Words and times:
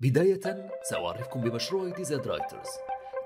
بداية 0.00 0.70
سأعرفكم 0.82 1.40
بمشروع 1.40 1.88
DZ 1.88 2.28
Writers 2.28 2.68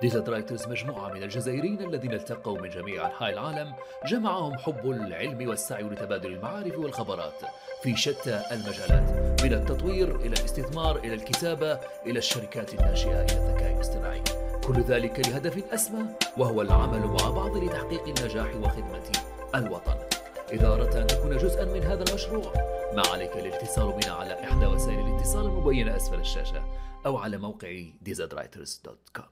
DZ 0.00 0.28
Writers 0.28 0.68
مجموعة 0.68 1.08
من 1.08 1.22
الجزائريين 1.22 1.80
الذين 1.80 2.12
التقوا 2.12 2.60
من 2.60 2.68
جميع 2.68 3.06
أنحاء 3.06 3.30
العالم 3.30 3.74
جمعهم 4.06 4.58
حب 4.58 4.90
العلم 4.90 5.48
والسعي 5.48 5.82
لتبادل 5.82 6.32
المعارف 6.32 6.78
والخبرات 6.78 7.42
في 7.82 7.96
شتى 7.96 8.42
المجالات 8.52 9.42
من 9.42 9.52
التطوير 9.52 10.16
إلى 10.16 10.26
الاستثمار 10.26 10.98
إلى 10.98 11.14
الكتابة 11.14 11.80
إلى 12.06 12.18
الشركات 12.18 12.74
الناشئة 12.74 13.22
إلى 13.22 13.32
الذكاء 13.32 13.74
الاصطناعي. 13.76 14.22
كل 14.66 14.80
ذلك 14.80 15.28
لهدف 15.28 15.72
أسمى 15.72 16.06
وهو 16.36 16.62
العمل 16.62 17.00
مع 17.00 17.30
بعض 17.30 17.56
لتحقيق 17.56 18.02
النجاح 18.02 18.56
وخدمة 18.56 19.12
الوطن. 19.54 20.09
إذا 20.52 20.66
أردت 20.66 20.96
أن 20.96 21.06
تكون 21.06 21.36
جزءا 21.36 21.64
من 21.64 21.82
هذا 21.82 22.04
المشروع 22.08 22.52
ما 22.96 23.02
عليك 23.12 23.36
الاتصال 23.36 23.92
بنا 23.92 24.12
على 24.12 24.44
إحدى 24.44 24.66
وسائل 24.66 25.06
الاتصال 25.06 25.46
المبينة 25.46 25.96
أسفل 25.96 26.20
الشاشة 26.20 26.64
أو 27.06 27.16
على 27.16 27.38
موقع 27.38 27.82
dzwriters.com 28.08 29.22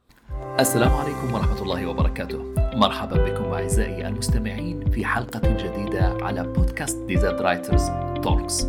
السلام 0.60 0.92
عليكم 0.92 1.34
ورحمة 1.34 1.62
الله 1.62 1.86
وبركاته. 1.86 2.54
مرحبا 2.74 3.16
بكم 3.16 3.44
أعزائي 3.44 4.08
المستمعين 4.08 4.90
في 4.90 5.04
حلقة 5.04 5.40
جديدة 5.40 6.18
على 6.22 6.42
بودكاست 6.42 6.98
DZ 6.98 7.40
Writers 7.40 7.82
Talks 8.22 8.66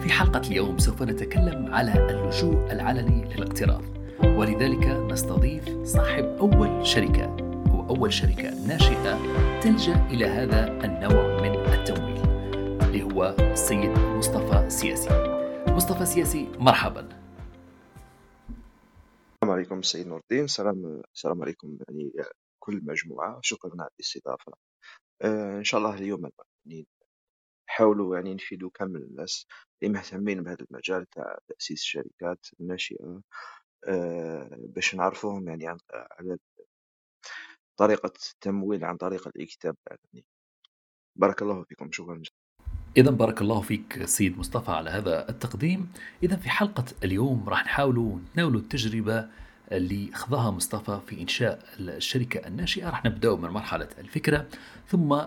في 0.00 0.08
حلقة 0.08 0.40
اليوم 0.40 0.78
سوف 0.78 1.02
نتكلم 1.02 1.74
على 1.74 1.92
اللجوء 2.10 2.72
العلني 2.72 3.34
للادخار 3.34 3.82
ولذلك 4.24 4.86
نستضيف 4.86 5.84
صاحب 5.84 6.24
أول 6.40 6.86
شركة. 6.86 7.41
وأول 7.92 8.12
شركة 8.12 8.66
ناشئة 8.66 9.16
تلجأ 9.60 10.06
إلى 10.06 10.24
هذا 10.24 10.66
النوع 10.84 11.40
من 11.42 11.54
التمويل 11.54 12.22
اللي 12.82 13.02
هو 13.02 13.36
السيد 13.38 13.90
مصطفى 13.90 14.70
سياسي. 14.70 15.08
مصطفى 15.68 16.06
سياسي 16.06 16.48
مرحبا. 16.58 17.08
السلام 19.34 19.54
عليكم 19.54 19.82
سيد 19.82 20.06
نور 20.06 20.20
الدين 20.20 20.46
سلام 20.46 21.02
السلام 21.14 21.42
عليكم 21.42 21.78
يعني 21.88 22.12
كل 22.58 22.76
المجموعة 22.76 23.40
شكرا 23.42 23.70
على 23.80 23.90
الاستضافة. 23.94 24.52
آه 25.22 25.58
إن 25.58 25.64
شاء 25.64 25.80
الله 25.80 25.94
اليوم 25.94 26.30
يعني 26.66 26.86
نحاولوا 27.68 28.16
يعني 28.16 28.34
نفيدوا 28.34 28.70
كامل 28.74 29.02
الناس 29.02 29.46
اللي 29.82 29.94
مهتمين 29.94 30.42
بهذا 30.42 30.66
المجال 30.70 31.06
تاع 31.06 31.38
تأسيس 31.48 31.80
الشركات 31.80 32.46
الناشئة 32.60 33.20
آه 33.88 34.50
باش 34.52 34.94
نعرفوهم 34.94 35.48
يعني 35.48 35.66
عن 35.68 35.78
على 35.92 36.38
طريقة 37.76 38.12
التمويل 38.32 38.84
عن 38.84 38.96
طريق 38.96 39.28
الكتاب 39.36 39.76
العلني 39.86 40.24
بارك 41.16 41.42
الله 41.42 41.62
فيكم 41.62 41.92
شكرا 41.92 42.14
جزيلا. 42.14 42.32
إذا 42.96 43.10
بارك 43.10 43.42
الله 43.42 43.60
فيك 43.60 44.04
سيد 44.04 44.38
مصطفى 44.38 44.70
على 44.70 44.90
هذا 44.90 45.28
التقديم. 45.28 45.92
إذا 46.22 46.36
في 46.36 46.50
حلقة 46.50 46.84
اليوم 47.04 47.48
راح 47.48 47.64
نحاولوا 47.64 48.18
نتناولوا 48.18 48.60
التجربة 48.60 49.28
اللي 49.72 50.10
خضاها 50.14 50.50
مصطفى 50.50 51.00
في 51.06 51.22
إنشاء 51.22 51.64
الشركة 51.78 52.46
الناشئة. 52.46 52.90
راح 52.90 53.04
نبدأ 53.04 53.36
من 53.36 53.48
مرحلة 53.48 53.88
الفكرة 53.98 54.48
ثم 54.88 55.20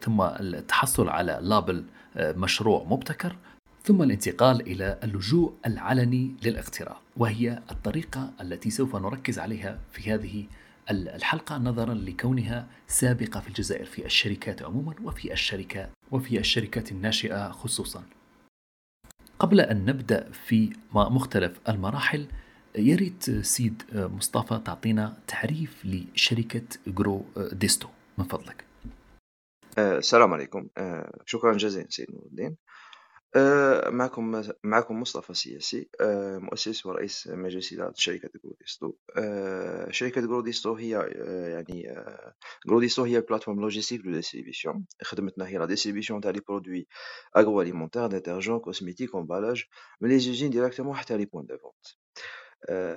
ثم 0.00 0.22
التحصل 0.22 1.08
على 1.08 1.38
لابل 1.42 1.84
مشروع 2.16 2.84
مبتكر 2.84 3.36
ثم 3.82 4.02
الانتقال 4.02 4.60
إلى 4.60 4.98
اللجوء 5.02 5.54
العلني 5.66 6.34
للاقتراض 6.42 7.00
وهي 7.16 7.62
الطريقة 7.70 8.30
التي 8.40 8.70
سوف 8.70 8.96
نركز 8.96 9.38
عليها 9.38 9.78
في 9.92 10.14
هذه 10.14 10.46
الحلقة 10.90 11.58
نظرا 11.58 11.94
لكونها 11.94 12.68
سابقة 12.86 13.40
في 13.40 13.48
الجزائر 13.48 13.84
في 13.84 14.06
الشركات 14.06 14.62
عموما 14.62 14.94
وفي 15.04 15.32
الشركات 15.32 15.90
وفي 16.10 16.38
الشركات 16.38 16.92
الناشئة 16.92 17.50
خصوصا. 17.50 18.02
قبل 19.38 19.60
أن 19.60 19.84
نبدأ 19.84 20.30
في 20.30 20.72
مختلف 20.94 21.60
المراحل 21.68 22.26
يا 22.78 22.91
ريت 22.91 23.30
سيد 23.30 23.82
مصطفى 23.94 24.60
تعطينا 24.64 25.16
تعريف 25.26 25.86
لشركة 25.86 26.66
Grodisto 26.86 27.88
من 28.18 28.24
فضلك. 28.24 28.64
آه، 29.78 29.98
السلام 29.98 30.32
عليكم 30.32 30.68
آه، 30.78 31.20
شكرا 31.26 31.52
جزيلا 31.56 31.86
سيد 31.90 32.06
نور 32.10 32.22
الدين 32.26 32.56
معكم 33.88 34.42
معكم 34.64 35.00
مصطفى 35.00 35.34
سياسي 35.34 35.88
آه، 36.00 36.38
مؤسس 36.38 36.86
ورئيس 36.86 37.28
مجلس 37.28 37.72
إدارة 37.72 37.92
شركة 37.96 38.30
Grodisto. 38.44 38.92
آه، 39.16 39.90
شركة 39.90 40.20
Grodisto 40.20 40.74
هي 40.74 40.90
يعني 41.52 41.94
Grodisto 42.66 43.04
هي 43.04 43.20
plateforme 43.20 43.60
logistique 43.60 44.00
de 44.00 44.10
distribution 44.10 44.86
خدمتنا 45.02 45.46
هي 45.48 45.58
la 45.58 45.66
distribution 45.66 46.20
تاع 46.20 46.30
les 46.30 46.40
produits 46.48 46.86
agroalimentaires 47.36 48.06
détergents 48.06 48.58
cosmétiques 48.58 49.14
emballage 49.14 49.64
من 50.00 50.08
les 50.08 50.18
usines 50.18 50.50
directement 50.50 50.96
حتى 50.96 51.16
les 51.16 51.24
points 51.24 51.46
de 51.46 51.58
vente 51.58 51.86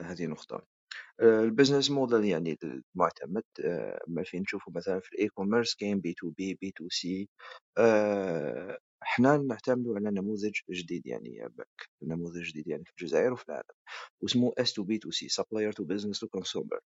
هذه 0.04 0.26
نقطة. 0.26 0.64
ال 1.22 1.29
business 1.29 1.92
model 1.92 2.26
يعني 2.26 2.58
المعتمد. 2.64 3.44
ما 4.08 4.24
فين 4.24 4.42
نشوفوا 4.42 4.74
مثلا 4.74 5.00
في 5.00 5.14
ال 5.14 5.30
e-commerce 5.30 5.76
كاين 5.76 6.00
بي 6.00 6.14
تو 6.14 6.30
بي 6.30 6.54
بي 6.62 6.72
تو 6.72 6.90
سي. 6.90 7.30
إحنا 9.08 9.38
نعتمدوا 9.38 9.96
على 9.96 10.12
نموذج 10.12 10.54
جديد 10.72 11.08
يعني 11.08 11.48
باك 11.58 11.90
نموذج 12.02 12.44
جديد 12.44 12.68
يعني 12.68 12.86
في 12.86 12.92
الجزائر 12.92 13.34
وفي 13.34 13.46
العالم 13.50 13.64
واسمه 14.22 14.54
اس 14.58 14.74
تو 14.74 14.84
بي 14.84 14.98
تو 14.98 15.12
سي 15.12 15.30
سبلاير 15.30 15.72
تو 15.72 15.84
بزنس 15.84 16.20
تو 16.20 16.28
كونسومر 16.28 16.80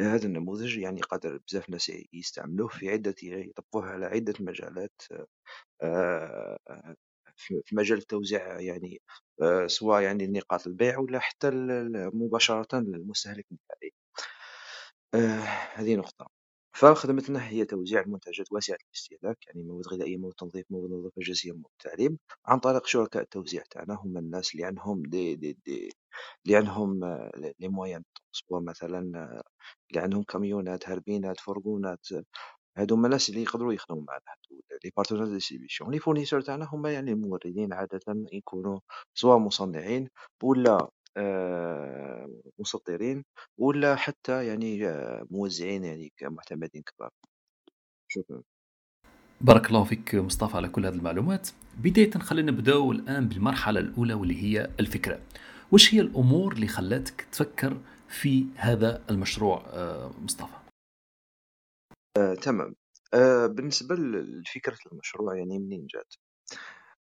هذا 0.00 0.26
النموذج 0.26 0.78
يعني 0.78 1.00
قادر 1.00 1.40
بزاف 1.48 1.70
ناس 1.70 1.92
يستعملوه 2.12 2.68
في 2.68 2.90
عدة 2.90 3.14
يطبقوه 3.22 3.86
على 3.86 4.06
عدة 4.06 4.34
مجالات 4.40 5.02
آه، 5.82 6.58
في 7.64 7.76
مجال 7.76 7.98
التوزيع 7.98 8.60
يعني 8.60 9.02
آه، 9.42 9.66
سواء 9.66 10.02
يعني 10.02 10.26
نقاط 10.26 10.66
البيع 10.66 10.98
ولا 10.98 11.18
حتى 11.18 11.50
مباشرة 12.14 12.80
للمستهلك 12.80 13.46
النهائي. 13.52 13.92
آه، 15.14 15.18
هذه 15.80 15.96
نقطة. 15.96 16.35
فخدمتنا 16.76 17.48
هي 17.48 17.64
توزيع 17.64 18.00
المنتجات 18.00 18.52
واسعة 18.52 18.76
الاستهلاك 18.88 19.46
يعني 19.46 19.62
مواد 19.62 19.86
غذائية 19.88 20.16
مواد 20.16 20.32
تنظيف 20.34 20.66
مواد 20.70 20.90
نظافة 20.90 21.12
جسدية 21.22 21.52
مواد 21.52 21.72
تعليب 21.78 22.18
عن 22.46 22.58
طريق 22.58 22.86
شركاء 22.86 23.22
التوزيع 23.22 23.62
تاعنا. 23.70 23.94
هم 23.94 24.18
الناس 24.18 24.54
اللي 24.54 24.64
عندهم 24.66 25.02
دي 25.02 25.34
دي 25.36 25.58
دي 25.66 25.90
اللي 26.46 26.56
عندهم 26.56 27.04
les 27.60 27.68
moyens 27.68 28.04
سواء 28.32 28.60
مثلا 28.62 29.00
اللي 29.90 30.00
عندهم 30.02 30.22
كاميونات 30.22 30.88
هاربينات 30.88 31.40
فرقونات 31.40 32.06
هادوما 32.78 33.06
الناس 33.06 33.28
اللي 33.30 33.42
يقدروا 33.42 33.72
يخدموا 33.72 34.02
معنا 34.08 34.20
les 34.84 34.90
partenaires 34.96 35.26
distribution 35.26 35.90
les 35.90 35.98
fournisseurs 35.98 36.40
تاعنا 36.40 36.68
هما 36.72 36.92
يعني 36.92 37.12
الموردين 37.12 37.72
عادة 37.72 38.00
يكونوا 38.32 38.80
سواء 39.14 39.38
مصنعين 39.38 40.08
ولا 40.42 40.72
آه، 40.72 40.90
مستوردين 42.58 43.24
ولا 43.58 43.96
حتى 43.96 44.46
يعني 44.46 44.88
آه، 44.88 45.26
موزعين 45.30 45.84
يعني 45.84 46.12
كمعتمدين 46.16 46.82
كبار. 46.82 47.10
شكرا. 48.08 48.42
بارك 49.40 49.66
الله 49.66 49.84
فيك 49.84 50.14
مصطفى 50.14 50.56
على 50.56 50.68
كل 50.68 50.86
هذه 50.86 50.94
المعلومات. 50.94 51.48
بداية 51.78 52.10
خلينا 52.10 52.52
نبداو 52.52 52.92
الآن 52.92 53.28
بالمرحلة 53.28 53.80
الأولى 53.80 54.14
واللي 54.14 54.42
هي 54.42 54.70
الفكرة. 54.80 55.20
وش 55.72 55.94
هي 55.94 56.00
الأمور 56.00 56.52
اللي 56.52 56.66
خلتك 56.68 57.26
تفكر 57.32 57.80
في 58.08 58.46
هذا 58.56 59.04
المشروع 59.10 59.62
آه، 59.66 60.10
مصطفى؟ 60.22 60.56
آه، 62.18 62.34
تمام. 62.34 62.74
آه، 63.14 63.46
بالنسبة 63.46 63.94
لفكرة 63.94 64.78
المشروع 64.92 65.36
يعني 65.36 65.58
منين 65.58 65.86
جات؟ 65.86 66.14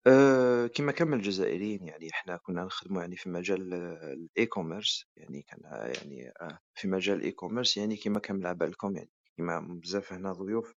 آه، 0.08 0.68
كما 0.68 0.92
كمل 0.92 1.18
الجزائريين 1.18 1.88
يعني 1.88 2.10
إحنا 2.14 2.38
كنا 2.38 2.64
نخدموا 2.64 3.02
يعني 3.02 3.16
في 3.16 3.30
مجال 3.30 3.74
ال 3.74 4.46
e-commerce 4.46 5.06
يعني 5.18 5.42
كان 5.42 5.60
يعني 5.96 6.34
في 6.76 6.88
مجال 6.88 7.18
ال 7.18 7.32
e-commerce 7.32 7.78
يعني 7.78 7.98
كما 7.98 8.20
كمل 8.20 8.48
على 8.48 8.56
بالكم 8.58 8.96
يعني 8.96 9.10
كما 9.38 9.60
بزاف 9.84 10.14
هنا 10.14 10.34
ضيوف 10.34 10.74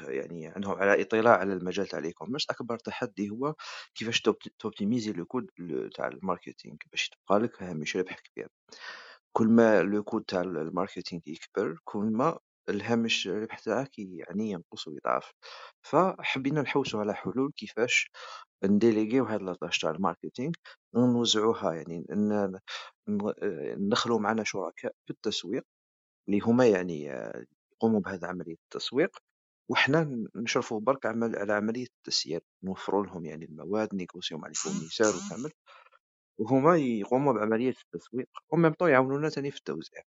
يعني 0.00 0.46
عندهم 0.48 0.72
على 0.78 1.02
إطلاع 1.02 1.36
على 1.38 1.52
المجال 1.52 1.86
تاع 1.86 1.98
ال 1.98 2.12
e-commerce 2.12 2.46
أكبر 2.50 2.76
تحدي 2.78 3.30
هو 3.30 3.54
كيفاش 3.94 4.22
ت 4.58 4.63
optimiser 4.63 5.12
le 5.12 5.24
coût 5.26 5.46
تاع 5.94 6.08
ال 6.08 6.15
marketing 6.15 6.76
باش 6.92 7.08
تبقى 7.08 7.40
لك 7.40 7.62
هامش 7.62 7.96
ربح 7.96 8.16
كبير. 8.20 8.48
كل 9.32 9.48
ما 9.48 9.82
le 9.82 10.02
coût 10.04 10.24
تاع 10.24 10.40
ال 10.42 10.50
marketing 10.50 11.22
يكبر 11.26 11.78
كل 11.84 12.04
ما 12.06 12.38
الهامش 12.68 13.28
الربح 13.28 13.58
تاعك 13.58 13.98
يعني 13.98 14.50
ينقص 14.50 14.88
ويضعف. 14.88 15.32
فحبينا 15.82 16.62
نحوسوا 16.62 17.00
على 17.00 17.14
حلول 17.14 17.52
كيفاش 17.56 18.10
نديليغيو 18.64 19.24
هاد 19.24 19.42
la 19.42 19.52
tâche 19.52 19.78
تاع 19.80 19.90
ال 19.90 19.96
marketing 19.96 20.52
ونوزعوها 20.94 21.74
يعني 21.74 22.06
ندخلوا 23.78 24.18
معنا 24.20 24.44
شركاء 24.44 24.92
في 25.06 25.10
التسويق 25.10 25.62
اللي 26.28 26.40
هما 26.40 26.66
يعني 26.66 27.04
يقوموا 27.74 28.00
بهذا 28.00 28.28
عملية 28.28 28.56
التسويق 28.64 29.18
وحنا 29.70 30.26
نشرفوا 30.36 30.80
برك 30.80 31.06
على 31.06 31.52
عملية 31.52 31.86
التسيير 31.98 32.40
نوفروا 32.64 33.06
لهم 33.06 33.24
يعني 33.26 33.44
المواد 33.44 33.94
نيغوسيو 33.94 34.38
مع 34.38 34.48
ال 34.48 34.53
fournisseur 34.53 35.08
وكامل 35.08 35.52
وهما 36.40 36.76
يقوموا 36.76 37.32
بعملية 37.32 37.74
التسويق 37.84 38.28
و 38.52 38.56
même 38.56 38.72
temps 38.72 38.90
يعاونونا 38.90 39.28
تاني 39.28 39.50
في 39.50 39.58
التوزيع. 39.58 40.02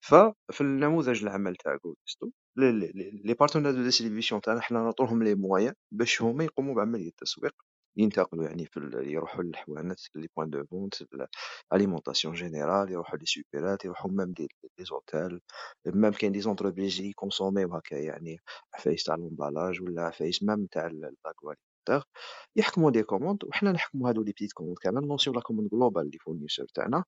ففي 0.00 0.60
النموذج 0.60 1.22
العمل 1.24 1.56
تاع 1.56 1.76
Grodisto 1.84 2.30
les 2.56 3.34
partenaires 3.40 3.72
de 3.72 3.82
distribution 3.82 4.40
تاعنا 4.40 4.60
حنا 4.60 4.78
نعطوهم 4.84 5.22
les 5.22 5.34
moyens 5.34 5.74
باش 5.92 6.22
هما 6.22 6.44
يقوموا 6.44 6.74
بعملية 6.74 7.08
التسويق. 7.08 7.54
ينتقلوا 7.96 8.44
يعني 8.44 8.66
في 8.66 8.80
يروحوا 9.04 9.42
للحوانت 9.44 9.98
les 10.14 10.28
points 10.36 10.50
de 10.50 10.64
vente 10.66 10.94
l'alimentation 11.72 12.34
générale 12.34 12.92
يروحوا 12.92 13.18
les 13.18 13.24
supérettes 13.26 13.84
يروحوا 13.84 14.10
même 14.10 14.34
les 14.38 14.48
les 14.78 14.84
hôtels 14.84 15.40
même 15.86 16.12
كاين 16.12 16.32
des 16.32 16.40
entreprises 16.40 17.00
اللي 17.00 17.08
يكونسوميو 17.10 17.74
هكا 17.74 17.94
يعني 17.96 18.38
عفايس 18.74 19.04
تاع 19.04 19.14
l'emballage 19.14 19.82
ولا 19.82 20.02
عفايس 20.02 20.42
même 20.42 20.66
تاع 20.66 20.86
l'agroalimentaire 21.88 22.02
يحكموا 22.56 22.90
des 22.90 23.02
commandes 23.02 23.44
وحنا 23.44 23.72
نحكموا 23.72 24.08
هادو 24.08 24.22
les 24.22 24.32
petites 24.32 24.52
commandes 24.52 24.78
كامل 24.78 25.06
نلونسيو 25.08 25.32
la 25.32 25.40
commande 25.40 25.68
globale 25.70 26.10
les 26.10 26.18
fournisseurs 26.18 26.66
تاعنا 26.74 27.04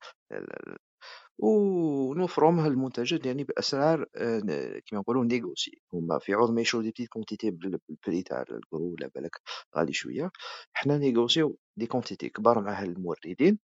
ونوفروهم 1.39 2.59
هالمنتجات 2.61 3.27
يعني 3.27 3.45
بأسعار 3.45 4.07
آه، 4.17 4.79
كيما 4.87 5.01
نقولوا 5.01 5.25
négocié. 5.25 5.83
هما 5.93 6.19
في 6.19 6.35
عوض 6.35 6.51
ما 6.51 6.61
يشرو 6.61 6.83
des 6.83 6.91
petites 6.91 7.09
quantités 7.09 7.50
بال 7.50 7.75
prix 7.75 8.23
تاع 8.23 8.43
ال 8.43 8.53
gros 8.53 8.93
ولا 8.95 9.11
بالك 9.15 9.41
غالي 9.77 9.93
شوية. 9.93 10.31
حنا 10.73 10.99
نيغوسيو 10.99 11.59
des 11.77 11.87
quantités 11.87 12.29
كبار 12.29 12.61
مع 12.61 12.83
هالموردين 12.83 13.59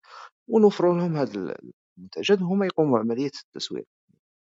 ونوفرو 0.48 0.96
لهم 0.98 1.16
هاد 1.16 1.56
المنتجات 1.98 2.42
وهما 2.42 2.66
يقوموا 2.66 2.98
بعملية 2.98 3.32
التسويق. 3.44 3.86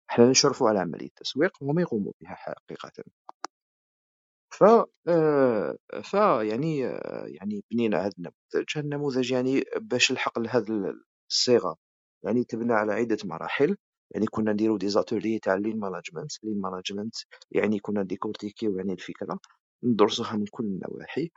حنا 0.10 0.30
نشرفوا 0.30 0.70
على 0.70 0.80
عملية 0.80 1.08
التسويق 1.08 1.52
وهما 1.64 1.82
يقوموا 1.82 2.14
بها 2.22 2.36
حقيقة. 2.36 2.92
ف 4.62 4.64
آه، 5.10 5.78
ف 6.04 6.14
يعني 6.44 6.88
آه، 6.88 7.26
يعني 7.28 7.66
بنينا 7.72 7.98
هذا 8.02 8.12
النموذج 8.20 8.66
هذا 8.78 8.86
النموذج 8.86 9.32
يعني 9.32 9.66
باش 9.82 10.12
نلحق 10.12 10.40
لهذه 10.40 10.96
الصيغة. 11.32 11.78
يعني 12.26 12.44
تبنى 12.44 12.74
على 12.74 12.94
عدة 12.94 13.18
مراحل. 13.26 13.78
يعني 14.16 14.26
كنا 14.28 14.54
نديرو 14.54 14.78
des 14.78 14.90
ateliers 14.90 15.40
تاع 15.40 15.56
lean 15.56 15.80
management 15.80 16.32
lean 16.44 16.62
management 16.62 17.16
يعني 17.52 17.80
كنا 17.80 18.04
ديكورتيكيو 18.04 18.78
يعني 18.78 18.94
الفكرة. 18.94 19.40
ندرسوها 19.84 20.36
من 20.38 20.46
كل 20.52 20.64
النواحي 20.66 21.32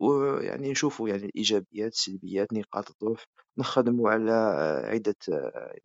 ويعني 0.00 0.70
نشوفوا 0.70 1.08
يعني 1.08 1.24
الإيجابيات 1.24 1.92
السلبيات 1.92 2.52
نقاط 2.52 2.90
الضعف 2.90 3.26
نخدموا 3.58 4.10
على 4.10 4.32
عدة 4.84 5.14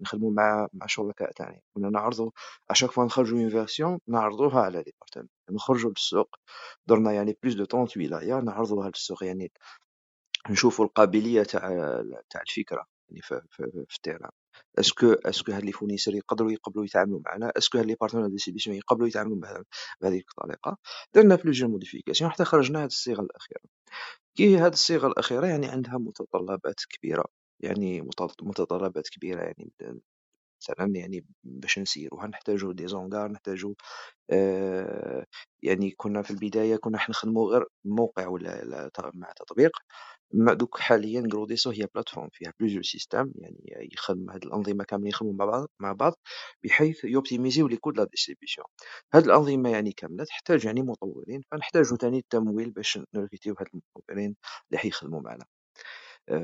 نخدموا 0.01 0.31
مع 0.31 0.67
مع 0.73 0.85
شركاء 0.87 1.31
تاعنا 1.31 1.59
كنا 1.73 1.89
نعرضوا 1.89 2.31
à 2.69 2.72
chaque 2.72 2.91
fois 2.91 3.05
نخرجوا 3.05 3.39
une 3.39 3.49
version 3.49 3.99
نعرضوها 4.07 4.61
على 4.61 4.77
les 4.83 4.91
partenaires 5.01 5.27
نخرجوا 5.51 5.89
للسوق. 5.89 6.35
درنا 6.87 7.11
يعني 7.13 7.37
plus 7.43 7.55
de 7.55 7.65
30 7.65 8.03
ولاية 8.03 8.39
نعرضوها 8.39 8.87
للسوق. 8.87 9.23
يعني 9.23 9.51
نشوفوا 10.49 10.85
القابلية 10.85 11.43
تاع 11.43 11.61
تاع 12.29 12.41
الفكرة 12.41 12.85
يعني 13.09 13.21
في, 13.21 13.41
في, 13.51 13.71
في 13.87 13.95
ال 13.95 13.99
terrain. 13.99 14.31
est-ce 14.79 15.00
que 15.00 15.11
est-ce 15.13 15.38
que 15.38 15.51
هاد 15.51 15.63
les 15.65 15.71
fournisseurs 15.71 16.15
يقدروا 16.15 16.51
يقبلوا 16.51 16.85
يتعاملوا 16.85 17.21
معنا؟ 17.25 17.51
est-ce 17.57 17.70
que 17.70 17.77
هاد 17.77 17.85
les 17.85 17.95
partenaires 18.01 18.27
distribution 18.27 18.75
يقبلوا 18.77 19.07
يتعاملوا 19.07 19.37
بهذيك 20.01 20.25
الطريقة؟ 20.29 20.77
درنا 21.15 21.35
plusieurs 21.35 21.71
modifications 21.71 22.31
حتى 22.31 22.45
خرجنا 22.45 22.79
هاد 22.83 22.85
الصيغة 22.85 23.21
الأخيرة. 23.21 23.61
كي 24.37 24.57
هاد 24.57 24.71
الصيغة 24.73 25.07
الأخيرة 25.07 25.47
يعني 25.47 25.67
عندها 25.67 25.97
متطلبات 25.97 26.75
كبيرة. 26.89 27.25
يعني 27.59 28.01
متطلبات 28.41 29.09
كبيرة 29.09 29.41
يعني 29.41 29.71
مثلا 30.61 30.93
يعني 30.95 31.25
باش 31.43 31.79
نسيروها 31.79 32.27
نحتاجو 32.27 32.71
des 32.71 32.87
hangars 32.87 33.31
نحتاجو 33.31 33.75
آه 34.31 35.25
يعني 35.63 35.91
كنا 35.91 36.21
في 36.21 36.31
البداية 36.31 36.75
كنا 36.77 36.97
نخدمو 37.09 37.49
غير 37.51 37.65
موقع 37.85 38.27
ولا 38.27 38.91
مع 39.15 39.31
تطبيق. 39.37 39.71
mais 40.33 40.53
دوك 40.53 40.79
حاليا 40.79 41.23
Grodisto 41.33 41.71
هي 41.71 41.87
plateforme 41.95 42.29
فيها 42.33 42.53
plusieurs 42.59 42.83
systèmes 42.83 43.31
يعني 43.35 43.89
يخدم 43.93 44.29
هاد 44.31 44.45
الأنظمة 44.45 44.83
كاملين 44.83 45.09
يخدموا 45.09 45.33
مع 45.33 45.45
بعض 45.45 45.69
مع 45.79 45.93
بعض 45.93 46.13
بحيث 46.63 47.05
ي 47.05 47.11
optimisiw 47.11 47.67
les 47.67 47.77
coûts 47.77 47.97
de 47.97 48.00
la 48.00 48.03
distribution. 48.05 48.67
هاد 49.13 49.25
الأنظمة 49.25 49.69
يعني 49.69 49.91
كاملة 49.91 50.23
تحتاج 50.25 50.65
يعني 50.65 50.81
مطورين 50.81 51.41
فنحتاجو 51.51 51.95
تاني 51.95 52.17
التمويل 52.17 52.71
باش 52.71 52.99
ن 53.15 53.20
recrutiw 53.20 53.55
هاد 53.59 53.67
المطورين 53.73 54.35
اللي 54.71 54.79
حيخدموا 54.79 55.21
معنا. 55.21 55.45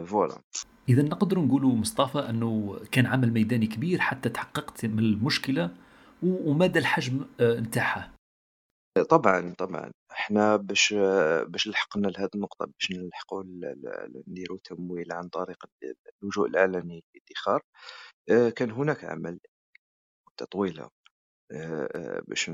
voilà. 0.05 0.41
اذا 0.89 1.01
نقدر 1.01 1.39
نقولوا 1.39 1.71
مصطفى 1.71 2.19
أنه 2.19 2.80
كان 2.91 3.06
عمل 3.06 3.33
ميداني 3.33 3.68
كبير 3.68 4.00
حتى 4.00 4.30
تحققت 4.30 4.85
من 4.85 5.00
المشكلة 5.00 5.75
ومدى 6.24 6.80
الحجم 6.80 7.25
نتاعها. 7.41 8.13
طبعا 9.09 9.53
طبعا. 9.57 9.91
إحنا 10.12 10.56
باش 10.56 10.94
باش 11.47 11.68
لحقنا 11.68 12.07
لهذه 12.07 12.30
النقطة 12.35 12.65
باش 12.65 12.91
نلحقوا 12.91 13.44
نديروا 14.27 14.57
تمويل 14.63 15.13
عن 15.13 15.27
طريق 15.27 15.65
اللجوء 16.24 16.47
الإعلاني 16.47 17.03
للادخار. 17.15 17.62
آه، 18.29 18.50
كان 18.50 18.71
هناك 18.71 19.03
عمل 19.03 19.39
آه، 21.51 21.89
آه، 21.95 22.21
باش 22.27 22.50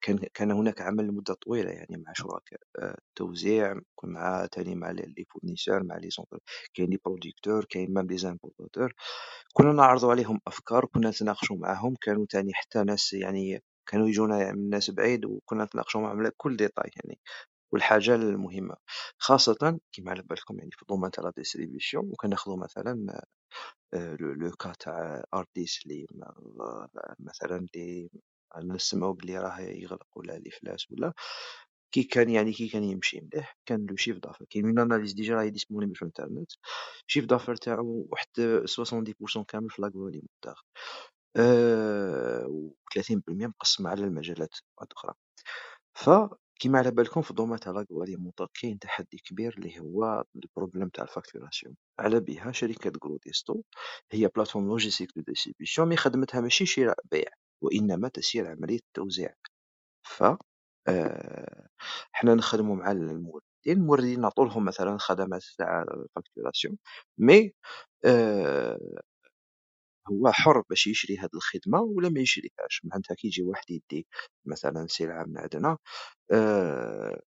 كان 0.00 0.18
كان 0.34 0.50
هناك 0.52 0.80
عمل 0.80 1.06
لمدة 1.06 1.34
طويلة 1.34 1.70
يعني 1.70 1.96
مع 2.06 2.12
شركاء 2.12 2.60
التوزيع 2.82 3.80
مع 4.04 4.46
تاني 4.46 4.74
مع 4.74 4.90
les 4.90 5.24
fournisseurs 5.30 5.82
مع 5.82 5.96
les 5.96 6.10
centres 6.10 6.38
كاين 6.74 6.90
les 6.90 6.98
producteurs 7.04 7.64
كاين 7.64 7.92
même 7.94 8.06
les 8.06 8.18
importateurs 8.18 8.94
كنا 9.52 9.72
نعرضوا 9.72 10.10
عليهم 10.10 10.40
أفكار 10.46 10.84
كنا 10.86 11.10
نتناقشوا 11.10 11.56
معاهم 11.56 11.96
كانوا 12.00 12.26
تاني 12.30 12.54
حتى 12.54 12.82
ناس 12.84 13.12
يعني 13.12 13.62
كانوا 13.86 14.08
يجونا 14.08 14.52
من 14.52 14.70
ناس 14.70 14.90
بعيد 14.90 15.24
وكنا 15.24 15.64
نتناقشوا 15.64 16.00
معاهم 16.00 16.18
على 16.20 16.30
كل 16.36 16.56
détail 16.56 16.90
يعني 16.96 17.18
والحاجة 17.72 18.14
المهمة 18.14 18.76
خاصة 19.18 19.80
كيما 19.92 20.10
على 20.10 20.22
بالكم 20.22 20.58
يعني 20.58 20.70
في 20.72 20.82
الدومين 20.82 21.10
تاع 21.10 21.24
لا 21.24 21.32
ديستريبيسيون 21.36 22.10
وكناخذوا 22.10 22.56
مثلا 22.56 23.22
لو 24.20 24.50
كا 24.50 24.72
تاع 24.80 25.24
أرتيست 25.34 25.86
لي 25.86 26.06
مثلا 27.20 27.66
لي 27.76 28.10
نسمعوا 28.58 29.14
بلي 29.14 29.38
راه 29.38 29.60
يغلق 29.60 30.06
ولا 30.16 30.36
الإفلاس 30.36 30.90
ولا 30.90 31.12
كي 31.92 32.02
كان 32.02 32.30
يعني 32.30 32.52
كي 32.52 32.68
كان 32.68 32.84
يمشي 32.84 33.20
مليح 33.20 33.56
كان 33.66 33.86
لو 33.90 33.96
شيف 33.96 34.18
دافير. 34.18 34.46
كاين 34.50 34.66
اون 34.66 34.78
أناليز 34.78 35.12
ديجا 35.12 35.34
راهي 35.36 35.50
ديسپونيبل 35.50 35.94
في 35.96 36.02
الإنترنت. 36.02 36.52
شيف 37.06 37.24
دافير 37.26 37.56
تاعو 37.56 38.06
واحد 38.10 38.26
70% 38.66 39.44
كامل 39.48 39.70
في 39.70 39.82
لاغرواليمونتيغ 39.82 40.54
و 42.48 42.70
30% 42.94 43.46
مقسم 43.48 43.86
على 43.86 44.04
المجالات 44.04 44.54
الأخرى. 44.82 45.14
فكيما 45.94 46.78
على 46.78 46.90
بالكم 46.90 47.22
في 47.22 47.30
ال 47.30 47.34
domaine 47.34 47.60
تاع 47.60 47.72
l'agroalimentaire 47.72 48.46
كاين 48.62 48.78
تحدي 48.78 49.18
كبير 49.24 49.54
اللي 49.58 49.80
هو 49.80 50.24
ال 50.36 50.42
problème 50.42 50.88
تاع 50.88 51.04
ال 51.04 51.10
facturation. 51.10 51.76
على 52.00 52.20
بها 52.20 52.52
شركة 52.52 52.92
Grodisto 53.04 53.62
هي 54.12 54.28
plateforme 54.36 54.66
logistique 54.68 55.10
de 55.16 55.22
distribution 55.22 55.88
mais 55.88 55.96
خدمتها 55.96 56.40
ماشي 56.40 56.66
شراء 56.66 56.96
بيع. 57.12 57.39
وإنما 57.62 58.08
تسيير 58.08 58.46
عملية 58.48 58.78
التوزيع. 58.78 59.34
ف 60.04 60.24
آه، 60.88 61.68
حنا 62.12 62.34
نخدمو 62.34 62.74
مع 62.74 62.92
الموردين 62.92 63.42
الموردين 63.68 64.20
نعطولهم 64.20 64.64
مثلا 64.64 64.98
خدمات 64.98 65.44
تاع 65.58 65.82
ال 65.82 65.90
facturation 65.90 66.78
mais 67.18 67.52
آه، 68.06 68.78
هو 70.10 70.32
حر 70.32 70.60
باش 70.70 70.86
يشري 70.86 71.16
هاد 71.18 71.30
الخدمة 71.34 71.80
ولا 71.80 72.08
ما 72.08 72.20
يشريهاش. 72.20 72.80
معناتها 72.84 73.14
كي 73.14 73.26
يجي 73.28 73.42
واحد 73.42 73.70
يدي 73.70 74.06
مثلا 74.46 74.86
سلعة 74.86 75.24
من 75.24 75.38
عندنا 75.38 75.78
آه، 76.32 77.20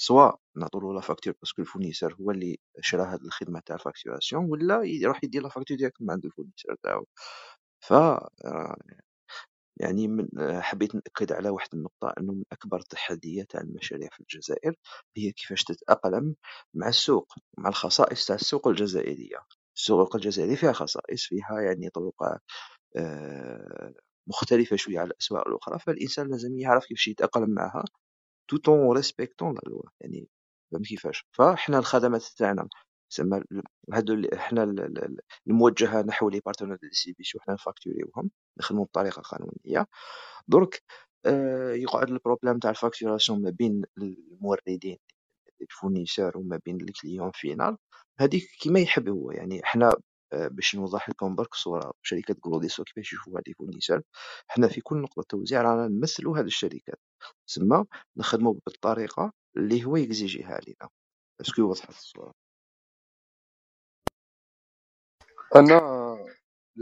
soit 0.00 0.32
نعطولو 0.56 0.94
la 0.94 1.00
facture 1.00 1.34
parce 1.42 1.54
que 1.54 1.62
ال 1.62 1.66
fournisseur 1.66 2.14
هو 2.20 2.30
اللي 2.30 2.58
شرا 2.82 3.04
هاد 3.14 3.24
الخدمة 3.24 3.60
تاع 3.66 3.76
ال 3.76 3.82
facturation 3.82 4.44
ولا 4.50 4.82
يروح 4.84 5.24
يدير 5.24 5.42
la 5.42 5.48
facture 5.48 5.76
directe 5.78 6.02
من 6.02 6.10
عند 6.12 6.24
ال 6.26 6.30
fournisseur 6.30 6.76
تاعو. 6.84 7.06
ف 7.80 7.94
يعني 9.80 10.08
من 10.08 10.28
حبيت 10.62 10.94
نأكد 10.94 11.32
على 11.32 11.50
واحد 11.50 11.68
النقطة 11.74 12.14
أنه 12.18 12.32
من 12.32 12.44
أكبر 12.52 12.78
التحديات 12.80 13.50
تاع 13.50 13.60
المشاريع 13.60 14.08
في 14.12 14.20
الجزائر 14.20 14.74
هي 15.16 15.32
كيفاش 15.32 15.64
تتأقلم 15.64 16.34
مع 16.74 16.88
السوق 16.88 17.32
مع 17.58 17.68
الخصائص 17.68 18.26
تاع 18.26 18.36
السوق 18.36 18.68
الجزائرية. 18.68 19.38
السوق 19.76 20.16
الجزائري 20.16 20.56
فيها 20.56 20.72
خصائص 20.72 21.26
فيها 21.26 21.60
يعني 21.60 21.90
طرق 21.90 22.14
آه، 22.96 23.94
مختلفة 24.26 24.76
شوية 24.76 24.98
على 25.00 25.10
الأسواق 25.10 25.48
الأخرى 25.48 25.78
فالإنسان 25.78 26.28
لازم 26.30 26.58
يعرف 26.58 26.86
كيفاش 26.86 27.08
يتأقلم 27.08 27.50
معها 27.50 27.84
tout 28.48 28.68
en 28.68 28.96
respectant 28.96 29.54
la 29.54 29.82
يعني 30.00 30.28
فهمت 30.72 30.86
كيفاش؟ 30.86 31.26
فاحنا 31.32 31.78
الخدمات 31.78 32.22
تاعنا 32.24 32.68
تسمى 33.10 33.42
هادو 33.92 34.22
حنا 34.36 34.62
الموجهة 35.46 36.02
نحو 36.02 36.28
les 36.28 36.40
partenaires 36.46 36.76
distribution 36.82 37.42
حنا 37.42 37.54
ن 37.54 37.61
facturiw 37.61 38.16
هم 38.16 38.30
نخدمو 38.58 38.84
بطريقة 38.84 39.22
قانونية. 39.22 39.86
درك 40.48 40.82
آه 41.26 41.72
يقعد 41.72 42.10
ال 42.10 42.15
problème 42.15 42.58
تاع 42.58 42.70
ال 42.70 42.76
facturation 42.76 43.42
ما 43.42 43.50
بين 43.50 43.82
الموردين 43.98 44.98
ال 45.62 45.68
fournisseur 45.68 46.38
وما 46.38 46.60
بين 46.66 46.80
ال 46.80 46.87
client 46.87 47.30
final. 47.34 47.76
هذيك 48.20 48.44
كيما 48.60 48.80
يحب 48.80 49.08
هو 49.08 49.30
يعني 49.30 49.60
حنا 49.64 49.92
آه 50.32 50.48
باش 50.48 50.76
نوضح 50.76 51.08
لكم 51.10 51.34
برك 51.36 51.54
صورة 51.54 51.92
شركة 52.02 52.36
Grodisto 52.46 52.84
كيفاش 52.84 53.12
يشوفوا 53.12 53.38
هذه 53.40 53.54
fournisseurs. 53.58 54.02
حنا 54.48 54.68
في 54.68 54.80
كل 54.80 54.98
نقطة 55.02 55.22
توزيع 55.28 55.62
رانا 55.62 55.88
نمثلوا 55.88 56.38
هذه 56.38 56.46
الشركات. 56.46 57.00
تسمى 57.46 57.84
نخدموا 58.16 58.54
بالطريقة 58.66 59.32
اللي 59.56 59.84
هو 59.84 59.96
يكزيجيها 59.96 60.54
علينا 60.54 60.88
est-ce 61.40 61.55
que 61.55 61.62
وضحت 61.62 61.90
الصورة 61.90 62.34
أنا 65.56 65.80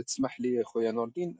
تسمح 0.06 0.40
لي 0.40 0.64
خويا 0.64 0.90
نور 0.90 1.06
الدين 1.06 1.38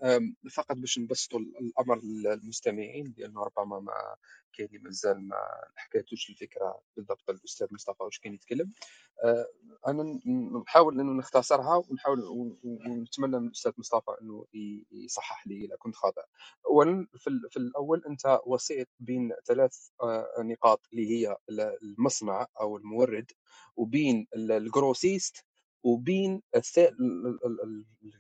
فقط 0.53 0.77
باش 0.77 0.99
نبسطوا 0.99 1.39
الأمر 1.41 2.01
للمستمعين 2.05 3.15
لأنه 3.19 3.43
ربما 3.45 3.81
ما 3.81 4.17
كاين 4.53 4.83
مازال 4.83 5.29
ما 5.29 5.37
حكيتوش 5.77 6.31
الفكرة 6.31 6.81
بالضبط 6.97 7.31
الأستاذ 7.31 7.67
مصطفى 7.71 8.03
واش 8.03 8.19
كان 8.19 8.35
يتكلم. 8.35 8.71
آه، 9.25 9.47
أنا 9.89 10.21
نحاول 10.63 11.01
إنه 11.01 11.13
نختصرها 11.13 11.77
ونحاول 11.91 12.19
ونتمنى 12.65 13.39
من 13.39 13.47
الأستاذ 13.47 13.73
مصطفى 13.79 14.11
إنه 14.23 14.47
يصحح 14.93 15.47
لي 15.47 15.65
اذا 15.65 15.77
كنت 15.77 15.95
خاطئ. 15.95 16.23
اولا 16.71 17.07
في, 17.17 17.57
الأول 17.57 18.03
أنت 18.09 18.41
وسيط 18.47 18.89
بين 19.01 19.33
ثلاث 19.47 19.89
آه، 20.03 20.27
نقاط 20.39 20.81
اللي 20.93 21.11
هي 21.11 21.37
المصنع 21.83 22.47
أو 22.61 22.77
المورد 22.77 23.31
وبين 23.77 24.27
ال 24.35 24.46
grossiste 24.46 25.45
وبين 25.83 26.43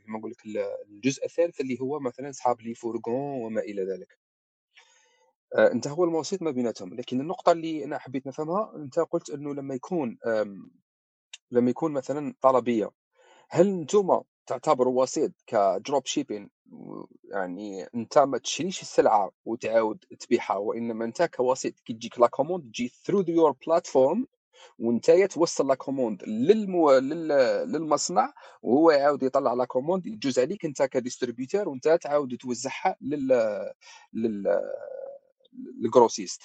نقول 0.08 0.30
لك 0.30 0.46
الجزء 0.88 1.24
الثالث 1.24 1.60
اللي 1.60 1.80
هو 1.80 2.00
مثلا 2.00 2.30
أصحاب 2.30 2.60
les 2.60 2.74
fourgons 2.74 3.42
وما 3.44 3.60
إلى 3.60 3.82
ذلك. 3.84 4.18
آه، 5.54 5.72
أنت 5.72 5.88
هو 5.88 6.04
الوسيط 6.04 6.42
ما 6.42 6.50
بيناتهم. 6.50 6.94
لكن 6.94 7.20
النقطة 7.20 7.52
اللي 7.52 7.84
أنا 7.84 7.98
حبيت 7.98 8.26
نفهمها 8.26 8.72
أنت 8.76 8.98
قلت 8.98 9.30
إنه 9.30 9.54
لما 9.54 9.74
يكون 9.74 10.18
لما 11.50 11.70
يكون 11.70 11.92
مثلا 11.92 12.34
طلبية 12.40 12.90
هل 13.50 13.68
أنتم 13.68 14.20
تعتبروا 14.46 15.02
وسيط 15.02 15.32
ك 15.46 16.06
dropshipping 16.06 16.50
يعني 17.24 17.84
أنت 17.94 18.18
ما 18.18 18.38
تشريش 18.38 18.82
السلعة 18.82 19.32
وتعاود 19.44 20.04
تبيعها 20.20 20.56
وإنما 20.56 21.04
أنت 21.04 21.22
كوسيط 21.22 21.80
كي 21.80 21.92
تجيك 21.92 22.18
la 22.18 22.26
commande 22.26 22.64
تجي 22.72 22.88
through 22.88 23.24
your 23.28 23.50
platform 23.66 24.26
وانت 24.78 25.10
توصل 25.10 25.68
la 25.68 25.74
commande 25.74 26.22
للمو... 26.24 26.92
لل... 26.92 27.28
للمصنع 27.72 28.32
وهو 28.62 28.90
يعاود 28.90 29.22
يطلع 29.22 29.52
la 29.52 29.64
commande 29.64 30.06
يجوز 30.06 30.38
عليك 30.38 30.64
انت 30.64 30.82
ك 30.82 30.89
distributeur 30.89 31.68
وانت 31.68 31.88
تعاود 31.88 32.36
توزعها 32.36 32.96
لل 33.00 33.28
لل 34.12 34.60
لل 35.52 35.69
grossiste 35.69 36.42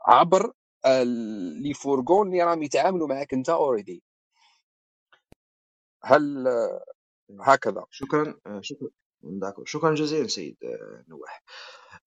عبر 0.00 0.52
les 1.62 1.74
fourgons 1.74 2.26
اللي 2.26 2.42
راهم 2.42 2.62
يتعاملوا 2.62 3.08
معك 3.08 3.34
انت 3.34 3.48
already 3.48 4.02
هل 6.04 6.48
هكذا؟ 7.40 7.84
شكرا 7.90 8.34
آه، 8.46 8.60
شكرا 9.24 9.64
شكرا 9.66 9.94
جزيلا 9.94 10.28
سيد 10.28 10.56
آه، 10.64 11.04
نواح. 11.08 11.42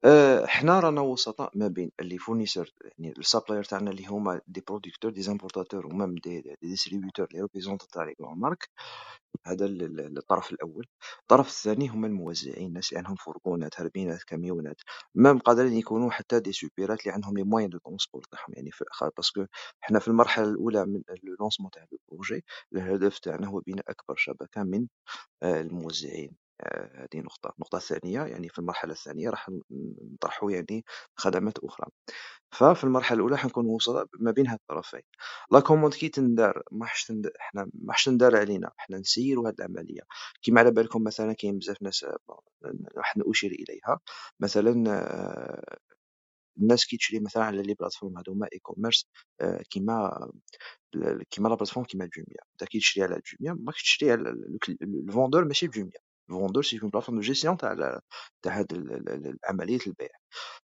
آه، 0.05 0.45
حنا 0.45 0.79
رانا 0.79 1.01
وسطاء 1.01 1.51
ما 1.55 1.67
بين 1.67 1.91
les 1.99 2.17
fournisseurs 2.17 2.69
يعني 2.83 3.13
ال 3.17 3.22
supplier 3.22 3.63
تاعنا 3.63 3.91
اللي 3.91 4.05
هما 4.05 4.41
des 4.47 4.63
producteurs 4.67 5.11
des 5.11 5.21
importateurs 5.21 5.85
و 5.87 5.93
même 5.93 6.15
des, 6.15 6.41
des 6.41 6.55
distributeurs 6.61 7.27
les 7.33 7.41
représentants 7.41 7.87
تاع 7.89 8.03
les 8.03 8.15
marques 8.19 8.69
هذا 9.47 9.65
الطرف 9.65 10.51
الأول. 10.51 10.87
الطرف 11.21 11.47
الثاني 11.47 11.87
هما 11.89 12.07
الموزعين 12.07 12.67
الناس 12.67 12.89
اللي 12.89 12.97
عندهم 12.99 13.15
فرقونات 13.15 13.81
هربينات 13.81 14.23
كاميونات. 14.23 14.81
même 15.15 15.39
قادرين 15.39 15.73
يكونوا 15.73 16.11
حتى 16.11 16.39
des 16.39 16.51
supérettes 16.53 17.01
اللي 17.01 17.11
عندهم 17.13 17.37
les 17.37 17.43
moyens 17.43 17.69
de 17.69 17.77
transport 17.77 18.23
تاعهم. 18.31 18.53
يعني 18.53 18.71
parce 19.17 19.35
que 19.35 19.45
حنا 19.79 19.99
في 19.99 20.07
المرحلة 20.07 20.49
الأولى 20.49 20.85
من 20.85 21.01
le 21.23 21.35
lancement 21.39 21.71
تاع 21.71 21.85
le 21.91 21.99
projet 22.11 22.43
الهدف 22.73 23.19
تاعنا 23.19 23.47
هو 23.47 23.59
بناء 23.59 23.85
أكبر 23.91 24.15
شبكة 24.15 24.63
من 24.63 24.87
آه، 25.43 25.61
الموزعين. 25.61 26.46
هذه 26.95 27.21
نقطة، 27.21 27.53
النقطة 27.57 27.75
الثانية 27.77 28.21
يعني 28.25 28.49
في 28.49 28.59
المرحلة 28.59 28.91
الثانية 28.93 29.29
راح 29.29 29.49
نطرحوا 30.13 30.51
يعني 30.51 30.85
خدمات 31.15 31.57
أخرى، 31.59 31.87
ففي 32.51 32.83
المرحلة 32.83 33.17
الأولى 33.17 33.37
حنكونوا 33.37 33.75
وسطاء 33.75 34.07
ما 34.19 34.31
بين 34.31 34.47
هاد 34.47 34.59
الطرفين، 34.61 35.01
la 35.51 35.59
commande 35.59 35.93
كي 35.93 36.09
تندار 36.09 36.63
ماحش 36.71 37.05
تندار 37.05 37.31
حنا 37.39 37.69
ماحش 37.73 38.05
تندار 38.05 38.37
علينا، 38.37 38.71
حنا 38.77 38.97
نسيروا 38.99 39.47
هاد 39.49 39.55
العملية، 39.61 40.01
كيما 40.43 40.61
على 40.61 40.71
بالكم 40.71 41.03
مثلا 41.03 41.33
كاين 41.33 41.59
بزاف 41.59 41.81
ناس 41.83 42.05
راح 42.97 43.15
أشير 43.31 43.51
إليها، 43.51 43.99
مثلا 44.39 44.83
آه، 44.91 45.77
الناس 46.59 46.85
كي 46.87 46.97
تشري 46.97 47.19
مثلا 47.19 47.43
على 47.43 47.63
les 47.63 47.73
plateformes 47.73 48.17
هاذوما 48.17 48.47
e-commerce 48.53 49.07
كيما 49.69 50.29
كيما 51.31 51.49
la 51.49 51.55
plateforme 51.55 51.85
كيما 51.87 52.05
جوميا، 52.17 52.41
انت 52.53 52.63
كي 52.71 52.79
تشري 52.79 53.03
على 53.03 53.21
جوميا 53.33 53.53
ماكش 53.63 53.83
تشري 53.83 54.11
على 54.11 54.29
ال 54.83 54.91
vendeur 54.91 55.45
ماشي 55.45 55.67
بجوميا. 55.67 55.99
vendeur 56.29 56.63
c'est 56.63 56.79
une 56.81 56.89
plateforme 56.89 57.17
de 57.17 57.21
gestion 57.23 57.57
تاع 57.57 57.99
تاع 58.41 58.59
هاد 58.59 58.73
عملية 59.49 59.79
البيع. 59.87 60.09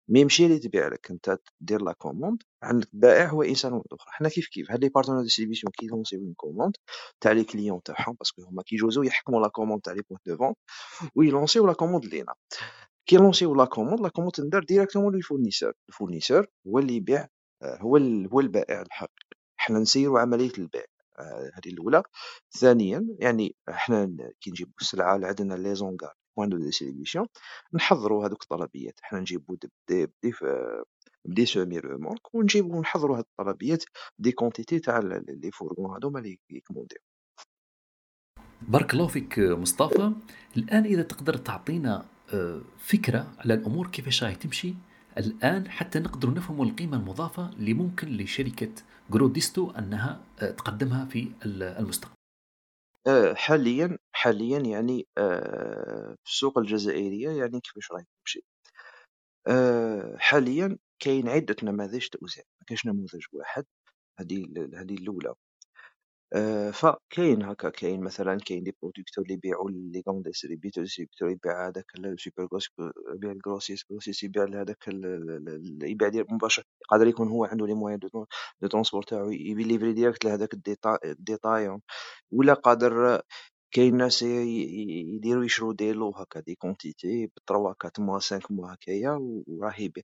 mais 0.07 0.23
ماشي 0.23 0.45
اللي 0.45 0.59
تبيع 0.59 0.87
لك 0.87 1.11
انت 1.11 1.37
دير 1.61 1.81
la 1.81 1.93
commande 1.93 2.43
عندك 2.63 2.87
بائع 2.93 3.27
هو 3.29 3.43
إنسان 3.43 3.73
واحد 3.73 3.85
اخر 3.93 4.11
حنا 4.11 4.29
كيف 4.29 4.47
كيف؟ 4.47 4.71
هاد 4.71 4.83
les 4.83 4.89
partenaires 4.89 5.21
distribution 5.21 5.71
كي 5.77 5.87
lancer 5.87 6.19
يو 6.19 6.25
une 6.25 6.33
commande 6.37 6.75
تاع 7.21 7.31
les 7.31 7.43
clients 7.43 7.83
تاعهم 7.83 8.15
parce 8.19 8.34
que 8.34 8.43
هما 8.43 8.63
كيجوزو 8.63 9.03
يحكموا 9.03 9.41
la 9.41 9.47
commande 9.47 9.81
تاع 9.81 9.93
les 9.93 10.01
points 10.09 10.21
de 10.27 10.37
vente 10.37 10.57
ويلونسيو 11.15 11.67
la 11.67 11.73
commande 11.73 12.05
لينا. 12.05 12.33
كي 13.05 13.15
لونسيو 13.17 13.55
la 13.55 13.65
commande 13.65 13.99
la 14.01 14.09
commande 14.09 14.31
تندار 14.33 14.63
directement 14.63 15.15
لل 15.15 15.24
fournisseur 15.24 15.73
ال 15.89 15.94
fournisseur 15.94 16.47
هو 16.67 16.79
اللي 16.79 16.95
يبيع 16.95 17.27
هو 17.63 17.97
هو 18.33 18.39
البائع 18.39 18.81
الحقيقي 18.81 19.25
حنا 19.57 19.79
نسيروا 19.79 20.19
عملية 20.19 20.51
البيع. 20.57 20.85
هذه 21.55 21.73
الأولى. 21.73 22.03
ثانيا 22.59 23.07
يعني 23.19 23.55
حنا 23.69 24.31
كي 24.41 24.49
نجيبو 24.51 24.71
السلعة 24.81 25.19
عندنا 25.27 25.53
les 25.53 25.75
hangars 25.75 26.13
points 26.37 26.49
de 26.49 26.57
distribution 26.57 27.27
نحضروا 27.73 28.27
هذوك 28.27 28.43
الطلبيات. 28.43 28.99
حنا 29.01 29.19
نجيبو 29.19 29.55
des 29.55 29.69
petits 29.89 30.33
petits 31.25 31.45
semi-remorques 31.45 32.35
ونجيبو 32.35 32.81
نحضروا 32.81 33.17
هاد 33.17 33.25
الطلبيات 33.39 33.83
des 34.19 34.31
quantités 34.31 34.79
تاع 34.79 34.99
les 34.99 35.51
fourgons 35.51 35.95
هذوما 35.95 36.19
اللي 36.19 36.39
يكمونديو. 36.49 36.99
بارك 38.61 38.93
الله 38.93 39.07
فيك 39.07 39.39
مصطفى. 39.39 40.13
الآن 40.57 40.85
إذا 40.85 41.01
تقدر 41.01 41.37
تعطينا 41.37 42.05
آه، 42.33 42.61
فكرة 42.77 43.33
على 43.39 43.53
الأمور 43.53 43.87
كيفاش 43.87 44.23
راهي 44.23 44.35
تمشي 44.35 44.73
الآن 45.17 45.69
حتى 45.69 45.99
نقدر 45.99 46.33
نفهم 46.33 46.61
القيمة 46.61 46.97
المضافة 46.97 47.49
اللي 47.49 47.73
ممكن 47.73 48.07
لشركة 48.07 48.71
جروديستو 49.11 49.71
أنها 49.71 50.23
آه، 50.41 50.51
تقدمها 50.51 51.05
في 51.05 51.31
المستقبل. 51.45 52.15
آه، 53.07 53.33
حاليا 53.33 53.97
حاليا 54.11 54.59
يعني 54.59 55.07
آه، 55.17 56.15
في 56.23 56.31
السوق 56.31 56.57
الجزائرية 56.57 57.29
يعني 57.29 57.61
كيفاش 57.61 57.91
راهي 57.91 58.05
تمشي. 58.25 58.43
حاليا 60.17 60.77
كاين 60.99 61.29
عدة 61.29 61.55
نماذج 61.63 62.07
توزيع 62.07 62.43
ما 62.59 62.65
كاينش 62.67 62.85
نموذج 62.85 63.23
واحد. 63.33 63.65
هذه 64.19 64.45
هذه 64.75 64.93
الأولى. 64.93 65.33
آه، 66.33 66.71
فكاين 66.71 67.43
هكا 67.43 67.69
كاين 67.69 68.01
مثلا 68.03 68.37
كاين 68.39 68.63
des 68.63 68.75
producteurs 68.81 69.23
اللي 69.23 69.33
يبيعوا 69.33 69.71
les 69.71 70.03
grands 70.09 70.21
distributeurs 70.21 70.83
distributeur 70.83 71.29
يبيع 71.29 71.67
هذاك 71.67 71.85
ال 71.99 72.07
super 72.07 72.47
gros 72.51 72.69
يبيع 73.15 73.31
ال 73.31 73.37
grossiste 73.37 73.83
grossiste 73.83 74.23
يبيع 74.23 74.43
لهذاك 74.43 74.87
يبيع 75.83 76.25
مباشر 76.31 76.63
يقدر 76.81 77.07
يكون 77.07 77.27
هو 77.29 77.45
عنده 77.45 77.67
les 77.67 77.73
moyens 77.73 77.99
de 77.99 78.25
transport 78.69 79.03
تاعو 79.03 79.29
يليفري 79.31 79.93
direct 79.93 80.25
لهذاك 80.25 80.53
ال 81.05 81.12
détaillant 81.12 81.81
ولا 82.31 82.53
قادر 82.53 83.21
كاين 83.71 83.97
ناس 83.97 84.21
يديروا 84.23 85.45
يشرو 85.45 85.71
des 85.71 85.93
lots 85.93 86.09
هكا 86.11 86.39
des 86.39 86.55
quantités 86.55 87.27
ب 87.27 87.35
trois 87.35 87.73
quatre 87.79 87.99
mois 87.99 88.19
cinq 88.19 88.51
mois 88.51 88.73
هكايا 88.73 89.11
وراه 89.47 89.75
يبيع. 89.81 90.03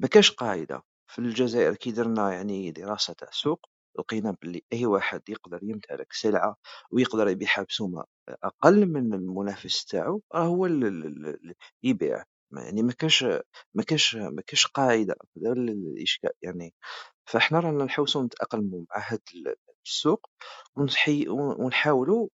مكاش 0.00 0.30
قاعدة 0.30 0.82
في 1.06 1.18
الجزائر 1.18 1.74
كي 1.76 1.90
درنا 1.92 2.32
يعني 2.32 2.70
دراسة 2.72 3.12
تاع 3.12 3.28
السوق 3.28 3.66
لقينا 3.98 4.36
بلي 4.42 4.62
أي 4.72 4.86
واحد 4.86 5.22
يقدر 5.28 5.58
يمتلك 5.62 6.12
سلعة 6.12 6.56
ويقدر 6.92 7.28
يبيعها 7.28 7.62
بسومة 7.68 8.04
أقل 8.44 8.86
من 8.86 9.14
المنافس 9.14 9.84
تاعو 9.84 10.22
راه 10.34 10.44
هو 10.46 10.66
يبيع. 11.82 12.24
يعني 12.52 12.82
ما 12.82 12.92
كاش 12.92 13.24
ما 13.74 13.82
كاش 13.88 14.16
ما 14.16 14.42
كاش 14.46 14.66
قاعدة 14.66 15.16
هذا 15.46 15.52
الإشكال. 15.52 16.30
يعني 16.42 16.74
فاحنا 17.26 17.60
رانا 17.60 17.84
نحوسو 17.84 18.22
نتأقلمو 18.24 18.86
مع 18.90 19.04
هاد 19.12 19.20
السوق 19.86 20.26
ونحاولو 21.28 22.30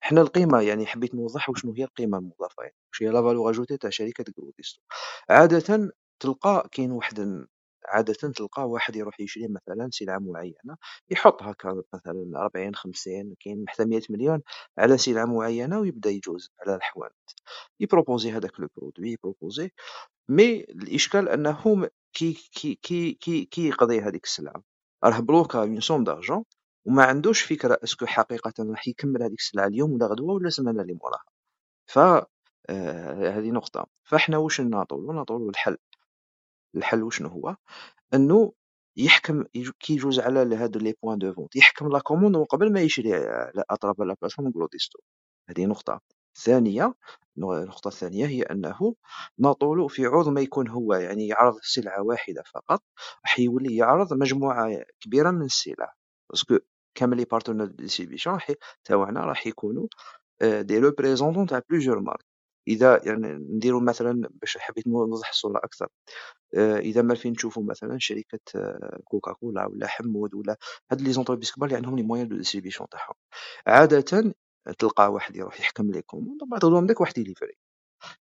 حنا 0.00 0.20
القيمة 0.20 0.60
يعني 0.62 0.86
حبيت 0.86 1.14
نوضح 1.14 1.50
وشنو 1.50 1.72
هي 1.72 1.84
القيمة 1.84 2.18
المضافة. 2.18 2.62
يعني 2.62 2.74
واش 2.92 3.02
هي 3.02 3.08
la 3.08 3.22
valeur 3.22 3.50
ajoutée 3.50 3.76
تاع 3.76 3.90
شركة 3.90 4.24
جروديستو 4.38 4.80
عادة 5.30 5.90
تلقى 6.20 6.68
كاين 6.72 6.92
واحد 6.92 7.46
عادة 7.88 8.14
تلقى 8.14 8.68
واحد 8.68 8.96
يروح 8.96 9.20
يشري 9.20 9.48
مثلا 9.48 9.88
سلعة 9.92 10.18
معينة 10.18 10.76
يحط 11.10 11.42
هكا 11.42 11.82
مثلا 11.94 12.44
ربعين 12.44 12.74
خمسين 12.74 13.34
كاين 13.40 13.64
حتى 13.68 13.84
مية 13.84 14.02
مليون 14.10 14.42
على 14.78 14.98
سلعة 14.98 15.24
معينة 15.24 15.80
ويبدأ 15.80 16.10
يجوز 16.10 16.50
على 16.60 16.76
الحوانت. 16.76 17.14
يبروبوزي 17.80 18.32
هذاك 18.32 18.52
produit 18.76 19.10
يبروبوزي. 19.12 19.70
mais 20.28 20.60
الإشكال 20.60 21.28
أنه 21.28 21.88
كي 22.12 22.32
كي 22.52 22.74
كي 23.14 23.44
كي 23.44 23.68
يقضي 23.68 24.00
هذيك 24.00 24.24
السلعة. 24.24 24.62
راه 25.04 25.20
بلوكا 25.20 25.58
une 25.62 25.80
somme 25.80 26.04
d'argent 26.04 26.44
وما 26.86 27.04
عندوش 27.04 27.42
فكرة 27.42 27.78
est-ce 27.84 27.99
que 27.99 28.06
حقيقة 28.06 28.52
راح 28.60 28.88
يكمل 28.88 29.22
هذيك 29.22 29.38
السلعة 29.40 29.66
اليوم 29.66 29.92
ولا 29.92 30.06
غدوة 30.06 30.34
ولا 30.34 30.46
السمانة 30.48 30.82
اللي 30.82 30.94
موراها. 31.02 31.24
ف 31.86 31.98
آه، 32.70 33.30
هذه 33.38 33.50
نقطة. 33.50 33.86
فاحنا 34.04 34.38
واش 34.38 34.60
ناطولو 34.60 35.12
ناطولو 35.12 35.50
الحل. 35.50 35.76
الحل 36.76 37.02
وشنو 37.02 37.28
هو؟ 37.28 37.56
أنه 38.14 38.52
يحكم 38.96 39.44
كي 39.80 39.92
يجوز 39.94 40.20
على 40.20 40.56
هادو 40.56 40.80
les 40.80 40.94
points 41.02 41.18
de 41.18 41.32
vente 41.34 41.56
يحكم 41.56 41.88
la 41.88 41.98
commande 41.98 42.36
قبل 42.36 42.72
ما 42.72 42.80
يشري 42.80 43.14
على 43.14 43.64
أطراف 43.70 44.00
la 44.00 44.16
plateforme 44.20 44.52
جروديستو 44.56 44.98
هذه 45.50 45.66
نقطة. 45.66 46.00
ثانية 46.36 46.94
النقطة 47.38 47.88
الثانية 47.88 48.26
هي 48.26 48.42
أنه 48.42 48.94
ناطولو 49.38 49.88
في 49.88 50.06
عوض 50.06 50.28
ما 50.28 50.40
يكون 50.40 50.68
هو 50.68 50.94
يعني 50.94 51.28
يعرض 51.28 51.58
سلعة 51.62 52.02
واحدة 52.02 52.42
فقط 52.54 52.82
راح 53.24 53.40
يولي 53.40 53.76
يعرض 53.76 54.12
مجموعة 54.14 54.84
كبيرة 55.00 55.30
من 55.30 55.42
السلع. 55.42 55.94
parce 56.30 56.47
que 56.47 56.58
كامل 56.94 57.16
les 57.16 57.26
distributions 57.66 58.34
راح 58.34 58.52
تاعنا 58.84 59.20
راح 59.20 59.46
يكونوا 59.46 59.86
des 60.42 60.78
représentants 60.78 61.46
تاع 61.46 61.62
plusieurs 61.70 62.00
marques. 62.00 62.24
إذا 62.68 63.00
يعني 63.04 63.28
نديرو 63.34 63.80
مثلا 63.80 64.28
باش 64.42 64.58
حبيت 64.58 64.86
نوضح 64.86 65.28
الصورة 65.30 65.58
أكثر 65.64 65.88
إذا 66.80 67.02
enfin 67.02 67.32
نشوفوا 67.32 67.62
مثلا 67.64 67.98
شركة 68.00 68.40
كوكا 69.04 69.32
كولا 69.32 69.66
ولا 69.66 69.86
حمود 69.86 70.34
ولا 70.34 70.56
هاد 70.92 71.00
les 71.02 71.12
entreprises 71.12 71.52
كبار 71.52 71.66
اللي 71.68 71.76
عندهم 71.76 71.96
les 71.96 72.02
moyens 72.02 72.28
de 72.28 72.36
distribution 72.36 72.88
تاعهم. 72.88 73.14
عاده 73.66 74.00
تلقى 74.78 75.12
واحد 75.12 75.36
يروح 75.36 75.60
يحكم 75.60 76.00
commande 76.00 76.42
ومن 76.42 76.50
بعد 76.60 76.86
داك 76.86 77.00
واحد 77.00 77.18
يليفري. 77.18 77.54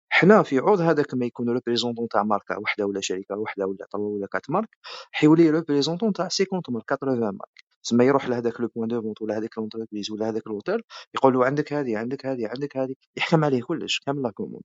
حنا 0.09 0.43
في 0.43 0.59
عوض 0.59 0.81
هذاك 0.81 1.13
ما 1.13 1.25
يكون 1.25 1.49
représentant 1.49 2.07
تاع 2.07 2.23
ماركة 2.23 2.59
وحدة 2.59 2.85
ولا 2.85 3.01
شركة 3.01 3.37
وحدة 3.37 3.67
ولا 3.67 3.87
trois 3.91 4.15
ولا 4.17 4.27
quatre 4.27 4.49
marques 4.49 4.69
حيولي 5.11 5.49
représentant 5.51 6.13
تاع 6.13 6.25
50 6.25 6.47
marques 6.69 6.93
80 7.01 7.19
marques. 7.21 7.65
تسمى 7.83 8.05
يروح 8.05 8.29
لهذاك 8.29 8.61
le 8.61 8.67
point 8.75 8.87
de 8.87 9.01
vente 9.01 9.21
ولا 9.21 9.37
هذيك 9.37 9.57
l'entreprise 9.57 10.11
ولا 10.11 10.29
هذاك 10.29 10.47
l'hôtel 10.47 10.81
يقول 11.15 11.33
له 11.33 11.45
عندك 11.45 11.73
هذه 11.73 11.97
عندك 11.97 12.25
هذه 12.25 12.47
عندك 12.47 12.77
هذه 12.77 12.95
يحكم 13.17 13.43
عليه 13.45 13.61
كلش 13.63 13.99
كامل 13.99 14.21
la 14.23 14.31
commande. 14.31 14.63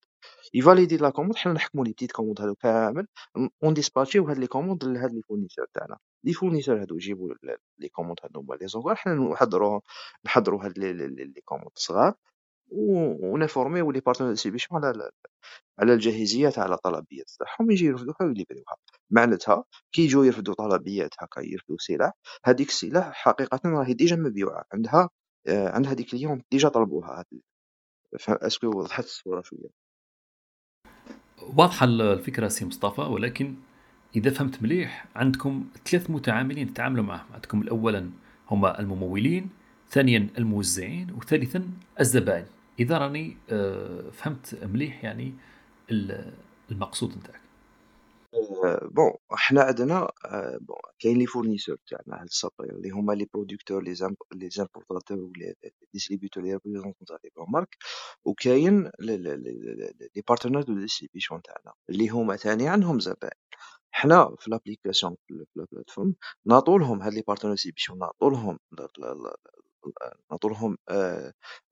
يفاليدي 0.54 0.96
la 0.96 1.10
commande 1.10 1.36
حنا 1.36 1.52
نحكموا 1.52 1.84
les 1.84 1.92
petites 1.92 2.12
commandes 2.12 2.40
هذو 2.40 2.54
كامل 2.54 3.06
on 3.64 3.74
ديسباتشيو 3.74 4.24
هاد 4.24 4.38
les 4.38 4.46
commandes 4.46 4.84
لهاد 4.84 5.12
les 5.12 5.22
fournisseurs 5.22 5.66
تاعنا. 5.74 5.98
les 6.24 6.32
fournisseurs 6.32 6.80
هادو 6.82 6.94
يجيبوا 6.96 7.34
les 7.78 7.88
commandes 7.88 8.18
هادو 8.24 8.40
هما 8.40 8.54
les 8.54 8.68
envois 8.68 8.96
حنا 8.96 9.14
نحضروهم 9.14 9.80
نحضروا 10.26 10.64
هاد 10.64 10.78
les 10.78 11.42
commandes 11.44 11.70
صغار. 11.74 12.14
ونفورميو 12.70 13.90
les 13.90 14.00
partenaires 14.00 14.30
distribution 14.30 14.84
على 14.84 15.10
على 15.78 15.94
الجاهزيه 15.94 16.48
تاع 16.48 16.66
الطلبيات 16.66 17.30
تاعهم 17.38 17.70
يجي 17.70 17.84
يرفدوها 17.84 18.16
ويليفريوها 18.22 18.76
معناتها 19.10 19.64
كي 19.92 20.02
يجوا 20.02 20.24
يرفدوا 20.24 20.54
طلبيات 20.54 21.10
هكا 21.18 21.40
يرفدوا 21.40 21.76
سلع 21.78 22.12
هذيك 22.44 22.68
السلع 22.68 23.10
حقيقه 23.10 23.60
راهي 23.64 23.94
déjà 23.94 24.16
مبيوعه 24.16 24.64
عندها 24.72 25.10
آه، 25.48 25.68
عندها 25.68 25.92
des 25.92 26.04
clients 26.04 26.42
déjà 26.50 26.68
طلبوها 26.68 27.24
est-ce 28.28 28.54
que 28.54 28.66
وضحت 28.66 29.04
الصورة 29.04 29.42
شوية. 29.42 29.70
واضحة 31.56 31.86
الفكرة 31.86 32.48
سي 32.48 32.64
مصطفى 32.64 33.00
ولكن 33.00 33.54
إذا 34.16 34.30
فهمت 34.30 34.62
مليح 34.62 35.06
عندكم 35.16 35.66
ثلاث 35.84 36.10
متعاملين 36.10 36.74
تتعاملوا 36.74 37.04
معهم. 37.04 37.32
عندكم 37.32 37.68
اولا 37.68 38.10
هما 38.50 38.80
الممولين 38.80 39.50
ثانيا 39.88 40.28
الموزعين 40.38 41.10
وثالثا 41.10 41.70
الزبائن. 42.00 42.46
إذا 42.78 42.98
رأني 42.98 43.36
آه، 43.50 44.10
فهمت 44.10 44.64
مليح 44.64 45.04
يعني 45.04 45.34
المقصود 46.70 47.18
نتاعك. 47.18 47.48
bon 48.82 49.12
حنا 49.30 49.62
عندنا 49.62 50.10
bon 50.60 50.76
كاين 50.98 51.18
les 51.18 51.26
fournisseurs 51.26 51.76
تاعنا 51.88 52.22
هاد 52.22 52.26
ال 52.26 52.32
supplier 52.32 52.76
اللي 52.76 52.90
هما 52.90 53.12
les 53.12 53.26
producteurs 53.34 53.82
les 53.82 53.94
les 54.34 54.50
importateurs 54.50 55.18
و 55.18 55.32
les 55.36 55.54
distributeurs 55.94 56.42
les 56.42 56.52
représentants 56.52 57.06
تاع 57.06 57.18
les 57.24 57.30
marques 57.48 57.76
وكاين 58.24 58.90
les 59.00 60.22
partenaires 60.28 60.62
de 60.62 60.74
distribution 60.74 61.42
تاعنا 61.42 61.72
اللي 61.90 62.08
هما 62.08 62.36
ثاني 62.36 62.68
عندهم 62.68 63.00
زبائن 63.00 63.40
حنا 63.90 64.36
في 64.38 64.50
l'application 64.50 65.16
في 65.26 65.46
ال 65.56 65.62
plateforme 65.62 66.14
نعطولهم 66.46 67.02
هاد 67.02 67.14
les 67.14 67.22
partenaires 67.28 67.54
distribution 67.54 67.98
نعطولهم 67.98 68.58
نعطولهم 70.30 70.78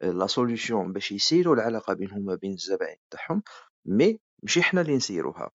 la 0.03 0.27
solution 0.27 0.93
باش 0.93 1.13
يسيروا 1.13 1.55
العلاقة 1.55 1.95
بينهم 1.95 2.29
وبين 2.29 2.53
الزبائن 2.53 2.97
تاعهم 3.11 3.43
mais 3.87 4.21
ماشي 4.43 4.63
حنا 4.63 4.81
اللي 4.81 4.97
نسيروها. 4.97 5.51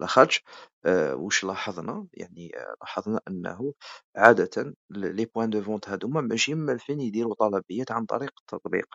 لاخاطش 0.00 0.44
واش 1.14 1.44
لاحظنا؟ 1.44 2.08
يعني 2.14 2.52
لاحظنا 2.82 3.20
أنه 3.28 3.74
عادةً 4.16 4.74
les 4.90 5.24
points 5.26 5.50
de 5.50 5.62
vente 5.62 5.88
هاذوما 5.88 6.20
ماشي 6.20 6.54
مالفين 6.54 7.00
يديرو 7.00 7.34
طلبيات 7.34 7.92
عن 7.92 8.06
طريق 8.06 8.32
التطبيق، 8.40 8.86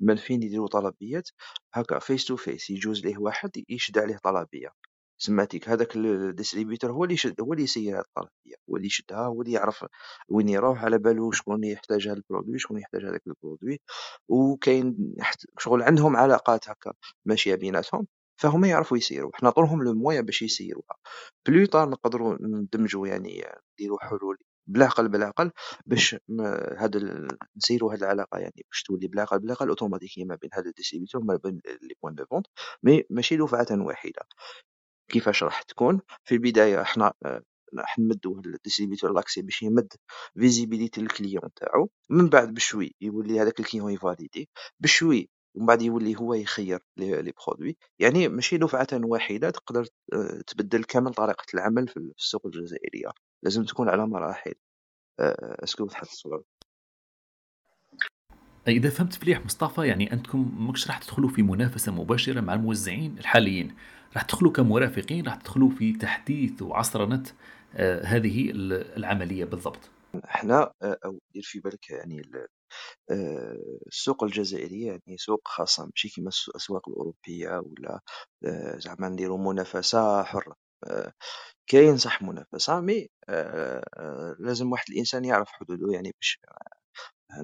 مالفين 0.00 0.42
يديرو 0.42 0.66
طلبيات 0.66 1.28
هاكا 1.74 1.98
face 1.98 2.24
to 2.24 2.36
face 2.36 2.70
يجوز 2.70 3.06
ليه 3.06 3.18
واحد 3.18 3.50
يشد 3.68 3.98
عليه 3.98 4.18
طلبية، 4.24 4.70
systématique 5.22 5.68
هذاك 5.68 5.96
ال 5.96 6.03
distributeur 6.03 6.92
هو 6.92 7.04
اللي 7.04 7.14
يشد 7.14 7.40
هو 7.40 7.52
اللي 7.52 7.64
يسير 7.64 7.98
هاد 7.98 8.04
الطلبية، 8.04 8.54
هو 8.70 8.76
اللي 8.76 8.86
يشدها 8.86 9.26
هو 9.26 9.42
اللي 9.42 9.52
يعرف 9.52 9.84
وين 10.28 10.48
يروح 10.48 10.84
على 10.84 10.98
بالو 10.98 11.30
شكون 11.32 11.64
يحتاج 11.64 12.08
هاد 12.08 12.16
ال 12.16 12.21
produit 12.21 12.58
شكون 12.58 12.78
يحتاج 12.78 13.04
هذاك 13.04 13.22
ال 13.26 13.32
produit، 13.32 13.80
وكاين 14.28 15.14
شغل 15.58 15.82
عندهم 15.82 16.16
علاقات 16.16 16.68
هاكا 16.68 16.92
ماشية 17.24 17.54
بيناتهم. 17.54 18.06
فهما 18.40 18.68
يعرفوا 18.68 18.96
يسيروا. 18.98 19.30
حنا 19.34 19.48
نعطولهم 19.48 19.82
le 19.82 19.94
moyen 19.94 20.22
باش 20.22 20.42
يسيروها. 20.42 20.96
plus 21.48 21.66
tard 21.66 21.88
نقدروا 21.90 22.36
ندمجوا 22.40 23.06
يعني 23.08 23.44
نديروا 23.74 23.98
حلول 24.04 24.38
بالعقل 24.66 25.08
بالعقل 25.08 25.50
باش 25.86 26.16
هاد 26.78 26.96
نسيروا 27.56 27.92
هاد 27.92 28.02
العلاقة 28.02 28.38
يعني 28.38 28.64
باش 28.70 28.82
تولي 28.82 29.08
بالعقل 29.08 29.38
بالعقل 29.38 29.68
اوتوماتيكيا 29.68 30.24
ما 30.24 30.34
بين 30.34 30.50
هاد 30.54 30.66
ال 30.66 30.70
distributeur 30.70 31.20
وما 31.20 31.36
بين 31.44 31.60
les 31.82 31.94
points 32.02 32.14
de 32.14 32.24
vente 32.30 32.46
mais 32.82 33.04
ماشي 33.10 33.36
دفعة 33.36 33.66
واحدة. 33.70 34.22
كيفاش 35.10 35.42
راح 35.42 35.62
تكون. 35.62 36.00
في 36.24 36.34
البداية 36.34 36.82
حنا 36.82 37.12
راح 37.78 37.98
نمدوا 37.98 38.40
ال 38.46 38.51
distributeur 38.51 39.12
l'accès 39.12 39.42
باش 39.42 39.62
يمد 39.62 39.92
visibilité 40.38 41.00
لل 41.00 41.11
client 41.11 41.42
تاعو. 41.56 41.90
من 42.10 42.28
بعد 42.28 42.54
بشوي 42.54 42.94
يولي 43.00 43.40
هذاك 43.40 43.60
ال 43.60 43.65
client 43.65 43.92
يفاليدي 43.92 44.48
بشوي 44.80 45.30
ومن 45.54 45.66
بعد 45.66 45.82
يولي 45.82 46.16
هو 46.16 46.34
يخير 46.34 46.80
les 46.96 47.32
produits 47.46 47.76
يعني 47.98 48.28
ماشي 48.28 48.56
دفعة 48.56 48.86
واحدة 48.92 49.50
تقدر 49.50 49.86
آه، 50.12 50.40
تبدل 50.46 50.84
كامل 50.84 51.14
طريقة 51.14 51.44
العمل 51.54 51.88
في 51.88 51.96
السوق 51.96 52.46
الجزائرية. 52.46 53.10
لازم 53.42 53.64
تكون 53.64 53.88
على 53.88 54.06
مراحل. 54.06 54.54
آه، 55.20 55.56
est-ce 55.64 55.77
que 55.77 55.84
وضحت 55.84 56.02
الصورة. 56.02 56.44
إذا 58.68 58.90
فهمت 58.90 59.22
مليح 59.24 59.44
مصطفى 59.44 59.86
يعني 59.86 60.12
أنتم 60.12 60.66
ماكش 60.66 60.86
راح 60.86 60.98
تدخلوا 60.98 61.28
في 61.28 61.42
منافسة 61.42 61.92
مباشرة 61.92 62.40
مع 62.40 62.54
الموزعين 62.54 63.18
الحاليين. 63.18 63.76
راح 64.14 64.22
تدخلوا 64.22 64.52
كمرافقين 64.52 65.26
راح 65.26 65.34
تدخلوا 65.34 65.70
في 65.70 65.92
تحديث 65.92 66.62
وعصرنة 66.62 67.22
آه 67.74 68.04
هذه 68.04 68.50
العملية 68.96 69.44
بالضبط. 69.44 69.90
إحنا 70.24 70.72
أو 70.82 71.18
دير 71.34 71.42
في 71.42 71.60
بالك 71.60 71.90
يعني 71.90 72.22
آه، 73.10 73.56
السوق 73.86 74.24
الجزائرية 74.24 74.86
يعني 74.88 75.16
سوق 75.18 75.48
خاصة 75.48 75.84
ماشي 75.86 76.08
كيما 76.08 76.30
الأسواق 76.48 76.88
الأوروبية 76.88 77.48
ولا 77.58 78.00
آه، 78.44 78.78
زعما 78.78 79.08
نديرو 79.08 79.36
منافسة 79.36 80.22
حرة. 80.22 80.54
آه، 80.86 81.12
كاين 81.66 81.96
صح 81.96 82.22
منافسة 82.22 82.80
مي 82.80 83.08
لازم 84.38 84.72
واحد 84.72 84.84
الإنسان 84.90 85.24
يعرف 85.24 85.48
حدودو 85.48 85.90
يعني 85.92 86.12
باش 86.20 86.40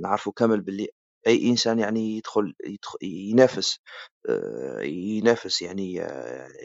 نعرفو 0.00 0.33
كامل 0.33 0.61
بلي 0.61 0.88
أي 1.27 1.51
إنسان 1.51 1.79
يعني 1.79 2.17
يدخل, 2.17 2.55
يدخل 2.67 2.99
ينافس 3.03 3.79
ينافس 4.83 5.62
يعني 5.62 6.07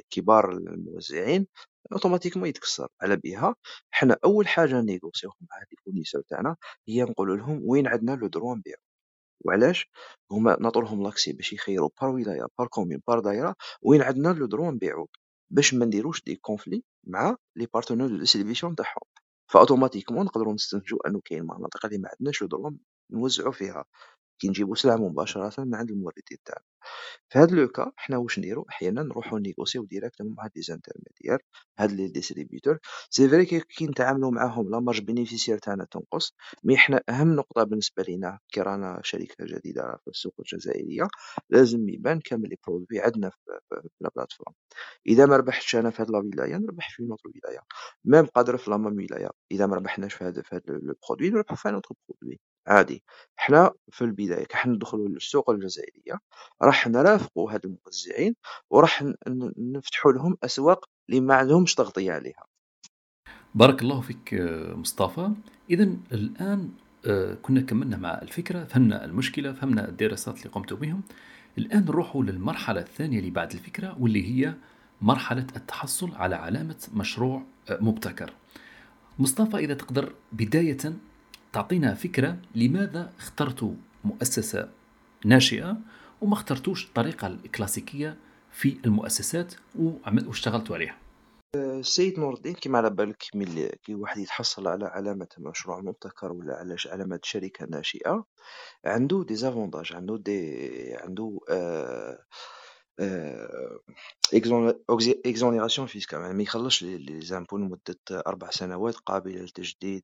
كبار 0.10 0.52
الموزعين 0.52 1.48
automatiquement 1.94 2.48
يتكسر 2.50 2.88
على 3.02 3.18
بها 3.18 3.56
حنا 3.92 4.18
أول 4.26 4.48
حاجة 4.48 4.82
نيغوسيو 4.82 5.30
مع 5.42 5.60
هاد 5.62 5.68
ال 5.74 5.78
fournisseur 5.78 6.22
تاعنا 6.22 6.56
هي 6.88 7.04
نقولوا 7.04 7.38
لهم 7.38 7.62
وين 7.66 7.88
عندنا 7.88 8.12
le 8.16 8.28
droit 8.28 8.56
نبيعو. 8.56 8.82
وعلاش؟ 9.46 9.90
هما 10.32 10.58
نعطولهم 10.62 11.04
l'accès 11.04 11.34
باش 11.34 11.54
يخيروا 11.54 11.90
par 12.02 12.10
ولايه 12.10 12.48
par 12.60 12.68
commune 12.68 13.02
par 13.08 13.20
دايره 13.20 13.56
وين 13.82 14.02
عندنا 14.02 14.30
le 14.30 14.46
droit 14.46 14.72
نبيعو؟ 14.72 15.10
باش 15.52 15.74
ما 15.74 15.86
نديروش 15.86 16.24
des 16.24 16.36
conflits 16.36 16.84
مع 17.08 17.38
les 17.58 17.68
partenaires 17.74 18.08
de 18.08 18.18
distribution 18.18 18.76
تاعهم. 18.76 19.04
ف 19.52 19.56
automatiquement 19.56 20.26
نقدروا 20.26 20.54
نستنتجوا 20.54 21.08
انه 21.10 21.22
كاين 21.26 21.44
مناطق 21.44 21.86
اللي 21.86 21.98
ما 21.98 22.10
عندناش 22.20 22.42
لو 22.44 22.78
نوزعوا 23.12 23.52
فيها. 23.52 23.86
كي 24.42 24.50
نجيبو 24.50 24.76
سلعة 24.76 24.96
مباشرة 24.98 25.64
من 25.66 25.76
عند 25.76 25.92
الموردين 25.92 26.38
تاعنا 26.46 26.66
في 27.30 27.40
هاد 27.40 27.52
le 27.52 27.68
cas 27.68 27.92
حنا 27.98 28.18
واش 28.18 28.40
نديرو؟ 28.40 28.66
أحيانا 28.70 29.04
نروحو 29.04 29.38
نيغوسيو 29.38 29.86
directement 29.86 30.36
مع 30.38 30.48
des 30.48 30.62
intermédiaires 30.62 31.40
هاد 31.80 31.92
les 31.92 32.08
distributeurs. 32.08 32.80
c'est 33.10 33.30
vrai 33.30 33.46
كي 33.46 33.88
نتعاملو 33.88 34.32
معاهم 34.32 34.70
la 34.72 34.80
marge 34.80 35.02
bénéficiaire 35.02 35.58
تاعنا 35.58 35.86
تنقص 35.92 36.34
mais 36.64 36.78
حنا 36.78 37.02
أهم 37.10 37.36
نقطة 37.36 37.64
بالنسبة 37.64 38.04
لينا 38.04 38.40
كي 38.54 38.62
رانا 38.62 39.02
شركة 39.04 39.46
جديدة 39.46 39.98
في 40.06 40.10
السوق 40.12 40.34
الجزائرية 40.40 41.08
لازم 41.50 41.90
يبان 41.90 42.20
كامل 42.20 42.50
les 42.50 42.58
produits 42.68 43.02
عندنا 43.02 43.30
في 43.30 43.38
la 44.02 44.12
plateforme. 44.16 44.54
إذا 45.08 45.26
ما 45.26 45.38
ربحتش 45.38 45.76
أنا 45.76 45.90
في 45.92 46.02
هاد 46.04 46.12
la 46.12 46.18
ولاية 46.20 46.56
نربح 46.58 46.96
في 46.98 47.04
une 47.04 47.13
autre 47.13 47.30
ولاية. 47.30 47.60
même 48.06 48.26
قادر 48.26 48.58
في 48.58 48.72
la 48.72 48.78
même 48.78 48.98
ولاية. 48.98 49.30
إذا 49.52 49.68
ما 49.68 49.76
ربحناش 49.76 50.14
في 50.14 50.24
هاد 50.26 50.44
هاد 50.54 50.64
le 50.70 50.96
produit 51.10 51.30
نربحو 51.30 51.56
في 51.56 51.70
un 51.72 51.78
autre 51.78 51.96
produit. 52.10 52.40
عادي. 52.68 53.04
حنا 53.36 53.72
في 53.92 54.02
البداية 54.02 54.46
كي 54.46 54.70
ندخلو 54.70 55.08
للسوق 55.08 55.50
الجزائرية 55.50 56.20
راح 56.62 56.88
نرافقوا 56.88 57.52
هاد 57.54 57.66
الموزعين 57.66 58.36
وراح 58.70 59.06
نفتحوا 59.58 60.12
لهم 60.12 60.38
أسواق 60.44 60.86
اللي 61.10 61.22
ما 61.22 61.36
عندهمش 61.36 61.76
تغطية 61.76 62.12
عليها. 62.12 62.46
بارك 63.56 63.82
الله 63.82 64.02
فيك 64.02 64.34
مصطفى. 64.76 65.32
إذا 65.70 65.84
الآن 66.12 66.70
آه، 67.06 67.34
كنا 67.34 67.62
كملنا 67.62 67.98
مع 67.98 68.22
الفكرة 68.22 68.64
فهمنا 68.64 69.06
المشكلة 69.06 69.54
فهمنا 69.54 69.90
الدراسات 69.90 70.38
اللي 70.38 70.50
قمت 70.50 70.74
بهم. 70.74 71.02
الآن 71.58 71.86
نروحوا 71.86 72.24
للمرحلة 72.24 72.82
الثانية 72.82 73.20
اللي 73.20 73.32
بعد 73.32 73.52
الفكرة 73.52 73.96
واللي 74.00 74.26
هي 74.28 74.54
مرحلة 75.02 75.48
التحصل 75.56 76.16
على 76.16 76.36
علامة 76.36 76.88
مشروع 76.94 77.44
آه، 77.70 77.78
مبتكر. 77.82 78.34
مصطفى 79.20 79.58
إذا 79.58 79.74
تقدر 79.74 80.14
بداية 80.32 80.78
تعطينا 81.54 81.94
فكرة 81.94 82.38
لماذا 82.56 83.14
اخترتوا 83.18 83.74
مؤسسة 84.04 84.70
ناشئة 85.26 85.78
وما 86.22 86.34
اخترتوش 86.34 86.86
الطريقة 86.86 87.28
الكلاسيكية 87.28 88.18
في 88.52 88.78
المؤسسات 88.86 89.54
واشتغلتوا 90.28 90.76
عليها. 90.76 90.98
السيد 91.56 92.20
نور 92.20 92.34
الدين 92.34 92.54
كيما 92.54 92.78
على 92.78 92.90
بالك 92.90 93.24
ملي 93.36 93.76
كي 93.84 93.96
واحد 93.96 94.18
يتحصل 94.18 94.68
على 94.68 94.86
علامة 94.86 95.28
مشروع 95.38 95.80
مبتكر 95.82 96.32
ولا 96.32 96.54
على 96.54 96.76
علامة 96.86 97.20
شركة 97.24 97.66
ناشئة 97.66 98.26
عنده 98.86 99.24
دي 99.28 99.36
زافونتاج 99.36 99.94
عنده 99.94 100.18
دي 100.18 100.94
عنده 100.96 101.40
آه 101.50 102.18
exonération 105.26 105.88
fiscale 105.88 106.20
يعني 106.20 106.34
ما 106.34 106.44
يخلصش 106.44 106.84
les 106.84 107.22
impôts 107.22 107.58
لمدة 107.58 108.00
أربع 108.12 108.50
سنوات 108.50 108.96
قابلة 108.96 109.42
للتجديد 109.42 110.04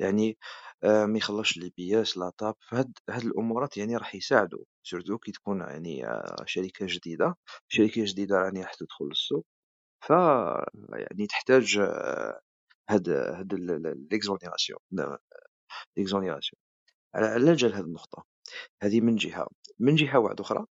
يعني 0.00 0.38
ما 0.84 1.18
يخلصش 1.18 1.58
l'IBS 1.58 2.18
la 2.18 2.30
TAP 2.38 2.54
فهاد 2.70 2.92
هاد 3.10 3.24
الأمورات 3.24 3.76
يعني 3.76 3.96
راح 3.96 4.14
يساعدو. 4.14 4.64
surtout 4.82 5.18
كي 5.18 5.32
تكون 5.32 5.60
يعني 5.60 6.02
شركة 6.46 6.86
جديدة 6.88 7.36
شركة 7.68 8.02
جديدة 8.04 8.36
راني 8.36 8.62
راح 8.62 8.74
تدخل 8.74 9.04
للسوق. 9.04 9.46
ف 10.06 10.10
يعني 10.94 11.26
تحتاج 11.28 11.78
هاد 12.90 13.08
هاد 13.10 13.54
l'exonération 14.12 14.78
l'exonération 15.96 16.60
على 17.14 17.54
جال 17.54 17.74
هاد 17.74 17.84
النقطة. 17.84 18.24
هذه 18.82 19.00
من 19.00 19.16
جهة. 19.16 19.48
من 19.78 19.94
جهة 19.94 20.18
واحدة 20.18 20.44
أخرى 20.44 20.66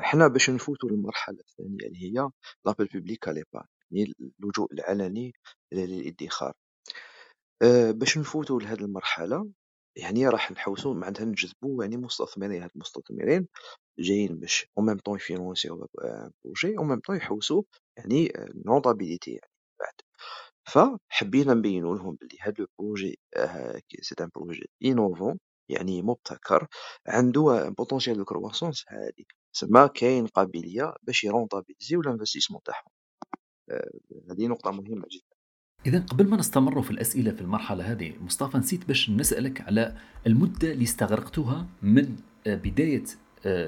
حنا 0.00 0.28
باش 0.28 0.50
نفوتو 0.50 0.88
للمرحلة 0.88 1.38
الثانية 1.40 1.86
اللي 1.86 1.98
هي 2.04 2.30
l'appel 2.66 2.86
public 2.86 3.28
à 3.28 3.33
l' 3.33 3.44
يعني 3.54 3.66
اللجوء 3.92 4.72
العلني 4.72 5.32
للادخار. 5.72 6.52
باش 7.92 8.18
نفوتو 8.18 8.58
لهاد 8.58 8.82
المرحلة 8.82 9.50
يعني 9.98 10.28
راح 10.28 10.52
نحوسو 10.52 10.94
معناتها 10.94 11.24
نجذبو 11.24 11.82
يعني 11.82 11.96
مستثمرين 11.96 12.62
هاد 12.62 12.70
المستثمرين 12.74 13.48
جايين 13.98 14.40
باش 14.40 14.66
أو 14.78 14.82
ميم 14.82 14.98
طون 14.98 15.16
يفينونسيو 15.16 15.88
projet 16.44 16.78
أو 16.78 16.84
ميم 16.84 17.00
طون 17.00 17.16
يحوسو 17.16 17.64
يعني 17.98 18.32
rentabilité 18.66 19.30
يعني 19.32 19.50
بعد. 19.80 19.94
فحبينا 21.10 21.54
نبينو 21.54 21.94
لهم 21.94 22.14
بلي 22.20 22.38
هاد 22.42 22.60
le 22.60 22.66
projet 22.78 23.18
c'est 24.02 24.14
un 24.20 24.30
projet 24.36 24.70
innovant 24.84 25.38
يعني 25.70 26.02
مبتكر 26.02 26.68
عنده 27.08 27.68
potentiel 27.78 28.16
de 28.16 28.24
croissance 28.24 28.84
هادي 28.88 29.26
تسمى 29.54 29.88
كاين 29.94 30.26
قابلية 30.26 30.94
باش 31.02 31.24
يرونطابيليزيو 31.24 32.00
ال 32.00 32.04
investissement 32.04 32.60
تاعهم. 32.64 32.90
هذه 34.30 34.46
نقطة 34.46 34.70
مهمة 34.70 35.06
جدا. 35.10 35.36
إذا 35.86 35.98
قبل 35.98 36.28
ما 36.28 36.36
نستمر 36.36 36.82
في 36.82 36.90
الأسئلة 36.90 37.32
في 37.32 37.40
المرحلة 37.40 37.92
هذه 37.92 38.14
مصطفى 38.20 38.58
نسيت 38.58 38.84
باش 38.84 39.10
نسألك 39.10 39.60
على 39.60 39.96
المدة 40.26 40.72
اللي 40.72 40.84
استغرقتوها 40.84 41.66
من 41.82 42.16
بداية 42.46 43.04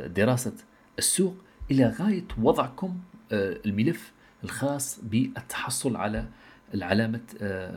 دراسة 0.07 0.53
السوق 0.99 1.35
إلى 1.71 1.89
غاية 1.89 2.25
وضعكم 2.43 3.01
الملف 3.33 4.13
الخاص 4.45 5.01
بالتحصل 5.03 5.97
على 5.97 6.29
العلامة 6.75 7.21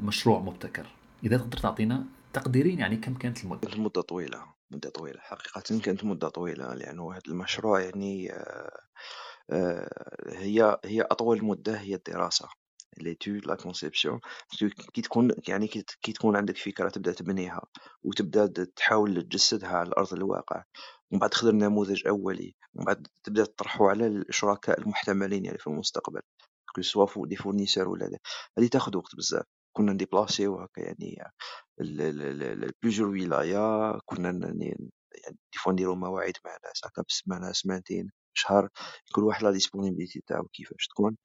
مشروع 0.01 0.39
مبتكر. 0.39 0.87
إذا 1.23 1.37
تقدر 1.37 1.57
تعطينا 1.57 2.05
تقديرين 2.33 2.79
يعني 2.79 2.97
كم 2.97 3.13
كانت 3.13 3.43
المدة؟ 3.43 3.73
المدة 3.73 4.01
طويلة 4.01 4.45
مدة 4.71 4.89
طويلة. 4.89 5.19
حقيقة 5.19 5.79
كانت 5.79 6.03
مدة 6.03 6.29
طويلة 6.29 6.73
لأنه 6.73 7.11
هذا 7.11 7.21
المشروع 7.27 7.81
يعني 7.81 8.31
هي 10.27 10.79
هي 10.85 11.01
أطول 11.01 11.45
مدة 11.45 11.79
هي 11.79 11.95
الدراسة 11.95 12.47
l'étude 12.97 13.45
la 13.45 13.55
conception 13.55 14.19
كي 14.93 15.01
تكون 15.01 15.31
يعني 15.47 15.67
كي 15.67 16.13
تكون 16.13 16.35
عندك 16.35 16.57
فكرة 16.57 16.89
تبدأ 16.89 17.11
تبنيها 17.13 17.61
وتبدأ 18.03 18.65
تحاول 18.75 19.21
تجسدها 19.23 19.69
على 19.77 19.91
أرض 19.97 20.13
الواقع 20.13 20.63
ومن 21.11 21.19
بعد 21.19 21.29
تخدم 21.29 21.57
نموذج 21.57 22.07
أولي 22.07 22.55
ومن 22.75 22.85
بعد 22.85 23.07
تبدأ 23.23 23.45
تطرحه 23.45 23.89
على 23.89 24.07
الشركاء 24.07 24.79
المحتملين 24.81 25.45
يعني 25.45 25.57
في 25.57 25.67
المستقبل 25.67 26.21
que 26.75 26.81
ce 26.81 27.05
soit 27.05 27.25
des 27.25 27.35
fournisseurs 27.35 27.89
ولا 27.89 28.17
هذه 28.57 28.67
تاخذ 28.67 28.97
وقت 28.97 29.15
بزاف. 29.15 29.45
كنا 29.77 29.93
نديبلاسيو 29.93 30.59
هكا 30.59 30.81
يعني 30.81 31.17
plusieurs 32.83 33.09
ولاية 33.09 33.99
كنا 34.05 34.29
يعني 34.29 34.89
des 35.31 35.59
fois 35.63 35.73
نديرو 35.73 35.95
مواعيد 35.95 36.35
مع 36.45 36.51
ناس 36.65 36.81
هكا 36.85 37.01
بالسمانة 37.01 37.51
سمانتين 37.51 38.11
شهر 38.33 38.69
كل 39.15 39.23
واحد 39.23 39.43
la 39.43 39.51
disponibilité 39.51 40.21
تاعو 40.27 40.43
كيفاش 40.53 40.87
تكون. 40.87 41.17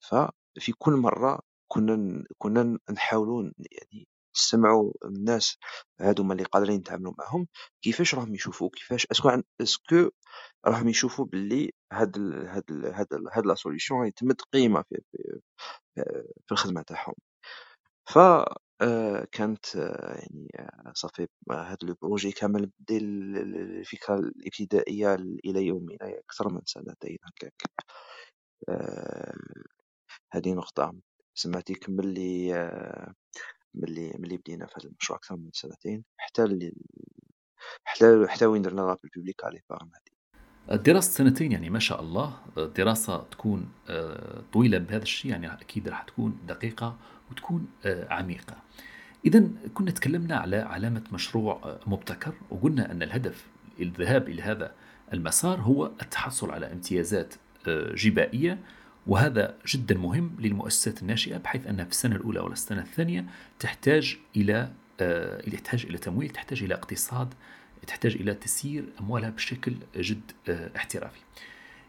ففي 0.00 0.72
كل 0.78 0.92
مرة 0.94 1.40
كنا 1.68 2.24
كنا 2.38 2.78
نحاولو 2.92 3.42
يعني 3.72 4.08
نسمعو 4.36 4.96
الناس 5.04 5.58
هادوما 6.00 6.32
اللي 6.34 6.44
قادرين 6.44 6.76
نتعاملو 6.80 7.14
معاهم 7.18 7.48
كيفاش 7.82 8.14
راهم 8.14 8.34
يشوفو 8.34 8.70
كيفاش 8.70 9.06
est-ce 9.12 9.24
que 9.24 9.30
est-ce 9.62 9.94
que 9.94 10.10
راهم 10.66 10.88
يشوفو 10.88 11.24
بلي 11.24 11.72
هاد 11.92 12.16
ال 12.16 12.48
هاد 12.48 12.64
ال 12.70 12.86
هاد 12.94 13.06
ال 13.14 13.28
هاد 13.32 13.46
la 13.46 13.54
solution 13.54 14.14
تمد 14.14 14.40
قيمة 14.54 14.82
في 14.82 14.96
في, 15.12 15.40
في 16.46 16.52
الخدمة 16.52 16.82
تاعهم. 16.82 17.14
ف 18.06 18.18
كانت 19.32 19.74
يعني 19.74 20.48
صافي 20.94 21.26
هاد 21.50 21.84
le 21.84 21.94
projet 22.02 22.32
كامل 22.32 22.70
dès 22.78 22.98
الفكرة 22.98 24.14
الإبتدائية 24.18 25.14
إلى 25.14 25.66
يومنا 25.66 25.96
أكثر 26.00 26.52
من 26.52 26.60
سنتين 26.64 27.18
هكاك. 27.24 27.62
هادي 30.32 30.54
نقطة. 30.54 30.94
سمعتيك 31.34 31.90
ملي 31.90 32.52
ملي 33.74 34.12
ملي 34.18 34.36
بدينا 34.36 34.66
في 34.66 34.72
هاد 34.76 34.86
المشروع 34.86 35.18
أكثر 35.18 35.36
من 35.36 35.50
سنتين 35.52 36.04
حتى 36.16 36.72
حتى 37.84 38.26
حتى 38.28 38.46
وين 38.46 38.62
درنا 38.62 38.80
l'appel 38.80 39.08
public 39.16 39.44
à 39.44 39.60
l'épargne 39.68 39.90
هادي. 39.94 40.12
الدراسة 40.70 41.10
سنتين 41.10 41.52
يعني 41.52 41.70
ما 41.70 41.78
شاء 41.78 42.00
الله. 42.00 42.40
دراسة 42.56 43.22
تكون 43.22 43.72
طويلة 44.52 44.78
بهذا 44.78 45.02
الشيء 45.02 45.30
يعني 45.30 45.52
أكيد 45.52 45.88
راح 45.88 46.02
تكون 46.02 46.38
دقيقة 46.46 46.98
وتكون 47.32 47.66
عميقة. 47.86 48.56
إذا 49.26 49.48
كنا 49.74 49.90
تكلمنا 49.90 50.36
على 50.36 50.56
علامة 50.56 51.02
مشروع 51.12 51.78
مبتكر 51.86 52.34
وقلنا 52.50 52.92
أن 52.92 53.02
الهدف 53.02 53.46
الذهاب 53.80 54.28
إلى 54.28 54.42
هذا 54.42 54.72
المسار 55.12 55.60
هو 55.60 55.86
التحصل 55.86 56.50
على 56.50 56.72
امتيازات 56.72 57.34
جبائية 57.94 58.58
وهذا 59.06 59.54
جدا 59.66 59.98
مهم 59.98 60.36
للمؤسسات 60.38 61.02
الناشئة 61.02 61.36
بحيث 61.36 61.66
أنها 61.66 61.84
في 61.84 61.90
السنة 61.90 62.16
الأولى 62.16 62.40
ولا 62.40 62.52
السنة 62.52 62.82
الثانية 62.82 63.26
تحتاج 63.58 64.18
إلى 64.36 64.72
تحتاج 65.52 65.86
إلى 65.86 65.98
تمويل 65.98 66.30
تحتاج 66.30 66.62
إلى 66.62 66.74
اقتصاد 66.74 67.34
تحتاج 67.86 68.14
إلى 68.14 68.34
تسيير 68.34 68.84
أموالها 69.00 69.30
بشكل 69.30 69.74
جد 69.96 70.32
احترافي. 70.48 71.20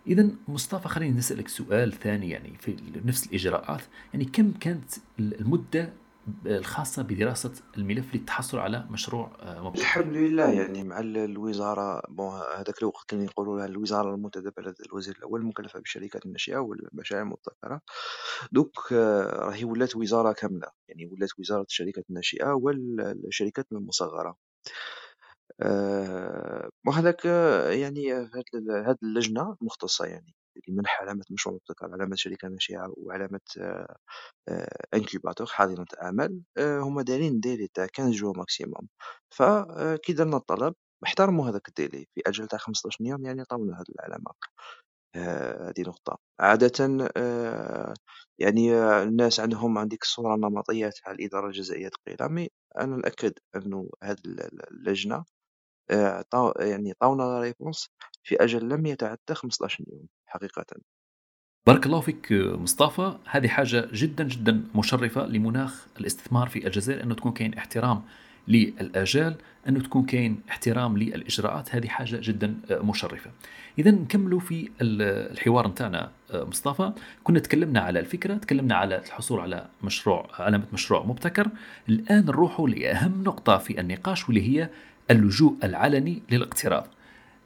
إذا 0.07 0.29
مصطفى 0.47 0.87
خليني 0.87 1.17
نسألك 1.17 1.47
سؤال 1.47 1.91
ثاني 1.91 2.29
يعني 2.29 2.57
في 2.57 2.75
نفس 3.05 3.27
الإجراءات. 3.27 3.81
يعني 4.13 4.25
كم 4.25 4.51
كانت 4.51 4.91
المدة 5.19 5.93
الخاصة 6.45 7.01
بدراسة 7.01 7.51
الملف 7.77 8.15
للتحصل 8.15 8.59
على 8.59 8.87
مشروع 8.89 9.31
مبتكر 9.43 9.81
الحمد 9.81 10.15
لله 10.15 10.51
يعني 10.51 10.83
مع 10.83 10.99
الوزارة 10.99 12.01
هذاك 12.57 12.81
الوقت 12.81 13.05
كانوا 13.07 13.25
يقولوا 13.25 13.57
لها 13.57 13.65
الوزارة 13.65 14.15
المنتدبة 14.15 14.73
الوزير 14.85 15.15
الأول 15.17 15.41
المكلفة 15.41 15.79
بالشركات 15.79 16.25
الناشئة 16.25 16.57
والمشاريع 16.57 17.23
المبتكرة 17.23 17.81
دوك 18.51 18.91
راهي 18.91 19.63
ولات 19.63 19.95
وزارة 19.95 20.31
كاملة 20.33 20.67
يعني 20.87 21.05
ولات 21.05 21.29
وزارة 21.39 21.65
الشركات 21.69 22.05
الناشئة 22.09 22.53
والشركات 22.53 23.65
المصغرة 25.61 26.69
وهذاك 26.87 27.25
يعني 27.79 28.13
هاد 28.87 28.97
اللجنة 29.03 29.57
المختصة 29.61 30.05
يعني 30.05 30.33
لمنح 30.67 31.01
علامة 31.01 31.23
مشروع 31.31 31.55
مبتكر 31.55 31.91
علامة 31.93 32.15
شركة 32.15 32.47
ناشئة 32.47 32.93
وعلامة 32.97 33.39
incubateur 34.95 35.47
حاضنة 35.47 35.85
أعمال 36.03 36.41
هما 36.59 37.01
دايرين 37.01 37.39
délai 37.39 37.67
تاع 37.73 37.87
15 37.97 38.11
jours 38.19 38.37
maximum. 38.37 38.87
فكي 39.31 40.13
درنا 40.13 40.37
الطلب 40.37 40.75
احترموا 41.05 41.49
هذاك 41.49 41.67
الـ 41.69 41.74
délai. 41.74 42.07
في 42.15 42.21
أجل 42.27 42.47
تاع 42.47 42.59
15 42.59 43.05
يوم 43.05 43.25
يعني 43.25 43.41
عطاونا 43.41 43.79
هاد 43.79 43.85
العلامة 43.95 44.31
هذه 45.67 45.81
نقطة. 45.87 46.17
عادة 46.39 46.71
يعني 48.39 48.73
الناس 49.03 49.39
عندهم 49.39 49.77
عندك 49.77 50.03
الصورة 50.03 50.35
النمطية 50.35 50.89
تاع 51.03 51.11
الإدارة 51.13 51.47
الجزائرية 51.47 51.89
ثقيلة 51.89 52.27
mais 52.33 52.49
أنا 52.79 52.97
نأكد 52.97 53.33
أنه 53.55 53.89
هاد 54.03 54.17
اللجنة 54.71 55.25
عطاو 55.91 56.53
يعني 56.59 56.91
عطاونا 56.91 57.39
réponse 57.39 57.89
في 58.23 58.35
أجل 58.35 58.69
لم 58.69 58.85
يتعدى 58.85 59.33
15 59.33 59.83
يوم 59.87 60.07
حقيقة. 60.25 60.65
بارك 61.67 61.85
الله 61.85 61.99
فيك 61.99 62.31
مصطفى. 62.31 63.17
هذه 63.29 63.47
حاجة 63.47 63.87
جدا 63.93 64.23
جدا 64.23 64.63
مشرفة 64.75 65.25
لمناخ 65.25 65.87
الاستثمار 65.99 66.47
في 66.47 66.67
الجزائر 66.67 67.03
أنه 67.03 67.15
تكون 67.15 67.31
كاين 67.31 67.53
احترام 67.53 68.03
للآجال 68.47 69.35
أنه 69.67 69.79
تكون 69.79 70.05
كاين 70.05 70.41
احترام 70.49 70.97
للإجراءات. 70.97 71.75
هذه 71.75 71.87
حاجة 71.87 72.17
جدا 72.21 72.57
مشرفة. 72.71 73.31
إذا 73.79 73.91
نكملوا 73.91 74.39
في 74.39 74.69
الحوار 74.81 75.67
نتاعنا 75.67 76.11
مصطفى. 76.33 76.93
كنا 77.23 77.39
تكلمنا 77.39 77.79
على 77.79 77.99
الفكرة 77.99 78.33
تكلمنا 78.33 78.75
على 78.75 78.97
الحصول 78.97 79.39
على 79.39 79.69
مشروع 79.83 80.27
علامة 80.33 80.65
مشروع 80.73 81.05
مبتكر. 81.05 81.47
الآن 81.89 82.25
نروح 82.25 82.59
لأهم 82.59 83.23
نقطة 83.23 83.57
في 83.57 83.79
النقاش 83.79 84.29
واللي 84.29 84.41
هي 84.41 84.69
اللجوء 85.11 85.55
العلني 85.63 86.21
للاقتراض 86.31 86.87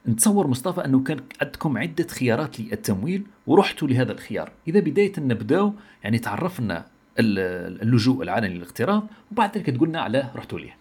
نتصور 0.07 0.47
مصطفى 0.47 0.85
أنه 0.85 1.03
كان 1.03 1.19
عندكم 1.41 1.77
عدة 1.77 2.07
خيارات 2.07 2.59
للتمويل 2.59 3.23
ورحتوا 3.47 3.87
لهذا 3.87 4.11
الخيار. 4.11 4.51
إذا 4.67 4.79
بداية 4.79 5.13
نبداو 5.17 5.73
يعني 6.03 6.19
تعرفنا 6.19 6.85
اللجوء 7.19 8.23
العلني 8.23 8.53
للاقتراض 8.53 9.07
وبعد 9.31 9.57
ذلك 9.57 9.69
تقولنا 9.69 10.01
على 10.01 10.29
رحتوا 10.35 10.59
ليه. 10.59 10.75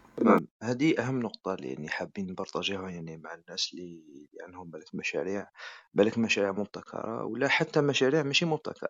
هذه 0.63 0.99
أهم 0.99 1.21
نقطة 1.21 1.55
اللي 1.55 1.69
يعني 1.69 1.89
حابين 1.89 2.31
نبارطاجيوها 2.31 2.91
يعني 2.91 3.17
مع 3.17 3.35
الناس 3.35 3.71
اللي 3.75 4.29
عندهم 4.43 4.71
بالك 4.71 4.95
مشاريع 4.95 5.49
بالك 5.95 6.19
مشاريع 6.19 6.53
مبتكرة 6.53 7.25
ولا 7.25 7.49
حتى 7.49 7.81
مشاريع 7.81 8.23
ماشي 8.23 8.45
مبتكرة. 8.45 8.89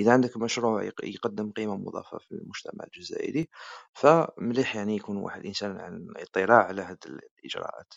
إذا 0.00 0.12
عندك 0.12 0.36
مشروع 0.36 0.90
يقدم 1.02 1.50
قيمة 1.50 1.76
مضافة 1.76 2.18
في 2.18 2.32
المجتمع 2.32 2.84
الجزائري 2.84 3.48
فمليح 3.94 4.76
يعني 4.76 4.96
يكون 4.96 5.16
واحد 5.16 5.40
الإنسان 5.40 5.80
عن 5.80 6.06
اطلاع 6.16 6.62
على 6.66 6.82
هذه 6.82 6.98
الإجراءات. 7.06 7.94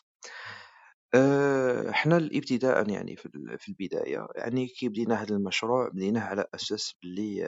حنا 1.93 2.17
الإبتداء 2.17 2.89
يعني 2.89 3.15
في 3.57 3.69
البداية 3.69 4.27
يعني 4.35 4.67
كي 4.67 4.89
بدينا 4.89 5.21
هذا 5.21 5.35
المشروع 5.35 5.89
بديناه 5.89 6.21
على 6.21 6.45
أساس 6.55 6.95
بلي 7.03 7.45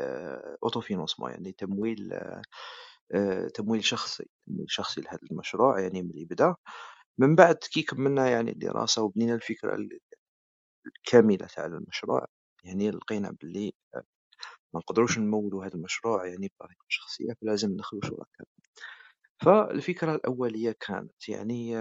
autofinancement 0.64 1.32
يعني 1.32 1.52
تمويل 1.52 2.14
تمويل 3.56 3.84
شخصي، 3.86 4.26
تمويل 4.48 4.72
شخصي 4.72 5.02
لهذا 5.02 5.20
المشروع 5.32 5.80
يعني 5.82 6.04
ملي 6.04 6.26
بدا، 6.26 6.56
من 7.20 7.36
بعد 7.36 7.56
كي 7.56 7.84
كملنا 7.84 8.30
يعني 8.30 8.52
الدراسة 8.52 9.04
وبنينا 9.04 9.36
الفكرة 9.36 9.78
الكاملة 10.88 11.48
تاع 11.48 11.66
المشروع 11.66 12.26
يعني 12.66 12.92
لقينا 12.92 13.32
بلي 13.44 13.74
ما 14.76 14.82
نقدروش 14.82 15.20
نمولو 15.20 15.62
هذا 15.64 15.76
المشروع 15.76 16.28
يعني 16.28 16.50
بطريقة 16.60 16.86
شخصية 16.90 17.34
فلازم 17.42 17.72
ندخلو 17.72 18.02
شركاء، 18.04 18.48
فالفكرة 19.46 20.16
الأولية 20.16 20.76
كانت 20.82 21.30
يعني 21.30 21.76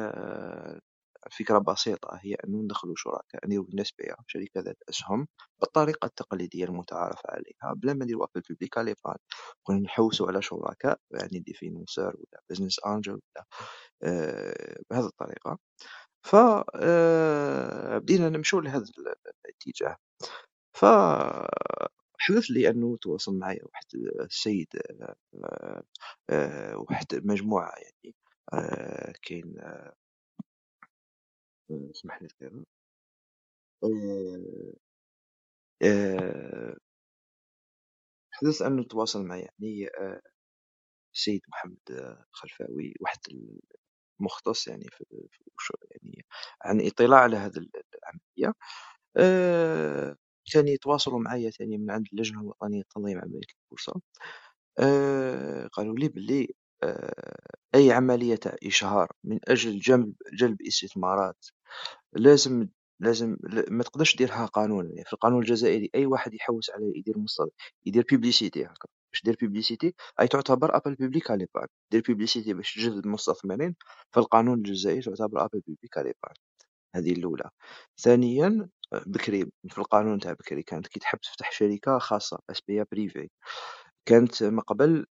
فكرة 1.38 1.58
بسيطة 1.58 2.18
هي 2.22 2.34
أنو 2.34 2.62
ندخلو 2.62 2.94
شركاء 2.96 3.46
نديرو 3.46 3.62
بالنسبة 3.64 4.04
شركة 4.26 4.60
ذات 4.60 4.76
أسهم 4.88 5.28
بالطريقة 5.60 6.06
التقليدية 6.06 6.64
المتعارف 6.64 7.20
عليها 7.26 7.74
بلا 7.76 7.94
ما 7.94 8.04
نديرو 8.04 8.24
appel 8.26 8.40
public 8.42 8.80
à 8.80 8.82
l'épargne 8.84 9.18
كنا 9.62 9.78
نحوسو 9.80 10.26
على 10.26 10.42
شركاء 10.42 10.98
يعني 11.10 11.38
دي 11.40 11.52
فينونسور 11.54 12.14
ولا 12.16 12.40
business 12.52 12.74
angel 12.86 13.08
ولا 13.12 13.46
بهذه 14.90 15.06
الطريقة. 15.06 15.58
ف 16.26 16.36
بدينا 17.96 18.28
نمشيو 18.28 18.60
لهذا 18.60 18.84
الاتجاه. 19.46 19.96
ف 20.76 20.84
حدث 22.18 22.44
لي 22.50 22.70
أنه 22.70 22.96
تواصل 23.02 23.38
معايا 23.38 23.60
واحد 23.64 23.84
السيد 24.20 24.68
واحد 26.90 27.06
مجموعة 27.14 27.72
يعني 27.78 28.14
كاين 29.22 29.54
اسمح 31.70 32.22
لي 32.22 32.28
دقيقة 32.28 32.64
حدث 38.32 38.62
أنه 38.62 38.82
تواصل 38.82 39.24
معي 39.24 39.40
يعني 39.40 39.88
السيد 41.14 41.40
محمد 41.48 41.78
خلفاوي 42.32 42.94
واحد 43.00 43.18
المختص 44.20 44.68
يعني 44.68 44.86
في 44.90 45.04
يعني 45.90 46.26
عن 46.62 46.86
إطلاع 46.86 47.18
على 47.20 47.36
هذه 47.36 47.66
العملية. 47.94 48.54
كان 50.52 50.68
يتواصلوا 50.68 51.20
معايا 51.20 51.50
ثاني 51.50 51.78
من 51.78 51.90
عند 51.90 52.06
اللجنة 52.12 52.40
الوطنية 52.40 52.80
لتنظيم 52.80 53.18
عملية 53.18 53.40
البورصة. 53.64 54.00
قالوا 55.72 55.96
لي 55.98 56.08
بلي 56.08 56.54
أي 57.74 57.92
عملية 57.92 58.36
تاع 58.36 58.56
إشهار 58.66 59.12
من 59.24 59.40
أجل 59.48 59.78
جلب 60.32 60.62
استثمارات 60.68 61.46
لازم 62.12 62.68
لازم 63.00 63.36
ما 63.70 63.82
تقدرش 63.84 64.16
ديرها 64.16 64.46
قانون 64.46 64.86
يعني 64.86 65.04
في 65.04 65.12
القانون 65.12 65.40
الجزائري 65.42 65.90
أي 65.94 66.06
واحد 66.06 66.34
يحوس 66.34 66.70
على 66.70 66.92
يدير 66.96 67.18
مصدر 67.18 67.50
يدير 67.86 68.04
publicité 68.10 68.64
هاكا 68.64 68.88
باش 69.12 69.22
دير 69.24 69.36
publicité 69.40 69.94
أي 70.20 70.28
تعتبر 70.28 70.76
appel 70.76 70.94
public 70.94 71.30
à 71.30 71.32
l'épargne 71.32 71.46
دير 71.90 72.02
publicité 72.08 72.54
باش 72.54 72.74
تجذب 72.74 73.06
المستثمرين 73.06 73.76
فالقانون 74.12 74.58
الجزائري 74.58 75.02
تعتبر 75.02 75.44
appel 75.44 75.60
public 75.66 75.98
à 75.98 76.00
l'épargne 76.00 76.14
هذه 76.96 77.12
الأولى. 77.12 77.50
ثانيا 77.98 78.68
بكري 79.06 79.44
في 79.68 79.78
القانون 79.78 80.18
تاع 80.20 80.32
بكري 80.32 80.62
كانت 80.62 80.86
كي 80.86 81.00
تحب 81.00 81.18
تفتح 81.20 81.52
شركة 81.52 81.98
خاصة 81.98 82.38
SPA 82.50 82.84
privée 82.92 83.28
كانت 84.10 84.42
من 84.42 84.60
قبل 84.60 85.06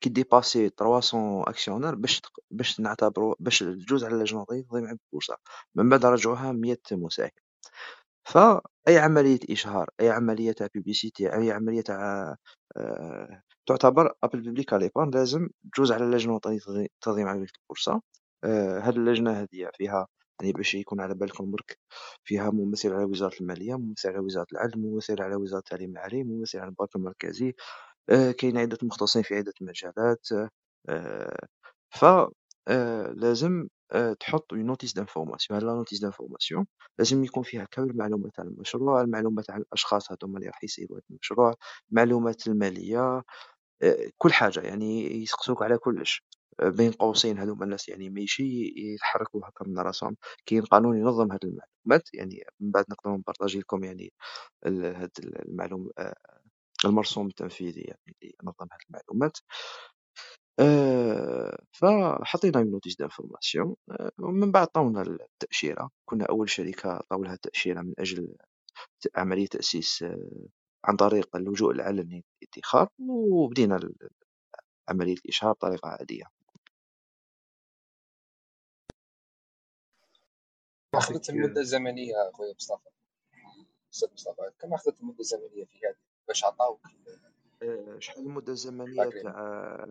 كي 0.00 0.08
dépasser 0.10 0.68
300 0.68 1.44
actionnaires 1.48 1.94
باش 1.94 2.22
باش 2.50 2.80
نعتبروا 2.80 3.34
باش 3.40 3.58
تجوز 3.58 4.04
على 4.04 4.14
اللجنة 4.14 4.38
الوطنية 4.38 4.60
لتنظيم 4.60 4.84
البورصة 4.90 5.36
من 5.74 5.88
بعد 5.88 6.06
رجعوها 6.06 6.52
100 6.52 6.76
مساهم 6.92 7.30
فأي 8.28 8.98
عملية 8.98 9.40
إشهار 9.50 9.90
أي 10.00 10.10
عملية 10.10 10.52
تاع 10.52 10.68
publicité 10.74 11.34
أي 11.34 11.52
عملية 11.52 11.80
تاع 11.80 12.36
تعتبر 13.66 14.14
appel 14.24 14.40
public 14.40 14.72
à 14.72 14.73
l'épargne 14.73 14.86
لازم 15.10 15.48
تجوز 15.74 15.92
على 15.92 16.04
اللجنة 16.04 16.30
الوطنية 16.30 16.58
لتنظيم 16.68 17.28
عملية 17.28 17.46
البورصة 17.60 18.02
هاد 18.84 18.96
اللجنة 18.96 19.32
هذه 19.32 19.70
فيها 19.78 20.06
يعني 20.40 20.52
باش 20.52 20.74
يكون 20.74 21.00
على 21.00 21.14
بالكم 21.14 21.50
برك 21.50 21.78
فيها 22.24 22.50
ممثل 22.50 22.92
على 22.92 23.04
وزارة 23.04 23.36
المالية 23.40 23.74
ممثل 23.78 24.08
على 24.08 24.18
وزارة 24.18 24.46
العدل 24.52 24.78
ممثل 24.80 25.22
على 25.22 25.36
وزارة 25.36 25.58
التعليم 25.60 25.90
العالي 25.90 26.24
ممثل 26.24 26.58
على 26.58 26.68
البنك 26.68 26.96
المركزي 26.96 27.54
كاين 28.38 28.58
عدة 28.58 28.78
مختصين 28.82 29.22
في 29.22 29.34
عدة 29.36 29.54
مجالات 29.60 30.28
ف 31.90 32.04
لازم 33.16 33.68
تحط 34.20 34.52
une 34.52 34.66
notice 34.66 34.92
d'information 34.94 35.58
هاد 35.60 35.66
la 35.68 35.74
notice 35.74 36.00
d'information 36.00 36.66
لازم 36.98 37.24
يكون 37.24 37.42
فيها 37.42 37.64
كامل 37.64 37.90
المعلومات 37.90 38.40
على 38.40 38.48
المشروع 38.48 39.00
المعلومات 39.00 39.50
على 39.50 39.62
الأشخاص 39.62 40.12
هاذوما 40.12 40.38
اللي 40.38 40.48
راح 40.48 40.64
يسيروا 40.64 40.96
هاد 40.96 41.02
المشروع 41.10 41.54
المعلومات 41.92 42.46
المالية 42.46 43.22
كل 44.18 44.32
حاجة 44.32 44.60
يعني 44.60 45.22
يسقسوك 45.22 45.62
على 45.62 45.78
كلش. 45.78 46.24
بين 46.62 46.92
قوسين 46.92 47.38
هذوما 47.38 47.64
الناس 47.64 47.88
يعني 47.88 48.10
ماشي 48.10 48.74
يتحركوا 48.76 49.40
هكا 49.48 49.64
من 49.68 49.78
راسهم 49.78 50.16
كاين 50.46 50.62
قانون 50.62 50.98
ينظم 50.98 51.32
هاد 51.32 51.44
المعلومات 51.44 52.08
يعني 52.14 52.44
من 52.60 52.70
بعد 52.70 52.84
نقدروا 52.90 53.16
نـ 53.16 53.21
partager 53.21 53.58
لكم 53.60 53.84
يعني 53.84 54.12
هاد 54.66 55.10
المعلوم 55.48 55.90
المرسوم 56.84 57.26
التنفيذي 57.26 57.80
يعني 57.80 58.16
اللي 58.22 58.34
ينظم 58.42 58.66
هاد 58.72 58.80
المعلومات 58.90 59.38
فحطينا 61.72 62.58
une 62.58 62.70
notice 62.70 62.96
d'information 62.96 63.76
ومن 64.20 64.52
بعد 64.52 64.66
طونا 64.66 65.02
التأشيرة 65.02 65.90
كنا 66.04 66.24
أول 66.26 66.50
شركة 66.50 67.00
طاو 67.10 67.24
لها 67.24 67.34
التأشيرة 67.34 67.80
من 67.82 67.92
أجل 67.98 68.36
عملية 69.16 69.46
تأسيس 69.46 70.04
عن 70.84 70.96
طريق 70.96 71.36
اللجوء 71.36 71.72
العلني 71.72 72.24
للادخار 72.42 72.88
وبدينا 73.08 73.80
عملية 74.88 75.14
الإشهار 75.14 75.52
بطريقة 75.52 75.88
عادية. 75.88 76.24
كم 80.96 81.02
أخذت 81.02 81.30
المدة 81.30 81.60
الزمنية 81.60 82.14
خويا 82.34 82.54
مصطفى؟ 82.54 82.88
أستاذ 83.94 84.12
مصطفى 84.12 84.50
كم 84.58 84.74
أخذت 84.74 85.00
المدة 85.00 85.20
الزمنية 85.20 85.64
في 85.64 85.78
هذه؟ 85.86 85.96
باش 86.28 86.44
عطاوك 86.44 86.80
شحال 87.98 88.26
المدة 88.26 88.52
الزمنية 88.52 89.10
تاع 89.22 89.86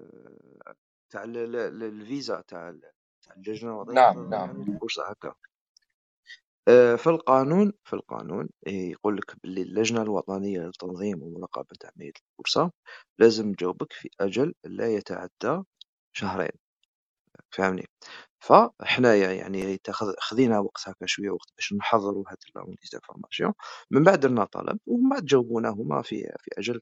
تاع 1.09 1.23
الفيزا 1.23 2.41
تاع 2.41 2.75
تاع 3.23 3.33
اللجنة 3.37 3.71
الوطنية 3.71 3.95
نعم 3.95 4.29
نعم. 4.29 4.79
هكا؟ 5.07 5.33
في 6.97 7.07
القانون 7.07 7.73
في 7.83 7.93
القانون 7.93 8.49
يقول 8.67 9.17
لك 9.17 9.41
باللي 9.43 9.61
اللجنة 9.61 10.01
الوطنية 10.01 10.59
لتنظيم 10.67 11.23
ومراقبة 11.23 11.77
عملية 11.85 12.13
البورصة 12.31 12.71
لازم 13.19 13.53
تجاوبك 13.53 13.93
في 13.93 14.09
أجل 14.19 14.53
لا 14.63 14.87
يتعدى 14.95 15.63
شهرين. 16.13 16.57
فهمني؟ 17.51 17.85
فحنايا 18.39 19.31
يعني 19.33 19.79
خذينا 20.19 20.59
وقت 20.59 20.89
هكا 20.89 21.05
شوية 21.05 21.29
وقت 21.29 21.49
باش 21.57 21.73
نحضروا 21.73 22.23
هاد 22.31 22.37
la 22.55 22.64
notice 22.64 22.91
d'information 22.91 23.53
من 23.91 24.03
بعد 24.03 24.19
درنا 24.19 24.45
طلب 24.45 24.79
ومن 24.87 25.09
بعد 25.09 25.25
جاوبونا 25.25 25.69
هما 25.69 26.01
في 26.01 26.15
في 26.39 26.51
أجل 26.59 26.81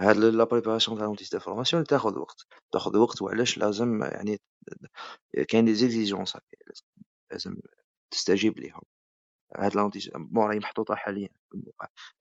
هاد 0.00 0.16
la 0.16 0.44
préparation 0.44 0.98
تاع 0.98 1.06
la 1.06 1.12
notice 1.12 1.30
d'information 1.30 1.84
تاخذ 1.84 2.18
وقت. 2.18 2.46
تاخذ 2.72 2.96
وقت 2.98 3.22
وعلاش 3.22 3.58
لازم 3.58 4.02
يعني 4.02 4.40
كاين 5.48 5.64
des 5.64 5.74
exigences 5.74 6.36
لازم 7.32 7.56
تستجيب 8.12 8.58
ليهم. 8.58 8.82
هاد 9.56 9.76
la 9.76 9.84
notice 9.84 10.10
bon 10.14 10.46
راهي 10.46 10.58
محطوطة 10.58 10.94
حاليا 10.94 11.28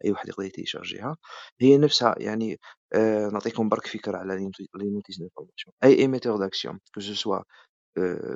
أي 0.06 0.12
واحد 0.12 0.28
يقدر 0.30 0.44
يتيشارجيها 0.44 1.18
هي 1.62 1.78
نفسها 1.78 2.16
يعني 2.20 2.60
آه 2.94 3.28
نعطيكم 3.30 3.70
برك 3.70 3.88
فكرة 3.88 4.18
على 4.18 4.36
les 4.76 4.90
notices 4.92 5.20
d'information 5.20 5.74
أي 5.84 5.94
émetteur 6.00 6.38
d'actions 6.38 6.80
que 6.96 7.00
ce 7.02 7.14
soit 7.14 7.40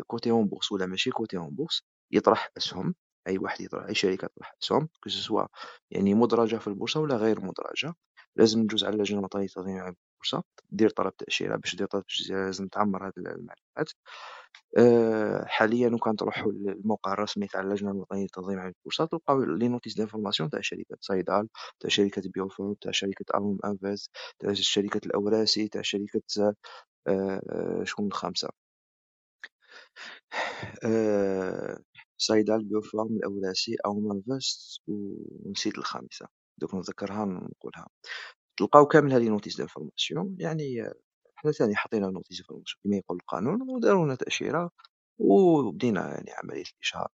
coté 0.08 0.32
en 0.32 0.48
bourse 0.48 0.72
ولا 0.72 0.86
ماشي 0.86 1.10
coté 1.12 1.38
en 1.38 1.50
bourse 1.56 1.84
يطرح 2.12 2.50
أسهم. 2.58 2.96
أي 3.28 3.38
واحد 3.38 3.62
يطرح 3.62 3.86
أي 3.86 3.96
شركة 3.96 4.28
تطرح 4.28 4.56
أسهم 4.64 4.90
que 5.04 5.10
ce 5.10 5.20
soit 5.22 5.46
يعني 5.92 6.14
مدرجة 6.14 6.56
في 6.58 6.68
البورصة 6.68 7.00
ولا 7.00 7.16
غير 7.16 7.42
مدرجة. 7.42 7.94
لازم 8.36 8.68
تجوز 8.68 8.84
على 8.84 8.96
اللجنة 8.96 9.20
الوطنية 9.20 9.44
للتنظيم 9.44 9.96
البورصة 10.22 10.44
دير 10.72 10.90
طلب 10.90 11.16
تأشيرة 11.18 11.56
باش 11.56 11.76
دير 11.76 11.88
طلب 11.88 12.04
تأشيرة 12.04 12.46
لازم 12.46 12.68
تعمر 12.68 13.08
هاد 13.08 13.14
المعلومات. 13.18 13.92
آه، 14.78 15.46
حاليا 15.48 15.90
وكان 15.96 16.16
تروحوا 16.16 16.52
للموقع 16.52 17.14
الرسمي 17.14 17.48
تاع 17.48 17.62
اللجنة 17.62 17.92
الوطنية 17.92 18.26
لتنظيم 18.26 18.60
عمل 18.60 18.70
البورصة 18.80 19.06
تلقاو 19.06 19.44
les 19.44 19.68
notices 19.68 19.96
d'information 19.98 20.50
تاع 20.50 20.62
شركة 20.62 20.98
صيدال 21.02 21.48
تاع 21.80 21.90
شركة 21.90 22.22
بيوفارم 22.36 22.76
تاع 22.80 22.92
شركة 22.92 23.26
ألوم 23.38 23.60
أنفاس 23.66 24.10
تاع 24.40 24.54
شركة 24.54 25.02
الأوراسي 25.06 25.68
تاع 25.68 25.82
شركة 25.82 26.22
آه، 27.08 27.84
شكون 27.86 28.08
الخامسة؟ 28.08 28.50
آه، 30.86 31.78
صيدال 32.18 32.64
بيوفارم 32.66 33.16
الأوراسي 33.16 33.76
ألوم 33.86 34.12
أنفاس 34.12 34.80
ونسيت 34.88 35.78
الخامسة. 35.78 36.28
دوك 36.58 36.76
نتذكرها 36.76 37.26
نقولها 37.26 37.88
تلقاو 38.58 38.86
كامل 38.86 39.14
هذه 39.14 39.30
notice 39.30 39.58
d'information 39.58 40.38
يعني 40.40 40.94
حنا 41.36 41.52
ثاني 41.52 41.76
حطينا 41.76 42.08
notice 42.08 42.38
d'information 42.38 42.82
كما 42.84 42.98
يقول 42.98 43.18
القانون 43.18 43.62
وداروا 43.70 44.06
لنا 44.06 44.16
تأشيرة 44.16 44.72
وبدينا 45.20 46.10
يعني 46.10 46.32
عملية 46.32 46.64
الإشهار. 46.76 47.08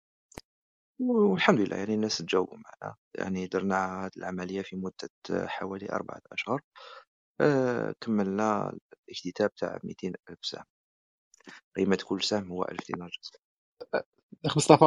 والحمد 1.00 1.60
لله 1.60 1.78
يعني 1.78 1.93
الناس 1.93 2.17
تجاوبوا 2.17 2.58
معنا. 2.58 2.95
يعني 3.15 3.47
درنا 3.47 4.06
هاد 4.06 4.12
العملية 4.17 4.62
في 4.62 4.76
مدة 4.76 5.10
حوالي 5.47 5.89
أربعة 5.91 6.21
أشهر. 6.32 6.62
آه، 7.41 7.95
كملنا 8.02 8.73
الاكتتاب 9.10 9.56
تاع 9.56 9.80
ميتين 9.84 10.13
ألف 10.30 10.39
سهم. 10.41 10.63
قيمة 11.76 11.97
كل 12.08 12.23
سهم 12.23 12.52
هو 12.52 12.63
ألف 12.63 12.88
دينار 12.88 13.10
جزائري 13.10 13.43
اخ 14.45 14.58
مصطفى 14.58 14.86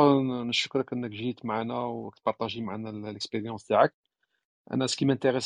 نشكرك 0.49 0.93
إنك 0.93 1.11
جيت 1.11 1.45
معنا 1.47 1.79
وتـ 1.79 1.95
partager 1.95 2.61
معنا 2.63 2.91
الـ 2.90 2.97
expérience 2.97 3.66
تاعك. 3.67 3.95
أنا 4.73 4.87
ce 4.87 4.94
qui 4.94 5.05
m'intéresse 5.05 5.44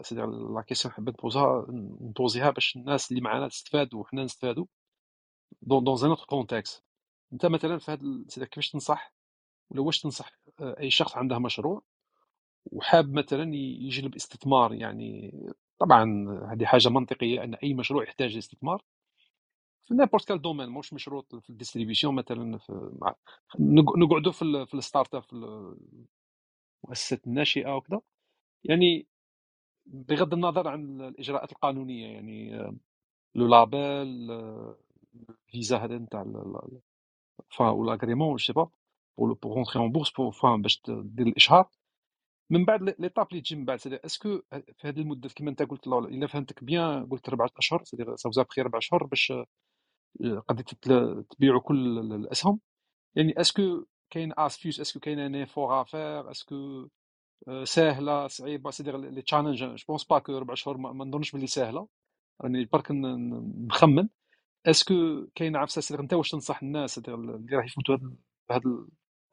c'est 0.00 0.14
la 0.14 0.64
question 0.66 0.94
حبيت 0.94 1.14
نبوزها 1.14 1.66
نبوزيها 2.00 2.50
باش 2.50 2.76
الناس 2.76 3.10
اللي 3.10 3.22
معنا 3.22 3.48
تستفادوا 3.48 4.00
وحنا 4.00 4.24
نستفادوا 4.24 4.66
donc 5.62 5.84
dans 5.84 5.98
un 6.04 6.08
autre 6.10 6.24
contexte 6.24 6.84
أنت 7.32 7.46
مثلا 7.46 7.78
في 7.78 7.90
هذا 7.92 8.46
كيفاش 8.46 8.70
تنصح 8.70 9.14
ولا 9.70 9.80
واش 9.80 10.00
تنصح 10.00 10.32
آه، 10.60 10.76
أي 10.80 10.90
شخص 10.90 11.16
عنده 11.16 11.38
مشروع 11.38 11.82
وحاب 12.66 13.12
مثلا 13.12 13.54
يجلب 13.54 14.14
استثمار؟ 14.14 14.74
يعني 14.74 15.32
طبعا 15.78 16.04
هذه 16.52 16.64
حاجة 16.64 16.88
منطقية 16.88 17.44
أن 17.44 17.54
أي 17.54 17.74
مشروع 17.74 18.02
يحتاج 18.02 18.36
استثمار 18.36 18.84
في 19.82 19.94
n'importe 19.94 20.28
quel 20.28 20.42
domaine 20.42 20.68
مش 20.68 20.92
مشروع 20.92 21.24
في 21.40 21.50
الـ 21.50 21.55
distribution 21.55 22.14
مثلا 22.14 22.58
في 22.58 22.90
نقعدوا 23.96 24.32
في, 24.32 24.66
في 24.66 24.74
الـ 24.74 25.14
start-up 25.14 25.22
في 25.22 25.32
المؤسسات 26.84 27.26
الناشئة 27.26 27.76
وكذا. 27.76 28.00
يعني 28.64 29.06
بغض 29.86 30.34
النظر 30.34 30.68
عن 30.68 31.00
الإجراءات 31.00 31.52
القانونية 31.52 32.06
يعني 32.14 32.52
le 33.34 33.46
label 33.48 34.30
الـ 35.30 35.40
visa 35.40 35.78
هذا 35.78 35.98
نتاع 35.98 36.22
ولا 37.60 37.90
l'agrément 37.90 38.36
je 38.36 38.42
sais 38.42 38.54
pas 38.54 38.70
pour 39.18 39.34
pour 39.34 39.54
rentrer 39.56 39.82
en 39.82 39.92
bourse 39.92 40.10
pour 40.10 40.32
فاهم 40.32 40.62
باش 40.62 40.82
دير 40.88 41.26
الإشهار. 41.26 41.70
من 42.50 42.64
بعد 42.64 42.82
l'étape 43.00 43.28
اللي 43.30 43.40
تجي 43.42 43.56
من 43.56 43.64
بعد 43.64 43.78
c'est-à-dire 43.80 43.96
est-ce 43.96 44.27
que 44.27 44.42
في 44.50 44.88
هذه 44.88 45.00
المدة 45.00 45.28
كما 45.36 45.50
انت 45.50 45.62
قلت 45.62 45.86
إلا 45.88 46.26
فهمتك 46.26 46.64
bien 46.64 47.06
قلت 47.06 47.28
أربع 47.28 47.46
أشهر 47.58 47.84
c'est-à-dire 47.84 48.04
سوزا 48.16 48.42
بخير 48.42 48.64
أربع 48.66 48.78
اشهر 48.78 49.04
باش 49.04 49.32
قد 50.48 50.64
تبيعوا 51.30 51.60
كل 51.60 51.98
الأسهم. 52.14 52.60
يعني 53.16 53.40
اسكو 53.40 53.84
كاين 54.10 54.32
اسفيوس 54.38 54.80
اسكو 54.80 55.00
كاين 55.00 55.18
ان 55.18 55.34
ايفور 55.34 55.82
افير 55.82 56.30
اسكو 56.30 56.88
ساهله 57.64 58.26
صعيبة 58.26 58.70
c'est-à-dire 58.70 58.90
les 58.92 59.22
challenges 59.22 59.64
je 59.64 59.76
pense 59.88 60.04
pas 60.04 60.18
que 60.18 60.36
أربع 60.36 60.54
شهور 60.54 60.76
ما 60.76 61.04
نظنش 61.04 61.32
باللي 61.32 61.46
ساهله 61.46 61.88
راني 62.42 62.64
برك 62.64 62.90
نخمن. 62.90 64.08
est-ce 64.66 65.06
que 65.06 65.26
كاين 65.34 65.56
عفسة؟ 65.56 66.00
أنت 66.00 66.14
واش 66.14 66.30
تنصح 66.30 66.62
الناس؟ 66.62 66.98
اللي 66.98 67.56
راح 67.56 67.64
يفوتوا 67.66 67.96
بهذا 68.48 68.62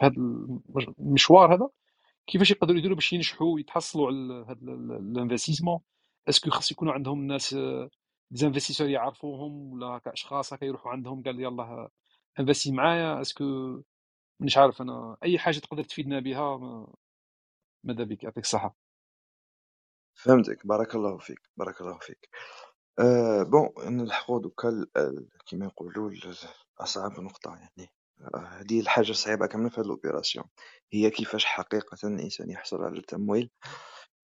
بهذا 0.02 0.14
المشوار 1.00 1.56
هذا. 1.56 1.70
كيفاش 2.28 2.52
يقدروا 2.52 2.80
يديروا 2.80 2.96
باش 2.96 3.14
ينجحوا 3.14 3.60
يتحصلوا 3.60 4.08
على 4.08 4.46
هذا 4.50 4.74
ال 5.00 5.05
investissement 5.05 5.80
est-ce 6.30 6.43
que 6.43 6.50
خاص 6.50 6.72
يكونوا 6.72 6.94
عندهم 6.94 7.28
ناس 7.28 7.56
des 8.32 8.43
investisseurs 8.43 8.90
يعرفوهم؟ 8.90 9.74
ولا 9.74 10.02
أشخاص 10.08 10.54
هكا 10.54 10.66
يروحوا 10.66 10.92
عندهم؟ 10.92 11.24
قال 11.24 11.40
يلا 11.40 11.90
investi 12.40 12.72
معايا. 12.72 13.22
est-ce 13.22 13.62
que 13.62 13.82
مش 14.40 14.58
عارف 14.58 14.82
أنا. 14.82 15.18
أي 15.24 15.40
حاجة 15.40 15.60
تقدر 15.60 15.84
تفيدنا 15.84 16.20
بها؟ 16.20 16.88
ماذا 17.84 18.04
بك؟ 18.04 18.24
يعطيك 18.24 18.44
الصحة. 18.44 18.76
فهمتك. 20.16 20.68
بارك 20.68 20.96
الله 20.96 21.18
فيك. 21.18 21.40
بارك 21.58 21.82
الله 21.82 21.98
فيك. 22.00 22.30
أه 23.00 23.44
bon 23.44 23.70
نلحقوا 23.98 24.40
دوكا 24.42 24.86
كيما 25.46 25.66
نقولوا 25.66 26.12
اصعب 26.80 27.20
نقطة 27.20 27.56
يعني. 27.56 27.90
هذه 28.36 28.80
الحاجة 28.82 29.12
الصعيبة 29.12 29.48
كاملة 29.48 29.70
في 29.70 29.80
هاد 29.82 29.86
ال 29.86 29.92
opération 29.92 30.46
هي 30.94 31.10
كيفاش 31.10 31.46
حقيقة 31.46 31.98
الإنسان 32.08 32.50
يحصل 32.52 32.84
على 32.84 32.98
التمويل. 33.00 33.50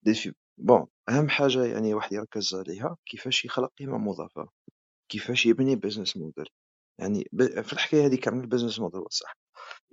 défi 0.04 0.34
bon 0.58 0.88
أهم 1.10 1.30
حاجة 1.30 1.66
يعني 1.66 1.94
واحد 1.94 2.14
يركز 2.14 2.56
عليها 2.56 2.98
كيفاش 3.06 3.46
يخلق 3.46 3.74
قيمة 3.80 3.98
مضافة. 3.98 4.50
كيفاش 5.10 5.46
يبني 5.46 5.76
business 5.76 6.18
model 6.18 6.50
يعني 7.00 7.26
في 7.64 7.74
الحكاية 7.74 8.06
هذه 8.08 8.16
كامل 8.16 8.48
business 8.48 8.80
model 8.80 9.02
صح. 9.12 9.38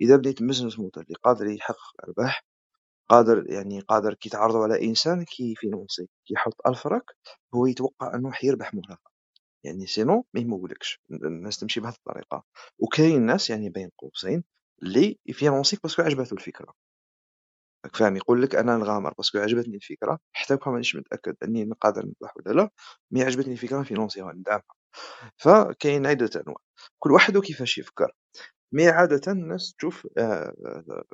إذا 0.01 0.15
بنيت 0.17 0.43
business 0.43 0.79
model 0.79 1.03
اللي 1.03 1.15
قادر 1.23 1.47
يحقق 1.47 1.93
أرباح 2.03 2.43
قادر 3.13 3.51
يعني 3.51 3.79
قادر 3.79 4.13
كي 4.13 4.29
تعرضوا 4.29 4.63
على 4.63 4.85
إنسان 4.89 5.23
كي 5.25 5.55
فينونسي 5.55 6.09
كي 6.25 6.33
يحط 6.33 6.55
ألف 6.67 6.87
راك 6.87 7.03
هو 7.55 7.65
يتوقع 7.65 8.15
أنه 8.15 8.31
حيربح 8.31 8.73
مرة 8.73 8.97
يعني 9.65 9.87
sinon 9.87 10.25
ما 10.33 10.41
يمولكش 10.41 11.01
الناس 11.11 11.59
تمشي 11.59 11.79
بهذه 11.81 11.95
الطريقة. 11.95 12.43
وكاين 12.79 13.23
ناس 13.25 13.49
يعني 13.49 13.69
بين 13.69 13.89
قوسين 13.99 14.43
اللي 14.83 15.19
يفينونسيك 15.25 15.79
parce 15.83 15.94
que 15.94 16.01
عجبته 16.01 16.33
الفكرة. 16.33 16.73
راك 17.85 17.95
فاهم؟ 17.95 18.15
يقول 18.17 18.41
لك 18.41 18.55
أنا 18.55 18.77
نغامر 18.77 19.13
parce 19.17 19.30
que 19.30 19.37
عجبتني 19.37 19.75
الفكرة 19.75 20.19
حتى 20.33 20.57
كون 20.57 20.73
مانيش 20.73 20.95
متأكد 20.95 21.35
أني 21.43 21.65
نقدر 21.65 22.05
نربح 22.05 22.37
ولا 22.37 22.53
لا 22.61 22.69
mais 23.11 23.23
عجبتني 23.23 23.53
الفكرة 23.53 23.79
نفينونسيها 23.79 24.33
ندعمها. 24.33 24.63
فكاين 25.37 26.05
عدة 26.07 26.29
أنواع. 26.47 26.57
كل 26.99 27.11
واحد 27.11 27.37
وكيفاش 27.37 27.77
يفكر. 27.77 28.11
mais 28.73 28.87
عادة 28.89 29.31
الناس 29.31 29.73
تشوف 29.77 30.07
آه، 30.17 30.53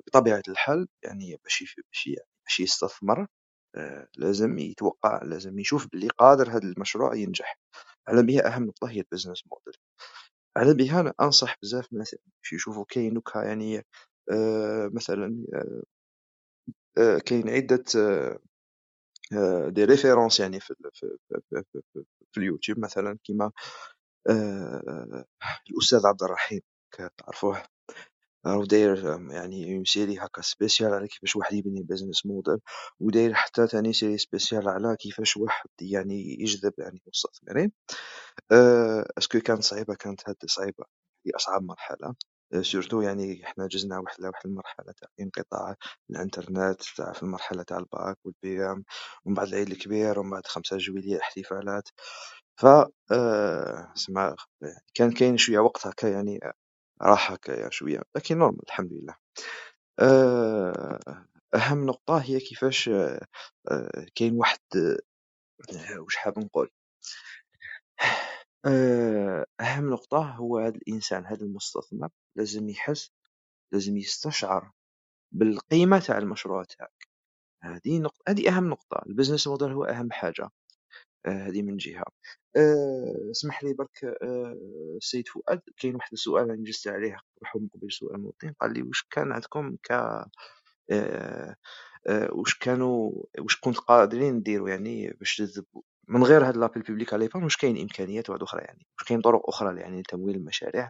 بطبيعة 0.07 0.43
الحال 0.47 0.87
يعني 1.03 1.39
باش 1.43 1.75
باش 1.91 2.07
يعني 2.07 2.27
باش 2.45 2.59
يستثمر 2.59 3.27
آه، 3.75 4.07
لازم 4.17 4.57
يتوقع 4.59 5.23
لازم 5.23 5.59
يشوف 5.59 5.87
بلي 5.93 6.07
قادر 6.09 6.49
هذا 6.51 6.63
المشروع 6.63 7.15
ينجح. 7.15 7.59
على 8.07 8.23
بها 8.23 8.55
أهم 8.55 8.63
نقطة 8.65 8.89
هي 8.89 8.99
ال 8.99 9.04
business 9.04 9.43
model 9.51 9.81
على 10.57 10.73
بها 10.73 11.01
أنا 11.01 11.13
أنصح 11.21 11.55
بزاف 11.63 11.93
الناس 11.93 12.15
باش 12.43 12.53
يشوفوا 12.53 12.85
كاين 12.89 13.13
دوكا 13.13 13.39
يعني 13.39 13.77
آه 14.31 14.91
مثلا 14.93 15.45
آه, 15.55 15.83
آه، 16.97 17.19
كاين 17.19 17.49
عدة 17.49 17.83
آه 19.33 19.69
des 19.69 19.85
références 19.85 20.39
يعني 20.39 20.59
في, 20.59 20.73
في, 20.93 21.17
في, 21.49 21.63
في, 22.33 22.37
اليوتيوب 22.37 22.79
مثلا 22.79 23.17
كيما 23.23 23.51
آه 24.29 25.25
الأستاذ 25.71 26.07
عبد 26.07 26.23
الرحيم. 26.23 26.61
تعرفوه 27.17 27.63
راهو 28.45 28.63
داير 28.65 29.05
يعني 29.31 29.83
série 29.85 30.17
هاكا 30.19 30.41
spéciale 30.41 30.93
على 30.93 31.07
كيفاش 31.07 31.35
واحد 31.35 31.53
يبني 31.53 31.83
business 31.83 32.25
model 32.25 32.59
وداير 32.99 33.33
حتى 33.33 33.67
تاني 33.67 33.93
série 33.93 34.17
spéciale 34.17 34.69
على 34.69 34.95
كيفاش 34.99 35.37
واحد 35.37 35.69
يعني 35.81 36.37
يجذب 36.41 36.73
يعني 36.79 37.01
مستثمرين 37.07 37.71
أه 38.51 39.05
est-ce 39.17 39.32
que 39.32 39.39
كانت 39.39 39.63
صعيبة 39.63 39.95
كانت 39.95 40.29
هاد 40.29 40.35
صعيبة 40.45 40.85
هي 41.27 41.31
أصعب 41.35 41.63
مرحلة. 41.63 42.15
surtout 42.61 43.01
يعني 43.01 43.41
حنا 43.45 43.67
جزنا 43.67 43.99
واحد 43.99 44.23
واحد 44.25 44.41
المرحلة 44.47 44.93
تاع 45.01 45.09
انقطاع 45.21 45.75
الإنترنت 46.09 46.81
تاع 46.97 47.13
في 47.13 47.23
المرحلة 47.23 47.63
تاع 47.63 47.77
ال 47.77 47.87
bac 47.87 48.17
وال 48.25 48.63
BEM 48.65 48.83
ومن 49.25 49.35
بعد 49.35 49.47
العيد 49.47 49.71
الكبير 49.71 50.19
ومن 50.19 50.29
بعد 50.31 50.47
خمسة 50.47 50.77
جويلية 50.77 51.19
احتفالات. 51.21 51.89
ف 52.61 52.65
أه 53.11 53.93
سما 53.95 54.35
كان 54.95 55.11
كاين 55.11 55.37
شوية 55.37 55.59
وقت 55.59 55.87
هكا 55.87 56.07
يعني 56.07 56.39
راح 57.01 57.31
هكايا 57.31 57.69
شوية 57.69 58.01
لكن 58.15 58.37
نورمال 58.37 58.63
الحمد 58.67 58.93
لله. 58.93 59.15
آه، 59.99 61.25
أهم 61.55 61.85
نقطة 61.85 62.17
هي 62.17 62.39
كيفاش 62.39 62.89
آه، 62.89 63.19
كاين 64.15 64.35
واحد 64.37 64.59
آه، 65.73 65.99
واش 65.99 66.15
حاب 66.15 66.39
نقول؟ 66.39 66.69
أهم 69.61 69.89
نقطة 69.89 70.31
هو 70.31 70.57
هذا 70.59 70.75
الإنسان 70.75 71.25
هذا 71.25 71.41
المستثمر 71.45 72.09
لازم 72.37 72.69
يحس 72.69 73.11
لازم 73.73 73.97
يستشعر 73.97 74.71
بالقيمة 75.33 75.99
تاع 75.99 76.17
المشروع 76.17 76.63
تاعك، 76.63 77.07
هذه 77.63 77.99
نق 77.99 78.15
هذه 78.29 78.49
أهم 78.57 78.69
نقطة، 78.69 78.97
ال 79.09 79.13
business 79.13 79.43
model 79.43 79.63
هو 79.63 79.85
أهم 79.85 80.11
حاجة، 80.11 80.49
هذه 81.27 81.61
من 81.63 81.77
جهة. 81.77 82.05
اسمح 83.31 83.63
لي 83.63 83.73
برك 83.73 84.17
السيد 84.97 85.27
فؤاد 85.27 85.61
كاين 85.77 85.95
واحد 85.95 86.09
السؤال 86.13 86.49
راني 86.49 86.63
جزت 86.63 86.87
عليه 86.87 87.17
من 87.55 87.67
قبل 87.67 87.91
سؤال 87.91 88.15
الموطن 88.15 88.53
قال 88.59 88.73
لي 88.73 88.81
واش 88.81 89.03
كان 89.11 89.31
عندكم 89.31 89.75
ك 89.83 89.91
واش 92.31 92.57
كانوا 92.59 93.11
واش 93.39 93.59
كنت 93.59 93.77
قادرين 93.77 94.41
ديروا 94.43 94.69
يعني 94.69 95.13
باش 95.13 95.37
تجذبوا 95.37 95.81
من 96.09 96.23
غير 96.23 96.47
هاد 96.47 96.57
l'appel 96.57 96.83
public 96.83 97.13
على 97.13 97.29
واش 97.35 97.57
كاين 97.57 97.77
إمكانيات 97.77 98.29
واحدة 98.29 98.45
أخرى 98.45 98.61
يعني 98.61 98.87
واش 98.99 99.07
كاين 99.07 99.21
طرق 99.21 99.49
أخرى 99.49 99.79
يعني 99.79 99.99
لتمويل 99.99 100.35
المشاريع. 100.35 100.89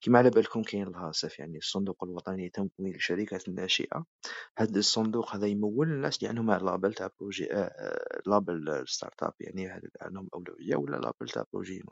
كيما 0.00 0.18
على 0.18 0.30
بالكم 0.30 0.62
كاين 0.62 0.86
ال 0.86 0.99
ASF 0.99 1.38
يعني 1.38 1.58
الصندوق 1.58 2.04
الوطني 2.04 2.46
لتمويل 2.46 2.94
الشركات 2.94 3.48
الناشئة 3.48 4.04
هاد 4.58 4.76
الصندوق 4.76 5.36
هذا 5.36 5.46
يمول 5.46 5.92
الناس 5.92 6.18
اللي 6.18 6.28
عندهم 6.28 6.66
label 6.66 6.94
تاع 6.94 7.10
projet 7.20 7.48
label 8.26 8.84
startup 8.86 9.34
يعني 9.40 9.80
عندهم 10.00 10.28
أولوية 10.34 10.76
ولا 10.76 10.96
label 10.96 11.28
تاع 11.32 11.44
projet 11.52 11.82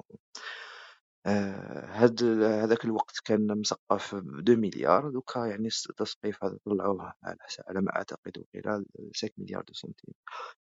هاد 1.26 2.22
هذاك 2.44 2.84
الوقت 2.84 3.16
كان 3.24 3.58
مسقف 3.60 4.14
ب 4.14 4.38
2 4.38 4.60
مليار 4.60 5.10
دوكا 5.10 5.38
يعني 5.46 5.68
التسقيف 5.90 6.44
هذا 6.44 6.58
طلعوه 6.64 7.12
على 7.24 7.36
على 7.68 7.80
ما 7.80 7.96
أعتقد 7.96 8.38
وقيلا 8.38 8.84
5 9.14 9.30
مليار 9.38 9.62
de 9.62 9.72
centimes. 9.74 10.14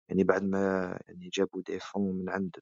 يعني 0.09 0.23
بعد 0.23 0.43
ما 0.43 0.59
يعني 1.07 1.29
جابوا 1.33 1.61
des 1.67 1.79
fonds 1.79 2.15
من 2.15 2.29
عند 2.29 2.55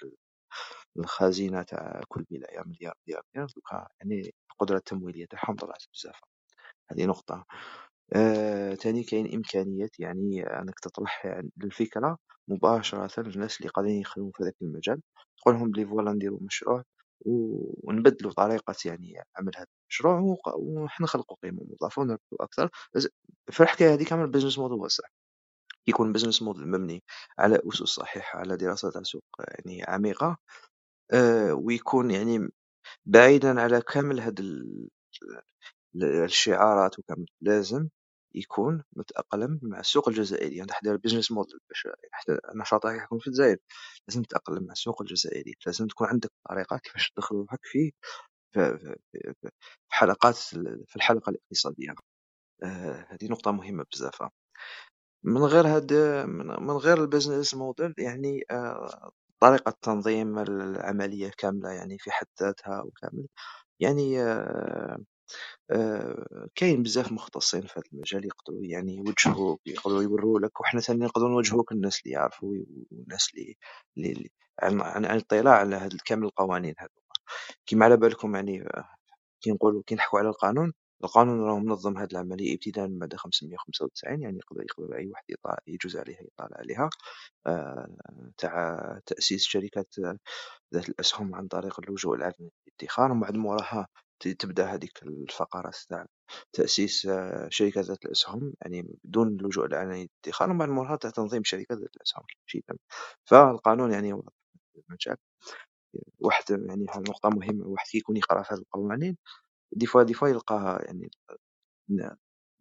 الخزينة 1.00 1.64
تاع 1.64 2.02
كل 2.08 2.26
ولاية 2.32 2.64
مليار 2.66 2.96
مليار 3.08 3.24
مليار 3.36 3.48
دوكا 3.56 3.88
يعني 4.02 4.34
القدرة 4.52 4.78
التمويلية 4.78 5.26
تاعهم 5.26 5.56
طلعت 5.56 5.84
بزاف. 5.94 6.20
هذه 6.92 7.06
نقطة. 7.06 7.46
تاني 8.82 9.04
كاين 9.04 9.34
إمكانيات 9.36 10.00
يعني 10.00 10.44
أنك 10.44 10.80
تطرح 10.80 11.26
يعني 11.26 11.52
الفكرة 11.64 12.18
مباشرة 12.50 13.22
للناس 13.22 13.58
اللي 13.60 13.70
قاعدين 13.70 14.02
يخدموا 14.02 14.32
في 14.36 14.44
هذاك 14.44 14.56
المجال. 14.62 15.02
تقولهم 15.42 15.72
بلي 15.72 15.86
voilà 15.88 16.12
نديرو 16.14 16.40
مشروع 16.42 16.84
ونبدلوا 17.22 18.32
طريقة 18.34 18.76
يعني 18.86 19.16
عمل 19.38 19.52
هذا 19.58 19.68
المشروع 19.84 20.38
ونحن 20.58 21.04
نخلقوا 21.04 21.38
قيمة 21.44 21.62
مضافة 21.72 22.02
ونربحوا 22.02 22.38
أكثر. 22.42 22.70
في 23.52 23.64
الحكاية 23.64 23.94
هذه 23.94 24.04
كامل 24.04 24.28
business 24.32 24.60
model 24.60 24.78
واسع. 24.80 25.04
يكون 25.88 26.14
business 26.14 26.42
model 26.42 26.68
مبني 26.68 27.04
على 27.40 27.60
أسس 27.70 27.84
صحيحة 27.84 28.40
على 28.40 28.58
دراسة 28.58 28.92
تاع 28.92 29.04
سوق 29.04 29.24
يعني 29.40 29.84
عميقة 29.88 30.38
ويكون 31.54 32.12
يعني 32.12 32.50
بعيدا 33.06 33.62
على 33.62 33.82
كامل 33.82 34.20
هاد 34.20 34.40
الشعارات 36.04 37.00
وكامل. 37.00 37.26
لازم 37.42 37.90
يكون 38.36 38.84
متأقلم 38.98 39.60
مع 39.64 39.80
السوق 39.80 40.10
الجزائري. 40.10 40.58
يعني 40.58 40.72
حتى 40.74 40.98
business 40.98 41.32
model 41.32 41.60
باش 41.70 41.88
نشاطك 42.56 43.04
يكون 43.04 43.20
في 43.20 43.28
الجزائر. 43.28 43.58
لازم 44.08 44.24
تتأقلم 44.24 44.64
مع 44.66 44.74
السوق 44.74 45.02
الجزائري. 45.02 45.56
لازم 45.66 45.88
تكون 45.88 46.08
عندك 46.08 46.32
طريقة 46.50 46.78
كيفاش 46.78 47.12
تدخل 47.12 47.36
روحك 47.36 47.60
في 47.64 47.92
في 48.54 49.50
حلقات 49.90 50.36
في 50.38 50.96
الحلقة 50.96 51.30
الاقتصادية. 51.30 51.96
هذه 52.64 53.28
نقطة 53.32 53.52
مهمة 53.52 53.86
بزاف. 53.94 54.24
من 55.26 55.44
غير 55.44 55.68
هاد 55.68 55.94
من 56.62 56.72
غير 56.78 57.02
ال 57.04 57.10
business 57.10 57.56
model 57.56 57.94
يعني 57.98 58.46
طريقة 59.42 59.74
تنظيم 59.82 60.40
العملية 60.40 61.32
كاملة 61.38 61.70
يعني 61.72 61.98
في 62.00 62.12
حد 62.12 62.28
ذاتها 62.42 62.82
وكامل. 62.82 63.28
يعني 63.82 64.18
كاين 66.56 66.84
بزاف 66.84 67.12
مختصين 67.12 67.62
في 67.62 67.74
هذا 67.80 67.84
المجال 67.94 68.26
يقدروا 68.26 68.66
يعني 68.66 68.96
يوجهوك 68.98 69.62
يقدروا 69.66 70.04
يوروا 70.04 70.40
لك 70.40 70.60
وحنا 70.62 70.82
ثاني 70.82 71.06
نقدروا 71.06 71.30
نوجهوك 71.30 71.72
الناس 71.72 72.02
اللي 72.06 72.14
يعرفوا 72.14 72.54
والناس 72.92 73.30
اللي 73.34 73.58
اللي 73.98 74.30
عن 74.60 74.82
عن 74.82 75.06
الاطلاع 75.06 75.54
على 75.56 75.76
هاد 75.76 75.98
كامل 76.06 76.26
القوانين 76.26 76.74
هذوما. 76.80 76.96
كيما 77.66 77.86
على 77.86 77.98
بالكم 77.98 78.36
يعني 78.36 78.66
كي 79.42 79.52
نقولوا 79.52 79.84
كي 79.88 79.96
نحكوا 79.96 80.20
على 80.20 80.30
القانون 80.30 80.74
القانون 81.04 81.42
راه 81.42 81.60
منظم 81.60 81.98
هذه 81.98 82.08
العملية 82.12 82.54
ابتداء 82.56 82.88
من 82.88 82.94
المادة 82.94 83.18
595 83.18 84.22
يعني 84.22 84.38
يقدر 84.38 84.64
يقدر 84.64 84.98
أي 84.98 85.08
واحد 85.08 85.60
يجوز 85.68 85.98
عليها 85.98 86.22
يطالع 86.22 86.58
عليها. 86.58 86.90
تاع 88.38 89.00
تأسيس 89.06 89.44
شركات 89.44 89.96
ذات 90.74 90.90
الأسهم 90.90 91.36
عن 91.36 91.48
طريق 91.48 91.80
اللجوء 91.80 92.16
العلني 92.16 92.52
للادخار 92.68 93.12
ومن 93.12 93.22
بعد 93.22 93.36
موراها 93.36 93.88
تبدأ 94.34 94.66
هذيك 94.66 95.04
الفقرات 95.04 95.76
تاع 95.90 96.06
تأسيس 96.54 97.08
شركة 97.50 97.82
ذات 97.82 98.06
الأسهم 98.06 98.54
يعني 98.62 98.88
بدون 99.04 99.28
اللجوء 99.28 99.66
العلني 99.66 100.10
للادخار 100.26 100.50
ومن 100.52 100.76
بعد 100.84 100.98
تاع 101.00 101.10
تنظيم 101.12 101.44
شركة 101.44 101.76
ذات 101.76 101.96
الأسهم. 101.96 102.24
شي 102.46 102.64
فالقانون 103.26 103.92
يعني 103.94 104.14
واحد 106.20 106.44
يعني 106.52 106.86
نقطة 106.98 107.30
مهمة 107.30 107.68
واحد 107.68 107.88
كي 107.88 107.98
يكون 107.98 108.18
يقرأ 108.18 108.44
في 108.44 108.54
هذه 108.54 108.60
القوانين. 108.60 109.18
دي 109.74 109.86
فوا 109.86 110.04
دي 110.04 110.14
فوا 110.14 110.28
يلقاها 110.30 110.86
يعني 110.86 111.10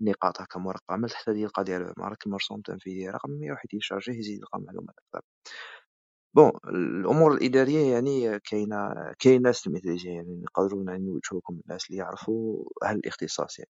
نقاط 0.00 0.40
هكا 0.40 0.58
مرقمة 0.60 1.08
تحت 1.08 1.28
هذه 1.28 1.38
يلقى 1.38 1.64
داير 1.64 1.92
معرك 1.98 2.26
مرسوم 2.26 2.60
تنفيذي 2.60 3.08
رقم 3.10 3.42
يروح 3.44 3.64
يتيشارجيه 3.64 4.12
يزيد 4.18 4.38
يلقى 4.38 4.60
معلومات 4.60 4.94
أكثر. 4.98 5.22
bon 6.34 6.52
الأمور 6.68 7.34
الإدارية 7.34 7.92
يعني 7.92 8.40
كاينة 8.40 8.94
كاين 9.18 9.42
ناس 9.42 9.62
تميتريزيها 9.62 10.12
يعني 10.12 10.42
نقدروا 10.42 10.84
يعني 10.90 11.04
نوجهوكم 11.04 11.60
الناس 11.64 11.86
اللي 11.90 11.98
يعرفوا 11.98 12.64
الاختصاص 12.90 13.58
يعني. 13.58 13.70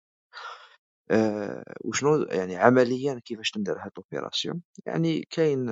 وشنو 1.85 2.17
يعني 2.23 2.57
عمليا 2.57 3.21
كيفاش 3.25 3.51
تندار 3.51 3.79
هاد 3.79 3.91
l'opération 3.99 4.63
يعني 4.87 5.23
كاين 5.31 5.71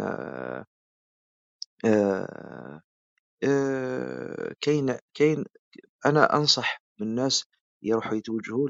كاين 4.60 4.96
كاين 5.14 5.44
أنا 6.06 6.36
أنصح 6.36 6.82
بالناس 7.00 7.44
يروحوا 7.82 8.14
يتوجهوا 8.14 8.68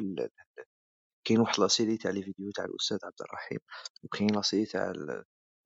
كاين 1.25 1.41
واحد 1.41 1.61
la 1.61 1.71
série 1.71 1.97
تاع 1.97 2.11
les 2.11 2.23
vidéos 2.23 2.51
تاع 2.51 2.65
الأستاذ 2.65 2.99
عبد 3.05 3.23
الرحيم 3.23 3.59
وكاين 4.03 4.31
la 4.31 4.41
série 4.41 4.67
تاع 4.67 4.93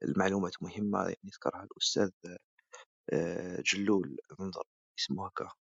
المعلومات 0.02 0.62
مهمة 0.62 0.98
يعني 1.02 1.30
ذكرها 1.34 1.64
الأستاذ 1.64 2.10
جلول 3.62 4.16
نظر 4.40 4.62
اسمه 4.98 5.26
هكا 5.26 5.52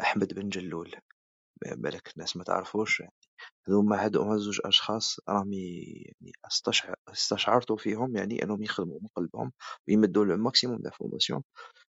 أحمد 0.00 0.34
بن 0.34 0.48
جلول. 0.48 0.94
بالك 1.66 2.12
الناس 2.16 2.36
ما 2.36 2.44
تعرفوش 2.44 3.00
يعني 3.00 3.12
هذوما 3.68 4.04
هادو 4.04 4.36
زوج 4.36 4.60
أشخاص 4.64 5.20
راهم 5.28 5.52
يعني 5.52 6.32
استشعرت 7.08 7.72
فيهم 7.72 8.16
يعني 8.16 8.42
أنهم 8.42 8.62
يخدموا 8.62 9.00
من 9.00 9.08
قلبهم 9.16 9.52
ويمدوا 9.88 10.24
ال 10.24 10.31
maximum 10.31 10.78
d'informations 10.78 11.42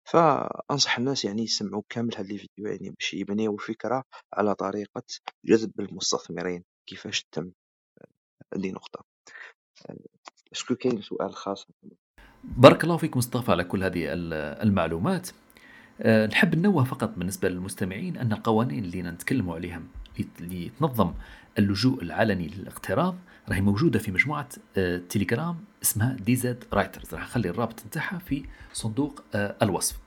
فأنصح 0.09 0.99
الناس 0.99 1.25
يعني 1.25 1.43
يسمعوا 1.43 1.83
كامل 1.89 2.17
هاد 2.17 2.27
les 2.27 2.39
vidéos 2.39 2.67
يعني 2.73 2.91
باش 2.91 3.15
يبنيو 3.15 3.57
فكرة 3.57 4.05
على 4.35 4.55
طريقة 4.55 5.03
جذب 5.45 5.81
المستثمرين 5.81 6.65
كيفاش 6.89 7.25
تتم 7.25 7.53
هذه 8.55 8.71
نقطة. 8.71 9.05
est-ce 10.53 10.67
que 10.67 10.75
كاين 10.75 11.01
سؤال 11.03 11.35
خاص؟ 11.35 11.67
بارك 12.45 12.85
الله 12.85 12.97
فيك 12.97 13.17
مصطفى 13.17 13.51
على 13.51 13.65
كل 13.65 13.85
هذه 13.85 14.05
المعلومات. 14.63 15.29
أه، 16.01 16.27
نحب 16.27 16.55
ننوه 16.55 16.85
فقط 16.85 17.13
بالنسبة 17.17 17.49
للمستمعين 17.49 18.17
أن 18.17 18.33
القوانين 18.33 18.85
اللي 18.85 19.03
نتكلموا 19.03 19.55
عليها 19.55 19.83
اللي 20.41 20.71
تنظم 20.81 21.13
اللجوء 21.59 22.03
العلني 22.03 22.49
للاقتراض 22.49 23.17
راهي 23.49 23.61
موجودة 23.61 23.99
في 23.99 24.13
مجموعة 24.13 24.49
أه، 24.77 25.01
تليجرام 25.09 25.57
اسمها 25.83 26.17
DZ 26.27 26.65
Writers 26.73 27.15
راح 27.15 27.23
نخلي 27.23 27.49
الرابط 27.49 27.87
نتاعها 27.87 28.19
في 28.19 28.45
صندوق 28.73 29.23
أه، 29.35 29.57
الوصف. 29.63 29.99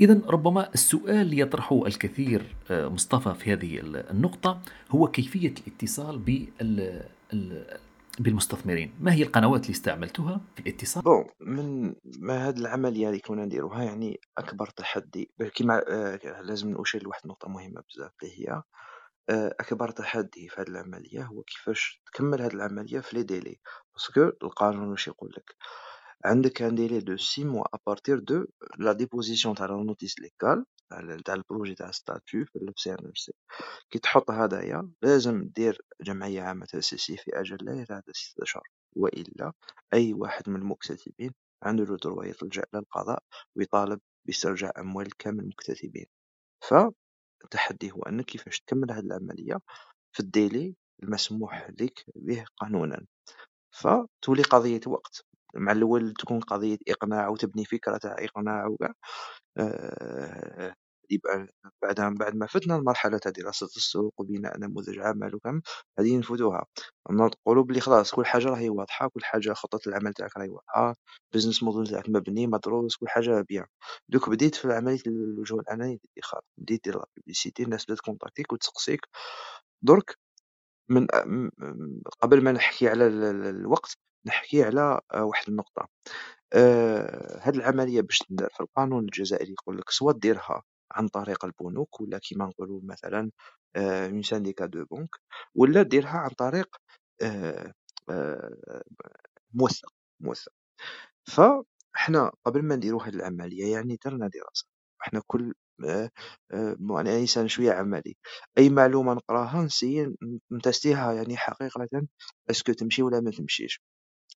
إذا 0.00 0.20
ربما 0.26 0.68
السؤال 0.74 1.40
يطرحه 1.40 1.86
الكثير 1.86 2.56
مصطفى 2.70 3.34
في 3.34 3.52
هذه 3.52 3.80
النقطة 4.10 4.60
هو 4.90 5.06
كيفية 5.06 5.54
الاتصال 5.66 6.18
بال 6.18 7.02
بالمستثمرين. 8.18 8.94
ما 9.00 9.12
هي 9.12 9.22
القنوات 9.22 9.62
اللي 9.62 9.72
استعملتها 9.72 10.40
في 10.54 10.60
الاتصال؟ 10.60 11.02
Bon 11.02 11.26
من 11.40 11.94
ما 12.18 12.48
هذه 12.48 12.58
العملية 12.58 13.08
اللي 13.08 13.20
كنا 13.20 13.44
نديروها 13.44 13.82
يعني 13.84 14.20
أكبر 14.38 14.66
تحدي 14.66 15.30
كيما 15.54 15.82
آه 15.88 16.20
لازم 16.42 16.80
نشير 16.80 17.02
لواحد 17.02 17.20
النقطة 17.24 17.48
مهمة 17.48 17.82
بزاف 17.90 18.12
اللي 18.22 18.40
هي 18.40 18.62
آه 19.30 19.54
أكبر 19.60 19.90
تحدي 19.90 20.48
في 20.48 20.60
هذه 20.60 20.68
العملية 20.68 21.22
هو 21.24 21.42
كيفاش 21.42 22.02
تكمل 22.06 22.42
هذه 22.42 22.52
العملية 22.54 23.00
في 23.00 23.16
les 23.16 23.22
délais. 23.22 23.60
parce 23.94 24.16
que 24.16 24.30
القانون 24.42 24.90
واش 24.90 25.08
يقول 25.08 25.32
لك؟ 25.36 25.54
عندك 26.24 26.62
un 26.62 26.74
délai 26.74 27.00
de 27.00 27.16
6 27.16 27.44
mois 27.44 27.64
à 27.74 27.80
partir 27.80 28.18
de 28.18 28.44
la 28.78 28.92
déposition 28.92 29.54
تاع 29.54 29.66
la 29.66 29.76
notice 29.76 30.20
légale 30.20 30.64
تاع 31.24 31.34
ال 31.34 31.40
projet 31.40 31.74
تاع 31.74 31.90
statuts 31.90 32.44
في 32.44 32.56
ال 32.58 32.92
CNRC 32.92 33.32
كي 33.90 33.98
تحط 33.98 34.30
هدايا 34.30 34.90
لازم 35.02 35.44
دير 35.56 35.82
جمعية 36.02 36.42
عامة 36.42 36.66
تأسيسية 36.66 37.16
في 37.16 37.40
أجل 37.40 37.58
لا 37.62 37.82
يتعدى 37.82 38.12
ستة 38.14 38.42
أشهر 38.42 38.62
وإلا 38.96 39.52
أي 39.94 40.14
واحد 40.14 40.50
من 40.50 40.56
المكتتبين 40.60 41.32
عنده 41.64 41.84
le 41.84 41.96
droit 41.96 42.24
يلجأ 42.24 42.64
للقضاء 42.74 43.22
ويطالب 43.56 44.00
باسترجاع 44.26 44.72
أموال 44.78 45.16
كامل 45.16 45.40
المكتتبين. 45.40 46.06
فالتحدي 47.42 47.92
هو 47.92 48.02
أنك 48.02 48.24
كيفاش 48.24 48.60
تكمل 48.60 48.92
هذه 48.92 49.00
العملية 49.04 49.58
في 50.12 50.20
ال 50.20 50.29
délai 50.29 50.76
المسموح 51.02 51.70
لك 51.80 52.04
به 52.16 52.44
قانونًا، 52.58 53.06
فتولي 53.72 54.42
قضية 54.44 54.82
وقت، 54.88 55.25
مع 55.56 55.72
الأول 55.72 56.12
تكون 56.14 56.40
قضية 56.40 56.78
إقناع 56.88 57.28
وتبني 57.28 57.64
فكرة 57.64 57.96
تاع 57.98 58.16
إقناع 58.20 58.66
وكاع، 58.66 58.92
آآ 59.58 60.74
يبقى 61.10 61.38
من 62.10 62.14
بعد 62.16 62.36
ما 62.36 62.46
فتنا 62.46 62.76
المرحلة 62.76 63.18
تاع 63.18 63.32
دراسة 63.32 63.66
السوق 63.66 64.14
وبناء 64.18 64.58
نموذج 64.60 64.98
عمل 65.00 65.34
وكم 65.36 65.60
غادي 66.00 66.18
نفوتوها، 66.18 66.64
نقولوا 67.10 67.64
بلي 67.64 67.80
خلاص 67.80 68.12
كل 68.14 68.26
حاجة 68.26 68.46
راهي 68.48 68.70
واضحة، 68.70 69.08
كل 69.08 69.24
حاجة 69.24 69.52
خطة 69.52 69.80
العمل 69.88 70.14
تاعك 70.14 70.36
راهي 70.38 70.48
واضحة، 70.50 70.94
business 71.36 71.56
model 71.64 71.90
تاعك 71.90 72.08
مبني 72.10 72.46
مدروس 72.46 72.96
كل 72.96 73.08
حاجة 73.08 73.40
بيان، 73.48 73.66
دوك 74.08 74.30
بديت 74.30 74.54
في 74.54 74.72
عملية 74.74 75.00
اللجوء 75.06 75.60
الإعلاني 75.60 76.00
الإدخار، 76.16 76.42
بديت 76.58 76.84
دير 76.84 76.96
la 76.98 77.06
publicité 77.16 77.62
الناس 77.64 77.84
بدات 77.86 77.98
تكونتاكتيك 77.98 78.52
وتسقسيك، 78.52 79.00
درك 79.82 80.16
من 80.90 81.06
قبل 82.22 82.44
ما 82.44 82.52
نحكي 82.52 82.88
على 82.88 83.06
الوقت 83.50 83.98
نحكي 84.26 84.62
على 84.64 85.00
واحد 85.14 85.48
النقطة. 85.48 85.88
آه، 86.54 87.40
هاد 87.42 87.56
العملية 87.56 88.00
باش 88.00 88.18
تندار 88.18 88.50
في 88.54 88.60
القانون 88.60 89.04
الجزائري 89.04 89.52
يقولك 89.52 89.90
soit 89.90 90.12
ديرها 90.12 90.62
عن 90.92 91.08
طريق 91.08 91.44
البنوك 91.44 92.00
ولا 92.00 92.18
كيما 92.18 92.46
نقولو 92.46 92.80
مثلا 92.84 93.30
un 93.76 94.22
syndicat 94.22 94.66
de 94.66 94.84
banques 94.90 95.10
ولا 95.54 95.82
ديرها 95.82 96.18
عن 96.18 96.30
طريق 96.30 96.76
آه، 97.22 97.72
آه، 98.10 98.82
موثق 99.54 99.92
موثق. 100.20 100.52
فحنا 101.28 102.32
قبل 102.46 102.62
ما 102.64 102.76
نديرو 102.76 102.98
هاد 103.00 103.14
العملية 103.14 103.72
يعني 103.72 103.98
درنا 104.04 104.28
دراسة. 104.28 104.66
حنا 105.00 105.22
كل 105.26 105.54
أنا 106.90 107.16
إنسان 107.20 107.48
شوية 107.48 107.72
عملي. 107.72 108.16
أي 108.58 108.70
معلومة 108.70 109.14
نقراها 109.14 109.62
نسيي 109.64 110.16
نتستيها 110.52 111.12
يعني 111.12 111.36
حقيقة. 111.36 111.88
est-ce 112.50 112.65
que 112.65 112.72
تمشي 112.72 113.02
ولا 113.02 113.20
ما 113.20 113.30
تمشيش. 113.30 113.82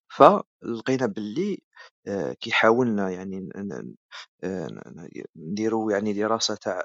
فلقينا 0.09 1.05
باللي 1.05 1.59
آه، 2.07 2.33
كي 2.33 2.51
حاولنا 2.51 3.09
يعني 3.11 3.49
آه، 4.43 4.69
نديرو 5.35 5.89
يعني 5.89 6.13
دراسة 6.13 6.55
تاع 6.55 6.83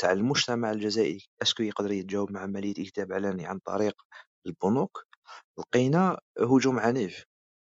تاع 0.00 0.12
المجتمع 0.12 0.70
الجزائري. 0.72 1.26
est-ce 1.42 1.55
que 1.55 1.62
يقدر 1.62 1.92
يتجاوب 1.92 2.32
مع 2.32 2.40
عملية 2.42 2.74
إكتتاب 2.78 3.12
علني 3.12 3.46
عن 3.46 3.58
طريق 3.58 3.94
البنوك؟ 4.46 5.04
لقينا 5.58 6.20
هجوم 6.40 6.78
عنيف. 6.80 7.24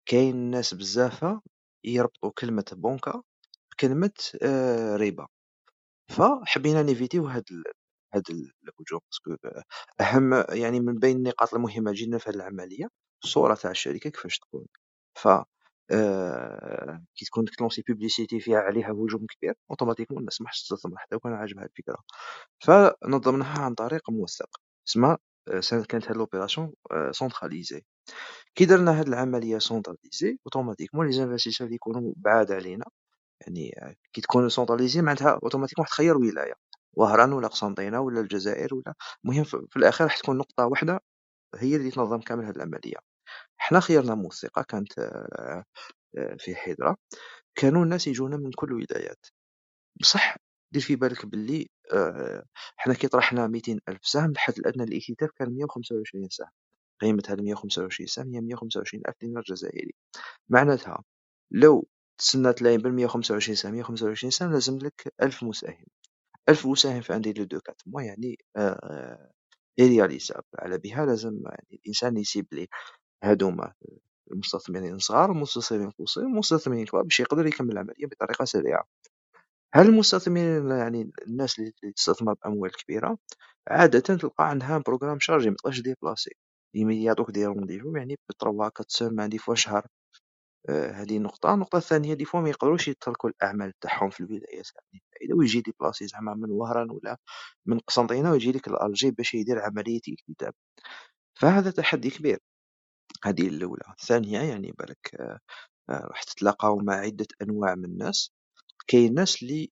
كاين 0.09 0.37
ناس 0.51 0.75
بزاف 0.75 1.41
يربطوا 1.85 2.33
كلمة 2.39 2.65
بونكا 2.73 3.23
بكلمة 3.73 4.13
آه، 4.45 4.97
ربا. 4.97 5.27
فحبينا 6.11 6.83
نيفيتيو 6.83 7.27
هاد 7.27 7.45
هاد 8.15 8.25
الهجوم. 8.31 9.01
أهم 10.01 10.35
يعني 10.51 10.81
من 10.81 10.95
بين 10.99 11.17
النقاط 11.17 11.55
المهمة 11.55 11.93
جدا 11.97 12.19
في 12.19 12.31
هاد 12.31 12.35
العملية. 12.37 12.89
الصورة 13.25 13.55
تاع 13.55 13.71
الشركة 13.71 14.11
كيفاش 14.11 14.39
تكون. 14.39 14.67
ف 15.15 15.29
آه، 15.91 17.05
كي 17.17 17.25
تكون 17.27 17.45
تلونسي 17.45 17.83
publicité 17.89 18.41
فيها 18.41 18.59
عليها 18.59 18.91
هجوم 18.93 19.27
كبير 19.27 19.55
automatiquement 19.71 20.21
الناس 20.21 20.41
ما 20.41 20.51
تستثمر 20.51 20.99
حتى 20.99 21.17
وكان 21.17 21.33
عاجبها 21.33 21.65
الفكرة. 21.65 21.97
فنظمناها 22.61 23.61
عن 23.65 23.75
طريق 23.75 24.11
موثق 24.11 24.61
تسمى 24.87 25.17
آه، 25.49 25.61
كانت 25.89 26.09
هاد 26.09 26.17
l'opération 26.17 26.73
centralisée 27.13 27.83
كي 28.55 28.65
درنا 28.67 29.01
هاد 29.01 29.09
العملية 29.09 29.59
centralisée 29.59 30.39
automatiquement 30.47 31.07
les 31.07 31.13
investisseurs 31.13 31.67
اللي 31.67 31.77
يكونوا 31.77 32.15
بعاد 32.17 32.53
علينا. 32.53 32.85
يعني 33.41 33.73
كي 34.13 34.21
تكون 34.21 34.49
centralisée 34.49 35.03
معناتها 35.03 35.41
automatiquement 35.45 35.87
تخير 35.89 36.17
ولاية. 36.19 36.55
وهران 36.95 37.33
ولا 37.33 37.49
قسنطينة 37.49 38.01
ولا 38.01 38.21
الجزائر 38.21 38.75
ولا 38.75 38.95
المهم 39.25 39.45
في 39.45 39.77
الأخير 39.77 40.07
راح 40.07 40.19
تكون 40.19 40.39
نقطة 40.39 40.67
واحدة 40.67 41.01
هي 41.57 41.77
اللي 41.77 41.91
تنظم 41.91 42.21
كامل 42.21 42.45
هاد 42.45 42.57
العملية. 42.57 43.14
حنا 43.59 43.81
خيرنا 43.81 44.15
موثقة 44.15 44.63
كانت 44.63 44.99
آه، 44.99 45.65
آه، 46.19 46.37
في 46.39 46.55
حضرة 46.57 46.97
كانوا 47.55 47.85
الناس 47.85 48.07
يجونا 48.07 48.37
من 48.37 48.51
كل 48.57 48.69
الولايات. 48.69 49.27
بصح 50.01 50.37
دير 50.73 50.83
في 50.83 50.97
بالك 50.97 51.27
باللي 51.27 51.69
آه، 51.93 52.45
حنا 52.77 52.95
كي 52.95 53.09
طرحنا 53.09 53.47
ميتين 53.47 53.81
ألف 53.89 54.07
سهم 54.07 54.31
الحد 54.31 54.59
الأدنى 54.59 54.85
للإكتتاب 54.87 55.29
كان 55.37 55.51
مية 55.55 55.65
وخمسة 55.65 55.97
وعشرين 55.97 56.29
سهم. 56.31 56.51
قيمة 57.01 57.23
هاد 57.29 57.39
المية 57.39 57.55
وخمسة 57.55 57.83
وعشرين 57.83 58.09
سهم 58.09 58.35
هي 58.35 58.41
مية 58.41 58.55
وخمسة 58.55 58.79
وعشرين 58.79 59.03
ألف 59.09 59.17
دينار 59.21 59.43
جزائري. 59.49 59.95
معناتها 60.51 61.05
لو 61.53 61.89
تسنات 62.19 62.63
لاين 62.63 62.81
بالمية 62.83 63.07
وخمسة 63.07 63.35
وعشرين 63.35 63.57
سهم 63.57 63.73
مية 63.73 63.81
وخمسة 63.81 64.07
وعشرين 64.07 64.31
سهم 64.31 64.53
لازم 64.53 64.79
لك 64.79 65.15
ألف 65.23 65.45
مساهم. 65.45 65.87
ألف 66.49 66.67
مساهم 66.67 67.01
في 67.03 67.13
عندي 67.13 67.33
le 67.33 67.45
deux 67.45 67.61
quatre 67.61 67.83
mois 67.87 68.03
يعني 68.03 68.39
irréalisable 69.81 70.45
على 70.59 70.79
بها 70.79 71.07
لازم 71.07 71.43
يعني 71.47 71.69
الإنسان 71.73 72.17
يسيبلي 72.17 72.69
هادوما 73.31 73.73
المستثمرين 74.33 74.99
صغار 74.99 75.31
ومستثمرين 75.31 75.91
قصير 75.91 76.25
ومستثمرين 76.27 76.87
كبار 76.87 77.03
باش 77.03 77.21
يقدر 77.21 77.47
يكمل 77.47 77.73
العملية 77.73 78.07
بطريقة 78.07 78.45
سريعة. 78.45 78.85
هل 79.75 79.87
المستثمرين 79.89 80.71
يعني 80.71 81.13
الناس 81.29 81.59
اللي 81.59 81.73
تستثمر 81.97 82.35
بأموال 82.35 82.73
كبيرة 82.73 83.19
عادة 83.69 84.01
تلقى 84.01 84.51
عندها 84.51 84.79
programme 84.79 85.19
chargé 85.21 85.51
متقدرش 85.51 85.81
ديبلاسي 85.81 86.31
يعطوك 86.75 87.31
des 87.31 87.47
rendez-vous 87.47 87.97
يعني 87.97 88.19
ب 88.29 88.36
trois 88.36 88.69
quatre 88.69 88.91
semaines 88.91 89.31
des 89.31 89.39
fois 89.39 89.55
شهر. 89.55 89.87
آه، 90.69 90.91
هذه 90.93 91.19
نقطة، 91.19 91.55
النقطة 91.55 91.77
الثانية 91.79 92.15
des 92.15 92.25
fois 92.25 92.41
ما 92.41 92.49
يقدروش 92.51 92.89
يتركوا 92.89 93.31
الأعمال 93.31 93.73
تاعهم 93.81 94.11
في 94.11 94.21
الولايات 94.21 94.69
البعيدة 94.95 95.37
ويجي 95.37 95.61
ديبلاسي 95.61 96.07
زعما 96.07 96.35
من 96.35 96.51
وهران 96.51 96.91
ولا 96.91 97.19
من 97.67 97.79
قسنطينة 97.79 98.33
ويجي 98.33 98.53
لك 98.53 98.69
لألجي 98.69 99.11
باش 99.11 99.35
يدير 99.35 99.61
عملية 99.63 100.01
اكتتاب، 100.09 100.55
فهذا 101.41 101.71
تحدي 101.71 102.11
كبير، 102.11 102.41
هذه 103.25 103.49
الأولى، 103.49 103.83
الثانية 104.01 104.41
يعني 104.41 104.73
بالك 104.79 105.11
آه، 105.21 105.39
آه، 105.91 106.07
راح 106.07 106.23
تتلاقاو 106.23 106.79
مع 106.79 106.95
عدة 106.95 107.27
أنواع 107.43 107.75
من 107.75 107.85
الناس، 107.85 108.33
كاين 108.89 109.15
ناس 109.15 109.43
اللي 109.43 109.71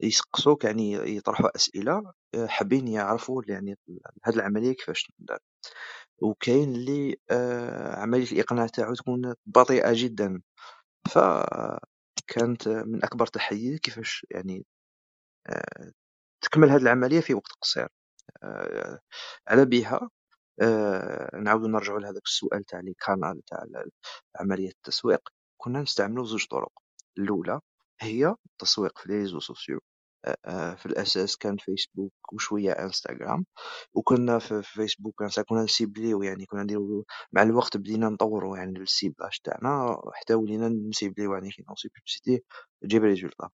يسقسوك 0.00 0.64
يعني 0.64 0.92
يطرحوا 1.16 1.56
أسئلة 1.56 2.12
حابين 2.46 2.88
يعرفوا 2.88 3.42
يعني 3.48 3.78
هاد 4.24 4.34
العملية 4.34 4.72
كيفاش 4.72 5.02
تندار. 5.18 5.38
وكاين 6.22 6.74
اللي 6.74 7.16
آه، 7.30 7.96
عملية 8.00 8.32
الإقناع 8.32 8.66
تاعو 8.66 8.94
تكون 8.94 9.34
بطيئة 9.46 9.92
جدا. 9.94 10.42
فكانت 11.10 12.68
من 12.68 13.04
أكبر 13.04 13.24
التحديات 13.26 13.80
كيفاش 13.80 14.26
يعني 14.30 14.66
آه، 15.48 15.92
تكمل 16.42 16.70
هذه 16.70 16.82
العملية 16.82 17.20
في 17.20 17.34
وقت 17.34 17.52
قصير. 17.62 17.88
آه، 18.44 19.00
على 19.48 19.64
بها 19.66 20.10
نعاودو 21.42 21.66
نرجعو 21.66 21.98
لهذاك 21.98 22.22
السؤال 22.26 22.64
تاع 22.64 22.80
les 22.80 22.94
canals 23.06 23.42
تاع 23.44 23.64
عملية 24.40 24.68
التسويق. 24.68 25.28
كنا 25.56 25.82
نستعملو 25.82 26.24
زوج 26.24 26.46
طرق. 26.46 26.72
الأولى 27.18 27.60
هي 28.00 28.34
التسويق 28.46 28.98
في 28.98 29.08
les 29.08 29.18
réseaux 29.18 29.40
sociaux. 29.40 29.80
في 30.48 30.86
الأساس 30.86 31.36
كان 31.36 31.56
فيسبوك 31.56 32.12
وشوية 32.32 32.72
إنستغرام. 32.72 33.46
وكنا 33.94 34.38
في 34.38 34.62
فيسبوك 34.62 35.22
كنا 35.48 35.62
نسيبليو 35.62 36.22
يعني 36.22 36.46
كنا 36.46 36.62
نديرو 36.62 37.04
مع 37.32 37.42
الوقت 37.42 37.76
بدينا 37.76 38.08
نطورو 38.08 38.56
يعني 38.56 38.78
ال 38.78 38.86
ciblage 38.86 39.38
تاعنا. 39.44 40.00
حتى 40.14 40.34
ولينا 40.34 40.68
نسيبليو 40.68 41.34
يعني 41.34 41.50
فينونسي 41.50 41.88
publicité 41.88 42.44
تجيب 42.82 43.04
résultat. 43.04 43.48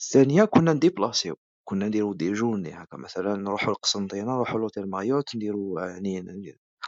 الثانية 0.00 0.44
كنا 0.44 0.72
نديبلاسيو. 0.72 1.36
كنا 1.64 1.86
نديرو 1.88 2.12
des 2.14 2.32
journées 2.32 2.72
هاكا 2.72 2.96
مثلا 2.96 3.36
نروحو 3.36 3.72
لقسنطينة 3.72 4.32
نروحو 4.34 4.58
l'hôtel 4.58 4.90
Marriott 4.90 5.36
نديرو 5.36 5.78
يعني 5.78 6.20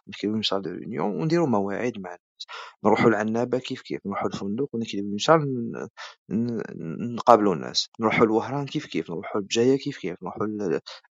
نكتبو 0.08 0.42
salle 0.42 0.62
de 0.62 0.70
réunion 0.70 1.20
ونديرو 1.20 1.46
مواعيد 1.46 1.98
مع 2.00 2.10
الناس. 2.10 2.46
نروحو 2.84 3.08
لعنابة 3.08 3.58
كيف 3.58 3.82
كيف 3.82 4.06
نروحو 4.06 4.28
للفندق 4.28 4.68
ونكتبو 4.74 5.16
اون 6.30 6.60
نقابلو 7.16 7.52
الناس. 7.52 7.88
نروحو 8.00 8.24
لوهران 8.24 8.66
كيف 8.66 8.86
كيف 8.86 9.10
نروحو 9.10 9.38
لبجاية 9.38 9.78
كيف 9.78 9.98
كيف 9.98 10.22
نروحو 10.22 10.46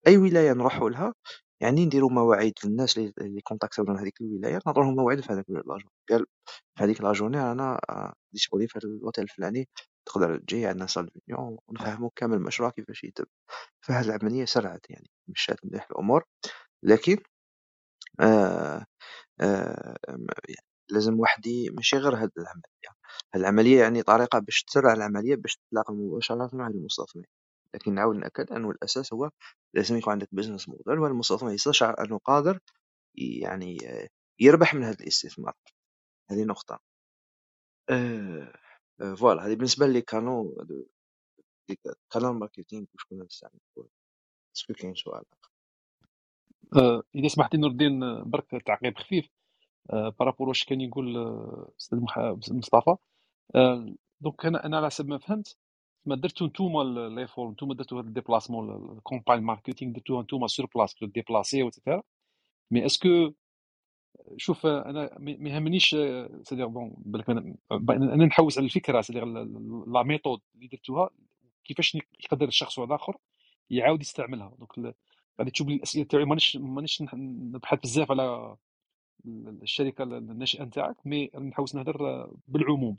أي 0.07 0.18
ولاية 0.18 0.53
نروحو 0.53 0.88
لها 0.89 1.13
يعني 1.61 1.86
نديرو 1.86 2.09
مواعيد 2.09 2.53
للناس 2.66 2.97
لي 2.97 3.13
كونتاكتاونا 3.43 3.93
من 3.93 3.99
هذيك 3.99 4.22
الولاية 4.22 4.59
نعطوهم 4.68 4.95
موعد 4.95 5.22
في 5.22 5.34
هذاك 5.34 5.45
la 5.50 5.58
journée 5.58 5.89
قال 6.09 6.26
في 6.78 6.84
هذيك 6.84 7.01
la 7.02 7.10
journée 7.10 7.38
رانا 7.38 7.80
disponible 8.34 8.70
في 8.70 8.78
الأوتيل 8.86 9.24
الفلاني. 9.24 9.68
تقدر 10.06 10.38
تجي 10.38 10.68
عندنا 10.68 10.88
de 10.98 11.10
réunion 11.30 11.60
ونفهموك 11.68 12.14
كامل 12.16 12.34
المشروع 12.38 12.70
كيفاش 12.70 13.03
يتم. 13.03 13.26
فهاد 13.82 14.06
العملية 14.06 14.45
سرعت 14.45 14.89
يعني 14.89 15.10
مشات 15.28 15.66
مليح 15.66 15.88
الأمور. 15.91 16.24
لكن 16.84 17.18
آه 18.22 18.86
آه 19.41 19.97
لازم 20.91 21.20
واحد 21.20 21.41
ماشي 21.76 21.97
غير 21.97 22.16
هاد 22.16 22.32
العملية. 22.38 22.89
هاد 23.36 23.41
العملية 23.41 23.82
يعني 23.82 24.03
طريقة 24.03 24.39
باش 24.39 24.64
تسرع 24.64 24.93
العملية 24.93 25.36
باش 25.36 25.58
تتلاقى 25.58 25.93
مباشرة 25.93 26.49
مع 26.53 26.68
المستثمر 26.68 27.26
لكن 27.76 27.95
نعاود 27.95 28.16
نأكد 28.16 28.51
أنه 28.51 28.72
الأساس 28.72 29.14
هو 29.14 29.30
لازم 29.76 29.97
يكون 29.97 30.14
عندك 30.14 30.30
business 30.32 30.70
model 30.70 31.00
والمستثمر 30.99 31.51
يستشعر 31.51 32.06
أنه 32.06 32.18
قادر 32.18 32.60
يعني 33.16 33.78
يربح 34.39 34.74
من 34.76 34.84
هذا 34.84 34.97
الاستثمار. 35.01 35.53
هذه 36.32 36.43
نقطة. 36.45 36.80
آه. 37.89 38.53
voilà 39.00 39.48
هذه 39.48 39.56
بالنسبة 39.56 39.88
لي 39.88 40.02
كانوا 40.02 40.52
canal 42.12 42.34
marketing 42.39 42.86
واش 42.96 43.06
كنا 43.10 43.26
نستعمل 43.26 43.60
est-ce 44.58 44.68
que 44.68 44.74
كاين 44.74 44.96
سؤال 44.96 45.24
آه، 46.78 47.04
إذا 47.16 47.28
سمحت 47.28 47.56
لي 47.56 47.62
نور 47.62 47.72
الدين 47.72 48.04
آه، 48.04 48.24
برك 48.24 48.64
تعقيب 48.68 48.98
خفيف 48.98 49.30
آه، 49.91 50.10
par 50.20 50.28
rapport 50.28 50.48
واش 50.50 50.64
كان 50.66 50.82
يقول 50.82 51.18
آه، 51.18 51.72
أستاذ 51.82 52.00
مصطفى. 52.58 52.96
آه، 53.56 53.96
donc 54.22 54.46
أنا 54.46 54.66
أنا 54.68 54.78
على 54.78 54.88
حسب 54.88 55.08
ما 55.08 55.18
فهمت 55.20 55.58
ما 56.06 56.16
درتو 56.16 56.46
نتوما 56.48 56.84
l'effort 57.10 57.52
نتوما 57.52 57.76
درتو 57.76 58.00
هذا 58.00 58.08
ال 58.08 58.15
déplacement 58.15 58.93
ال 58.98 59.03
campagne 59.03 59.43
marketing 59.43 59.93
درتوها 59.93 60.24
نتوما 60.24 60.48
sur 60.48 60.66
place 60.76 60.96
déplacé 61.04 61.64
et 61.64 61.74
cetera 61.74 62.04
mais 62.72 62.88
est-ce 62.88 63.18
que 63.18 63.34
شوف 64.38 64.66
أنا 64.66 65.09
ما 65.20 65.49
يهمنيش 65.49 65.95
c'est-à-dire 66.43 66.68
bon 66.68 66.93
بالك 66.97 67.30
أنا 67.30 68.26
نحوس 68.26 68.57
على 68.57 68.66
الفكرة 68.66 69.01
c'est-à-dire 69.02 69.26
la 69.88 70.04
méthode 70.04 70.41
اللي 70.55 70.68
درتوها 70.68 71.09
كيفاش 71.66 71.97
يقدر 72.26 72.47
الشخص 72.47 72.80
الآخر 72.80 73.18
يعاود 73.70 74.01
يستعملها. 74.01 74.53
donc 74.60 74.96
غادي 75.39 75.51
تشوف 75.51 75.68
الأسئلة 75.68 76.05
تاعي 76.05 76.26
مانيش 76.26 76.57
مانيش 76.57 77.03
نبحث 77.13 77.80
بزاف 77.84 78.11
على 78.11 78.55
الشركة 79.63 80.03
الناشئة 80.03 80.63
نتاعك 80.63 80.95
mais 81.08 81.30
نحوس 81.36 81.76
نهضر 81.76 82.30
بالعموم. 82.47 82.95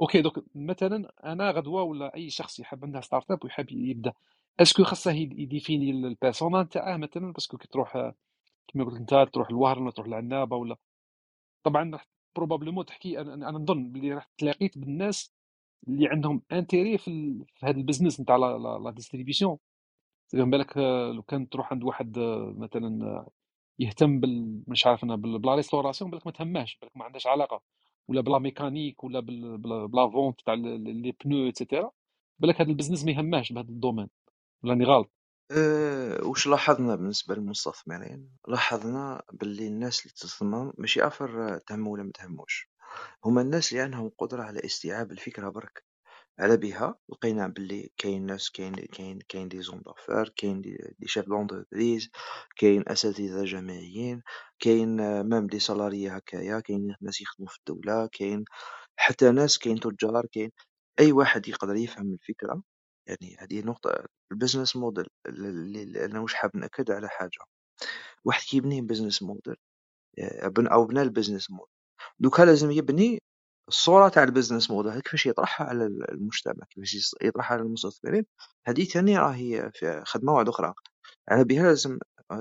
OK 0.00 0.22
دوك 0.22 0.44
مثلا 0.54 1.12
أنا 1.32 1.50
غدوة 1.50 1.82
ولا 1.82 2.14
أي 2.14 2.30
شخص 2.30 2.60
يحب 2.60 2.84
عنده 2.84 3.00
start-up 3.00 3.44
ويحب 3.44 3.72
يبدأ 3.72 4.12
est-ce 4.60 4.76
que 4.76 4.84
خاصه 4.84 5.12
يد- 5.12 5.38
ي 5.38 5.45
définir 5.45 5.90
ال 5.90 5.99
persona 5.99 6.62
نتاعه 6.62 6.96
مثلا 6.96 7.32
parce 7.32 7.47
que 7.47 7.56
كي 7.56 7.68
تروح 7.68 8.12
كما 8.68 8.84
قلت 8.84 8.96
انت 8.96 9.28
تروح 9.34 9.50
للوهران 9.50 9.82
ولا 9.82 9.90
تروح 9.92 10.08
للعنابة 10.08 10.56
ولا 10.56 10.76
طبعا 11.64 11.90
راح 11.92 12.06
probablement 12.36 12.86
تحكي 12.86 13.20
أنا, 13.20 13.34
أنا 13.34 13.58
نظن 13.58 13.92
بلي 13.92 14.14
راح 14.14 14.30
تلاقيت 14.38 14.78
بالناس 14.78 15.34
اللي 15.88 16.08
عندهم 16.08 16.42
intérêt 16.52 16.98
في, 16.98 17.08
ال... 17.08 17.46
في 17.56 17.66
هذا 17.66 17.76
ال 17.78 17.83
business 17.83 18.20
نتاع 18.20 18.36
la, 18.36 18.58
la, 18.58 18.90
distribution 18.90 19.58
بالك 20.34 20.78
آه، 20.78 21.12
لو 21.12 21.22
كان 21.22 21.48
تروح 21.48 21.72
عند 21.72 21.84
واحد 21.84 22.18
آه، 22.18 22.54
مثلا 22.58 23.06
آه، 23.06 23.30
يهتم 23.78 24.20
بال 24.20 24.62
مش 24.68 24.86
عارف 24.86 25.04
أنا 25.04 25.16
ب 25.16 25.29
la 25.29 25.54
restauration 25.54 26.10
بالك 26.10 26.26
ما 26.26 26.32
تهمهش 26.32 26.78
بالك 26.82 26.96
ما 26.96 27.04
عندهاش 27.04 27.26
علاقة. 27.26 27.62
ولا 28.08 28.20
ب 28.20 28.26
la 28.26 28.38
mécanique 28.38 29.04
ولا 29.04 29.20
بال... 29.20 29.58
ب 29.58 29.65
la, 29.65 29.86
ب 29.86 29.94
la 29.94 30.10
vente 30.10 30.40
تاع 30.40 30.54
les 30.54 31.12
pneus 31.24 31.48
et 31.48 31.59
cetera 31.59 31.92
بالك 32.40 32.60
هذا 32.60 32.70
ال 32.70 32.74
business 32.74 33.04
ما 33.04 33.12
يهمهش 33.12 33.52
بهذا 33.52 33.68
ال 33.68 33.73
domaine 33.73 34.08
ولا 34.64 34.72
راني 34.74 34.84
غلط. 34.86 35.10
أه 35.56 36.24
وش 36.26 36.46
لاحظنا 36.46 36.96
بالنسبة 36.96 37.34
للمستثمرين 37.34 38.30
لاحظنا 38.48 39.22
باللي 39.32 39.66
الناس 39.68 40.00
اللي 40.00 40.12
تصمم 40.16 40.72
ماشي 40.78 41.06
affaire 41.06 41.58
تهموا 41.58 41.92
ولا 41.92 42.02
ما 42.02 42.12
تهموش. 42.14 42.70
هما 43.24 43.42
الناس 43.42 43.72
اللي 43.72 43.82
عندهم 43.82 44.10
قدرة 44.18 44.42
على 44.42 44.60
استيعاب 44.64 45.12
الفكرة 45.12 45.48
برك. 45.48 45.84
على 46.40 46.56
بها 46.56 46.94
لقينا 47.10 47.48
باللي 47.48 47.90
كاين 47.98 48.26
ناس 48.26 48.50
كاين 48.50 48.74
كاين 48.76 49.18
كاين 49.28 49.48
des 49.48 49.62
hommes 49.62 49.82
d'affaires 49.86 50.28
كاين 50.36 50.60
des 50.62 50.78
chefs 51.06 51.26
d'entreprise 51.26 52.10
كاين 52.56 52.84
أساتذة 52.88 53.44
جامعيين 53.44 54.22
كاين 54.60 54.96
même 55.22 55.46
des 55.46 55.58
salariés 55.60 56.08
هكايا 56.10 56.60
كاين 56.60 56.96
ناس 57.02 57.20
يخدموا 57.20 57.48
في 57.48 57.58
الدولة 57.58 58.08
كاين 58.12 58.44
حتى 58.96 59.30
ناس 59.32 59.58
كاين 59.58 59.80
تجار 59.80 60.26
كاين 60.32 60.50
أي 61.00 61.12
واحد 61.12 61.48
يقدر 61.48 61.76
يفهم 61.76 62.12
الفكرة. 62.14 62.62
يعني 63.06 63.36
هذه 63.40 63.60
نقطة 63.66 64.06
ال 64.32 64.37
business 64.37 64.76
model 64.76 65.06
اللي 65.26 66.04
أنا 66.04 66.20
واش 66.20 66.34
حاب 66.34 66.56
نأكد 66.56 66.90
على 66.90 67.08
حاجة. 67.08 67.38
واحد 68.24 68.42
كيبني 68.42 68.80
business 68.82 69.22
model 69.22 69.56
أو 70.48 70.84
بنى 70.84 71.02
ال 71.02 71.07
business 71.07 71.50
model 71.50 71.66
دوكا 72.20 72.42
لازم 72.42 72.70
يبني 72.70 73.22
الصورة 73.68 74.08
تاع 74.08 74.22
ال 74.24 74.29
business 74.29 74.70
model 74.70 75.00
كيفاش 75.00 75.26
يطرحها 75.26 75.66
على 75.66 75.86
المجتمع 75.86 76.66
كيفاش 76.70 77.14
يطرحها 77.22 77.54
على 77.56 77.62
المستثمرين. 77.66 78.26
هذه 78.66 78.84
تاني 78.84 79.18
راهي 79.18 79.70
خدمة 80.04 80.32
واحدة 80.32 80.50
أخرى. 80.50 80.74
على 81.28 81.44
بها 81.44 81.62
لازم 81.62 81.98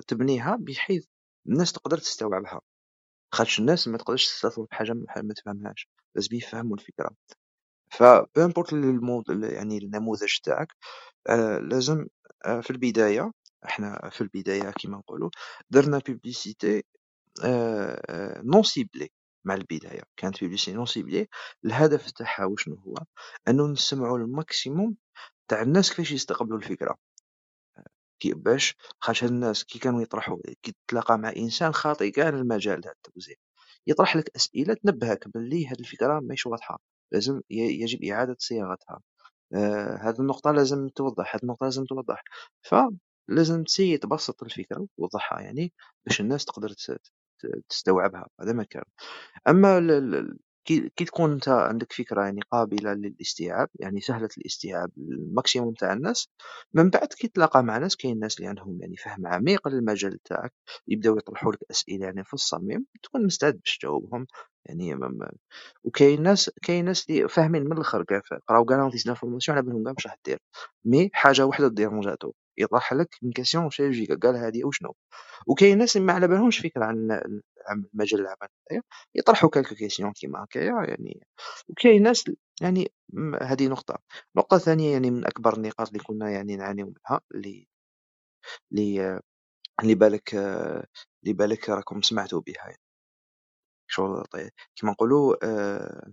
تبنيها 0.08 0.56
بحيث 0.62 1.06
الناس 1.48 1.74
تقدر 1.74 1.98
تستوعبها. 1.98 2.62
خاطش 3.34 3.60
الناس 3.60 3.88
ما 3.88 3.98
تقدرش 3.98 4.26
تستثمر 4.28 4.66
في 4.66 4.76
حاجة 4.76 4.94
ما 4.94 5.34
تفهمهاش. 5.34 5.90
لازم 6.16 6.36
يفهموا 6.36 6.78
الفكرة. 6.78 7.12
ف 7.92 7.99
peu 7.99 8.21
importe 8.21 8.74
ال 8.74 8.84
mode 8.84 9.26
يعني 9.44 9.78
النموذج 9.78 10.38
تاعك. 10.44 10.68
آه، 11.30 11.60
لازم 11.60 12.08
آه، 12.46 12.62
في 12.62 12.72
البداية 12.72 13.32
إحنا 13.66 14.10
في 14.12 14.22
البداية 14.22 14.72
كيما 14.72 14.98
نقولوا 14.98 15.30
درنا 15.72 16.00
publicité 16.08 16.84
non 18.44 18.64
ciblée 18.64 19.10
مع 19.46 19.54
البداية. 19.56 20.04
كانت 20.18 20.42
publicité 20.42 20.74
non 20.74 20.86
ciblée 20.86 21.28
الهدف 21.66 22.12
تاعها 22.12 22.46
وشنو 22.46 22.76
هو؟ 22.76 22.96
أنه 23.48 23.68
نسمعوا 23.68 24.18
ال 24.18 24.28
maximum 24.28 24.98
تاع 25.50 25.62
الناس 25.62 25.90
كيفاش 25.92 26.12
يستقبلوا 26.12 26.58
الفكرة. 26.60 26.98
كي 28.22 28.34
باش 28.34 28.76
خاطر 29.00 29.26
الناس 29.28 29.64
كي 29.66 29.80
كانوا 29.80 30.02
يطرحوا 30.02 30.38
كي 30.64 30.74
تتلاقى 30.88 31.18
مع 31.18 31.34
إنسان 31.38 31.74
خاطي 31.74 32.12
كاع 32.12 32.30
المجال 32.30 32.82
تاع 32.82 32.92
التوزيع 32.92 33.36
يطرح 33.88 34.16
لك 34.16 34.32
أسئلة 34.36 34.74
تنبهك 34.74 35.28
باللي 35.28 35.68
هذه 35.68 35.80
الفكرة 35.80 36.20
ماهيش 36.20 36.46
واضحة. 36.48 36.80
لازم 37.12 37.42
يجب 37.50 38.04
إعادة 38.04 38.36
صياغتها. 38.40 39.02
آه، 39.56 39.98
هذه 40.02 40.20
النقطة 40.20 40.52
لازم 40.52 40.90
توضح 40.90 41.36
هذه 41.36 41.44
النقطة 41.44 41.66
لازم 41.66 41.86
توضح. 41.86 42.24
فلازم 42.62 43.64
تسي 43.64 43.98
تبسط 43.98 44.44
الفكرة 44.44 44.88
وتوضحها 44.98 45.42
يعني 45.42 45.74
باش 46.06 46.22
الناس 46.22 46.46
تقدر 46.46 46.74
تستوعبها 47.70 48.28
هذا 48.42 48.54
ما 48.54 48.64
كان. 48.64 48.84
أما 49.48 49.80
كي 50.66 51.06
تكون 51.06 51.32
أنت 51.32 51.50
عندك 51.50 51.94
فكرة 51.94 52.24
يعني 52.24 52.42
قابلة 52.52 52.94
للاستيعاب 52.94 53.70
يعني 53.80 54.02
سهلة 54.02 54.30
الاستيعاب 54.38 54.92
لل 54.98 55.14
maximum 55.14 55.74
تاع 55.74 55.94
الناس 55.94 56.30
من 56.74 56.90
بعد 56.90 57.08
كي 57.08 57.28
تلاقى 57.28 57.64
مع 57.64 57.78
ناس 57.78 57.96
كاين 57.98 58.20
ناس 58.20 58.38
اللي 58.38 58.48
عندهم 58.50 58.82
يعني 58.82 58.98
فهم 58.98 59.28
عميق 59.28 59.68
للمجال 59.68 60.20
تاعك 60.24 60.54
يبداو 60.88 61.18
يطرحوا 61.18 61.52
لك 61.52 61.60
أسئلة 61.72 62.06
يعني 62.06 62.24
في 62.24 62.34
الصميم 62.34 62.86
تكون 63.04 63.26
مستعد 63.26 63.54
باش 63.54 63.78
تجاوبهم. 63.78 64.28
يعني 64.66 64.96
ما 64.96 65.08
ما 65.08 65.32
وكاين 65.84 66.24
ناس 66.24 66.50
كاين 66.64 66.86
ناس 66.86 67.10
اللي 67.10 67.28
فاهمين 67.30 67.64
من 67.64 67.74
الآخر 67.74 68.04
كاع 68.04 68.22
قراو 68.48 68.66
كاع 68.66 68.90
des 68.90 69.03
informations 69.03 69.58
على 69.58 69.66
بالهم 69.68 69.84
كاع 69.84 69.94
واش 69.94 70.08
راح 70.08 70.16
دير. 70.26 70.40
mais 70.86 71.10
حاجة 71.14 71.46
وحدة 71.46 71.68
dérange 71.68 72.17
اتو 72.17 72.32
يطرح 72.58 72.94
لك 72.94 73.16
من 73.22 73.32
question 73.32 73.70
شيرجيكا 73.70 74.16
قال 74.16 74.36
هذه 74.36 74.66
وشنو 74.66 74.96
وكاين 75.48 75.78
ناس 75.78 75.98
اللي 75.98 76.08
ما 76.08 76.14
على 76.14 76.28
بالهمش 76.28 76.60
فكرة 76.60 76.86
عن 76.86 77.22
مجال 77.94 78.22
العمل 78.22 78.38
هذايا 78.72 78.84
يطرحوا 79.16 79.50
quelques 79.50 79.76
questions 79.76 80.12
كيما 80.14 80.44
هكايا 80.44 80.86
يعني 80.90 81.28
وكاين 81.70 82.04
ناس 82.04 82.26
يعني 82.62 82.92
هذه 83.42 83.68
نقطة. 83.68 83.98
نقطة 84.38 84.58
ثانية 84.58 84.92
يعني 84.94 85.12
من 85.12 85.26
أكبر 85.26 85.54
النقاط 85.58 85.88
اللي 85.88 86.00
كنا 86.00 86.30
يعني 86.32 86.56
نعانيو 86.58 86.86
منها 86.88 87.22
اللي 87.36 87.68
اللي 88.72 89.20
اللي 89.84 89.96
بالك 89.96 90.36
اللي 91.24 91.34
بالك 91.34 91.70
راكم 91.70 92.02
سمعتوا 92.02 92.42
بها 92.42 92.56
يعني. 92.70 92.81
شغل 93.92 94.26
طيب. 94.26 94.52
كيما 94.76 94.92
نقولوا 94.92 95.36
آه، 95.44 96.12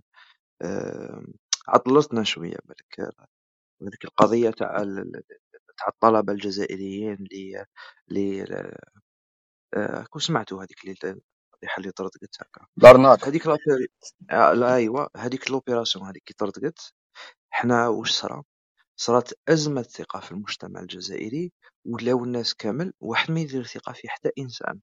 آه، 0.61 1.23
عطلتنا 1.67 2.23
شوية 2.23 2.57
بالك 2.65 2.99
هذيك 3.81 4.05
القضية 4.05 4.49
تاع 4.49 4.83
تاع 5.77 5.87
الطلبة 5.87 6.33
الجزائريين 6.33 7.13
اللي 7.13 7.65
اللي 8.09 8.43
آه، 9.73 10.03
كون 10.09 10.21
سمعتوا 10.21 10.59
هذيك 10.63 10.83
اللي 10.83 11.21
اللي 11.77 11.91
طردقت 11.91 12.35
هكا؟ 12.41 12.67
ال 12.77 12.82
arnaque. 12.82 13.23
هذيك 13.27 13.47
آه، 14.31 14.53
لا 14.53 14.75
أيوا 14.75 15.07
هذيك 15.17 15.51
l'opération 15.51 16.05
هذيك 16.05 16.23
كي 16.23 16.33
طردقت 16.33 16.93
حنا 17.51 17.87
واش 17.87 18.11
صرا؟ 18.11 18.43
صرات 18.97 19.29
أزمة 19.49 19.81
ثقة 19.83 20.19
في 20.19 20.31
المجتمع 20.31 20.79
الجزائري 20.81 21.53
ولاو 21.85 22.23
الناس 22.25 22.55
كامل 22.55 22.93
واحد 23.01 23.31
ما 23.31 23.39
يدير 23.41 23.63
ثقة 23.65 23.93
في 23.93 24.09
حتى 24.09 24.29
إنسان. 24.39 24.79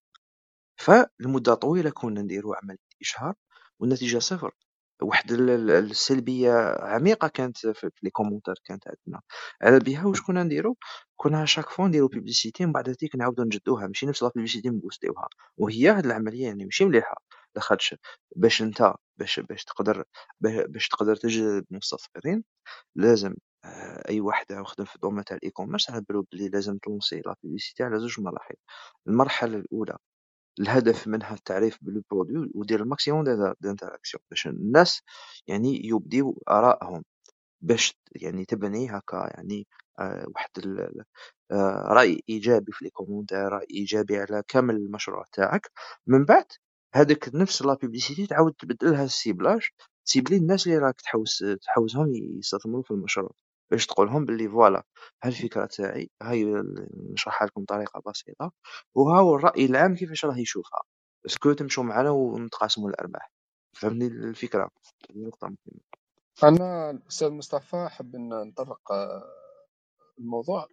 فلمدة 0.81 1.55
طويلة 1.55 1.91
كنا 1.91 2.23
نديرو 2.23 2.55
عملية 2.55 2.86
إشهار 3.03 3.35
والنتيجة 3.81 4.19
صفر. 4.19 4.51
واحد 5.03 5.33
ال- 5.33 5.51
ال- 5.51 5.71
السلبية 5.71 6.53
عميقة 6.81 7.29
كانت 7.29 7.59
في 7.67 7.91
les 8.03 8.11
commentaires 8.11 8.55
كانت 8.65 8.85
عندنا. 8.89 9.23
على 9.63 9.79
بها 9.81 10.07
واش 10.07 10.21
كنا 10.23 10.43
نديرو؟ 10.43 10.77
كنا 11.17 11.45
chaque 11.45 11.71
fois 11.71 11.89
نديرو 11.89 12.09
publicité 12.09 12.67
من 12.67 12.73
بعد 12.73 12.89
هذيك 12.89 13.17
نعاودو 13.17 13.43
نجدوها. 13.45 13.87
ماشي 13.87 14.07
نفس 14.07 14.23
la 14.23 14.31
publicité 14.35 14.69
ن 14.69 14.75
booster 14.75 15.17
وها 15.17 15.29
وهي 15.57 15.89
هاد 15.91 16.07
العملية 16.07 16.45
يعني 16.47 16.65
ماشي 16.65 16.85
مليحة. 16.85 17.17
لاخاطش 17.57 17.95
باش 18.37 18.63
انت 18.63 18.95
باش 19.17 19.41
باش 19.41 19.65
تقدر 19.65 20.05
باش 20.41 20.89
تقدر 20.89 21.17
تجذب 21.17 21.65
المستثمرين 21.71 22.45
لازم 22.97 23.35
آه، 23.65 24.09
أي 24.11 24.21
واحد 24.21 24.47
يخدم 24.51 24.85
في 24.85 24.95
ال 24.97 25.00
domaine 25.00 25.25
تاع 25.25 25.37
ال 25.37 25.51
e-commerce 25.51 25.91
على 25.91 26.01
بالو 26.09 26.27
بلي 26.33 26.49
لازم 26.49 26.79
ت 26.79 26.85
lancer 26.85 27.23
la 27.27 27.37
publicité 27.43 27.83
على 27.85 27.99
زوج 28.01 28.21
مراحل. 28.21 28.55
المرحلة 29.09 29.57
الأولى 29.59 29.97
الهدف 30.61 31.09
منها 31.09 31.35
التعريف 31.35 31.79
بال 31.83 31.98
produit 31.98 32.51
ودير 32.55 32.83
ال 32.83 32.88
maximum 32.88 33.25
d'interactions 33.61 34.23
باش 34.31 34.47
الناس 34.47 35.03
يعني 35.47 35.87
يبديو 35.87 36.43
آرائهم 36.51 37.05
باش 37.63 37.99
يعني 38.13 38.45
تبني 38.45 38.91
هكا 38.91 39.31
يعني 39.37 39.67
آه، 40.01 40.27
واحد 40.35 40.51
آه، 41.53 41.85
رأي 41.89 42.23
إيجابي 42.29 42.73
في 42.73 42.85
les 42.85 42.91
commentaires 42.91 43.39
رأي 43.49 43.67
إيجابي 43.71 44.19
على 44.19 44.43
كامل 44.49 44.77
المشروع 44.77 45.25
تاعك. 45.33 45.71
من 46.07 46.25
بعد 46.25 46.47
هذاك 46.95 47.31
نفس 47.35 47.63
la 47.63 47.75
publicité 47.75 48.27
تعاود 48.27 48.53
تبدلها 48.59 49.05
ال 49.05 49.13
ciblage 49.13 49.69
ت 50.07 50.11
cibler 50.11 50.37
الناس 50.37 50.67
اللي 50.67 50.79
راك 50.79 51.01
تحوس 51.01 51.45
تحوسهم 51.63 52.15
يستثمروا 52.15 52.83
في 52.83 52.91
المشروع. 52.91 53.33
باش 53.71 53.87
تقولهم 53.87 54.25
باللي 54.27 54.49
voilà 54.49 54.85
ها 55.25 55.29
الفكرة 55.31 55.67
تاعي 55.67 56.11
هاي 56.23 56.45
نشرحها 57.13 57.47
لكم 57.47 57.63
بطريقة 57.63 58.03
بسيطة 58.11 58.53
وها 58.97 59.21
هو 59.21 59.37
الرأي 59.37 59.67
العام 59.67 59.97
كيفاش 59.97 60.25
راه 60.27 60.39
يشوفها. 60.39 60.83
est-ce 61.27 61.46
que 61.46 61.55
تمشوا 61.55 61.85
معنا 61.85 62.11
ونتقاسموا 62.11 62.91
الأرباح. 62.91 63.33
فهمني 63.77 64.07
الفكرة؟ 64.09 64.71
نقطة 65.17 65.47
مهمة. 65.49 65.83
أنا 66.45 66.91
الأستاذ 66.91 67.31
مصطفى 67.31 67.89
حاب 67.91 68.17
نطرق 68.17 68.93
آه، 68.93 69.25
الموضوع. 70.19 70.69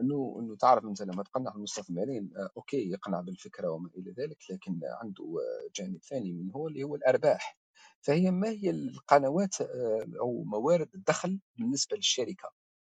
إنه 0.00 0.36
إنه 0.40 0.56
تعرف 0.56 0.84
أنت 0.86 1.02
لما 1.02 1.22
تقنع 1.24 1.52
المستثمرين 1.56 2.30
آه، 2.38 2.50
OK 2.58 2.90
يقنع 2.90 3.22
بالفكرة 3.22 3.70
وما 3.70 3.90
إلى 3.96 4.12
ذلك 4.12 4.38
لكن 4.50 4.80
عنده 5.02 5.24
آه، 5.24 5.70
جانب 5.76 6.02
ثاني 6.04 6.32
من 6.34 6.52
هو 6.52 6.68
اللي 6.68 6.84
هو 6.84 6.96
الأرباح. 6.96 7.59
فهي 8.02 8.30
ما 8.30 8.48
هي 8.50 8.70
القنوات 8.70 9.60
آه، 9.60 10.06
أو 10.20 10.44
موارد 10.44 10.88
الدخل 10.94 11.40
بالنسبة 11.56 11.96
للشركة 11.96 12.50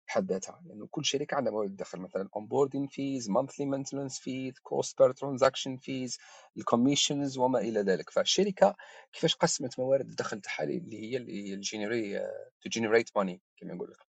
بحد 0.07 0.31
ذاتها؟ 0.31 0.61
يعني 0.65 0.87
كل 0.91 1.05
شركة 1.05 1.35
عندها 1.35 1.53
موارد 1.53 1.75
دخل 1.75 1.99
مثلا 1.99 2.29
onboarding 2.37 2.87
fees 2.89 3.25
monthly 3.27 3.65
maintenance 3.65 4.17
fees 4.19 4.53
cost 4.69 4.93
per 4.97 5.13
transaction 5.13 5.77
fees 5.77 6.17
ال 6.57 6.64
commissions 6.64 7.37
وما 7.37 7.59
إلى 7.59 7.79
ذلك. 7.81 8.09
فالشركة 8.09 8.75
كيفاش 9.13 9.35
قسمت 9.35 9.79
موارد 9.79 10.09
الدخل 10.09 10.41
تاعها 10.41 10.63
اللي 10.63 11.01
هي 11.01 11.17
اللي 11.17 11.53
الجينيري 11.53 12.19
to 12.61 12.69
generate 12.69 13.09
money 13.17 13.41
كما 13.57 13.73
نقول 13.73 13.91
لك؟ 13.91 14.12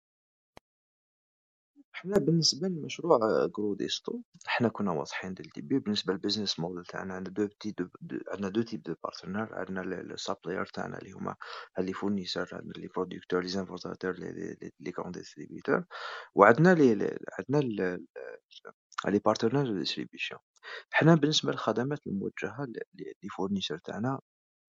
حنا 1.94 2.18
بالنسبة 2.18 2.68
لمشروع 2.68 3.46
كروديس 3.52 4.03
تو 4.03 4.20
حنا 4.46 4.68
كنا 4.68 4.92
واضحين 4.92 5.34
dès 5.34 5.46
le 5.48 5.57
début 5.57 5.78
بالنسبة 5.78 6.12
لل 6.12 6.22
business 6.22 6.60
model 6.60 6.84
تاعنا 6.84 7.14
عندنا 7.14 7.34
deux 7.34 7.46
parties 7.46 7.74
عندنا 8.28 8.48
deux 8.48 8.62
types 8.62 8.82
de 8.82 8.94
partenaires 9.04 9.54
عندنا 9.54 9.82
ال 9.82 9.91
suppliers 9.91 10.66
تاعنا 10.66 10.98
اللي 10.98 11.12
هما 11.12 11.36
les 11.78 11.92
fournisseurs 11.92 12.48
عندنا 12.52 12.72
les 12.72 12.88
producteurs 12.88 13.42
les 13.42 13.48
importateurs 13.48 14.12
les 14.12 14.56
les 14.80 14.92
grands 14.92 15.10
distributeurs 15.12 15.84
وعندنا 16.34 16.74
لي 16.74 17.18
عندنا 17.38 17.58
les 19.08 19.18
partenaires 19.18 19.66
de 19.66 19.78
distribution 19.78 20.40
حنا 20.92 21.14
بالنسبة 21.14 21.52
للخدمات 21.52 22.06
الموجهة 22.06 22.66
les 22.94 23.28
fournisseurs 23.36 23.78
تاعنا 23.78 24.20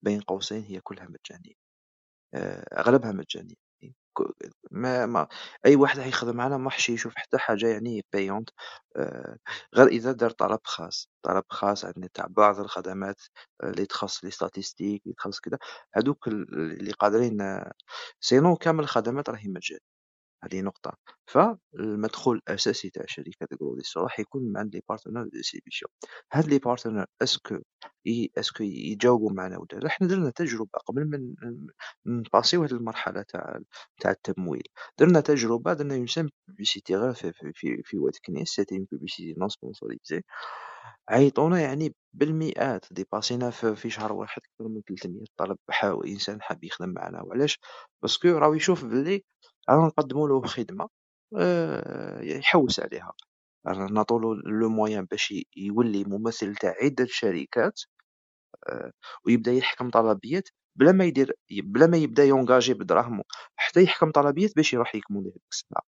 بين 0.03 0.21
قوسين 0.21 0.63
هي 0.63 0.79
كلها 0.81 1.05
مجانية 1.05 1.53
آه، 2.33 2.79
أغلبها 2.81 3.11
مجانية. 3.11 3.64
ما 4.71 5.05
ما 5.05 5.27
أي 5.65 5.75
واحد 5.75 5.97
راح 5.99 6.07
يخدم 6.07 6.35
معانا 6.37 6.57
ما 6.57 6.65
راحش 6.65 6.89
يشوف 6.89 7.13
حتى 7.15 7.37
حاجة 7.37 7.67
يعني 7.67 8.05
payante 8.13 8.49
آه، 8.97 9.37
غير 9.75 9.87
إذا 9.87 10.11
دار 10.11 10.29
طلب 10.29 10.59
خاص 10.63 11.09
طلب 11.23 11.43
خاص 11.49 11.83
يعني 11.83 12.09
تاع 12.13 12.25
بعض 12.29 12.59
الخدمات 12.59 13.21
آه، 13.63 13.69
اللي 13.69 13.85
تخص 13.85 14.23
les 14.23 14.31
statistiques 14.31 15.01
اللي 15.05 15.15
تخص 15.15 15.39
كذا 15.39 15.57
ال- 16.27 16.71
اللي 16.79 16.91
قادرين 16.91 17.41
آه، 17.41 17.71
sinon 18.19 18.55
كامل 18.55 18.83
الخدمات 18.83 19.29
راهي 19.29 19.47
مجانية. 19.49 19.94
هذه 20.45 20.61
نقطة. 20.61 20.97
فالمدخول 21.27 22.37
الأساسي 22.49 22.89
تاع 22.89 23.03
شركة 23.07 23.47
جروديس 23.61 23.97
راح 23.97 24.19
يكون 24.19 24.43
من 24.43 24.57
عند 24.57 24.75
les 24.75 24.81
partenaires 24.89 25.27
distribution 25.33 25.91
هاد 26.33 26.45
les 26.47 26.59
partenaires 26.59 27.05
est-ce 27.23 27.43
que. 27.43 27.55
est-ce 28.37 28.55
que 28.55 28.63
يجاوبوا 28.63 29.31
معنا 29.33 29.57
ولا 29.57 29.79
لا 29.79 29.89
حنا 29.89 30.07
درنا 30.07 30.29
تجربة 30.29 30.79
قبل 30.87 31.09
ما 31.09 31.17
ن- 31.17 31.67
نpassيو 32.05 32.63
هاد 32.63 32.71
المرحلة 32.73 33.21
تاع 33.21 33.59
تاع 34.01 34.11
التمويل. 34.11 34.63
درنا 34.99 35.19
تجربة 35.21 35.73
درنا 35.73 36.05
simple 36.07 36.31
publicité 36.47 36.95
غير 36.95 37.13
في 37.13 37.31
في 37.33 37.81
في, 37.83 37.97
واد 37.97 38.13
كنيس 38.25 38.49
c'était 38.49 38.75
une 38.77 38.87
publicité 38.91 39.35
non 39.39 39.49
sponsorisée 39.49 40.21
عيطونا 41.09 41.61
يعني 41.61 41.95
بالمئات. 42.13 42.85
dépassينا 42.91 43.49
في, 43.51 43.75
شهر 43.89 44.13
واحد 44.13 44.41
أكثر 44.45 44.69
من 44.69 44.81
300 44.81 45.25
طلب 45.37 45.57
حاو 45.69 46.03
إنسان 46.03 46.41
حاب 46.41 46.63
يخدم 46.63 46.89
معنا. 46.89 47.21
وعلاش؟ 47.23 47.59
parce 48.01 48.18
que 48.18 48.27
راهو 48.29 48.53
يشوف 48.53 48.85
بلي 48.85 49.23
رانا 49.69 49.87
نقدموا 49.87 50.27
له 50.29 50.41
خدمة 50.47 50.89
آه، 51.39 52.21
يحوس 52.21 52.79
عليها. 52.79 53.13
رانا 53.67 53.85
نعطوا 53.93 54.35
لو 54.35 54.69
moyen 54.69 55.05
باش 55.05 55.33
يولي 55.57 56.03
ممثل 56.05 56.55
تاع 56.55 56.75
عدة 56.83 57.07
شركات 57.09 57.81
آه، 58.69 58.91
ويبدأ 59.27 59.51
يحكم 59.53 59.89
طلبيات 59.89 60.49
بلا 60.79 60.91
ما 60.91 61.05
يدير 61.05 61.35
بلا 61.63 61.87
ما 61.87 61.97
يبدأ 61.97 62.23
يونجاجي 62.25 62.73
بدراهمه 62.73 63.23
حتى 63.55 63.83
يحكم 63.83 64.11
طلبيات 64.11 64.55
باش 64.55 64.73
يروح 64.73 64.95
يكمل 64.95 65.19
هذيك 65.21 65.43
السلعة 65.51 65.83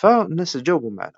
فالناس 0.00 0.56
جاوبوا 0.56 0.90
معنا. 0.90 1.12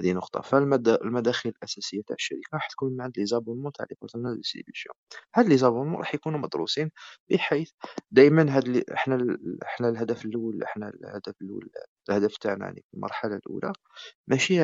هذه 0.00 0.12
نقطة. 0.12 0.40
فالمداخيل 0.40 1.52
الأساسية 1.56 2.02
تاع 2.06 2.16
الشركة 2.16 2.40
راح 2.54 2.68
تكون 2.68 3.00
عند 3.00 3.12
les 3.18 3.26
abonnements 3.26 3.72
تاع 3.72 3.86
les 3.90 3.96
partenaires 4.00 4.34
distribution 4.34 4.94
هاد 5.34 5.46
les 5.48 5.56
abonnements 5.56 5.98
راح 5.98 6.14
يكونوا 6.14 6.38
مدروسين 6.38 6.90
بحيث 7.30 7.70
دائما 8.10 8.56
هاد 8.56 8.68
لي 8.68 8.84
إحنا 8.94 9.14
ال- 9.14 9.58
إحنا 9.64 9.88
الهدف 9.88 10.24
الأول 10.24 10.62
إحنا 10.62 10.88
الهدف 10.88 11.34
الأول 11.42 11.70
الهدف 12.10 12.36
تاعنا 12.36 12.64
يعني 12.64 12.84
في 12.90 12.94
المرحلة 12.96 13.36
الأولى 13.36 13.72
ماشي 14.28 14.60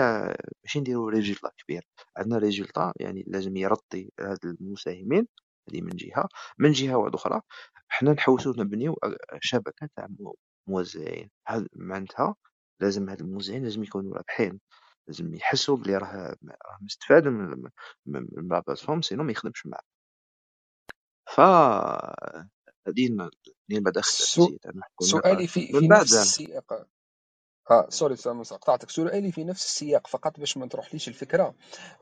ماشي 0.64 0.80
نديرو 0.80 1.08
résultat 1.08 1.50
كبير. 1.58 1.86
عندنا 2.16 2.38
résultat 2.38 2.92
يعني 3.00 3.24
لازم 3.26 3.56
يرضي 3.56 4.12
هاد 4.20 4.38
المساهمين 4.44 5.28
هذه 5.70 5.80
من 5.82 5.90
جهة. 5.96 6.28
من 6.58 6.72
جهة 6.72 6.96
واحدة 6.96 7.14
أخرى 7.16 7.40
حنا 7.88 8.12
نحوسو 8.12 8.52
نبنيو 8.58 8.96
شبكة 9.40 9.88
تاع 9.96 10.06
مو- 10.20 10.36
موزعين. 10.68 11.30
هاد 11.48 11.68
معناتها 11.76 12.34
لازم 12.80 13.08
هاد 13.10 13.20
الموزعين 13.20 13.62
لازم 13.64 13.82
يكونوا 13.82 14.14
رابحين. 14.16 14.60
لازم 15.08 15.34
يحسوا 15.34 15.76
بلي 15.76 15.96
راه 15.98 16.36
راه 16.44 16.78
مستفاد 16.82 17.28
من 17.28 17.44
من 17.44 17.70
من 18.06 18.28
من 18.32 18.48
la 18.48 18.60
plateforme 18.66 19.02
sinon 19.02 19.24
ما 19.24 19.32
يخدمش 19.32 19.66
معاه 19.66 19.82
ف 21.26 21.40
هذه 22.88 23.08
تاعنا 24.62 24.82
حكون 24.84 25.08
سؤالي 25.08 25.48
في 25.48 25.72
من 25.72 25.80
في 25.80 25.88
بعد 25.88 26.00
نفس 26.00 26.14
السياق. 26.14 26.88
آه 27.70 27.86
sorry 27.90 28.16
قطعتك 28.56 28.90
سؤالي 28.90 29.32
في 29.32 29.44
نفس 29.44 29.64
السياق 29.64 30.06
فقط 30.06 30.40
باش 30.40 30.56
ما 30.56 30.68
تروحليش 30.68 31.08
الفكرة. 31.08 31.54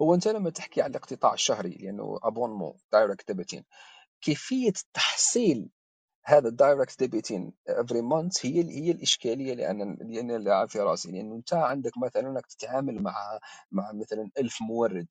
هو 0.02 0.14
أنت 0.14 0.28
لما 0.28 0.50
تحكي 0.50 0.82
على 0.82 0.90
الاقتطاع 0.90 1.34
الشهري 1.34 1.70
لأنه 1.70 2.18
abonnement 2.22 2.74
direct 2.92 3.28
debiting 3.28 3.64
كيفية 4.22 4.72
تحصيل 4.94 5.70
هذا 6.27 6.49
ال 6.49 6.56
direct 6.56 6.99
debiting 7.01 7.53
every 7.68 8.03
month 8.03 8.47
هي 8.47 8.62
هي 8.70 8.91
الإشكالية 8.91 9.53
اللي 9.53 9.70
أنا 9.70 9.85
اللي 10.37 10.66
في 10.68 10.81
راسي 10.81 11.12
لأنه 11.12 11.37
أنت 11.37 11.55
عندك 11.55 11.93
مثلا 12.07 12.29
إنك 12.31 12.47
تتعامل 12.47 13.03
مع 13.03 13.41
مع 13.72 13.93
مثلا 13.93 14.31
ألف 14.39 14.59
مورد. 14.62 15.07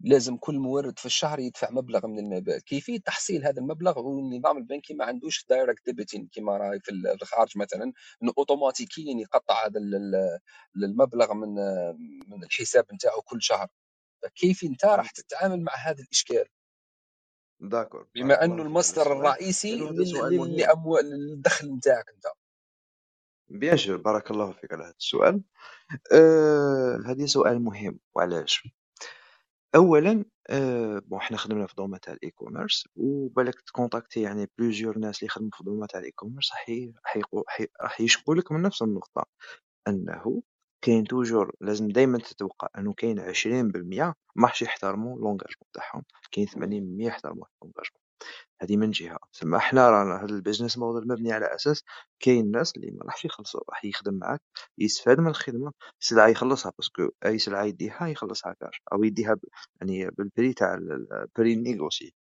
لازم 0.00 0.38
كل 0.38 0.58
مورد 0.58 1.00
في 1.00 1.06
الشهر 1.06 1.40
يدفع 1.40 1.70
مبلغ 1.70 2.08
من 2.08 2.18
المال 2.18 2.60
كيفية 2.64 2.98
تحصيل 3.00 3.44
هذا 3.46 3.60
المبلغ؟ 3.60 4.00
والنظام 4.00 4.58
البنكي 4.58 4.94
ما 4.94 5.04
عندوش 5.06 5.46
direct 5.50 5.86
debiting 5.86 6.28
كما 6.32 6.58
راهي 6.58 6.80
في 6.80 6.92
الخارج 7.22 7.58
مثلا. 7.58 7.92
إنه 8.24 8.32
اوتوماتيكيا 8.38 9.14
يقطع 9.22 9.66
هذا 9.66 9.80
ال- 9.80 10.40
المبلغ 10.76 11.34
من 11.34 11.54
من 12.28 12.44
الحساب 12.44 12.86
نتاعو 12.94 13.22
كل 13.22 13.42
شهر. 13.42 13.68
فكيف 14.22 14.64
أنت 14.64 14.86
راح 14.86 15.10
تتعامل 15.12 15.62
مع 15.64 15.72
هذا 15.86 16.02
الإشكال؟ 16.04 16.46
d'accord 17.60 18.06
بما 18.14 18.28
بارك 18.28 18.40
أنه 18.42 18.62
المصدر 18.62 19.12
الرئيسي 19.12 19.76
لأنه 19.76 19.90
هذا 19.90 19.96
لل- 20.00 20.06
سؤال 20.06 20.32
لل- 20.32 20.38
مهم. 20.38 20.56
لأموال- 20.56 21.04
للدخل 21.04 21.72
نتاعك 21.72 22.08
أنت. 22.08 22.26
bien 23.48 23.76
sûr 23.76 23.96
بارك 23.96 24.30
الله 24.30 24.52
فيك 24.52 24.72
على 24.72 24.84
هذا 24.84 24.94
السؤال. 24.98 25.42
آه 26.12 26.98
هذا 27.06 27.26
سؤال 27.26 27.62
مهم 27.62 27.98
وعلاش؟ 28.14 28.68
اولا 29.74 30.24
آه 30.50 30.98
bon 30.98 31.20
حنا 31.20 31.36
خدمنا 31.36 31.66
في 31.66 31.74
domaine 31.74 31.98
تاع 31.98 32.12
ال 32.12 32.30
e-commerce 32.30 32.88
وبالك 32.96 33.60
تcontacté 33.60 34.20
يعني 34.22 34.50
plusieurs 34.58 34.98
ناس 34.98 35.18
اللي 35.18 35.26
يخدموا 35.26 35.50
في 35.54 35.64
domaine 35.64 35.86
تاع 35.86 36.00
ال 36.00 36.10
e-commerce 36.10 36.50
راح 36.52 36.70
راح 37.04 37.16
يقو- 37.16 37.38
راح- 37.48 37.66
راح 37.82 38.00
يشكوا 38.00 38.34
لك 38.34 38.52
من 38.52 38.62
نفس 38.62 38.82
النقطة 38.82 39.26
أنه 39.88 40.42
كاين 40.86 41.04
toujours 41.04 41.52
لازم 41.60 41.88
دائما 41.88 42.18
تتوقع 42.18 42.68
أنه 42.78 42.92
كاين 42.92 43.20
20% 43.20 44.14
ما 44.36 44.46
راحش 44.46 44.62
يحترموا 44.62 45.18
l'engagement 45.18 45.68
تاعهم. 45.72 46.02
كاين 46.32 46.46
80% 46.46 47.06
يحترموا 47.06 47.44
l'engagement 47.62 48.00
هذه 48.62 48.76
من 48.76 48.90
جهة، 48.90 49.18
ثم 49.32 49.58
حنا 49.58 49.90
رانا 49.90 50.24
هذا 50.24 50.40
ال 50.40 50.44
business 50.44 50.72
model 50.72 51.06
مبني 51.10 51.32
على 51.32 51.54
أساس 51.54 51.84
كاين 52.20 52.50
ناس 52.50 52.72
ما 52.78 53.04
راحش 53.04 53.24
يخلصوا، 53.24 53.60
راح 53.70 53.84
يخدم 53.84 54.14
معاك 54.14 54.40
يستفاد 54.78 55.20
من 55.20 55.28
الخدمة، 55.28 55.72
السلعة 56.00 56.28
يخلصها 56.28 56.72
parce 56.78 56.97
que 56.97 57.08
أي 57.26 57.38
سلعة 57.38 57.64
يديها 57.64 58.06
يخلصها 58.08 58.52
كاش 58.60 58.82
أو 58.92 59.04
يديها 59.04 59.36
يعني 59.80 60.10
بال 60.10 60.24
prix 60.24 60.52
تاع 60.54 60.74
ال 60.74 60.90
prix 60.90 61.56
négocié، 61.56 62.14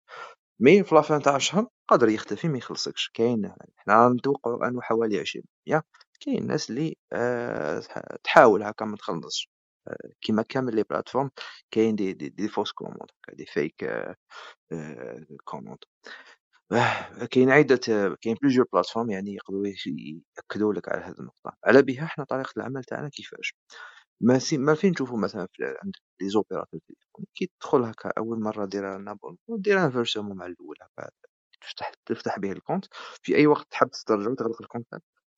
mais 0.61 0.85
في 0.85 0.95
la 0.95 1.06
fin 1.06 1.23
تاع 1.23 1.37
الشهر 1.37 1.67
قادر 1.89 2.09
يختفي 2.09 2.49
ما 2.49 2.59
يخلصكش، 2.59 3.11
كاين 3.15 3.53
حنا 3.77 4.09
نتوقعوا 4.09 4.69
أنه 4.69 4.81
حوالي 4.81 5.19
20% 5.21 5.83
كاين 6.25 6.47
ناس 6.47 6.71
اللي 6.71 6.97
آآ 7.13 7.81
تحاول 8.25 8.63
هاكا 8.63 8.85
ما 8.85 8.97
تخلصش، 8.97 9.51
آآ 9.89 9.97
كيما 10.21 10.43
كامل 10.43 10.75
les 10.77 10.83
plateformes 10.83 11.31
كاين 11.71 11.97
des 11.97 12.13
des 12.13 12.29
des 12.29 12.49
fausses 12.49 12.73
commandes 12.73 13.11
des 13.33 13.47
fake 13.47 13.85
آآ 14.73 15.27
commandes. 15.45 15.79
آه، 16.73 17.27
كاين 17.33 17.51
عدة 17.51 17.77
كاين 18.23 18.37
plusieurs 18.37 18.67
plateformes 18.73 19.11
يعني 19.11 19.35
يقدروا 19.35 19.67
يأكدوا 20.39 20.75
لك 20.75 20.89
على 20.89 21.03
هذه 21.05 21.17
النقطة. 21.21 21.59
على 21.65 21.83
بها 21.83 22.05
إحنا 22.05 22.25
طريقة 22.25 22.53
العمل 22.59 22.85
تاعنا 22.85 23.09
كيفاش؟ 23.09 23.55
ما 24.23 24.41
ما 24.53 24.75
فين 24.75 24.91
نشوفوا 24.93 25.19
مثلا 25.19 25.49
في 25.53 25.65
عند 25.85 25.95
les 26.23 26.29
opérateurs 26.31 26.81
téléphone 26.89 27.27
كي 27.37 27.51
تدخل 27.61 27.85
هكا 27.85 28.13
أول 28.19 28.41
مرة 28.43 28.67
دير 28.67 28.99
لنا 28.99 29.19
دير 29.51 29.85
un 29.87 29.91
versement 29.93 30.37
مع 30.39 30.47
الأول 30.47 30.77
هكا 30.83 31.11
تفتح 31.63 31.93
تفتح 32.07 32.39
به 32.39 32.53
ال 32.53 32.57
compte. 32.57 32.87
في 33.23 33.37
أي 33.37 33.47
وقت 33.47 33.69
تحب 33.73 33.89
تسترجع 33.91 34.31
وتغلق 34.31 34.63
ال 34.63 34.66
compte 34.66 34.87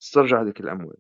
تسترجع 0.04 0.42
هذيك 0.42 0.60
الأموال. 0.60 0.96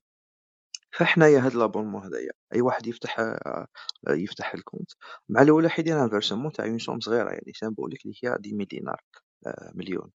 فحنايا 0.92 1.40
هاد 1.40 1.54
l'abonnement 1.54 2.04
هدايا 2.06 2.30
أي 2.54 2.60
واحد 2.60 2.86
يفتح 2.86 3.20
آه، 3.20 3.66
يفتح 4.08 4.54
ال 4.54 4.59
compte. 4.59 4.90
مع 5.28 5.42
الولاح 5.42 5.78
يدير 5.78 6.04
un 6.04 6.13
versement 6.13 6.52
تاع 6.52 6.64
une 6.66 6.78
somme 6.78 7.00
صغيرة 7.00 7.30
يعني 7.30 7.52
symbolique 7.54 8.04
اللي 8.06 8.16
هي 8.24 8.28
10000 8.28 8.68
دينار 8.68 9.00
آه، 9.46 9.72
مليون. 9.74 10.10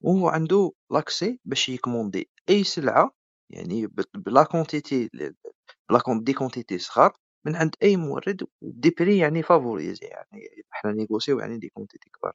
وهو 0.00 0.28
عنده 0.28 0.72
l'accès 0.92 1.40
باش 1.44 1.68
يcommandé 1.68 2.30
أي 2.50 2.64
سلعة 2.64 3.10
يعني 3.50 3.86
بلا 4.14 4.44
quantité 4.44 5.10
بلا 5.90 6.02
des 6.22 6.32
quantités 6.32 6.78
صغار 6.78 7.12
من 7.46 7.56
عند 7.56 7.74
أي 7.82 7.96
مورد 7.96 8.46
des 8.62 8.90
prix 8.98 9.18
يعني 9.18 9.42
favorisés 9.42 10.06
يعني 10.06 10.64
حنا 10.70 10.92
négocيو 10.92 11.38
يعني 11.40 11.58
des 11.58 11.68
quantités 11.68 12.10
كبار. 12.10 12.32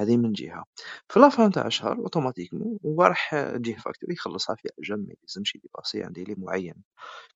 هذه 0.00 0.16
من 0.16 0.32
جهة. 0.32 0.64
في 1.08 1.20
la 1.20 1.33
fin 1.33 1.52
تاع 1.52 1.66
الشهر 1.66 1.96
automatiquement 1.98 2.78
هو 2.86 3.02
راح 3.02 3.34
تجيه 3.34 3.76
facture 3.76 4.12
يخلصها 4.12 4.56
في 4.56 4.68
أجل 4.78 4.96
ما 4.96 5.14
يلزمش 5.22 5.54
يdépassé 5.54 6.02
un 6.04 6.12
délai 6.12 6.34
معين. 6.38 6.74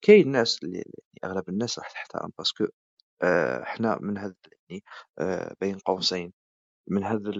كاين 0.03 0.29
ناس 0.33 0.61
اللي 0.65 0.85
أغلب 1.25 1.49
الناس 1.49 1.79
راح 1.79 1.93
تحترم 1.93 2.31
باسكو 2.39 2.67
آه، 3.23 3.65
حنا 3.65 3.99
من 4.03 4.19
هذا 4.19 4.35
يعني 4.71 4.85
آه، 5.19 5.55
بين 5.61 5.79
قوسين. 5.79 6.33
من 6.89 7.05
هذا 7.05 7.31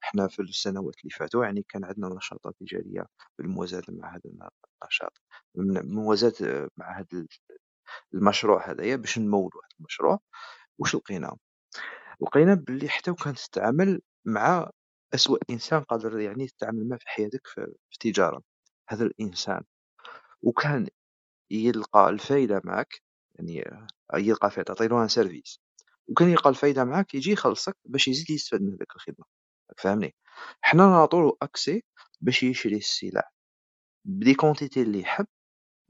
حنا 0.00 0.28
في 0.28 0.42
السنوات 0.42 0.94
اللي 1.00 1.10
فاتوا 1.10 1.44
يعني 1.44 1.64
كان 1.68 1.84
عندنا 1.84 2.08
نشاطات 2.08 2.54
تجارية 2.60 3.06
بالموازاة 3.38 3.82
مع 3.88 4.14
هذا 4.16 4.22
النشاط. 4.84 5.22
موازاة 5.84 6.68
مع 6.76 6.98
هذا 7.00 7.26
المشروع 8.14 8.70
هذايا 8.70 8.96
باش 8.96 9.18
نمولوا 9.18 9.62
هذا 9.64 9.76
المشروع. 9.80 10.20
واش 10.78 10.94
لقينا؟ 10.94 11.36
لقينا 12.22 12.54
باللي 12.54 12.88
حتى 12.88 13.10
وكان 13.10 13.34
تتعامل 13.34 14.00
مع 14.24 14.70
أسوأ 15.14 15.38
إنسان 15.50 15.82
قادر 15.82 16.20
يعني 16.20 16.46
تتعامل 16.48 16.88
معاه 16.88 16.98
في 16.98 17.08
حياتك 17.08 17.46
في 17.46 17.74
التجارة. 17.92 18.42
هذا 18.88 19.04
الإنسان. 19.04 19.62
وكان 20.42 20.88
يلقى 21.50 22.10
الفايدة 22.10 22.62
معك 22.64 23.02
يعني 23.34 23.64
يلقى 24.14 24.50
فايدة 24.50 24.74
تعطيلو 24.74 25.02
un 25.02 25.08
service. 25.08 25.60
وكان 26.08 26.28
يلقى 26.28 26.50
الفايدة 26.50 26.84
معاك 26.84 27.14
يجي 27.14 27.32
يخلصك 27.32 27.76
باش 27.84 28.08
يزيد 28.08 28.30
يستفاد 28.30 28.62
من 28.62 28.68
هذيك 28.68 28.96
الخدمة. 28.96 29.24
فهمني؟ 29.78 30.14
حنا 30.60 30.86
نعطولو 30.86 31.38
accès 31.42 31.84
باش 32.20 32.42
يشري 32.42 32.76
السلع. 32.76 33.30
ب 34.04 34.12
des 34.12 34.34
quantités 34.34 34.82
اللي 34.82 35.00
يحب 35.00 35.26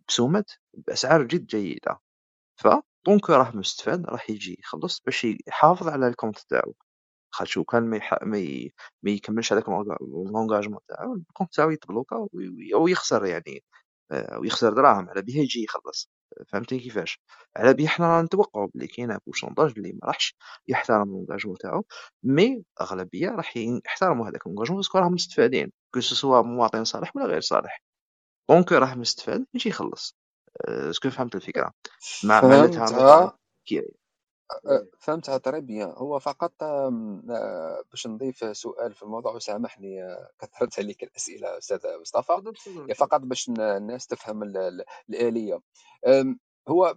بسومات 0.08 0.50
بأسعار 0.74 1.22
جد 1.22 1.46
جيدة 1.46 2.00
ف 2.60 2.68
donc 3.06 3.30
راه 3.30 3.56
مستفاد 3.56 4.06
راح 4.06 4.30
يجي 4.30 4.56
يخلص 4.60 5.00
باش 5.06 5.26
يحافظ 5.48 5.88
على 5.88 6.08
ال 6.08 6.13
compte 6.13 6.38
تاعو 6.38 6.74
خاطش 7.34 7.58
كان 7.58 7.82
ما. 7.82 8.00
ما. 8.22 8.38
ما 9.02 9.10
يكملش 9.10 9.52
هذاك 9.52 9.68
l'engagement 10.00 10.80
تاعو 10.88 11.14
ال 11.14 11.20
compte 11.20 11.54
تاعو 11.54 11.70
يتبلوكا 11.70 12.28
ويخسر 12.76 13.26
يعني 13.26 13.64
آه، 14.12 14.38
ويخسر 14.38 14.74
دراهم 14.74 15.08
على 15.10 15.22
بها 15.22 15.36
يجي 15.42 15.64
يخلص 15.64 16.10
فهمتني 16.48 16.80
كيفاش 16.80 17.20
على 17.56 17.74
بها 17.74 17.88
حنا 17.88 18.22
نتوقعوا 18.22 18.68
بلي 18.74 18.86
كاين 18.86 19.18
pourcentage 19.26 19.72
اللي 19.76 19.92
ما 19.92 20.00
راحش 20.08 20.36
يحترم 20.68 21.08
l'engagement 21.08 21.56
تاعو 21.58 21.84
mais 22.24 22.64
أغلبية 22.80 23.30
راح 23.30 23.56
يحترموا 23.56 24.28
هذاك 24.28 24.46
l'engagement 24.46 24.76
parce 24.78 24.91
que 24.91 24.98
راهم 24.98 25.12
مستفادين 25.14 25.72
que 25.94 26.00
ce 26.00 26.14
soit 26.14 26.42
مواطن 26.42 26.84
صالح 26.84 27.16
ولا 27.16 27.26
غير 27.26 27.40
صالح 27.40 27.82
donc 28.50 28.72
راه 28.72 28.94
مستفاد 28.94 29.46
يجي 29.54 29.68
يخلص. 29.68 30.16
est-ce 30.68 30.96
que 30.96 31.10
فهمت 31.10 31.34
الفكرة. 31.34 31.72
معناتها 32.24 32.90
أه، 34.66 34.86
فهمتها 35.00 35.38
très 35.38 35.60
bien 35.60 35.90
هو 35.96 36.18
فقط 36.18 36.62
أه، 36.62 37.82
باش 37.90 38.06
نضيف 38.06 38.56
سؤال 38.56 38.94
في 38.94 39.02
الموضوع 39.02 39.32
وسامحني 39.32 40.04
أه، 40.04 40.30
كثرت 40.40 40.78
عليك 40.78 41.02
الأسئلة 41.02 41.58
أستاذ 41.58 41.78
مصطفى. 42.00 42.52
فقط 42.94 43.20
باش 43.20 43.48
الناس 43.48 44.06
تفهم 44.06 44.42
الآلية. 45.10 45.60
هو 46.68 46.96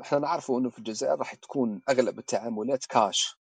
إحنا 0.00 0.18
نعرفوا 0.18 0.60
إنه 0.60 0.70
في 0.70 0.78
الجزائر 0.78 1.18
راح 1.18 1.34
تكون 1.34 1.82
أغلب 1.88 2.18
التعاملات 2.18 2.86
كاش. 2.86 3.38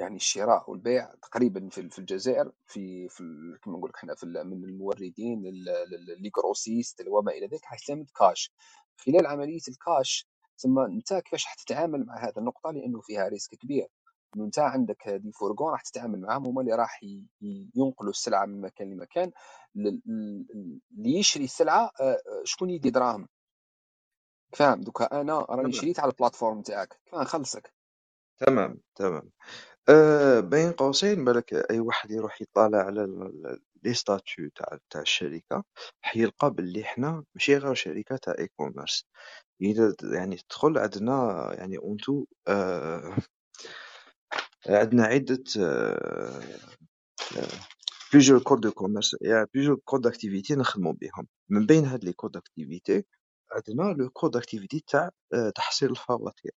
يعني 0.00 0.16
الشراء 0.16 0.70
والبيع 0.70 1.14
تقريبا 1.22 1.68
في 1.68 1.88
في 1.90 1.98
الجزائر 1.98 2.52
في 2.66 3.08
في 3.08 3.22
كما 3.62 3.76
نقول 3.78 3.90
لك 3.90 3.96
إحنا 3.96 4.14
في 4.14 4.26
من 4.26 4.64
الموردين 4.64 5.42
les 6.20 6.30
grossistes 6.30 7.04
وما 7.08 7.32
إلى 7.32 7.46
ذلك 7.46 7.64
حيعتمد 7.64 8.10
كاش 8.18 8.52
خلال 8.96 9.26
عملية 9.26 9.60
الكاش 9.68 10.28
ثم 10.56 10.78
أنت 10.78 11.14
كيفاش 11.14 11.44
راح 11.46 11.54
تتعامل 11.54 12.06
مع 12.06 12.24
هذه 12.24 12.32
النقطة؟ 12.38 12.70
لأنه 12.70 13.00
فيها 13.00 13.28
risque 13.28 13.54
كبير. 13.54 13.88
إنه 14.36 14.44
أنت 14.44 14.58
عندك 14.58 15.08
des 15.08 15.32
fourgons 15.32 15.72
راح 15.72 15.82
تتعامل 15.82 16.20
معهم 16.20 16.46
هما 16.46 16.60
اللي 16.60 16.74
راح 16.74 17.00
ينقلوا 17.76 18.10
السلعة 18.10 18.46
من 18.46 18.60
مكان 18.60 18.90
لمكان 18.90 19.32
اللي 19.76 21.18
يشري 21.18 21.44
السلعة 21.44 21.90
آه، 22.00 22.02
آه، 22.12 22.42
شكون 22.44 22.70
يدي 22.70 22.90
دراهم. 22.90 23.28
فاهم؟ 24.52 24.80
دوكا 24.80 25.20
أنا 25.20 25.38
راني 25.38 25.72
شريت 25.72 26.00
على 26.00 26.10
ال 26.12 26.16
plateforme 26.16 26.62
تاعك. 26.62 27.00
كيف 27.04 27.14
نخلصك 27.14 27.72
تمام 28.38 28.80
تمام. 28.94 29.30
أه 29.90 30.40
بين 30.40 30.72
قوسين 30.72 31.24
بالك 31.24 31.54
أي 31.70 31.80
واحد 31.80 32.10
يروح 32.10 32.42
يطالع 32.42 32.78
على 32.78 33.06
les 33.84 33.94
statuts 33.94 34.50
تاع 34.54 34.78
تاع 34.90 35.00
الشركة 35.00 35.64
حيلقى 36.02 36.50
باللي 36.50 36.84
حنا 36.84 37.24
ماشي 37.34 37.56
غير 37.56 37.74
شركة 37.74 38.16
تاع 38.16 38.34
e-commerce 38.38 39.04
إذا 39.62 39.94
يعني 40.02 40.36
تدخل 40.36 40.78
عندنا 40.78 41.48
يعني 41.58 41.78
en 41.78 41.93
tant 41.93 42.24
آه 42.48 43.16
عندنا 44.68 45.04
عدة 45.04 45.44
plusieurs 48.12 48.42
codes 48.42 48.60
de 48.60 48.70
commerce 48.72 49.16
يعني 49.20 49.46
plusieurs 49.54 49.80
codes 49.84 50.00
d'activité 50.00 50.54
نخدمو 50.54 50.92
بهم 50.92 51.28
من 51.50 51.66
بين 51.66 51.84
هاد 51.86 52.04
les 52.04 52.12
codes 52.12 52.30
d'activité 52.32 53.04
عندنا 53.52 53.82
le 53.92 54.10
code 54.10 54.30
d'activité 54.30 54.84
تاع 54.86 55.10
تحصيل 55.54 55.90
الفواتير 55.90 56.52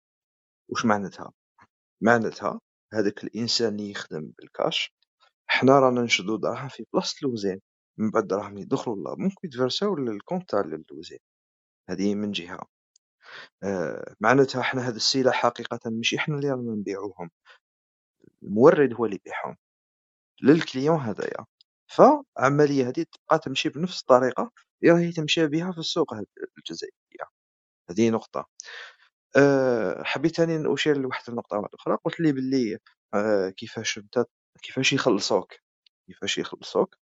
واش 0.70 0.86
معناتها؟ 0.86 1.32
معناتها 2.02 2.60
هذاك 2.94 3.24
الإنسان 3.24 3.68
اللي 3.76 3.92
يخدم 3.92 4.32
بالكاش 4.40 4.94
حنا 5.48 5.80
رانا 5.80 6.02
نشدو 6.02 6.36
دراهم 6.38 6.70
في 6.70 6.86
بلاصة 6.94 7.16
الوزين 7.24 7.62
من 8.00 8.12
بعد 8.12 8.28
دراهم 8.28 8.58
يدخلو 8.58 9.04
لابنك 9.04 9.44
ويتفرساو 9.44 9.96
للكونت 9.96 10.50
تاع 10.50 10.60
الوزين 10.62 11.20
هذه 11.90 12.16
من 12.16 12.32
جهة. 12.32 12.60
آه، 13.64 14.16
معناتها 14.22 14.62
حنا 14.62 14.88
هاد 14.88 14.96
السلع 14.96 15.32
حقيقة 15.32 15.80
ماشي 15.86 16.20
حنا 16.20 16.36
اللي 16.36 16.52
رانا 16.52 16.72
نبيعوهم. 16.76 17.32
المورد 18.44 18.94
هو 18.94 19.06
اللي 19.06 19.16
يبيعهم. 19.16 19.58
للكليون 20.44 21.00
هذايا. 21.00 21.46
فالعملية 21.88 22.90
هذه 22.90 23.06
تبقى 23.14 23.40
تمشي 23.40 23.70
بنفس 23.70 24.02
الطريقة 24.02 24.52
اللي 24.84 24.94
راهي 24.94 25.12
تمشي 25.12 25.48
بها 25.48 25.72
في 25.72 25.78
السوق 25.78 26.14
الجزائرية. 26.58 27.26
هذه 27.90 28.10
نقطة. 28.10 28.50
أه 29.38 30.04
حبيت 30.04 30.36
ثاني 30.36 30.74
أشير 30.74 30.98
لواحد 30.98 31.24
النقطة 31.30 31.70
أخرى. 31.74 31.98
قلت 32.06 32.20
لي 32.20 32.32
باللي 32.32 32.78
أه 33.14 33.50
كيفاش 33.50 33.98
أنت 33.98 34.26
كيفاش 34.64 34.94
يخلصوك؟ 34.94 35.54
كيفاش 36.08 36.38
يخلصوك؟ 36.38 36.98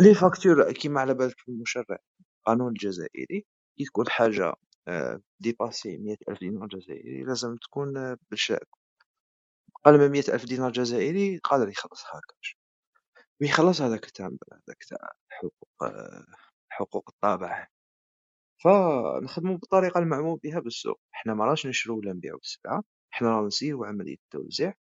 les 0.00 0.14
factures 0.14 0.72
كيما 0.72 1.00
على 1.00 1.14
بالك 1.14 1.36
المشرع 1.48 1.98
القانون 2.40 2.68
الجزائري 2.68 3.46
كي 3.78 3.84
تكون 3.84 4.08
حاجة 4.08 4.54
آه، 4.88 5.20
dépassé 5.40 5.98
مية 5.98 6.16
ألف 6.28 6.38
دينار 6.40 6.66
جزائري 6.68 7.24
لازم 7.24 7.56
تكون 7.56 7.96
آه، 7.96 8.18
بالشاك 8.30 8.68
أقل 9.86 9.98
من 9.98 10.08
مية 10.08 10.24
ألف 10.28 10.44
دينار 10.44 10.72
جزائري 10.72 11.38
قادر 11.38 11.68
يخلصها 11.68 12.20
كاش 12.28 12.58
ويخلص 13.42 13.80
هذاك 13.80 14.04
تاع 14.10 14.26
هذاك 14.26 14.84
تاع 14.90 15.12
حقوق 15.30 15.68
آه، 15.82 16.26
حقوق 16.70 17.10
الطابع. 17.10 17.68
فنخدمو 18.64 19.56
بالطريقة 19.56 19.98
المعمول 19.98 20.38
بها 20.44 20.60
بالسوق. 20.60 21.00
حنا 21.12 21.34
مراش 21.34 21.66
نشرو 21.66 21.98
ولا 21.98 22.12
نبيعو 22.12 22.38
السلعة 22.38 22.84
حنا 23.10 23.30
راه 23.30 23.46
نسيرو 23.46 23.84
عملية 23.84 24.14
التوزيع 24.14 24.74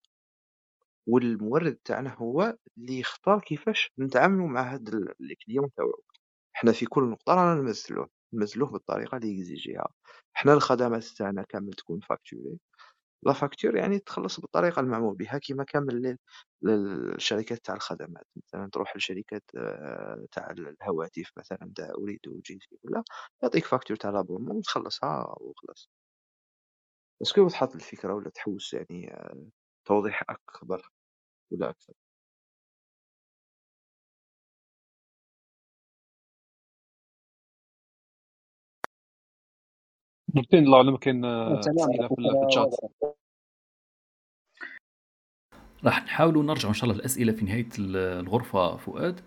والمورد 1.06 1.74
تاعنا 1.84 2.14
هو 2.14 2.56
اللي 2.78 2.98
يختار 2.98 3.40
كيفاش 3.40 3.92
نتعاملو 3.98 4.46
مع 4.46 4.74
هاد 4.74 4.88
ال 5.20 5.27
client 5.27 5.70
تاوعو 5.76 6.02
حنا 6.52 6.72
في 6.72 6.86
كل 6.86 7.04
نقطة 7.10 7.34
رانا 7.34 7.60
نمثلوه 7.62 8.10
نمثلوه 8.34 8.70
بالطريقة 8.70 9.16
اللي 9.16 9.28
يكزيجيها 9.38 9.88
حنا 10.34 10.52
الخدمات 10.52 11.04
تاعنا 11.04 11.42
كامل 11.42 11.72
تكون 11.72 12.00
facturées 12.00 12.58
la 13.24 13.32
facture 13.32 13.76
يعني 13.76 13.98
تخلص 13.98 14.40
بالطريقة 14.40 14.80
المعمول 14.80 15.14
بها 15.16 15.38
كيما 15.38 15.64
كامل 15.64 16.16
الشركات 16.66 17.58
تاع 17.64 17.74
الخدمات. 17.74 18.26
مثلا 18.36 18.70
تروح 18.72 18.96
لشركات 18.96 19.42
آه، 19.56 20.26
تاع 20.32 20.50
الهواتف 20.50 21.30
مثلا 21.38 21.72
تاع 21.76 21.90
Ooredoo 21.98 22.20
Djezzy 22.46 22.66
ولا 22.82 23.02
يعطيك 23.42 23.64
facture 23.64 23.96
تاع 23.96 24.10
l'abonnement 24.10 24.56
وتخلصها 24.56 25.34
وخلاص. 25.40 25.88
est-ce 27.22 27.40
que 27.40 27.48
تحط 27.48 27.74
الفكرة 27.74 28.14
ولا 28.14 28.30
تحوس 28.30 28.74
يعني 28.74 29.14
آه، 29.14 29.46
توضيح 29.84 30.22
أكبر 30.30 30.90
ولا 31.52 31.70
أكثر؟ 31.70 31.94
مرتين 40.34 40.64
الله 40.64 40.76
أعلم 40.76 40.96
كاين 40.96 41.24
اسئله 41.24 42.08
في 42.08 42.46
الشات. 42.46 42.76
راح 45.84 46.04
نحاولوا 46.04 46.42
نرجع 46.42 46.68
إن 46.68 46.74
شاء 46.74 46.84
الله 46.84 47.00
الاسئله 47.00 47.32
في 47.32 47.44
نهاية 47.44 47.68
الغرفة 47.78 48.76
فؤاد. 48.76 49.20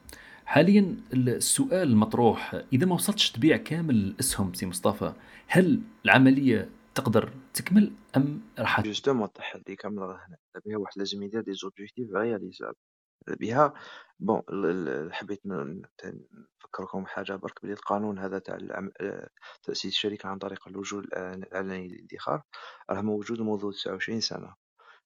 حاليا 0.45 0.95
السؤال 1.13 1.87
المطروح 1.87 2.61
إذا 2.73 2.85
ما 2.85 2.95
وصلتش 2.95 3.31
تبيع 3.31 3.57
كامل 3.57 3.95
الاسهم 3.95 4.53
سي 4.53 4.65
مصطفى 4.65 5.13
هل 5.47 5.81
العملية 6.05 6.69
تقدر 6.95 7.33
تكمل 7.53 7.91
أم 8.17 8.41
راح 8.59 8.81
justement 8.81 9.23
التحدي 9.23 9.75
كامل 9.75 9.97
راه 9.97 10.19
هنا. 10.27 10.37
بها 10.65 10.77
واحد 10.77 10.93
لازم 10.97 11.23
يدير 11.23 11.41
des 11.41 11.53
objectifs 11.53 12.11
réalisables 12.13 12.75
بها. 13.29 13.73
bon 14.19 14.41
حبيت 15.11 15.41
نفكركم 15.45 17.05
حاجة 17.05 17.35
برك 17.35 17.63
بلي 17.63 17.73
القانون 17.73 18.19
هذا 18.19 18.39
تاع 18.39 18.57
تأسيس 19.63 19.93
شركة 19.93 20.29
عن 20.29 20.37
طريق 20.37 20.67
اللجوء 20.67 21.03
الاعلاني 21.03 21.87
للادخار 21.87 22.41
راه 22.89 23.01
موجود 23.01 23.41
منذ 23.41 23.71
29 23.71 24.21
سنة. 24.21 24.55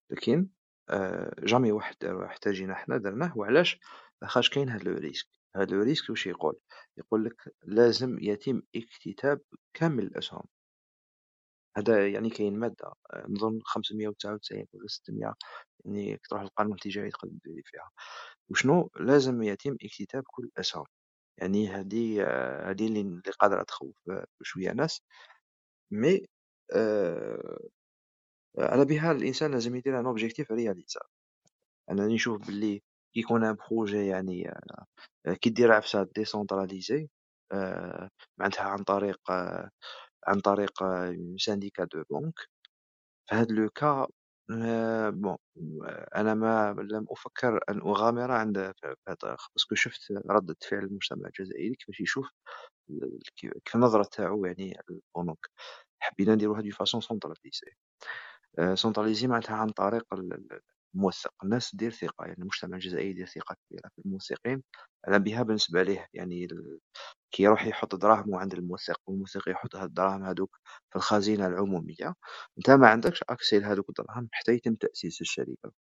لكن 0.10 0.50
آه، 0.90 1.36
jamais 1.40 1.72
واحد 1.72 1.96
دار 2.02 2.28
حتى 2.30 2.52
جينا 2.52 2.76
حنا 2.76 2.98
درناه 2.98 3.38
وعلاش؟ 3.38 3.80
لاخاطش 4.22 4.50
كاين 4.50 4.70
هاد 4.70 4.84
le 4.84 4.94
risque. 4.94 5.28
هاد 5.56 5.72
le 5.72 5.82
risque 5.84 6.10
واش 6.10 6.28
يقول؟ 6.28 6.60
يقول 6.98 7.26
لك 7.26 7.56
لازم 7.64 8.18
يتم 8.22 8.62
اكتتاب 8.76 9.42
كامل 9.74 10.04
الأسهم. 10.04 10.44
هذا 11.78 12.08
يعني 12.10 12.30
كاين 12.30 12.60
مادة 12.60 12.94
آه، 13.14 13.26
نظن 13.30 13.60
599 13.66 14.66
ولا 14.74 14.88
600 14.88 15.36
يعني 15.86 16.20
تروح 16.30 16.42
للقانون 16.44 16.74
التجاري 16.74 17.12
ديري 17.24 17.64
فيها. 17.66 17.90
وشنو؟ 18.50 18.90
لازم 19.00 19.44
يتم 19.44 19.78
اكتتاب 19.84 20.24
كل 20.28 20.44
الاسهم 20.46 20.86
يعني 21.40 21.68
هذه 21.70 22.24
هذه 22.72 22.88
اللي 22.88 23.22
قادرة 23.40 23.64
تخوف 23.64 23.96
بشويه 24.42 24.72
ناس. 24.72 25.02
mais 25.92 26.26
آه 26.76 27.60
على 28.60 28.86
بها 28.86 29.12
الإنسان 29.12 29.52
لازم 29.52 29.76
يدير 29.76 30.00
un 30.00 30.06
objectif 30.06 30.52
réalisable 30.52 31.08
أنا 31.92 32.08
نشوف 32.08 32.48
باللي 32.48 32.82
كي 33.14 33.20
يكون 33.20 33.44
un 33.46 33.56
projet 33.56 34.08
يعني 34.08 34.50
آه، 35.28 35.34
كي 35.34 35.50
دير 35.50 35.72
عفسة 35.74 36.08
décentralisée 36.16 37.10
آه، 37.54 38.10
معناتها 38.40 38.64
عن 38.64 38.84
طريق 38.84 39.32
آه، 39.32 39.70
عن 40.28 40.40
طريق 40.40 40.84
syndicat 41.38 41.84
de 41.84 42.04
banques 42.12 42.40
في 43.30 43.36
هذا 43.36 43.56
le 43.56 43.70
cas 43.70 44.08
bon 45.10 45.38
أنا 46.16 46.34
ما 46.34 46.76
لم 46.92 47.06
أفكر 47.10 47.60
أن 47.70 47.82
أغامر 47.82 48.32
عند 48.32 48.74
parce 49.08 49.50
que 49.50 49.76
شفت 49.76 50.12
ردة 50.30 50.56
فعل 50.70 50.84
المجتمع 50.84 51.28
الجزائري 51.28 51.76
كيفاش 51.76 52.00
يشوف 52.02 52.30
كيف 53.36 53.76
النظرة 53.76 54.04
تاعو 54.04 54.46
يعني 54.46 54.80
البنوك 54.90 55.48
حبينا 56.00 56.36
نديروها 56.36 56.62
de 56.62 56.72
façon 56.72 57.02
centralisée 57.02 57.72
centralisée 58.74 59.28
معناتها 59.28 59.56
عن 59.56 59.70
طريق 59.70 60.06
الموثق 60.96 61.34
الناس 61.44 61.76
دير 61.76 61.92
ثقة 61.92 62.26
يعني 62.26 62.40
المجتمع 62.40 62.76
الجزائري 62.78 63.10
يدير 63.10 63.26
ثقة 63.26 63.56
كبيرة 63.70 63.90
في 63.96 64.02
الموثقين 64.06 64.64
على 65.08 65.20
بها 65.20 65.44
بالنسبة 65.44 65.84
ليه 65.84 66.08
يعني 66.14 66.48
كي 67.32 67.44
يروح 67.44 67.66
يحط 67.68 67.96
دراهمو 67.96 68.38
عند 68.38 68.54
الموثق 68.54 69.02
والموثق 69.08 69.50
يحط 69.50 69.76
هاد 69.76 69.88
الدراهم 69.90 70.24
هادوك 70.24 70.60
في 70.90 70.96
الخزينة 70.96 71.48
العمومية 71.48 72.16
انت 72.58 72.70
ما 72.72 72.88
عندكش 72.90 73.24
accès 73.30 73.60
لهادوك 73.60 73.90
الدراهم 73.90 74.30
حتى 74.32 74.52
يتم 74.54 74.76
تأسيس 74.76 75.22
الشركة 75.22 75.72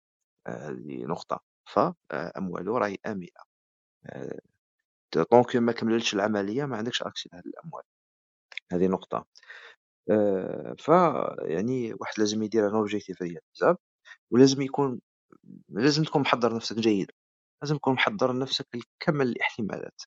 هذه 0.48 1.06
نقطة. 1.06 1.40
فأمواله 1.66 2.78
راهي 2.78 2.98
آمنة 3.06 3.30
donc 5.12 5.56
ما 5.56 5.72
كملتش 5.72 6.14
العملية 6.14 6.66
ما 6.66 6.78
عندكش 6.78 7.04
accès 7.04 7.30
لهاد 7.34 7.48
الأموال. 7.48 7.84
هذه 8.72 8.88
نقطة. 8.88 9.26
فيعني 10.78 11.94
واحد 11.94 12.14
لازم 12.18 12.44
يدير 12.44 12.68
un 12.68 12.76
objectif 12.76 13.22
réalisable 13.22 13.78
ولازم 14.32 14.62
يكون 14.62 15.02
لازم 15.70 16.04
تكون 16.04 16.22
محضر 16.22 16.56
نفسك 16.56 16.76
جيدا 16.76 17.14
لازم 17.64 17.78
تكون 17.78 17.94
محضر 17.94 18.40
نفسك 18.40 18.68
لكمل 18.76 19.28
الاحتمالات. 19.28 20.02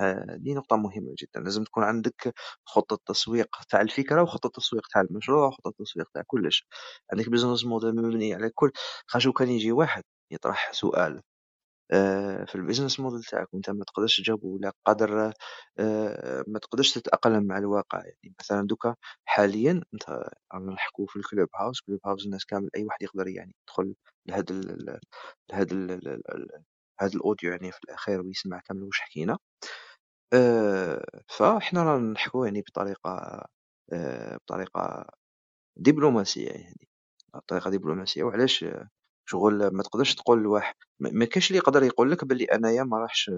هذه 0.00 0.54
نقطة 0.54 0.76
مهمة 0.76 1.14
جدا. 1.18 1.40
لازم 1.40 1.64
تكون 1.64 1.84
عندك 1.84 2.34
خطة 2.66 2.98
تسويق 3.06 3.48
تاع 3.70 3.80
الفكرة 3.80 4.22
وخطة 4.22 4.48
تسويق 4.48 4.86
تاع 4.88 5.02
المشروع 5.02 5.48
وخطة 5.48 5.72
تسويق 5.78 6.10
تاع 6.14 6.22
كلش. 6.26 6.66
عندك 7.12 7.28
business 7.30 7.64
model 7.64 7.96
مبني 7.96 8.34
على 8.34 8.50
كل. 8.50 8.72
خاطر 9.06 9.32
كان 9.32 9.48
يجي 9.50 9.72
واحد 9.72 10.04
يطرح 10.32 10.72
سؤال 10.72 11.22
آه، 11.92 12.44
في 12.44 12.54
ال 12.54 12.59
business 12.59 13.00
model 13.00 13.24
تاعك 13.24 13.54
وأنت 13.54 13.70
ما 13.70 13.84
تقدرش 13.84 14.20
تجاوبه 14.20 14.46
ولا 14.48 14.72
قادر 14.86 15.32
آه، 15.78 16.44
ما 16.48 16.58
تقدرش 16.58 16.92
تتأقلم 16.94 17.44
مع 17.46 17.58
الواقع. 17.58 17.98
يعني 18.04 18.34
مثلا 18.40 18.66
دوكا 18.66 18.94
حاليا 19.24 19.82
أنت 19.94 20.10
رانا 20.54 20.72
نحكو 20.72 21.06
في 21.06 21.16
ال 21.16 21.19
Clubhouse 21.19 21.48
Clubhouse 21.56 22.26
الناس 22.26 22.44
كامل 22.46 22.70
أي 22.76 22.84
واحد 22.84 23.02
يقدر 23.02 23.28
يعني 23.28 23.54
يدخل 23.68 23.94
لهذا 24.28 24.60
لهذا 25.52 25.80
هذا 27.00 27.12
ال 27.14 27.20
audio 27.20 27.50
يعني 27.50 27.72
في 27.72 27.78
الأخير 27.84 28.20
ويسمع 28.22 28.60
كامل 28.60 28.82
واش 28.82 29.00
حكينا. 29.00 29.38
آه، 30.34 31.04
فاحنا 31.28 31.82
رانا 31.84 32.12
نحكو 32.12 32.44
يعني 32.44 32.62
بطريقة 32.62 33.44
بطريقة 34.44 35.06
دبلوماسية 35.76 36.48
يعني. 36.50 36.88
بطريقة 37.34 37.70
دبلوماسية 37.70 38.22
وعلاش 38.24 38.64
شغل 39.30 39.68
ما 39.74 39.82
تقدرش 39.82 40.14
تقول 40.14 40.42
لواحد 40.42 40.74
ما 41.00 41.24
كاينش 41.24 41.48
اللي 41.50 41.58
يقدر 41.58 41.82
يقول 41.82 42.10
لك 42.12 42.24
بلي 42.24 42.44
أنايا 42.44 42.82
ما 42.82 42.98
راحش 42.98 43.30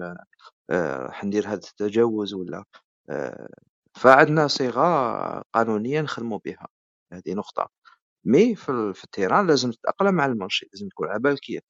آه، 0.69 0.97
راح 0.97 1.23
ندير 1.25 1.47
هذا 1.47 1.53
التجاوز 1.55 2.33
ولا 2.33 2.63
آه، 3.09 3.49
فعندنا 3.95 4.47
صيغة 4.47 4.81
قانونية 5.53 6.01
نخدموا 6.01 6.39
بها 6.45 6.67
هذه 7.13 7.33
نقطة. 7.33 7.69
mais 8.25 8.55
في, 8.55 8.93
ال 9.03 9.09
terrain 9.09 9.47
لازم 9.47 9.71
تتأقلم 9.71 10.15
مع 10.15 10.25
ال 10.25 10.31
marché 10.31 10.69
لازم 10.73 10.89
تكون 10.89 11.07
على 11.09 11.19
بالك 11.19 11.63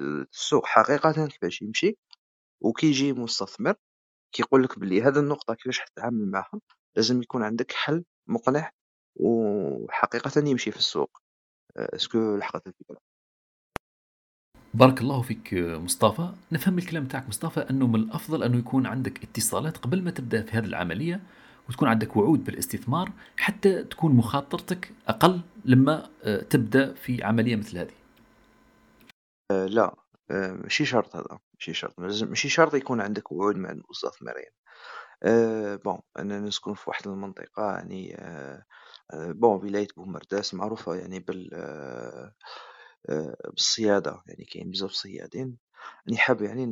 السوق 0.00 0.66
حقيقة 0.66 1.26
كيفاش 1.26 1.62
يمشي 1.62 1.98
وكي 2.62 2.86
يجي 2.88 3.12
مستثمر 3.12 3.74
كيقول 4.32 4.64
لك 4.64 4.78
بلي 4.78 5.02
هذه 5.02 5.18
النقطة 5.18 5.54
كيفاش 5.54 5.80
تتعامل 5.96 6.30
معها 6.30 6.60
لازم 6.96 7.22
يكون 7.22 7.42
عندك 7.44 7.72
حل 7.72 8.04
مقنع 8.28 8.70
وحقيقة 9.16 10.48
يمشي 10.48 10.70
في 10.72 10.78
السوق. 10.78 11.18
آه، 11.78 11.96
اسكو 11.96 12.36
لحقت 12.36 12.66
الفكرة. 12.66 12.98
بارك 14.76 15.00
الله 15.00 15.22
فيك 15.22 15.54
مصطفى. 15.54 16.32
نفهم 16.52 16.78
الكلام 16.78 17.06
تاعك 17.06 17.28
مصطفى 17.28 17.60
أنه 17.60 17.86
من 17.86 17.94
الأفضل 17.94 18.42
أنه 18.42 18.58
يكون 18.58 18.86
عندك 18.86 19.22
اتصالات 19.22 19.76
قبل 19.76 20.02
ما 20.02 20.10
تبدأ 20.10 20.42
في 20.42 20.50
هذه 20.52 20.64
العملية 20.64 21.20
وتكون 21.68 21.88
عندك 21.88 22.16
وعود 22.16 22.44
بالاستثمار 22.44 23.12
حتى 23.36 23.84
تكون 23.84 24.12
مخاطرتك 24.12 24.92
أقل 25.08 25.40
لما 25.64 26.08
آه، 26.24 26.42
تبدأ 26.42 26.94
في 26.94 27.24
عملية 27.24 27.56
مثل 27.56 27.78
هذه. 27.78 27.92
أه 29.50 29.66
لا 29.66 29.94
أه 30.30 30.52
ماشي 30.52 30.84
شرط 30.84 31.16
هذا 31.16 31.38
ماشي 31.54 31.74
شرط. 31.74 31.94
ماشي 31.98 32.48
شرط 32.48 32.74
يكون 32.74 33.00
عندك 33.00 33.32
وعود 33.32 33.56
مع 33.56 33.70
المستثمرين. 33.70 34.50
بون 35.84 35.98
أنا 36.18 36.40
نسكن 36.40 36.74
في 36.74 36.90
واحد 36.90 37.06
المنطقة 37.06 37.72
يعني 37.72 38.16
بون 39.14 39.64
ولاية 39.64 39.88
بومرداس 39.96 40.54
معروفة 40.54 40.94
يعني 40.94 41.20
بال 41.20 41.50
أه 43.10 43.36
بالصيادة 43.50 44.22
يعني 44.26 44.44
كاين 44.44 44.70
بزاف 44.70 44.90
صيادين. 44.92 45.58
راني 46.08 46.18
حاب 46.18 46.42
يعني 46.42 46.66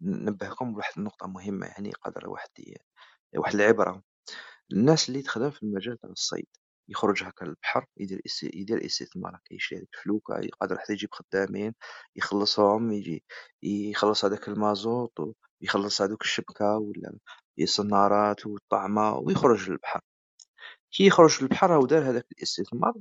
ننبهكم 0.00 0.74
بواحد 0.74 0.92
النقطة 0.98 1.26
مهمة 1.28 1.66
يعني 1.66 1.92
قادر 1.92 2.28
واحد 2.28 2.48
واحد 3.36 3.54
العبرة. 3.54 4.02
الناس 4.72 5.08
اللي 5.08 5.22
تخدم 5.22 5.50
في 5.50 5.62
المجال 5.62 5.98
تاع 5.98 6.10
الصيد 6.10 6.46
يخرج 6.88 7.24
هكا 7.24 7.44
للبحر 7.44 7.86
يدير 7.96 8.22
يدير 8.42 8.86
استثمار 8.86 9.36
هكا 9.36 9.54
يشري 9.54 9.86
فلوكة 10.04 10.38
يقدر 10.40 10.78
حتى 10.78 10.92
يجيب 10.92 11.08
خدامين 11.12 11.74
يخلصهم 12.16 12.92
يجي 12.92 13.24
يخلص 13.62 14.24
هذاك 14.24 14.48
المازوت 14.48 15.12
ويخلص 15.62 16.02
هذوك 16.02 16.22
الشبكة 16.22 16.78
ولا 16.78 17.18
الصنارات 17.60 18.46
والطعمة 18.46 19.14
ويخرج 19.18 19.70
للبحر. 19.70 20.00
كي 20.92 21.06
يخرج 21.06 21.42
للبحر 21.42 21.76
هو 21.76 21.86
دار 21.86 22.10
هذاك 22.10 22.26
الاستثمار. 22.32 22.94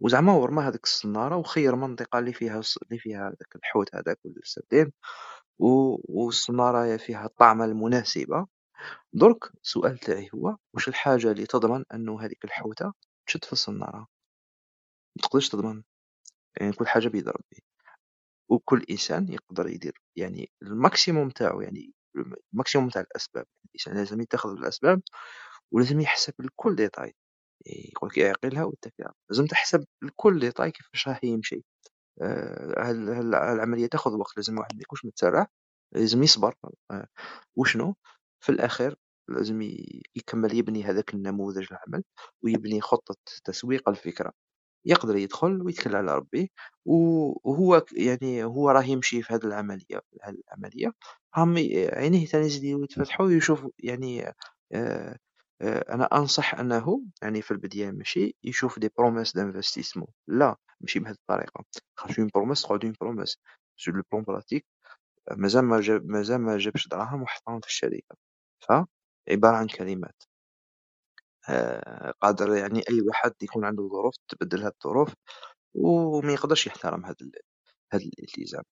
وزعما 0.00 0.32
هو 0.32 0.44
رمى 0.44 0.62
هذيك 0.62 0.84
الصنارة 0.84 1.36
وخير 1.36 1.76
منطقة 1.76 2.18
اللي 2.18 2.32
فيها 2.32 2.60
اللي 2.82 2.98
فيها 2.98 3.30
داك 3.30 3.56
الحوت 3.56 3.94
هذاك 3.94 4.18
ولا 4.24 4.34
السردين 4.42 4.92
والصنارة 5.58 6.96
فيها 6.96 7.26
الطعمة 7.26 7.64
المناسبة. 7.64 8.46
درك 9.12 9.52
السؤال 9.64 9.98
تاعي 9.98 10.30
هو 10.34 10.56
واش 10.74 10.88
الحاجة 10.88 11.30
اللي 11.32 11.46
تضمن 11.46 11.84
أنو 11.94 12.18
هذيك 12.18 12.44
الحوتة 12.44 12.92
تشد 13.26 13.44
في 13.44 13.52
الصنارة؟ 13.52 14.06
متقدرش 15.16 15.48
تضمن. 15.48 15.82
يعني 16.60 16.72
كل 16.72 16.86
حاجة 16.88 17.08
بيد 17.08 17.28
ربي. 17.28 17.64
وكل 18.50 18.84
إنسان 18.90 19.28
يقدر 19.32 19.68
يدير 19.68 20.02
يعني 20.16 20.50
ال 20.62 20.70
maximum 20.70 21.30
تاعو 21.30 21.60
يعني 21.60 21.94
ال 22.52 22.56
maximum 22.56 22.88
تاع 22.88 23.02
الأسباب. 23.02 23.46
الإنسان 23.66 23.94
لازم 23.96 24.20
يتخذ 24.20 24.50
الأسباب 24.50 25.02
ولازم 25.72 26.00
يحسب 26.00 26.34
الكل 26.40 26.76
détail. 26.76 27.14
يقول 27.66 28.10
لك 28.10 28.18
اعقلها 28.18 28.64
واتكلها 28.64 29.14
لازم 29.30 29.46
تحسب 29.46 29.84
الكل 30.02 30.40
détail 30.40 30.70
كيفاش 30.70 31.08
راح 31.08 31.24
يمشي. 31.24 31.64
آه، 32.22 32.90
العملية 33.52 33.86
تاخذ 33.86 34.16
وقت؟ 34.16 34.36
لازم 34.36 34.54
الواحد 34.54 34.74
ما 34.74 34.80
يكونش 34.82 35.04
متسرع. 35.04 35.46
لازم 35.92 36.22
يصبر. 36.22 36.54
آه، 36.90 37.06
وشنو؟ 37.56 37.94
في 38.40 38.52
الأخير 38.52 38.96
لازم 39.28 39.62
يكمل 40.16 40.54
يبني 40.54 40.84
هذاك 40.84 41.14
النموذج 41.14 41.66
العمل 41.72 42.04
ويبني 42.42 42.80
خطة 42.80 43.16
تسويق 43.44 43.88
الفكرة. 43.88 44.32
يقدر 44.86 45.16
يدخل 45.16 45.62
ويتكل 45.62 45.96
على 45.96 46.16
ربي 46.16 46.52
وهو 46.86 47.84
يعني 47.92 48.44
هو 48.44 48.70
راه 48.70 48.82
يمشي 48.84 49.22
في 49.22 49.34
هاد 49.34 49.44
العملية 49.44 50.02
هاد 50.22 50.36
العملية. 50.48 50.92
راهم 51.36 51.56
عينيه 51.92 52.26
تاني 52.26 52.46
يزيدو 52.46 52.84
يتفتحو 52.84 53.24
ويشوف 53.24 53.66
يعني 53.78 54.34
آآ 54.72 55.18
آآ 55.64 55.94
أنا 55.94 56.04
أنصح 56.04 56.54
أنه 56.54 57.02
يعني 57.22 57.42
في 57.42 57.50
البداية 57.50 57.90
ماشي 57.90 58.36
يشوف 58.44 58.78
des 58.80 58.88
promesses 58.88 59.32
d'investissement 59.32 60.10
لا 60.28 60.56
ماشي 60.80 60.98
بهاد 61.00 61.14
الطريقة، 61.20 61.64
خاطش 61.98 62.20
une 62.20 62.28
promesse 62.38 62.62
تعود 62.68 62.84
une 62.84 62.96
promesse 62.96 63.36
sur 63.76 63.92
le 63.92 64.02
plan 64.02 64.24
pratique 64.24 64.66
مازال 65.38 65.64
ما 65.64 65.80
جاب 65.80 66.06
مازال 66.06 66.38
ما 66.40 66.58
جابش 66.58 66.88
دراهم 66.88 67.22
وحطهم 67.22 67.60
في 67.60 67.66
الشركة، 67.68 68.16
فعبارة 68.60 69.56
عن 69.56 69.66
كلمات. 69.68 70.24
آه، 71.48 72.12
قادر 72.20 72.56
يعني 72.56 72.80
أي 72.90 73.00
واحد 73.08 73.32
يكون 73.42 73.64
عنده 73.64 73.88
ظروف 73.88 74.14
تبدل 74.28 74.62
هاد 74.62 74.72
الظروف 74.84 75.14
وما 75.76 76.32
يقدرش 76.32 76.66
يحترم 76.66 77.06
ال 77.06 77.32
هاد 77.94 78.02
الالتزام. 78.02 78.64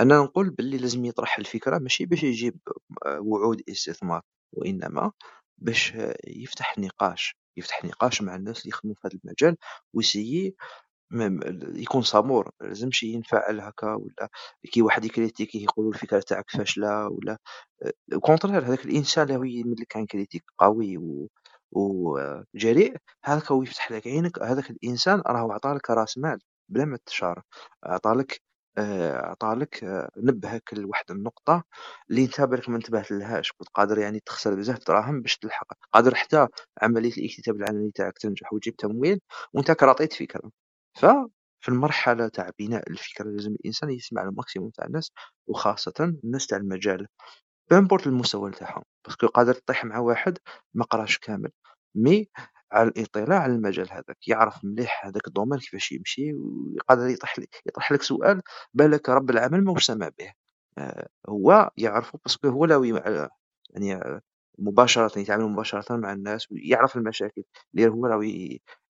أنا 0.00 0.18
نقول 0.18 0.50
باللي 0.50 0.78
لازم 0.78 1.04
يطرح 1.04 1.38
الفكرة 1.38 1.78
ماشي 1.78 2.06
باش 2.06 2.22
يجيب 2.24 2.60
آه، 3.06 3.20
وعود 3.20 3.62
استثمار 3.70 4.22
وإنما 4.52 5.12
باش 5.60 5.94
يفتح 6.26 6.78
نقاش، 6.78 7.36
يفتح 7.56 7.84
نقاش 7.84 8.22
مع 8.22 8.34
الناس 8.34 8.58
اللي 8.60 8.68
يخدموا 8.70 8.94
في 8.94 9.00
هاد 9.08 9.20
المجال 9.24 9.56
ويسيي 9.94 10.54
يكون 11.76 12.02
صبور 12.02 12.50
ملازمش 12.60 13.02
ينفعل 13.02 13.60
هكا 13.60 13.94
ولا 13.94 14.28
كي 14.72 14.82
واحد 14.82 15.04
ي 15.04 15.09
critiquer 15.09 15.57
ه 15.57 15.62
يقولوا 15.64 15.92
الفكرة 15.92 16.20
تاعك 16.20 16.50
فاشلة 16.50 17.08
ولا 17.08 17.38
au 18.14 18.20
contraire 18.20 18.66
هذاك 18.66 18.84
الإنسان 18.84 19.30
اللي 19.30 19.54
يمد 19.60 19.80
لك 19.80 19.96
une 19.96 20.06
critique 20.06 20.44
قوي 20.58 20.98
و 20.98 21.28
وجريء 21.72 22.96
هذاك 23.24 23.52
هو 23.52 23.62
يفتح 23.62 23.92
لك 23.92 24.06
عينك 24.06 24.42
هذاك 24.42 24.70
الإنسان 24.70 25.22
راهو 25.26 25.52
عطالك 25.52 25.90
رأس 25.90 26.18
مال 26.18 26.38
بلا 26.68 26.84
ما 26.84 26.98
تشارك 27.06 27.44
عطالك 27.84 28.40
آه، 28.78 29.16
عطالك 29.26 29.84
آه، 29.84 30.10
نبهك 30.16 30.74
لواحد 30.74 31.10
النقطة 31.10 31.64
اللي 32.10 32.24
أنت 32.24 32.40
بالك 32.40 32.68
ما 32.68 32.76
انتبهتلهاش 32.76 33.52
كنت 33.52 33.68
قادر 33.68 33.98
يعني 33.98 34.20
تخسر 34.26 34.54
بزاف 34.54 34.78
دراهم 34.88 35.20
باش 35.22 35.38
تلحق 35.38 35.66
قادر 35.92 36.14
حتى 36.14 36.46
عملية 36.82 37.12
الاكتتاب 37.12 37.56
العلني 37.56 37.90
تاعك 37.94 38.18
تنجح 38.18 38.52
وتجيب 38.52 38.76
تمويل 38.76 39.20
وأنت 39.54 39.82
راك 39.82 40.12
فكرة. 40.12 40.50
ففي 40.94 41.68
المرحلة 41.68 42.28
تاع 42.28 42.50
بناء 42.58 42.90
الفكرة 42.90 43.24
لازم 43.30 43.52
الإنسان 43.52 43.90
يسمع 43.90 44.22
ال 44.22 44.28
maximum 44.28 44.70
تاع 44.70 44.86
الناس 44.86 45.12
وخاصة 45.48 45.94
الناس 46.24 46.46
تاع 46.46 46.58
المجال. 46.58 47.06
peu 47.70 47.81
importe 47.81 48.06
المستوى 48.06 48.50
نتاعهم 48.50 48.82
parce 49.06 49.18
que 49.18 49.26
قادر 49.26 49.54
طيح 49.54 49.84
مع 49.84 49.98
واحد 49.98 50.38
ما 50.74 50.84
قراش 50.84 51.18
كامل. 51.18 51.50
mais 51.94 52.28
على 52.72 52.88
الإطلاع 52.88 53.38
على 53.38 53.52
المجال 53.52 53.92
هذاك 53.92 54.28
يعرف 54.28 54.64
مليح 54.64 55.06
هذاك 55.06 55.26
ال 55.28 55.32
domaine 55.32 55.58
كيفاش 55.58 55.92
يمشي 55.92 56.32
وقادر 56.34 57.06
يطرح 57.06 57.38
لك 57.38 57.62
يطرح 57.66 57.92
لك 57.92 58.02
سؤال 58.02 58.42
بالك 58.74 59.08
رب 59.08 59.30
العمل 59.30 59.64
ماهوش 59.64 59.86
سامع 59.86 60.08
به. 60.18 60.32
آه، 60.78 61.08
هو 61.28 61.70
يعرفه 61.76 62.18
parce 62.24 62.39
que 62.39 62.48
هو 62.48 62.64
لاوي 62.64 62.88
يعني 63.70 64.20
مباشرة 64.58 65.18
يتعامل 65.18 65.44
مباشرة 65.44 65.96
مع 65.96 66.12
الناس 66.12 66.52
ويعرف 66.52 66.96
المشاكل 66.96 67.42
اللي 67.74 67.88
هو 67.88 68.06
راه 68.06 68.22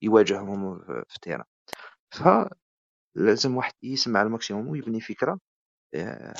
يواجههم 0.02 0.78
في 1.08 1.16
ال 1.16 1.19
terrain. 1.19 1.44
فلازم 3.16 3.56
واحد 3.56 3.72
يسمع 3.82 4.22
ال 4.22 4.28
maximum 4.28 4.68
ويبني 4.68 5.00
فكرة 5.00 5.38
آه، 5.94 6.34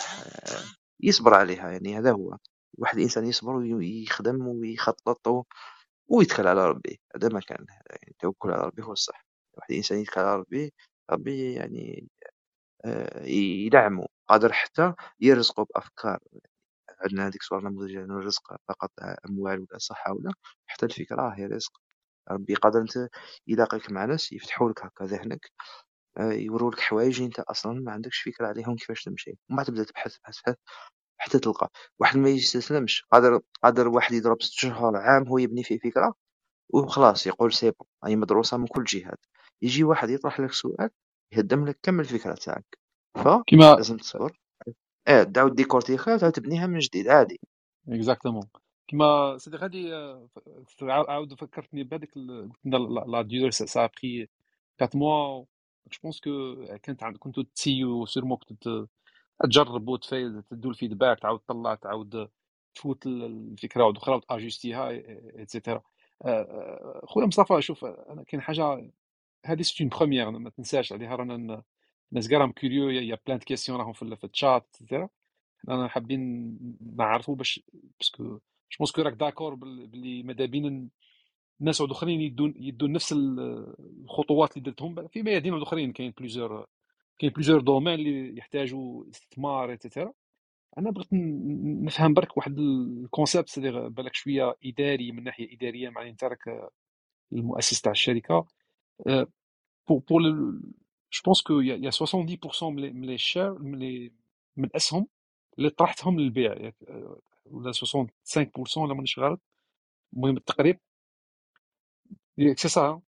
يصبر 1.01 1.35
عليها 1.35 1.71
يعني 1.71 1.99
هذا 1.99 2.13
هو. 2.13 2.37
واحد 2.79 2.97
الإنسان 2.99 3.27
يصبر 3.27 3.53
ويخدم 3.57 4.47
ويخطط 4.49 5.47
ويتكل 6.11 6.47
على 6.47 6.67
ربي 6.69 7.01
هذا 7.17 7.29
ما 7.29 7.41
كان 7.41 7.67
يعني 7.69 8.09
التوكل 8.09 8.51
على 8.51 8.63
ربي 8.63 8.83
هو 8.83 8.93
الصح. 8.93 9.27
واحد 9.55 9.71
الإنسان 9.71 9.99
يتكل 9.99 10.21
على 10.21 10.37
ربي 10.37 10.73
ربي 11.11 11.55
يعني 11.55 12.09
آه، 12.85 13.25
يدعمه 13.27 14.07
قادر 14.29 14.53
حتى 14.53 14.95
يرزقه 15.21 15.65
بأفكار. 15.65 16.21
عندنا 17.01 17.27
هذيك 17.29 17.43
صور 17.43 17.63
نموذج 17.71 17.97
الرزق 17.97 18.57
فقط 18.69 18.93
أموال 19.31 19.61
ولا 19.61 19.79
صحة 19.79 20.13
ولا 20.15 20.33
حتى 20.67 20.87
الفكرة 20.87 21.29
هي 21.29 21.47
رزق. 21.47 21.73
ربي 22.33 22.55
قادر 22.55 22.81
أنت 22.83 23.09
يلاقيك 23.49 23.93
مع 23.93 24.05
ناس 24.05 24.33
يفتحوا 24.33 24.71
لك 24.71 24.85
هكا 24.87 25.05
ذهنك 25.07 25.53
آه، 26.19 26.33
يوروا 26.33 26.71
لك 26.73 26.81
حوايج 26.81 27.23
أنت 27.23 27.41
أصلا 27.41 27.73
ما 27.81 27.93
عندكش 27.93 28.23
فكرة 28.23 28.47
عليهم 28.49 28.77
كيفاش 28.77 29.05
تمشي. 29.05 29.31
ومن 29.51 29.57
بعد 29.59 29.67
تبدا 29.67 29.85
تبحث 29.85 30.19
تبحث. 30.19 30.57
حتى 31.21 31.39
تلقى. 31.39 31.71
واحد 31.99 32.17
ما 32.19 32.29
يستسلمش. 32.29 33.05
قادر 33.13 33.41
قادر 33.63 33.89
واحد 33.89 34.13
يضرب 34.13 34.43
ست 34.43 34.53
شهور 34.53 34.97
عام 34.97 35.29
هو 35.29 35.39
يبني 35.39 35.63
فيه 35.63 35.79
فكرة 35.79 36.15
وخلاص 36.69 37.27
يقول 37.27 37.53
c'est 37.53 37.71
bon. 37.71 37.89
هاي 38.05 38.17
مدروسة 38.17 38.57
من 38.57 38.67
كل 38.67 38.85
جهات. 38.85 39.19
يجي 39.63 39.85
واحد 39.85 40.11
يطرح 40.11 40.41
لك 40.41 40.53
سؤال 40.53 40.91
يهدم 41.33 41.67
لك 41.67 41.79
كامل 41.83 42.01
الفكرة 42.01 42.35
تاعك. 42.35 42.79
كيما 43.47 43.75
فلازم 43.75 43.97
تصبر. 43.97 44.41
آه 45.09 45.23
تعاود 45.23 45.55
ديكورتيخا 45.55 46.15
وتعاود 46.15 46.35
تبنيها 46.35 46.67
من 46.67 46.79
جديد 46.79 47.09
عادي. 47.09 47.41
اكزاكتومون 47.89 48.43
كيما 48.89 49.39
سيدي 49.39 49.57
غادي 49.57 49.93
عاود 50.83 51.35
فكرتني 51.35 51.85
بهذيك 51.85 52.11
لا 53.07 53.23
ديور 53.23 53.51
سا 53.51 53.87
بخي 53.87 54.29
4 54.83 54.91
موا 54.95 55.45
جو 55.93 55.99
بونس 56.03 56.21
كو 56.21 56.65
كانت 56.83 57.05
كنتو 57.19 57.43
تسيو 57.43 58.07
سيرمون 58.07 58.39
كنتو 58.49 58.87
تجرب 59.45 59.89
وتفايد 59.89 60.43
تدو 60.43 60.71
الفيدباك 60.71 61.21
تعاود 61.21 61.41
تطلع 61.41 61.75
تعاود 61.75 62.29
تفوت 62.75 63.07
الفكرة 63.07 63.85
واحدة 63.85 63.99
أخرى 63.99 64.15
وتاجيستيها 64.17 64.91
ايتترا 65.39 65.83
خويا 67.05 67.27
مصطفى 67.27 67.63
شوف 67.63 67.85
أنا 67.85 68.23
كاين 68.23 68.43
حاجة 68.43 68.91
هذه 69.47 69.63
سيت 69.63 69.81
اون 69.81 69.91
بروميير 69.91 70.31
ما 70.31 70.51
تنساش 70.51 70.93
عليها 70.93 71.17
رانا 71.17 71.63
الناس 72.13 72.29
كاع 72.29 72.39
راهم 72.39 72.53
curieux 72.53 72.91
y 72.91 73.19
a 73.27 73.29
plein 73.29 73.39
questions 73.39 73.79
راهم 73.79 73.93
في 73.93 74.03
ال 74.25 74.32
chat 74.32 74.62
et 74.62 74.77
cetera 74.81 75.09
أنا 75.69 75.89
حابين 75.89 76.59
نعرفوا 76.97 77.37
باش 77.37 77.63
parce 78.01 78.16
que 78.16 78.25
je 78.25 78.41
pense 78.79 78.93
que 78.93 79.03
راك 79.03 79.13
d'accord 79.13 79.55
باللي 79.55 80.23
ماذا 80.23 80.45
بين 80.45 80.91
الناس 81.61 81.81
عود 81.81 81.91
أخرين 81.91 82.21
يدون 82.21 82.55
يدون 82.57 82.93
نفس 82.93 83.13
الخطوات 83.13 84.57
اللي 84.57 84.71
درتهم. 84.71 85.09
في 85.09 85.23
ميادين 85.23 85.53
عود 85.55 85.63
أخرين 85.63 85.93
كاين 85.93 86.15
plusieurs 86.19 86.67
كاين 87.21 87.33
plusieurs 87.33 87.61
domaines 87.61 87.95
اللي 87.95 88.39
يحتاجوا 88.39 89.05
استثمار 89.11 89.71
et 89.71 89.81
cetera 89.81 90.13
أنا 90.79 90.91
بغيت 90.91 91.09
نفهم 91.85 92.15
برك 92.15 92.37
واحد 92.37 92.59
ال 92.59 92.70
concept 92.70 93.49
c'est-à-dire 93.49 93.89
بالك 93.89 94.15
شوية 94.15 94.57
إداري 94.65 95.13
من 95.13 95.25
ناحية 95.25 95.55
إدارية 95.57 95.89
مع 95.91 96.09
أنت 96.09 96.25
راك 96.25 96.71
المؤسس 97.33 97.81
تاع 97.81 97.93
الشركة. 97.93 98.47
pour 99.89 99.99
pour 100.11 100.23
je 101.13 101.23
pense 101.25 101.43
que 101.43 101.61
y 101.61 101.76
a 101.76 101.91
70% 101.91 102.63
من 102.65 103.07
les 103.07 103.19
shares 103.19 103.59
من 103.59 104.11
من 104.57 104.65
الاسهم 104.65 105.09
اللي 105.59 105.71
طرحتهم 105.71 106.21
للبيع. 106.21 106.73
ولا 107.47 107.73
65% 107.73 108.77
ولا 108.77 108.95
مانيش 108.95 109.19
غلط. 109.19 109.41
المهم 110.15 110.37
التقريب. 110.37 110.81
c'est 112.39 112.69
ça 112.69 113.01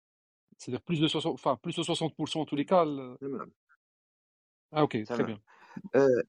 c'est 0.59 0.78
plus 0.88 1.01
de 1.01 1.09
60 1.08 1.36
enfin 1.36 1.56
plus 1.56 1.76
de 1.76 1.82
60% 1.82 2.42
en 2.42 2.44
tous 2.44 2.56
les 2.56 2.64
cas 2.64 2.84
ok 4.73 5.05
très 5.05 5.16
تمام. 5.16 5.41
آه 5.97 6.23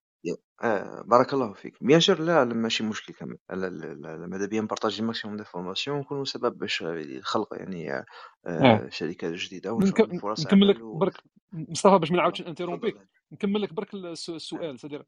آه 0.64 1.02
بارك 1.08 1.34
الله 1.34 1.54
فيك. 1.54 1.84
bien 1.84 2.00
sûr 2.00 2.20
لا 2.20 2.46
لا 2.46 2.54
ماشي 2.54 2.84
مشكل 2.84 3.14
كامل 3.14 3.38
لا 3.50 3.56
لا 3.70 3.94
لا 3.94 4.28
ماذا 4.28 4.46
بيا 4.46 4.62
ن 4.62 4.66
partager 4.66 5.02
maximum 5.04 5.36
d'informations 5.38 5.98
ونكونوا 5.98 6.26
سبب 6.26 6.58
باش 6.58 6.84
خلق 7.22 7.54
يعني 7.54 7.94
آه 7.94 8.06
آه. 8.48 8.90
شركات 8.90 9.34
جديدة 9.34 9.74
ونشوفوا 9.74 10.06
نك- 10.06 10.22
فرص 10.22 10.46
نكمل 10.46 10.68
لك 10.68 10.82
و... 10.82 10.98
برك 10.98 11.14
مصطفى 11.54 11.98
باش 12.00 12.12
ما 12.12 12.18
نعاودش 12.18 12.42
interrompre 12.42 12.89
ك 12.89 12.94
تفضل. 12.94 13.08
نكمل 13.32 13.62
لك 13.62 13.74
برك 13.74 13.94
الس- 13.94 14.30
السؤال. 14.30 14.80
سيدير 14.80 15.06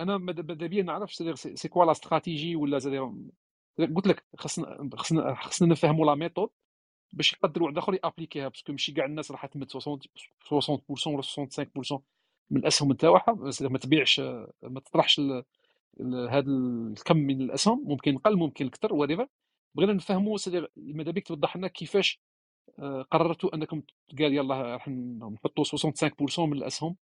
أنا 0.00 0.18
ماذا 0.18 0.42
ماذا 0.42 0.66
بيا 0.66 0.82
نعرف 0.82 1.12
c'est-à-dire 1.12 1.34
c'est 1.34 1.56
c'est 1.56 1.68
quoi 1.68 1.84
la 1.84 1.92
stratégie 1.92 2.56
ولا 2.56 2.78
c'est-à-dire 2.78 3.12
قلت 3.78 4.06
لك 4.06 4.24
خصنا 4.38 4.90
خصنا 4.96 5.34
خصنا 5.34 5.68
نفهموا 5.68 6.06
la 6.06 6.14
méthode 6.14 6.48
باش 7.12 7.32
يقدروا 7.32 7.66
واحد 7.66 7.78
اخر 7.78 7.94
ي 7.94 7.99
appliquer 7.99 8.48
ها 8.48 8.51
parce 8.51 8.64
que 8.64 8.72
ماشي 8.72 8.92
كاع 8.92 9.04
الناس 9.04 9.30
راح 9.30 9.46
تمد 9.46 9.70
60 9.70 9.98
60% 10.44 11.06
ولا 11.06 11.22
65% 11.22 12.15
من 12.50 12.60
الأسهم 12.60 12.92
نتاعها 12.92 13.24
ما 13.62 13.78
تبيعش 13.78 14.20
ما 14.62 14.80
تطرحش 14.86 15.20
هذا 16.30 16.50
الكم 16.50 17.16
من 17.16 17.40
الأسهم 17.42 17.84
ممكن 17.88 18.18
قل 18.18 18.36
ممكن 18.38 18.68
كثر 18.70 18.94
وريفر 18.94 19.28
بغينا 19.76 19.92
نفهموا 19.92 20.38
ماذا 20.76 21.10
بيك 21.10 21.26
توضح 21.28 21.56
لنا 21.56 21.68
كيفاش 21.68 22.20
آه، 22.78 23.02
قررتوا 23.02 23.54
أنكم 23.54 23.82
قال 24.18 24.34
يلا 24.34 24.62
راح 24.74 24.88
نحطوا 24.88 25.64
65% 25.64 26.46
من 26.46 26.52
الأسهم 26.52 26.96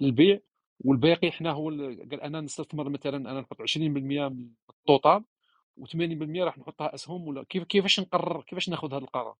للبيع 0.00 0.40
والباقي 0.80 1.32
حنا 1.32 1.52
هو 1.52 1.68
ال- 1.68 2.10
قال 2.10 2.20
أنا 2.22 2.40
نستثمر 2.40 2.88
مثلا 2.88 3.16
أنا 3.16 3.40
نحط 3.40 3.62
20% 3.62 3.78
من 4.28 4.50
ال 4.70 4.79
total 4.79 5.24
و80% 5.80 6.38
راح 6.44 6.58
نحطها 6.58 6.94
أسهم 6.94 7.28
ولا 7.28 7.44
كيف 7.44 7.64
كيفاش 7.64 8.00
نقرر 8.00 8.42
كيفاش 8.42 8.68
ناخذ 8.68 8.88
هذا 8.94 8.98
القرار؟ 9.04 9.36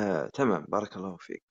آه 0.00 0.28
تمام 0.28 0.66
بارك 0.68 0.96
الله 0.96 1.16
فيك. 1.16 1.44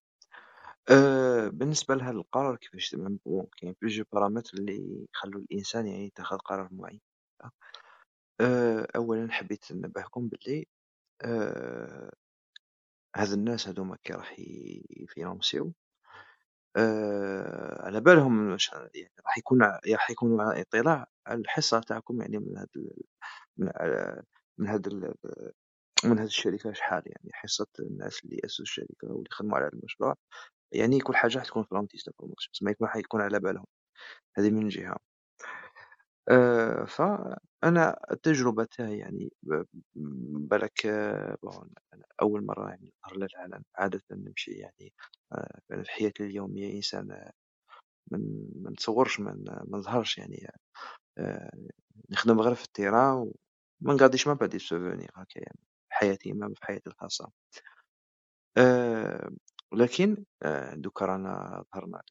آه 0.89 1.47
بالنسبة 1.47 1.95
لهذا 1.95 2.11
القرار 2.17 2.55
كيفاش 2.55 2.95
bon 2.95 3.47
كاين 3.57 3.75
plusieurs 3.81 4.05
paramètres 4.13 4.57
اللي 4.57 5.07
يخلوا 5.13 5.41
الإنسان 5.41 5.87
يعني 5.87 6.05
يتخذ 6.05 6.37
قرار 6.37 6.69
معين. 6.71 7.01
آه 8.41 8.87
اولا 8.95 9.31
حبيت 9.31 9.71
ننبهكم 9.71 10.27
باللي 10.27 10.65
آه 11.25 12.11
هاد 13.15 13.31
الناس 13.31 13.67
هادوما 13.67 13.97
كي 14.03 14.13
راح 14.13 14.35
يفينونسيو. 14.89 15.73
آآ 16.77 17.81
على 17.85 18.01
بالهم 18.01 18.51
واش 18.51 18.69
يعني 18.73 19.11
راح 19.25 19.37
يكون 19.37 19.61
راح 19.93 20.09
يكونوا 20.11 20.43
على 20.43 20.61
إطلاع 20.61 21.07
على 21.27 21.39
الحصة 21.41 21.79
تاعكم 21.79 22.21
يعني 22.21 22.37
من 22.37 22.57
هاد 22.57 22.69
من 23.57 23.69
آآ 23.69 24.23
من 24.57 24.67
من 26.05 26.19
هاد 26.19 26.25
الشركة 26.27 26.73
شحال 26.73 27.03
يعني 27.05 27.29
حصة 27.33 27.67
الناس 27.79 28.25
اللي 28.25 28.41
أسسوا 28.45 28.63
الشركة 28.63 29.07
واللي 29.11 29.29
خدموا 29.31 29.57
على 29.57 29.65
هاد 29.67 29.73
المشروع، 29.75 30.15
يعني 30.71 30.99
كل 30.99 31.15
حاجة 31.15 31.37
راح 31.37 31.45
تكون 31.45 31.63
في 31.63 31.75
l'antis 31.75 32.01
d'information 32.03 32.51
تسمى 32.53 32.71
يكون 32.71 32.87
راح 32.87 32.95
يكون 32.97 33.21
على 33.21 33.39
بالهم، 33.39 33.65
هذه 34.37 34.51
من 34.51 34.69
جهة. 34.69 34.97
آآ 36.29 36.85
فأنا 36.85 37.99
التجربة 38.11 38.63
تاعي 38.63 38.97
يعني 38.97 39.33
ب 39.43 39.63
بالاك 40.49 40.87
bon 41.43 41.69
أنا 41.93 42.03
أول 42.21 42.45
مرة 42.45 42.69
يعني 42.69 42.93
نظهر 43.05 43.17
للعلن، 43.19 43.63
عادةً 43.75 44.01
نمشي 44.11 44.51
يعني 44.51 44.93
آآ 45.33 45.59
أنا 45.71 45.83
في 45.83 45.91
حياتي 45.91 46.23
اليومية 46.23 46.73
إنسان 46.75 47.07
ما 47.07 47.31
ما 48.63 48.71
نتصورش 48.71 49.19
ما 49.19 49.33
ما 49.67 49.77
نظهرش 49.79 50.17
يعني 50.17 50.47
نخدم 52.11 52.41
غير 52.41 52.55
في 52.55 52.65
ال 52.65 52.73
terrain 52.74 53.31
وما 53.81 53.93
نقضيش 53.95 54.29
pas 54.29 54.47
des 54.47 54.59
souvenirs 54.69 55.11
هاكا 55.19 55.39
يعني 55.39 55.59
في 55.89 55.95
حياتي 55.95 56.33
même 56.33 56.53
في 56.53 56.65
حياتي 56.65 56.89
الخاصة. 56.89 57.31
آآ 58.57 59.29
ولكن 59.73 60.25
آآ 60.43 60.75
دوكا 60.75 61.05
رانا 61.05 61.63
ظهرنا 61.75 62.01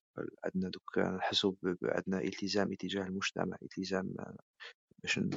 عندنا 0.44 0.70
دوكا 0.70 1.10
نحسو 1.10 1.54
عندنا 1.84 2.20
التزام 2.24 2.72
اتجاه 2.72 3.02
المجتمع، 3.06 3.56
التزام 3.62 4.14
باش 5.02 5.18
ن 5.18 5.30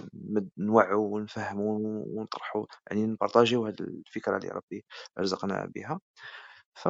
نوعّو 0.58 1.16
ونفهمو 1.16 1.78
ونطرحو 2.18 2.68
يعني 2.92 3.06
نبارطاجيو 3.08 3.66
هاد 3.68 3.82
الفكرة 3.82 4.38
اللي 4.38 4.50
ربي 4.50 4.86
رزقنا 5.20 5.66
بها. 5.76 6.00
ف 6.76 6.90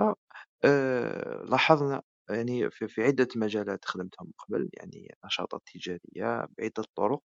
آآ 0.66 1.44
لاحظنا 1.52 2.02
يعني 2.32 2.72
في 2.72 3.04
عدة 3.04 3.28
مجالات 3.36 3.86
خدمتهم 3.86 4.32
قبل، 4.40 4.70
يعني 4.74 5.16
نشاطات 5.26 5.62
تجارية 5.76 6.48
بعدة 6.60 6.86
طرق، 6.98 7.24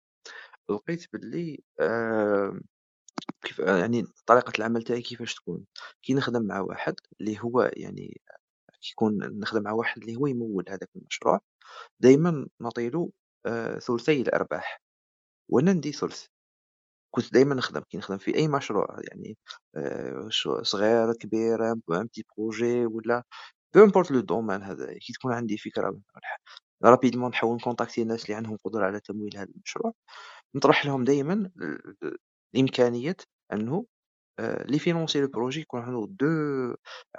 لقيت 0.72 1.06
باللي 1.14 1.64
آآ 1.82 2.62
كيف 3.44 3.60
يعني 3.60 4.04
طريقة 4.26 4.54
العمل 4.60 4.84
تاعي 4.84 5.02
كيفاش 5.02 5.36
تكون، 5.36 5.66
كي 6.04 6.14
نخدم 6.14 6.44
مع 6.48 6.60
واحد 6.62 6.96
اللي 7.22 7.40
هو 7.42 7.72
يعني 7.74 8.22
كي 8.82 8.92
يكون 8.94 9.40
نخدم 9.40 9.64
مع 9.64 9.72
واحد 9.72 10.02
اللي 10.02 10.16
هو 10.16 10.28
يموّل 10.28 10.66
هذاك 10.70 10.90
المشروع، 10.96 11.40
دايمًا 12.02 12.48
نعطيلو 12.62 13.14
آآ 13.48 13.80
ثلثي 13.80 14.22
الأرباح. 14.22 14.82
وأنا 15.52 15.74
ندي 15.74 15.92
ثلث، 15.94 16.26
كنت 17.16 17.34
دايمًا 17.34 17.56
نخدم. 17.56 17.82
كي 17.92 17.98
نخدم 18.00 18.18
في 18.20 18.36
أي 18.36 18.48
مشروع 18.48 18.98
يعني 19.12 19.38
ش 20.30 20.50
صغير 20.64 21.14
كبير 21.14 21.74
un 21.76 21.78
projet 22.34 22.88
ولا 22.94 23.24
peu 23.78 23.82
importe 23.82 24.10
le 24.12 24.24
domaine 24.24 24.64
هذا 24.64 24.94
كي 25.00 25.14
تكون 25.14 25.34
عندي 25.34 25.58
فكرة 25.60 26.00
rapidement 26.86 27.30
نحاول 27.32 27.56
نcontacter 27.58 28.02
الناس 28.04 28.26
اللي 28.26 28.36
عندهم 28.36 28.58
قدرة 28.66 28.86
على 28.86 29.00
تمويل 29.02 29.38
هذا 29.38 29.50
المشروع، 29.58 29.94
نطرح 30.56 30.86
لهم 30.88 31.04
دايمًا 31.06 31.52
ال 32.56 32.60
إمكانية 32.62 33.16
أنه 33.54 33.86
آآ 34.40 34.64
اللي 34.66 34.78
يfinancer 34.78 35.20
ال 35.20 35.26
projet 35.26 35.62
يكون 35.62 35.82
عنده 35.82 36.08
deux 36.10 36.28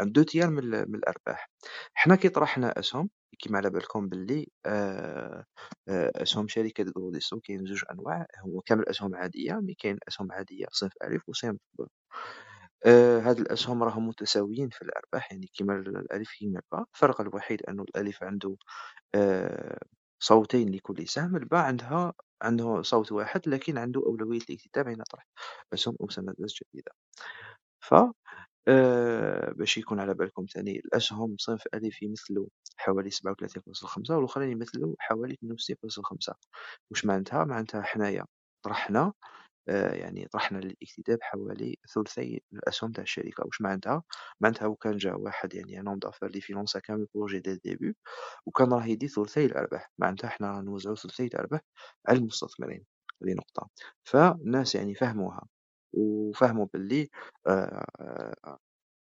عنده 0.00 0.22
2 0.22 0.50
من 0.52 0.58
ال 0.74 0.90
من 0.92 0.96
الأرباح. 0.96 1.50
حنا 1.94 2.16
كي 2.16 2.28
طرحنا 2.30 2.80
أسهم 2.80 3.10
كيما 3.40 3.58
على 3.58 3.70
بالكم 3.70 4.08
باللي 4.08 4.48
آآ 4.66 5.44
آآ 5.88 6.12
أسهم 6.16 6.48
شركة 6.48 6.86
غوديسو 6.98 7.40
كاين 7.40 7.66
زوج 7.66 7.82
أنواع، 7.92 8.26
هو 8.46 8.60
كامل 8.62 8.88
أسهم 8.90 9.16
عادية 9.16 9.54
mais 9.54 9.74
كاين 9.74 9.98
أسهم 10.08 10.32
عادية 10.32 10.66
صنف 10.72 10.92
ألف 11.04 11.30
وصنف 11.30 11.58
ب. 11.80 11.84
هاد 13.26 13.38
الأسهم 13.40 13.82
راهم 13.82 14.08
متساويين 14.08 14.68
في 14.70 14.82
الأرباح 14.82 15.32
يعني 15.32 15.46
كيما 15.54 15.74
الألف 15.76 16.30
كيما 16.38 16.60
الباء، 16.72 16.86
الفرق 16.94 17.20
الوحيد 17.20 17.62
أنه 17.70 17.82
الألف 17.82 18.22
عنده 18.24 18.56
صوتين 20.20 20.70
لكل 20.70 21.08
سهم، 21.08 21.36
الباء 21.36 21.60
عندها 21.66 22.12
عنده 22.42 22.82
صوت 22.82 23.12
واحد 23.12 23.48
لكن 23.48 23.78
عنده 23.78 24.02
أولوية 24.06 24.40
الاكتتاب 24.50 24.86
حين 24.88 25.02
طرح 25.12 25.26
أسهم 25.74 25.96
أو 26.00 26.08
سندات 26.10 26.36
جديدة. 26.38 26.92
ف 27.80 27.94
آآ 28.68 29.52
باش 29.52 29.78
يكون 29.78 30.00
على 30.00 30.14
بالكم 30.14 30.46
ثاني 30.54 30.78
الأسهم 30.80 31.36
صنف 31.38 31.62
ألف 31.74 32.02
يمثلوا 32.02 32.46
حوالي 32.78 33.10
37.5 33.10 34.10
والآخرين 34.16 34.50
يمثلوا 34.52 34.94
حوالي 35.00 35.34
62.5 35.34 36.34
واش 36.90 37.04
معناتها؟ 37.06 37.44
معناتها 37.44 37.82
حنايا 37.82 38.26
طرحنا 38.64 39.12
يعني 39.68 40.28
طرحنا 40.32 40.58
للاكتتاب 40.58 41.18
حوالي 41.22 41.78
ثلثي 41.94 42.42
الأسهم 42.52 42.92
تاع 42.92 43.02
الشركة، 43.04 43.44
واش 43.46 43.60
معناتها؟ 43.60 44.02
معناتها 44.40 44.64
لو 44.66 44.74
كان 44.76 44.96
جا 44.96 45.14
واحد 45.14 45.54
يعني 45.54 45.82
homme 45.90 45.98
d'affaires 46.08 46.22
اللي 46.22 46.38
يفينونسا 46.38 46.80
كامل 46.80 47.06
dès 47.16 47.50
le 47.54 47.58
début 47.70 47.94
وكان 48.46 48.72
راه 48.72 48.86
يدي 48.86 49.08
ثلثي 49.08 49.46
الأرباح، 49.46 49.92
معناتها 49.98 50.28
حنا 50.30 50.60
نوزعو 50.60 50.94
ثلثي 50.96 51.26
الأرباح 51.26 51.60
على 52.08 52.18
المستثمرين، 52.18 52.84
هذه 53.24 53.34
نقطة. 53.34 53.70
فالناس 54.04 54.74
يعني 54.74 54.94
فهموها 54.94 55.42
وفهموا 55.94 56.66
باللي 56.74 57.08
آآ 57.48 57.86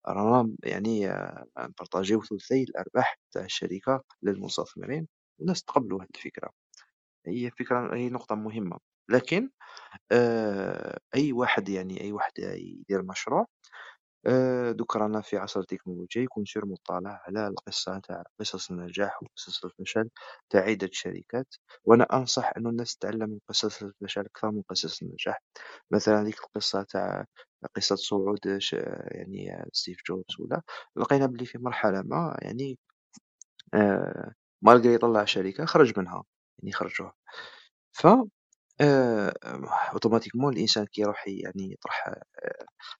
رانا 0.09 0.55
يعني 0.65 1.07
نبارطاجيو 1.59 2.23
ثلثي 2.23 2.63
الأرباح 2.63 3.19
تاع 3.33 3.43
الشركة 3.45 4.03
للمستثمرين، 4.23 5.07
والناس 5.39 5.63
تقبلوا 5.63 6.01
هاد 6.03 6.09
الفكرة، 6.15 6.51
هي 7.27 7.51
فكرة 7.51 7.95
هي 7.95 8.09
نقطة 8.09 8.35
مهمة، 8.35 8.79
لكن 9.09 9.49
أي 11.15 11.31
واحد 11.33 11.69
يعني 11.69 12.01
أي 12.01 12.11
واحد 12.11 12.31
يدير 12.39 13.03
مشروع 13.03 13.47
آآ 14.27 14.71
دوكا 14.71 14.99
رانا 14.99 15.21
في 15.21 15.37
عصر 15.37 15.59
التكنولوجيا 15.59 16.23
يكون 16.23 16.45
سير 16.45 16.65
مطّلع 16.65 17.21
على 17.27 17.47
القصة 17.47 17.99
تاع 17.99 18.23
قصص 18.39 18.71
النجاح 18.71 19.23
وقصص 19.23 19.65
الفشل 19.65 20.09
تاع 20.49 20.61
عدة 20.61 20.89
شركات، 20.93 21.47
وأنا 21.85 22.05
أنصح 22.13 22.53
إنه 22.57 22.69
الناس 22.69 22.97
تتعلم 22.97 23.29
من 23.29 23.39
قصص 23.49 23.83
الفشل 23.83 24.21
أكثر 24.21 24.51
من 24.51 24.61
قصص 24.69 25.01
النجاح، 25.03 25.41
مثلًا 25.91 26.21
هذيك 26.21 26.39
القصة 26.39 26.83
تاع 26.83 27.25
قصة 27.75 27.95
صعود 27.95 28.39
يعني 29.11 29.65
ستيف 29.73 29.99
جوبز 30.09 30.35
ولا 30.39 30.61
لقينا 30.97 31.25
بلي 31.25 31.45
في 31.45 31.57
مرحلة 31.57 32.01
ما 32.01 32.37
يعني 32.41 32.79
آآ 33.73 34.33
malgré 34.63 34.93
يطلّع 34.95 35.25
شركة 35.25 35.65
خرج 35.65 35.99
منها، 35.99 36.23
يعني 36.59 36.71
خرجوه. 36.73 37.13
ف 37.93 38.07
آآ 38.81 39.33
automatiquement 39.93 40.53
الإنسان 40.53 40.85
كي 40.85 41.01
يعني 41.27 41.71
يطرح 41.73 42.07
آآ 42.07 42.23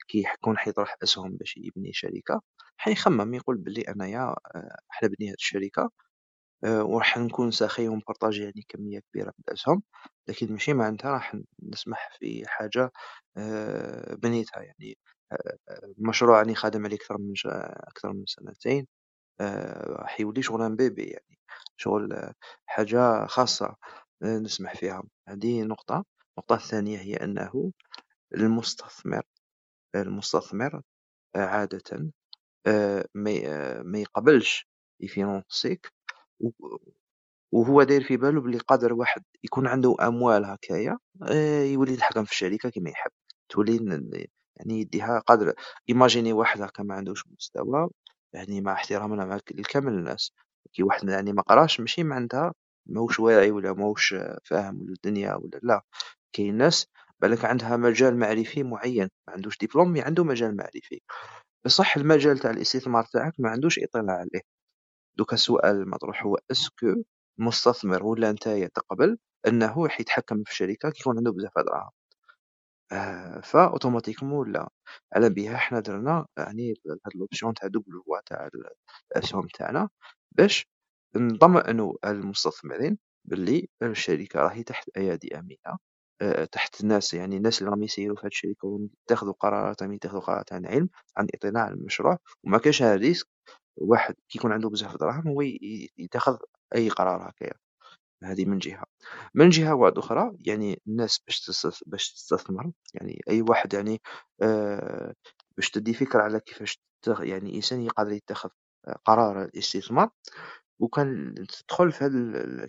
كي 0.07 0.19
يكون 0.35 0.57
حيطرح 0.57 0.95
أسهم 1.03 1.38
باش 1.38 1.57
يبني 1.57 1.93
شركة، 1.93 2.41
حيخمم 2.77 3.34
يقول 3.34 3.57
بلي 3.57 3.81
أنايا 3.81 4.22
آآ 4.56 4.77
راح 4.91 5.03
نبني 5.03 5.30
هاد 5.30 5.35
الشركة 5.39 5.91
آآ 6.65 6.81
وراح 6.84 7.19
نكون 7.19 7.52
سخي 7.52 7.88
ونبارطاجي 7.89 8.43
يعني 8.43 8.65
كمية 8.69 8.99
كبيرة 9.14 9.27
من 9.27 9.45
الأسهم، 9.49 9.84
لكن 10.30 10.53
ماشي 10.53 10.73
معناتها 10.73 11.11
راح 11.11 11.38
نسمح 11.64 12.10
في 12.19 12.43
حاجة 12.47 12.91
بنيتها 14.23 14.61
يعني 14.64 14.97
آآ 15.34 15.57
مشروع 15.97 16.39
راني 16.41 16.56
خادم 16.56 16.85
عليه 16.85 16.95
أكثر 16.97 17.18
من 17.18 17.34
أكثر 17.88 18.14
من 18.14 18.26
سنتين 18.27 18.88
آآ 19.41 19.85
راح 20.02 20.22
يولي 20.22 20.41
شغل 20.43 20.76
بيبي 20.77 21.03
يعني 21.06 21.39
شغل 21.77 22.34
حاجة 22.68 23.27
خاصة. 23.27 23.76
نسمح 24.24 24.76
فيها، 24.76 25.04
هذه 25.30 25.64
نقطة. 25.64 26.06
النقطة 26.38 26.56
الثانية 26.56 26.98
هي 27.00 27.16
أنه 27.16 27.72
المستثمر 28.36 29.24
المستثمر 29.96 30.82
عادةً 31.36 32.12
آآ 32.68 33.06
ما 33.16 33.32
ي 33.32 33.44
ما 33.84 34.00
يقبلش 34.00 34.68
يفينونسيك 35.02 35.92
وهو 37.54 37.84
داير 37.84 38.04
في 38.04 38.18
بالو 38.18 38.42
بلي 38.42 38.58
قادر 38.58 38.94
واحد 38.94 39.24
يكون 39.44 39.68
عنده 39.68 39.96
أموال 40.02 40.46
هكايا 40.46 40.98
يولي 41.74 41.94
يتحكم 41.94 42.24
في 42.26 42.32
الشركة 42.32 42.70
كيما 42.70 42.90
يحب، 42.90 43.12
تولي 43.50 43.78
يعني 44.58 44.80
يديها 44.82 45.20
قادر. 45.20 45.54
إيماجيني 45.90 46.34
واحد 46.34 46.62
هاكا 46.62 46.84
ما 46.84 46.96
عندوش 46.96 47.24
مستوى 47.28 47.90
يعني 48.34 48.62
مع 48.62 48.74
احترامنا 48.74 49.26
مع 49.26 49.40
لكامل 49.52 49.94
الناس، 49.94 50.34
كي 50.74 50.84
واحد 50.84 51.10
يعني 51.10 51.34
ما 51.34 51.42
قراش 51.42 51.80
ماشي 51.80 52.04
معناتها 52.04 52.54
ماهوش 52.88 53.20
واعي 53.20 53.52
ولا 53.52 53.74
ماهوش 53.74 54.16
فاهم 54.44 54.82
الدنيا 54.90 55.36
ولا 55.36 55.60
لا، 55.64 55.82
كاين 56.34 56.57
ناس 56.57 56.88
بالاك 57.22 57.45
عندها 57.45 57.78
مجال 57.78 58.18
معرفي 58.18 58.64
معين، 58.64 59.10
ما 59.28 59.34
عندوش 59.34 59.57
دبلوم 59.57 59.91
mais 59.91 60.02
عنده 60.02 60.24
مجال 60.24 60.57
معرفي، 60.57 61.02
بصح 61.66 61.98
المجال 61.98 62.40
تاع 62.40 62.52
الاستثمار 62.52 63.03
تاعك 63.06 63.34
ما 63.40 63.49
عندوش 63.49 63.80
إطلاع 63.80 64.16
عليه، 64.18 64.41
donc 65.18 65.36
السؤال 65.36 65.76
المطروح 65.76 66.24
هو 66.26 66.38
est-ce 66.52 66.86
que 66.86 67.03
المستثمر 67.40 68.06
ولا 68.06 68.32
نتايا 68.32 68.68
تقبل 68.76 69.18
أنه 69.48 69.84
راح 69.84 70.02
يتحكم 70.02 70.44
في 70.44 70.52
الشركة 70.52 70.90
كي 70.90 70.99
يكون 71.02 71.18
عنده 71.18 71.32
بزاف 71.32 71.53
دراهم، 71.60 71.91
آآ 72.91 73.41
ف 73.44 73.50
automatiquement 73.50 74.52
لا، 74.52 74.70
على 75.16 75.30
بها 75.30 75.57
حنا 75.57 75.80
درنا 75.80 76.26
يعني 76.38 76.74
هاد 76.88 76.99
ال 77.15 77.21
option 77.21 77.53
تاع 77.53 77.68
double 77.69 77.91
voix 78.06 78.19
تاع 78.26 78.49
الأسهم 79.12 79.48
تاعنا 79.53 79.90
باش 80.38 80.68
نطمئنوا 81.18 81.94
المستثمرين 82.06 82.98
باللي 83.26 83.70
الشركة 83.84 84.40
راهي 84.40 84.64
تحت 84.64 84.90
أيادي 84.98 85.40
أمينة، 85.40 85.78
آآ 86.22 86.46
تحت 86.46 86.86
ناس 86.86 87.14
يعني 87.14 87.38
الناس 87.38 87.60
اللي 87.60 87.72
راهم 87.72 87.84
يسيروا 87.84 88.16
في 88.16 88.22
هاد 88.22 88.32
الشركة 88.32 88.68
ويتخذوا 88.68 89.34
قرارات 89.34 89.84
راهم 89.84 89.94
يتخذوا 89.94 90.22
قرارات 90.22 90.54
عن 90.54 90.66
علم، 90.66 90.90
عن 91.18 91.28
إطلاع 91.36 91.64
على 91.64 91.74
المشروع، 91.74 92.18
وما 92.44 92.58
كاينش 92.58 92.82
هاد 92.84 92.94
ال 92.95 92.99
risque. 92.99 93.27
واحد 93.78 94.16
كي 94.30 94.38
يكون 94.40 94.52
عنده 94.52 94.70
بزاف 94.70 94.98
دراهم 94.98 95.28
هو 95.28 95.42
يتخذ 95.98 96.38
أي 96.76 96.90
قرار 96.90 97.30
هكايا، 97.30 97.54
هذه 98.24 98.46
من 98.46 98.60
جهة. 98.60 98.84
من 99.36 99.50
جهة 99.50 99.76
واحدة 99.76 100.00
أخرى 100.00 100.32
يعني 100.40 100.82
الناس 100.88 101.20
باش 101.28 101.68
باش 101.88 102.14
تستثمر 102.14 102.72
يعني 102.94 103.22
أي 103.30 103.42
واحد 103.42 103.74
يعني 103.74 104.02
آه، 104.42 105.14
باش 105.58 105.70
تدي 105.72 105.94
فكرة 105.94 106.22
على 106.24 106.40
كيفاش 106.40 106.82
يعني 107.20 107.56
إنسان 107.56 107.82
يقدر 107.82 108.12
يتخذ 108.12 108.50
قرار 109.06 109.44
الاستثمار. 109.44 110.10
وكان 110.80 111.35
تدخل 111.49 111.91
في 111.91 112.06
هاد 112.06 112.11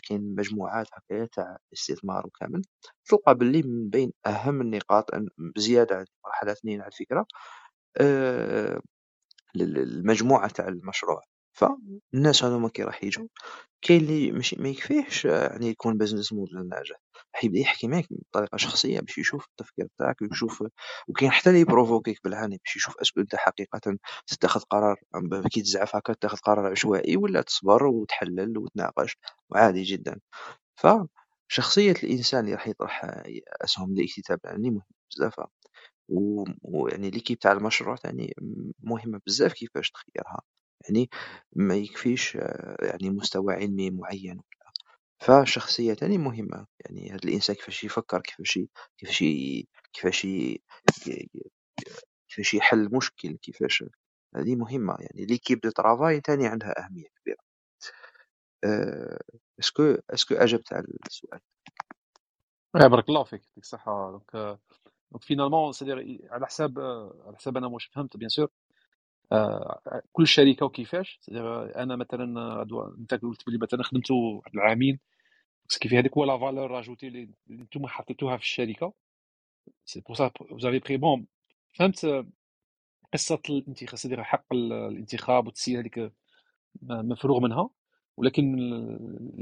كاين 0.09 0.35
مجموعات 0.39 0.87
هكايا 0.95 1.29
تاع 1.33 1.59
استثمار 1.73 2.27
وكامل 2.27 2.63
تلقى 3.05 3.35
باللي 3.35 3.63
من 3.63 3.89
بين 3.91 4.13
أهم 4.27 4.61
النقاط 4.61 5.11
بزيادة 5.57 6.05
مرحلة 6.27 6.53
اثنين 6.53 6.81
على 6.81 6.89
الفكرة 6.89 7.27
آه، 8.01 8.81
المجموعة 9.57 10.49
تاع 10.49 10.69
المشروع. 10.69 11.23
فالناس 11.53 12.45
هاذوما 12.45 12.69
كي 12.69 12.83
راح 12.83 13.05
يجوا 13.05 13.29
كاين 13.83 14.35
ماشي 14.35 14.57
ما 14.57 14.69
يكفيهش 14.69 15.25
يعني 15.25 15.67
يكون 15.69 15.99
business 16.07 16.27
model 16.27 16.69
ناجح، 16.71 16.97
راح 17.37 17.45
يبدا 17.45 17.59
يحكي 17.61 17.89
معاك 17.89 18.07
بطريقة 18.11 18.57
شخصية 18.59 19.01
باش 19.01 19.19
يشوف 19.19 19.47
التفكير 19.47 19.89
تاعك 19.99 20.23
ويشوف 20.23 20.65
وكاين 21.09 21.31
حتى 21.33 21.51
اللي 21.51 21.61
يprovoquer 21.63 22.14
ك 22.14 22.19
بالعاني 22.25 22.59
باش 22.65 22.77
يشوف 22.77 22.99
est-ce 23.03 23.15
que 23.15 23.21
أنت 23.21 23.37
حقيقةً 23.37 23.99
تتخذ 24.29 24.61
قرار. 24.63 24.97
كي 25.53 25.63
تزعف 25.63 25.97
هاكا 25.97 26.15
تاخذ 26.15 26.39
قرار 26.39 26.67
عشوائي 26.73 27.17
ولا 27.17 27.43
تصبر 27.43 27.87
وتحلل 27.87 28.59
وتناقش 28.59 29.17
وعادي 29.51 29.83
جدًا، 29.83 30.21
فشخصية 30.77 31.93
الإنسان 32.05 32.41
اللي 32.45 32.55
راح 32.55 32.69
يطرح 32.69 33.03
أسهم 33.65 33.93
الاكتتاب 33.93 34.41
يعني 34.45 34.71
مهم 34.71 34.83
بزاف. 35.17 35.35
ويعني 36.65 37.11
l'équipe 37.11 37.39
تاع 37.41 37.53
المشروع 37.53 37.97
تاني 37.97 38.35
مهمة 38.81 39.21
بزاف 39.27 39.53
كيفاش 39.55 39.91
تخيرها. 39.91 40.43
يعني 40.89 41.11
ما 41.57 41.77
يكفيش 41.77 42.35
يعني 42.83 43.11
مستوى 43.11 43.55
علمي 43.55 43.91
معين. 43.91 44.43
فالشخصية 45.19 45.95
تاني 45.95 46.19
مهمة. 46.19 46.67
يعني 46.81 47.11
هاد 47.11 47.25
الإنسان 47.25 47.57
كيفاش 47.57 47.85
يفكر 47.85 48.21
كيفاش 48.21 48.59
كيفاش 48.99 49.21
كيفاش 49.93 50.27
كيفاش 52.29 52.55
يحل 52.55 52.97
مشكل 52.97 53.37
كيفاش 53.37 53.85
هذه 54.37 54.57
مهمة. 54.57 54.97
يعني 55.01 55.27
l'équipe 55.27 55.61
de 55.61 55.71
travail 55.71 56.21
تاني 56.21 56.47
عندها 56.47 56.85
أهمية 56.85 57.07
كبيرة. 57.23 57.39
est-ce 59.61 59.85
que 59.85 59.97
est-ce 60.11 60.27
que 60.27 60.35
أجبت 60.35 60.73
على 60.73 60.87
السؤال. 61.07 61.41
بارك 62.75 63.09
الله 63.09 63.25
فيك 63.25 63.43
يعطيك 63.43 63.59
الصحة. 63.65 64.11
donc 64.11 64.59
donc 65.13 65.25
finalement 65.25 65.73
على 66.31 66.47
حساب 66.47 66.79
على 67.27 67.37
حساب 67.37 67.57
أنا 67.57 67.67
واش 67.67 67.85
فهمت 67.87 68.17
bien 68.17 68.29
sûr 68.29 68.45
آه، 68.45 68.66
كل 70.13 70.27
شركة 70.27 70.67
وكيفاش؟ 70.67 71.21
أنا 71.77 71.97
مثلا 71.97 72.63
أنت 72.99 73.15
قلت 73.15 73.47
بلي 73.47 73.59
مثلا 73.59 73.83
خدمتو 73.83 74.15
واحد 74.15 74.55
العامين 74.55 74.99
كيف 75.81 75.95
هذيك 75.95 76.13
هو 76.13 76.25
la 76.25 76.39
valeur 76.39 76.71
rajoutée 76.71 77.09
اللي 77.09 77.29
أنتم 77.51 77.87
حطيتوها 77.87 78.37
في 78.37 78.43
الشركة. 78.43 78.93
c'est 79.85 80.01
pour 80.01 80.17
ça 80.17 80.29
vous 80.29 80.54
avez 80.54 80.79
pris 80.79 80.97
bon 80.97 81.27
فهمت 81.73 82.27
قصة 83.13 83.43
الانتخاب 83.51 83.97
سيدي 83.97 84.23
حق 84.23 84.55
الانتخاب 84.55 85.47
والتسيير 85.47 85.81
هذيك 85.81 86.13
مفروغ 86.83 87.41
منها. 87.41 87.71
ولكن 88.17 88.59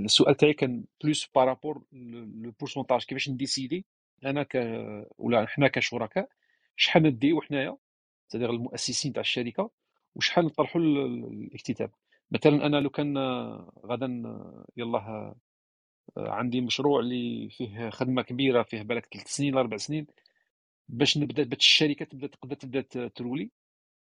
السؤال 0.05 0.35
تاعي 0.37 0.53
كان 0.53 0.85
plus 1.05 1.29
par 1.35 1.50
rapport 1.50 1.85
le 1.93 2.51
pourcentage 2.61 3.05
كيفاش 3.05 3.31
نdécider؟ 3.31 3.87
أنا 4.25 4.43
ك 4.43 4.57
ولا 5.19 5.47
حنا 5.47 5.69
كشركاء 5.69 6.29
شحال 6.77 7.03
نديو 7.03 7.41
حنايا 7.41 7.77
c'est-à-dire 8.29 8.51
المؤسسين 8.51 9.13
تاع 9.13 9.21
الشركة 9.21 9.71
وشحال 10.15 10.45
نطرحوا 10.45 10.81
الاكتتاب. 10.81 11.91
مثلا 12.31 12.67
أنا 12.67 12.77
لو 12.81 12.91
كان 12.91 13.19
غدا 13.85 14.07
يلاه 14.77 15.35
عندي 16.17 16.61
مشروع 16.61 17.01
اللي 17.01 17.49
فيه 17.51 17.91
خدمة 17.91 18.23
كبيرة 18.23 18.63
فيه 18.63 18.83
بالك 18.83 19.07
ثلاث 19.15 19.27
سنين 19.27 19.57
أربع 19.57 19.77
سنين 19.77 20.07
باش 20.89 21.19
نبدأ 21.19 21.43
باش 21.45 21.59
الشركة 21.59 22.05
تبدأ 22.05 22.27
تقدر 22.27 22.55
تبدأ 22.57 23.09
تrouler 23.09 23.51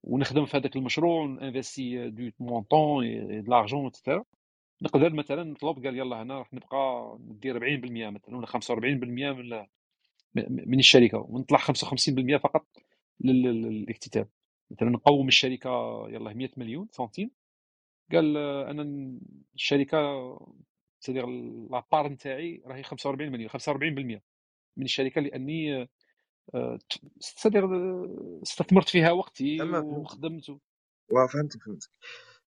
ونخدم 0.03 0.45
في 0.45 0.57
هذاك 0.57 0.75
المشروع 0.75 1.21
ون 1.23 1.40
investir 1.40 2.09
de 2.09 2.29
montant 2.39 3.27
de 3.43 3.51
l'argent 3.51 3.85
extra 3.85 4.23
نقدر 4.81 5.13
مثلا 5.13 5.43
نطلب 5.43 5.85
قال 5.85 5.97
يلا 5.97 6.21
هنا 6.23 6.37
راح 6.39 6.53
نبقى 6.53 7.17
ندير 7.21 7.59
40% 7.59 8.13
مثلا 8.13 8.37
ولا 8.37 8.47
45% 8.47 8.71
من 10.35 10.67
من 10.69 10.79
الشركة 10.79 11.17
ونطلع 11.17 11.57
55% 11.57 12.37
فقط. 12.43 12.65
للاكتتاب. 13.19 14.29
مثلا 14.71 14.89
نقوم 14.89 15.27
الشركة 15.27 15.69
يلا 16.09 16.33
100 16.33 16.49
مليون 16.57 16.87
سنتيم. 16.91 17.31
قال 18.11 18.37
أنا 18.37 18.83
الشركة 19.55 19.97
c'est-à-dire 20.99 21.25
la 21.71 21.83
part 21.83 22.07
نتاعي 22.07 22.61
راهي 22.65 22.83
45 22.83 23.31
مليون 23.31 23.49
45% 23.49 24.21
من 24.77 24.85
الشركة 24.85 25.21
لأني 25.21 25.87
c'est-à-dire 27.19 27.65
استثمرت 28.43 28.89
فيها 28.89 29.11
وقتي 29.11 29.61
وخدمت 29.61 30.45
فهمت 31.33 31.57
فهمت 31.57 31.89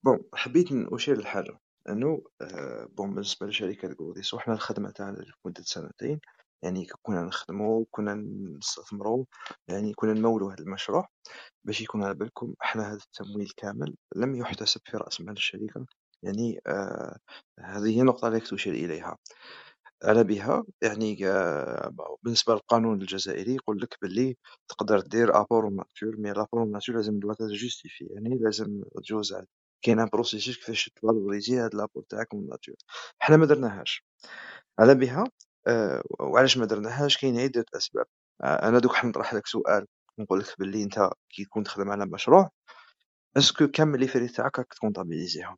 bon 0.05 0.19
حبيت 0.35 0.73
نشير 0.73 1.21
لحاجه 1.21 1.59
أنه 1.89 2.23
آه، 2.41 2.89
bon 2.97 3.11
بالنسبة 3.15 3.47
لشركة 3.47 3.89
جوديس 3.93 4.35
وحنا 4.35 4.55
الخدمة 4.55 4.91
تاعنا 4.91 5.19
لمدة 5.45 5.63
سنتين 5.63 6.21
يعني 6.63 6.87
كنا 7.03 7.23
نخدمو 7.23 7.85
كنا 7.91 8.15
نستثمرو 8.59 9.27
يعني 9.69 9.95
كنا 9.95 10.13
نمولو 10.13 10.51
هذا 10.51 10.61
المشروع 10.65 11.09
باش 11.65 11.81
يكون 11.81 12.05
على 12.05 12.15
بالكم 12.15 12.55
إحنا 12.63 12.89
هذا 12.93 12.99
التمويل 13.07 13.51
كامل 13.57 13.97
لم 14.17 14.35
يحتسب 14.37 14.81
في 14.85 14.97
رأس 14.97 15.21
مال 15.21 15.33
الشركة. 15.33 15.87
يعني 16.23 16.61
آه 16.67 17.19
هذه 17.61 17.97
هي 17.97 18.01
النقطة 18.01 18.29
التي 18.29 18.57
تشير 18.57 18.75
إليها. 18.75 19.19
على 20.05 20.25
بها 20.25 20.65
يعني 20.83 21.29
آه 21.29 21.93
بالنسبة 22.23 22.55
للقانون 22.55 23.03
الجزائري 23.03 23.55
يقول 23.55 23.81
لك 23.83 23.97
باللي 24.03 24.37
تقدر 24.69 25.01
دير 25.01 25.41
apport 25.41 25.71
nature 25.71 26.17
mais 26.19 26.33
l'apport 26.33 26.65
nature 26.65 26.97
لازم 26.97 27.19
doit 27.21 27.35
justifier 27.41 28.05
يعني 28.05 28.39
لازم 28.41 28.83
تجوز 29.03 29.35
كاين 29.83 30.01
un 30.01 30.09
processus 30.13 30.57
كيفاش 30.57 30.91
تvaloriser 30.97 31.59
هاد 31.59 31.75
l'apport 31.75 32.05
تاعك 32.09 32.35
من 32.35 32.49
حنا 33.19 33.37
ما 33.37 33.47
درناهاش. 33.47 34.05
على 34.79 34.95
بها 34.95 35.25
وعلاش 36.21 36.59
ما 36.59 36.67
درناهاش 36.67 37.19
كاين 37.19 37.41
عدة 37.41 37.65
أسباب. 37.77 38.07
آه، 38.45 38.69
أنا 38.69 38.79
دوك 38.79 38.95
حنطرح 38.95 39.35
لك 39.35 39.47
سؤال 39.47 39.87
نقول 40.19 40.41
لك 40.41 40.59
باللي 40.59 40.83
أنت 40.83 41.11
كي 41.31 41.45
تكون 41.45 41.65
تخدم 41.65 41.91
على 41.91 42.07
مشروع 42.07 42.51
est-ce 43.37 43.58
que 43.58 43.69
كامل 43.69 44.01
les 44.01 44.09
frais 44.09 44.29
تاعك 44.29 44.59
راك 44.59 44.75
تكونطابيليزيهم 44.75 45.57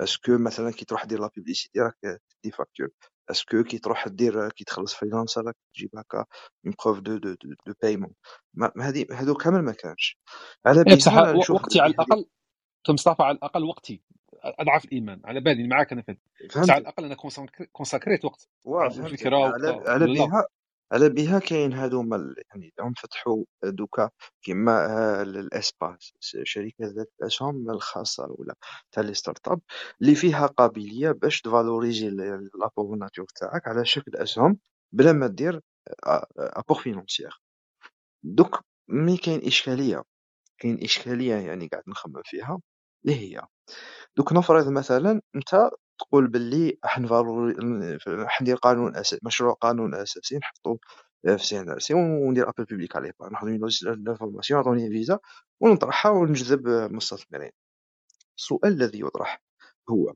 est-ce 0.00 0.25
que 0.25 0.38
مثلا 0.38 0.70
كي 0.70 0.84
تروح 0.84 1.04
دير 1.04 1.20
la 1.20 1.30
publicité 1.36 1.80
راك 1.80 1.96
تدي 2.02 2.52
facture. 2.52 2.88
est-ce 3.30 3.53
que 3.53 3.64
كي 3.64 3.78
تروح 3.78 4.08
دير 4.08 4.50
كي 4.50 4.64
تخلص 4.64 4.94
freelancer 4.94 5.46
راك 5.46 5.56
تجيب 5.74 5.90
هكا 5.96 6.24
une 6.66 6.74
preuve 6.84 7.00
de 7.00 7.16
de 7.16 7.34
de 7.66 7.72
paiement 7.82 8.12
هذه 8.80 9.06
هذو 9.12 9.34
كامل 9.34 9.62
ما 9.62 9.72
كانش. 9.72 10.18
على 10.66 10.84
إيه، 10.88 10.96
بصح 10.96 11.14
وقتي 11.50 11.80
على 11.80 11.92
الأقل 11.92 12.26
مصطفى 12.88 13.22
على 13.22 13.36
الأقل 13.36 13.64
وقتي. 13.64 14.02
أضعف 14.44 14.84
الإيمان. 14.84 15.20
على 15.24 15.40
بالي 15.40 15.68
معاك 15.68 15.92
أنا 15.92 16.02
فهمت. 16.02 16.20
بس 16.50 16.70
على 16.70 16.80
الأقل 16.80 17.04
أنا 17.04 17.16
كونساكريت 17.72 18.24
وقت. 18.24 18.48
الفكرة 18.66 19.36
على, 19.36 19.82
على 19.86 20.06
بها 20.06 20.46
على 20.92 21.08
بها 21.08 21.38
كاين 21.38 21.72
هذوما 21.72 22.34
يعني 22.50 22.72
هم 22.80 22.92
فتحوا 22.92 23.44
دوكا 23.64 24.10
كيما 24.42 25.22
ال 25.22 25.37
SPAS. 25.37 26.12
شركة 26.42 26.74
ذات 26.80 27.12
الاسهم 27.20 27.70
الخاصة 27.70 28.26
ولا 28.38 28.54
تاع 28.92 29.02
les 29.02 29.14
start-up 29.14 29.60
اللي 30.02 30.14
فيها 30.14 30.46
قابلية 30.46 31.10
باش 31.10 31.40
تفالوريزي 31.40 32.10
l'apport 32.60 32.96
nature 32.96 33.26
تاعك 33.34 33.68
على 33.68 33.84
شكل 33.84 34.16
أسهم 34.16 34.58
بلا 34.92 35.12
ما 35.12 35.26
دير 35.26 35.60
apport 36.38 36.76
financier. 36.82 37.40
دوك 38.24 38.60
mais 38.88 39.16
كاين 39.16 39.46
إشكالية. 39.46 40.02
كاين 40.58 40.82
إشكالية 40.82 41.34
يعني 41.34 41.68
قاعد 41.68 41.82
نخمم 41.88 42.22
فيها 42.24 42.60
اللي 43.04 43.16
هي؟ 43.16 43.46
دوك 44.16 44.32
نفرض 44.32 44.68
مثلا 44.68 45.20
أنت 45.36 45.70
تقول 45.98 46.26
باللي 46.28 46.78
راح 46.84 46.98
راح 48.08 48.42
ندير 48.42 48.56
قانون 48.56 48.96
اساسي 48.96 49.20
مشروع 49.22 49.54
قانون 49.54 49.94
أساسي 49.94 50.38
نحطو 50.38 50.76
في 51.22 51.38
CNRC 51.38 51.94
وندير 51.94 52.48
appel 52.48 52.64
public 52.64 52.96
عليه. 52.96 53.12
ناخذ 53.32 53.48
l'information 53.82 54.58
يعطوني 54.60 54.88
فيزا 54.90 55.18
ونطرحها 55.60 56.12
ونجذب 56.12 56.68
مستثمرين. 56.68 57.50
السؤال 58.38 58.72
الذي 58.72 59.00
يطرح 59.00 59.42
هو 59.90 60.14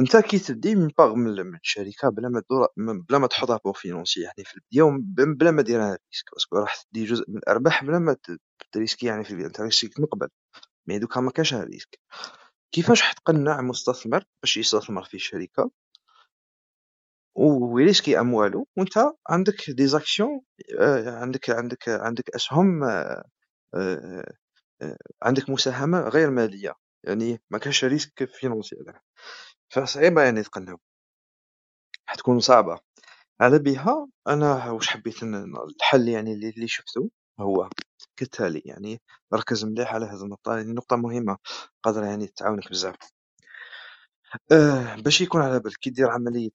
أنت 0.00 0.16
كي 0.16 0.38
تدي 0.38 0.74
من 0.74 0.88
باغ 0.98 1.14
من 1.14 1.54
الشركة 1.56 2.08
بلا 2.08 2.28
ما 2.28 2.40
تدور 2.40 2.68
بلا 3.08 3.18
ما 3.18 3.26
تحطها 3.26 3.60
apport 3.64 3.74
financier 3.74 4.20
يعني 4.20 4.44
في 4.44 4.54
البداية 4.56 5.34
بلا 5.34 5.50
ما 5.50 5.62
دير 5.62 5.80
risque 5.80 6.32
parce 6.32 6.47
que 6.47 6.56
راح 6.58 6.82
تدي 6.82 7.04
جزء 7.04 7.24
من 7.28 7.36
الأرباح 7.38 7.84
بلا 7.84 7.98
ما 7.98 8.16
تريسكي 8.72 9.06
يعني 9.06 9.24
في 9.24 9.30
البداية 9.30 9.46
أنت 9.46 9.60
من 10.00 10.06
قبل 10.06 10.28
mais 10.86 10.98
دوكا 10.98 11.20
ما 11.20 11.30
كاش 11.30 11.54
risque 11.54 11.98
كيفاش 12.72 13.02
حتقنع 13.02 13.60
مستثمر؟ 13.60 14.24
باش 14.42 14.56
يستثمر 14.56 15.04
في 15.04 15.18
شركة. 15.18 15.70
ويريسكي 17.36 18.20
أموالو 18.20 18.66
وإنت 18.78 18.92
عندك 19.28 19.70
des 19.70 19.86
actions 19.86 20.40
آه، 20.80 21.10
عندك 21.10 21.50
عندك 21.50 21.88
عندك 21.88 22.30
أسهم 22.36 22.84
آه، 22.84 23.24
آه، 23.74 24.96
عندك 25.22 25.50
مساهمة 25.50 26.00
غير 26.08 26.30
مالية. 26.30 26.74
يعني 27.04 27.40
ما 27.50 27.58
كانش 27.58 27.84
risque 27.84 28.24
financier 28.24 28.76
فصعيبة 29.72 30.22
يعني 30.22 30.42
تقنعو 30.42 30.78
حتكون 32.06 32.40
صعبة. 32.40 32.78
على 33.40 33.58
بها 33.58 34.08
أنا 34.28 34.70
واش 34.70 34.88
حبيت 34.88 35.22
الحل 35.22 36.08
يعني 36.08 36.32
اللي 36.32 36.48
اللي 36.50 36.68
شفتو 36.68 37.08
هو 37.40 37.68
كالتالي 38.22 38.62
يعني 38.64 39.00
ركز 39.34 39.64
مليح 39.64 39.94
على 39.94 40.06
هذه 40.06 40.22
النقطة 40.24 40.56
لأن 40.56 40.74
نقطة 40.74 40.96
مهمة 40.96 41.38
قادرة 41.82 42.06
يعني 42.06 42.26
تعاونك 42.26 42.70
بزاف. 42.70 42.96
آه 44.52 44.96
باش 44.96 45.20
يكون 45.20 45.40
على 45.42 45.60
بالك 45.60 45.76
كي 45.76 45.90
دير 45.90 46.10
عملية 46.10 46.50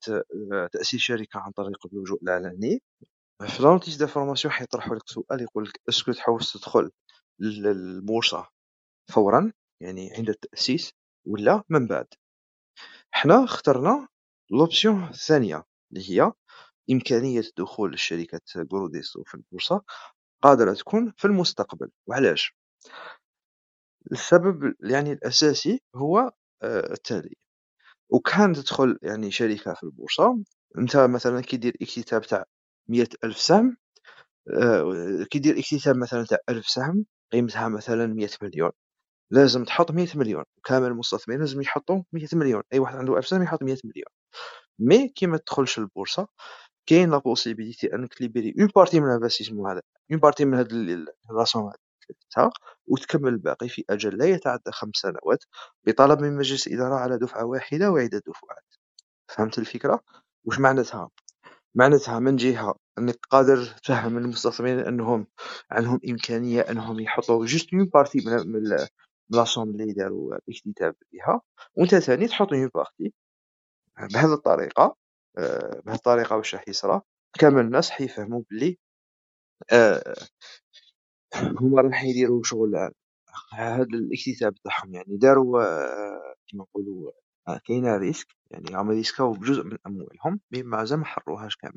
آه 0.53 0.68
تأسيس 0.72 1.02
شركة 1.02 1.39
عن 1.39 1.52
طريق 1.52 1.85
اللجوء 1.94 2.23
العلني 2.24 2.82
في 3.48 3.64
la 3.64 3.99
notice 3.99 4.08
d'information 4.08 4.54
حيطرحوا 4.53 4.95
لك 4.95 5.10
سؤال 5.10 5.41
يقول 5.41 5.64
لك 5.64 5.81
est-ce 5.90 6.04
que 6.04 6.12
تحوس 6.11 6.53
تدخل 6.53 6.91
للبورصة 7.39 8.48
فورا 9.11 9.52
يعني 9.81 10.14
عند 10.18 10.30
التأسيس 10.30 10.91
ولا 11.27 11.64
من 11.69 11.88
بعد؟ 11.88 12.07
حنا 13.11 13.44
اخترنا 13.44 14.07
l'option 14.52 15.04
الثانية 15.03 15.64
اللي 15.91 16.10
هي 16.10 16.31
إمكانية 16.91 17.44
دخول 17.57 17.94
الشركة 17.94 18.41
جروديسو 18.56 19.23
في 19.23 19.35
البورصة 19.35 19.81
قادرة 20.42 20.74
تكون 20.74 21.14
في 21.18 21.26
المستقبل. 21.26 21.90
وعلاش؟ 22.08 22.56
السبب 24.12 24.74
يعني 24.84 25.12
الأساسي 25.14 25.82
هو 25.96 26.32
آه، 26.64 26.92
التالي 26.94 27.36
وكان 28.10 28.54
تدخل 28.54 29.00
يعني 29.04 29.32
شركة 29.32 29.74
في 29.74 29.84
البورصة 29.84 30.44
أنت 30.80 30.98
مثلا 30.98 31.42
كي 31.42 31.58
دير 31.58 31.76
اكتتاب 31.82 32.22
تاع 32.22 32.46
مية 32.90 33.08
ألف 33.24 33.38
سهم 33.40 33.78
آه، 34.64 35.26
كي 35.32 35.40
دير 35.40 35.60
اكتتاب 35.60 35.98
مثلا 35.98 36.26
تاع 36.26 36.38
ألف 36.50 36.68
سهم 36.70 37.06
قيمتها 37.34 37.68
مثلا 37.70 38.08
مية 38.08 38.30
مليون. 38.44 38.72
لازم 39.32 39.64
تحط 39.66 39.92
مية 39.92 40.08
مليون. 40.16 40.44
كامل 40.66 40.88
المستثمرين 40.88 41.42
لازم 41.42 41.62
يحطوا 41.62 42.04
مية 42.14 42.28
مليون. 42.34 42.64
أي 42.74 42.80
واحد 42.80 42.96
عنده 42.98 43.18
ألف 43.18 43.28
سهم 43.28 43.44
يحط 43.44 43.64
مية 43.64 43.78
مليون. 43.86 44.08
mais 44.80 45.10
كي 45.10 45.28
ما 45.28 45.38
تدخلش 45.38 45.80
البورصة 45.80 46.28
كاين 46.88 47.10
la 47.10 47.18
possibilité 47.18 47.95
انك 47.96 48.14
تليبيري 48.14 48.56
une 48.60 48.70
partie 48.76 48.99
من 49.00 49.08
ال 49.08 49.12
investissement 49.12 49.72
هذا 49.72 49.82
une 50.12 50.20
partie 50.20 50.45
من 50.46 50.54
هاد 50.58 50.72
الراسون 51.30 51.72
هذا 52.38 52.52
وتكمل 52.88 53.34
الباقي 53.34 53.70
في 53.70 53.84
أجل 53.90 54.18
لا 54.18 54.26
يتعدى 54.26 54.72
خمس 54.72 54.96
سنوات 54.96 55.44
بطلب 55.88 56.22
من 56.22 56.38
مجلس 56.38 56.68
الاداره 56.68 56.96
على 56.96 57.18
دفعة 57.18 57.46
واحدة 57.46 57.92
وعده 57.92 58.22
دفعات 58.28 58.76
فهمت 59.28 59.60
الفكرة؟ 59.60 60.04
واش 60.46 60.60
معناتها؟ 60.60 61.10
معناتها 61.76 62.20
من 62.20 62.36
جهة 62.36 62.76
انك 62.98 63.20
قادر 63.30 63.66
تفهم 63.66 64.18
المستثمرين 64.18 64.80
انهم 64.80 65.28
عندهم 65.72 66.00
إمكانية 66.10 66.62
انهم 66.62 67.00
يحطوا 67.00 67.46
juste 67.45 67.74
une 67.74 67.86
partie 67.86 68.20
من 68.46 68.78
la 69.30 69.41
somme 69.41 69.70
اللي 69.70 69.94
داروا 69.94 70.36
الاكتتاب 70.36 70.96
بها 71.14 71.42
وانت 71.76 71.96
ثاني 71.96 72.28
تحط 72.28 72.54
une 72.54 72.70
partie 72.76 73.14
بهذه 74.14 74.34
الطريقة 74.34 74.96
بهذه 75.86 75.96
الطريقة 75.96 76.36
واش 76.38 76.56
راح 76.56 76.68
يصرى 76.68 77.02
كامل 77.40 77.62
الناس 77.62 77.90
حيفهموا 77.90 78.42
بلي 78.52 78.78
آه، 79.72 80.16
هما 81.62 81.82
راح 81.82 82.04
يديروا 82.04 82.44
شغل 82.44 82.92
هذا 83.54 83.84
الاكتتاب 83.84 84.56
تاعهم 84.56 84.94
يعني. 84.96 85.18
داروا 85.18 85.64
آه، 85.64 86.36
كيما 86.48 86.64
نقولوا 86.64 87.12
كاينة 87.66 87.98
risque 87.98 88.28
يعني 88.52 88.66
راهم 88.76 88.92
يريسكاو 88.92 89.32
بجزء 89.34 89.64
من 89.64 89.78
أموالهم 89.88 90.40
mais 90.52 90.64
مازال 90.64 91.00
ما 91.00 91.06
حروهاش 91.06 91.56
كامل. 91.58 91.76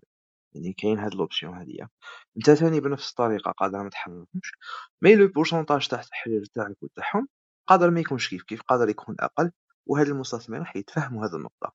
يعني 0.54 0.72
كاين 0.72 0.98
هاد 0.98 1.14
l'option 1.14 1.54
هادية. 1.54 1.90
نتا 2.38 2.54
ثاني 2.54 2.80
بنفس 2.80 3.10
الطريقة 3.10 3.50
قادر 3.52 3.82
ما 3.82 3.90
تحررهمش 3.90 4.52
mais 5.02 5.14
le 5.16 5.28
pourcentage 5.28 5.88
تاع 5.88 6.00
التحرير 6.00 6.44
تاعك 6.54 6.82
وتاعهم 6.82 7.28
قادر 7.68 7.90
ما 7.90 8.00
يكونش 8.00 8.30
كيف 8.30 8.42
كيف 8.42 8.62
قادر 8.62 8.88
يكون 8.88 9.16
أقل 9.20 9.52
وهاد 9.86 10.08
المستثمرين 10.08 10.66
حيتفهموا 10.66 11.24
هاد 11.24 11.34
النقطة. 11.34 11.72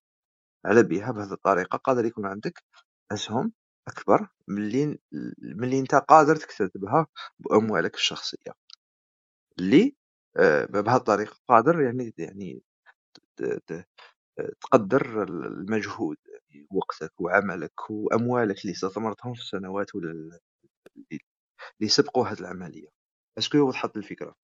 على 0.66 0.84
بها 0.84 1.12
بهذه 1.12 1.34
الطريقة. 1.34 1.78
قادر 1.78 2.06
يكون 2.06 2.28
عندك 2.28 2.64
أسهم 3.14 3.54
أكبر 3.88 4.30
ملي 4.48 5.00
ملي 5.40 5.80
أنت 5.80 5.96
قادر 5.96 6.36
تكتسبها 6.36 7.08
بأموالك 7.40 7.96
الشخصية. 7.96 8.54
اللي 9.60 9.96
آه، 10.38 10.66
بهذه 10.66 10.98
الطريقة 10.98 11.38
قادر 11.50 11.82
يعني 11.82 12.14
يعني 12.18 12.64
تقدر 14.62 15.24
المجهود 15.24 16.18
يعني 16.28 16.68
وقتك 16.72 17.22
وعملك 17.22 17.90
وأموالك 17.90 18.62
اللي 18.62 18.74
استثمرتهم 18.74 19.34
في 19.34 19.42
السنوات 19.42 19.96
ولا 19.96 20.40
اللي 21.82 21.90
سبقوا 21.90 22.28
هذه 22.28 22.40
العملية. 22.40 22.88
est-ce 23.38 23.51
que 23.51 23.58
وضحت 23.58 23.98
الفكرة 23.98 24.36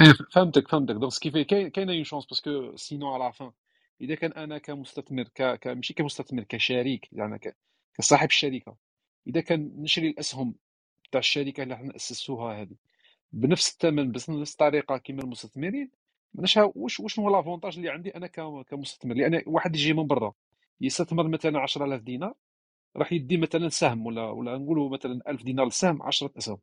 إيه، 0.00 0.12
فهمتك 0.34 0.68
فهمتك. 0.68 0.94
donc 0.94 1.12
ce 1.12 1.19
qui 1.19 1.30
fait 1.30 1.44
كاينة 1.44 1.92
une 1.92 2.04
chance 2.04 2.26
parce 2.26 2.57
que 2.57 2.76
sinon 2.76 3.14
à 3.14 3.20
la 3.20 3.32
fin 3.32 3.52
إذا 4.00 4.14
كان 4.14 4.32
أنا 4.32 4.58
كمستثمر 4.58 5.24
ك... 5.24 5.42
ك... 5.60 5.66
ماشي 5.68 5.94
كمستثمر 5.94 6.42
كشريك 6.44 7.08
يعني 7.12 7.38
ك... 7.38 7.56
كصاحب 7.98 8.28
الشركة 8.28 8.76
إذا 9.26 9.40
كان 9.40 9.72
نشري 9.78 10.08
الأسهم 10.10 10.54
تاع 11.12 11.18
الشركة 11.20 11.62
اللي 11.62 11.76
حنا 11.76 11.96
أسسوها 11.96 12.62
هذه 12.62 12.76
بنفس 13.32 13.72
الثمن 13.72 14.12
بنفس 14.12 14.30
الطريقة 14.30 14.98
كما 14.98 15.22
المستثمرين 15.22 15.90
معناتها 16.34 16.72
واش 16.76 17.00
واش 17.00 17.18
هو 17.18 17.30
لافونتاج 17.30 17.76
اللي 17.78 17.90
عندي 17.90 18.10
أنا 18.16 18.26
كمستثمر؟ 18.70 19.14
لأن 19.14 19.42
واحد 19.46 19.76
يجي 19.76 19.92
من 19.92 20.06
برا 20.06 20.34
يستثمر 20.80 21.28
مثلا 21.28 21.60
10000 21.60 22.02
دينار 22.02 22.34
راح 22.96 23.12
يدي 23.12 23.36
مثلا 23.36 23.68
سهم 23.68 24.06
ولا 24.06 24.22
ولا 24.30 24.58
نقولوا 24.58 24.90
مثلا 24.90 25.20
1000 25.28 25.42
دينار 25.44 25.66
السهم 25.66 26.02
10 26.02 26.32
أسهم. 26.38 26.58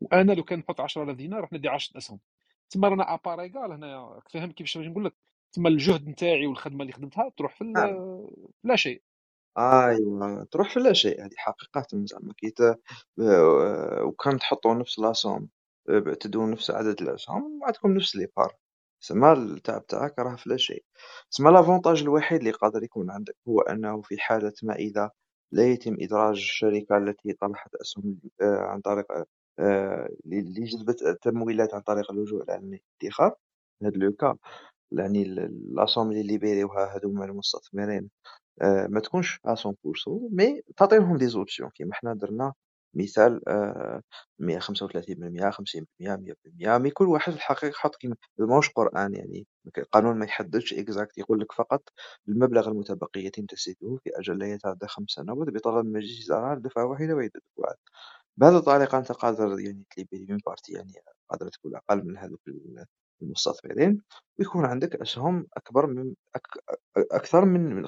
وأنا 0.00 0.32
لو 0.32 0.44
كان 0.44 0.58
نحط 0.58 0.80
10000 0.80 1.16
دينار 1.16 1.40
راح 1.40 1.52
ندي 1.52 1.68
10 1.68 1.98
أسهم. 1.98 2.20
تما 2.70 2.88
رانا 2.88 3.14
اباريغال 3.14 3.72
هنا 3.72 4.20
فاهم 4.30 4.52
كيفاش 4.52 4.78
نقول 4.78 5.04
لك؟ 5.04 5.14
تما 5.52 5.68
الجهد 5.68 6.08
نتاعي 6.08 6.46
والخدمة 6.46 6.82
اللي 6.82 6.92
خدمتها 6.92 7.30
تروح 7.36 7.54
في 7.58 7.64
نعم. 7.64 8.26
لا 8.64 8.76
شيء. 8.76 9.02
أيوا 9.58 10.44
تروح 10.44 10.74
في 10.74 10.80
لا 10.80 10.92
شيء. 10.92 11.24
هذه 11.24 11.34
حقيقة 11.36 11.86
زعما. 11.92 12.32
كي 12.36 12.54
آه، 13.20 14.02
وكان 14.04 14.38
تحطوا 14.38 14.74
نفس 14.74 14.98
la 14.98 15.12
somme 15.12 15.48
آه، 15.88 15.98
تدو 16.20 16.46
نفس 16.46 16.70
عدد 16.70 17.02
الأسهم 17.02 17.60
عندكم 17.64 17.92
نفس 17.94 18.16
les 18.16 18.28
parts. 18.36 18.54
تسمى 19.02 19.32
التعب 19.32 19.86
تاعك 19.86 20.18
راه 20.18 20.36
في 20.36 20.48
لا 20.50 20.56
شيء. 20.56 20.84
تسمى 21.30 21.50
l'avantage 21.52 22.02
الوحيد 22.02 22.38
اللي 22.38 22.50
قادر 22.50 22.82
يكون 22.82 23.10
عندك 23.10 23.36
هو 23.48 23.60
أنه 23.60 24.02
في 24.02 24.18
حالة 24.18 24.52
ما 24.62 24.74
إذا 24.74 25.10
لا 25.52 25.66
يتم 25.72 25.96
إدراج 26.00 26.36
الشركة 26.36 26.96
التي 26.98 27.32
طرحت 27.32 27.74
أسهم 27.74 28.18
آه، 28.42 28.58
عن 28.58 28.80
طريق 28.80 29.06
اللي 30.26 30.64
جذبت 30.64 31.02
التمويلات 31.02 31.74
عن 31.74 31.80
طريق 31.80 32.10
اللجوء 32.10 32.42
العلني 32.44 32.80
للادخار 33.02 33.34
هاد 33.82 33.96
le 33.96 34.12
cas 34.12 34.36
يعني 34.92 35.24
la 35.76 35.86
somme 35.86 36.10
اللي 36.10 36.22
ليبيريوها 36.22 36.94
هادوما 36.94 37.24
المستثمرين 37.24 38.10
آه، 38.62 38.86
ما 38.86 39.00
تكونش 39.00 39.40
100% 39.46 40.28
mais 40.32 40.62
تعطيهم 40.76 41.16
des 41.18 41.26
options. 41.28 41.70
كيما 41.70 41.94
حنا 41.94 42.14
درنا 42.14 42.52
مثال 42.94 43.40
135% 44.38 45.50
50% 45.50 45.86
100% 46.00 46.78
mais 46.78 46.90
كل 46.90 47.06
واحد 47.08 47.32
في 47.32 47.38
الحقيقة 47.38 47.72
حط 47.76 47.96
كيما 47.96 48.16
ماهوش 48.38 48.70
قرآن 48.70 49.14
يعني. 49.14 49.46
القانون 49.78 50.16
ما 50.18 50.24
يحددش 50.24 50.74
exact 50.74 51.18
يقول 51.18 51.40
لك 51.40 51.52
فقط 51.52 51.82
المبلغ 52.28 52.68
المتبقي 52.68 53.20
يتم 53.24 53.46
تسديده 53.46 53.98
في 54.04 54.10
أجل 54.20 54.38
لا 54.38 54.52
يتعدى 54.52 54.86
خمس 54.86 55.10
سنوات 55.10 55.48
بطلب 55.48 55.86
مجلس 55.86 56.30
الإدارة 56.30 56.58
دفعة 56.60 56.84
واحدة 56.86 57.14
وعدة 57.14 57.40
دفعات 57.58 57.78
بهذه 58.38 58.56
الطريقة 58.58 58.98
أنت 58.98 59.12
قادر 59.12 59.60
يعني 59.60 59.84
تليبيري 59.90 60.26
une 60.32 60.38
partie 60.46 60.72
يعني 60.72 60.92
قادرة 61.30 61.48
تكون 61.48 61.76
أقل 61.76 62.06
من 62.06 62.16
هذوك 62.18 62.40
المستثمرين 63.22 64.02
ويكون 64.38 64.64
عندك 64.64 64.96
أسهم 64.96 65.46
أكبر 65.56 65.86
من 65.86 66.14
أك 66.36 66.46
أكثر 67.12 67.44
من 67.44 67.86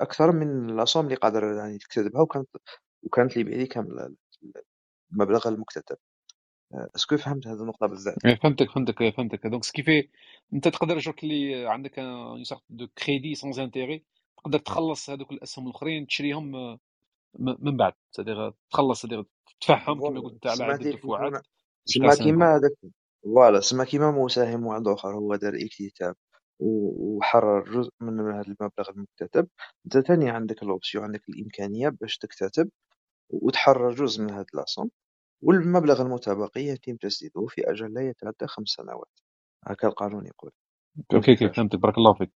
أكثر 0.00 0.32
من 0.32 0.70
الأسهم 0.70 1.04
اللي 1.04 1.16
قادر 1.16 1.44
يعني 1.44 1.78
تكتسبها 1.78 2.22
وكانت 2.22 2.48
وكانت 3.02 3.36
لي 3.36 3.66
كامل 3.66 4.16
المبلغ 5.12 5.48
المكتتب. 5.48 5.96
est-ce 6.96 7.09
que 7.09 7.16
فهمت 7.16 7.46
هذه 7.46 7.60
النقطة 7.60 7.86
بزاف؟ 7.86 8.14
إيه، 8.26 8.34
فهمتك 8.34 8.70
فهمتك 8.70 9.00
إيه، 9.00 9.10
فهمتك. 9.12 9.46
donc 9.46 9.64
ce 9.64 9.74
qui 9.74 9.88
fait 9.88 10.08
أنت 10.54 10.68
تقدر 10.68 10.98
جوك 10.98 11.24
اللي 11.24 11.66
عندك 11.66 11.98
une 11.98 12.44
sorte 12.44 12.62
de 12.70 12.88
crédit 12.88 13.34
sans 13.34 13.60
intérêt 13.60 14.04
تقدر 14.36 14.58
تخلص 14.58 15.10
هذوك 15.10 15.32
الأسهم 15.32 15.66
الأخرين 15.66 16.06
تشريهم 16.06 16.78
من 17.38 17.76
بعد. 17.76 17.92
تخلص 18.70 19.06
تفهم 19.60 20.00
كما 20.00 20.20
قلت 20.20 20.46
على 20.46 20.64
عدة 20.64 20.90
دفعات 20.90 21.42
سما 21.84 22.14
كيما 22.14 22.56
هذاك 22.56 22.72
voilà 23.24 23.60
سما 23.60 23.84
كيما 23.84 24.10
مساهم 24.10 24.66
واحد 24.66 24.88
آخر 24.88 25.14
هو 25.14 25.36
دار 25.36 25.54
اكتتاب 25.54 26.14
وحرر 26.60 27.72
جزء 27.72 27.90
من 28.00 28.20
هذا 28.20 28.40
المبلغ 28.40 28.90
المكتتب. 28.90 29.48
أنت 29.86 30.06
ثاني 30.06 30.30
عندك 30.30 30.62
ال 30.62 30.68
option 30.68 31.04
عندك 31.04 31.28
الإمكانية 31.28 31.88
باش 31.88 32.18
تكتتب 32.18 32.70
وتحرر 33.30 33.90
جزء 33.90 34.22
من 34.22 34.30
هذا 34.30 34.46
la 34.54 34.64
somme 34.64 34.90
والمبلغ 35.42 36.02
المتبقي 36.02 36.60
يتم 36.60 36.96
تسديده 36.96 37.46
في 37.48 37.70
أجل 37.70 37.94
لا 37.94 38.08
يتعدى 38.08 38.46
خمس 38.46 38.68
سنوات. 38.68 39.20
هكا 39.64 39.88
القانون 39.88 40.26
يقول. 40.26 40.50
OK 41.14 41.36
فهمتك؟ 41.36 41.78
بارك 41.78 41.98
الله 41.98 42.14
فيك. 42.14 42.30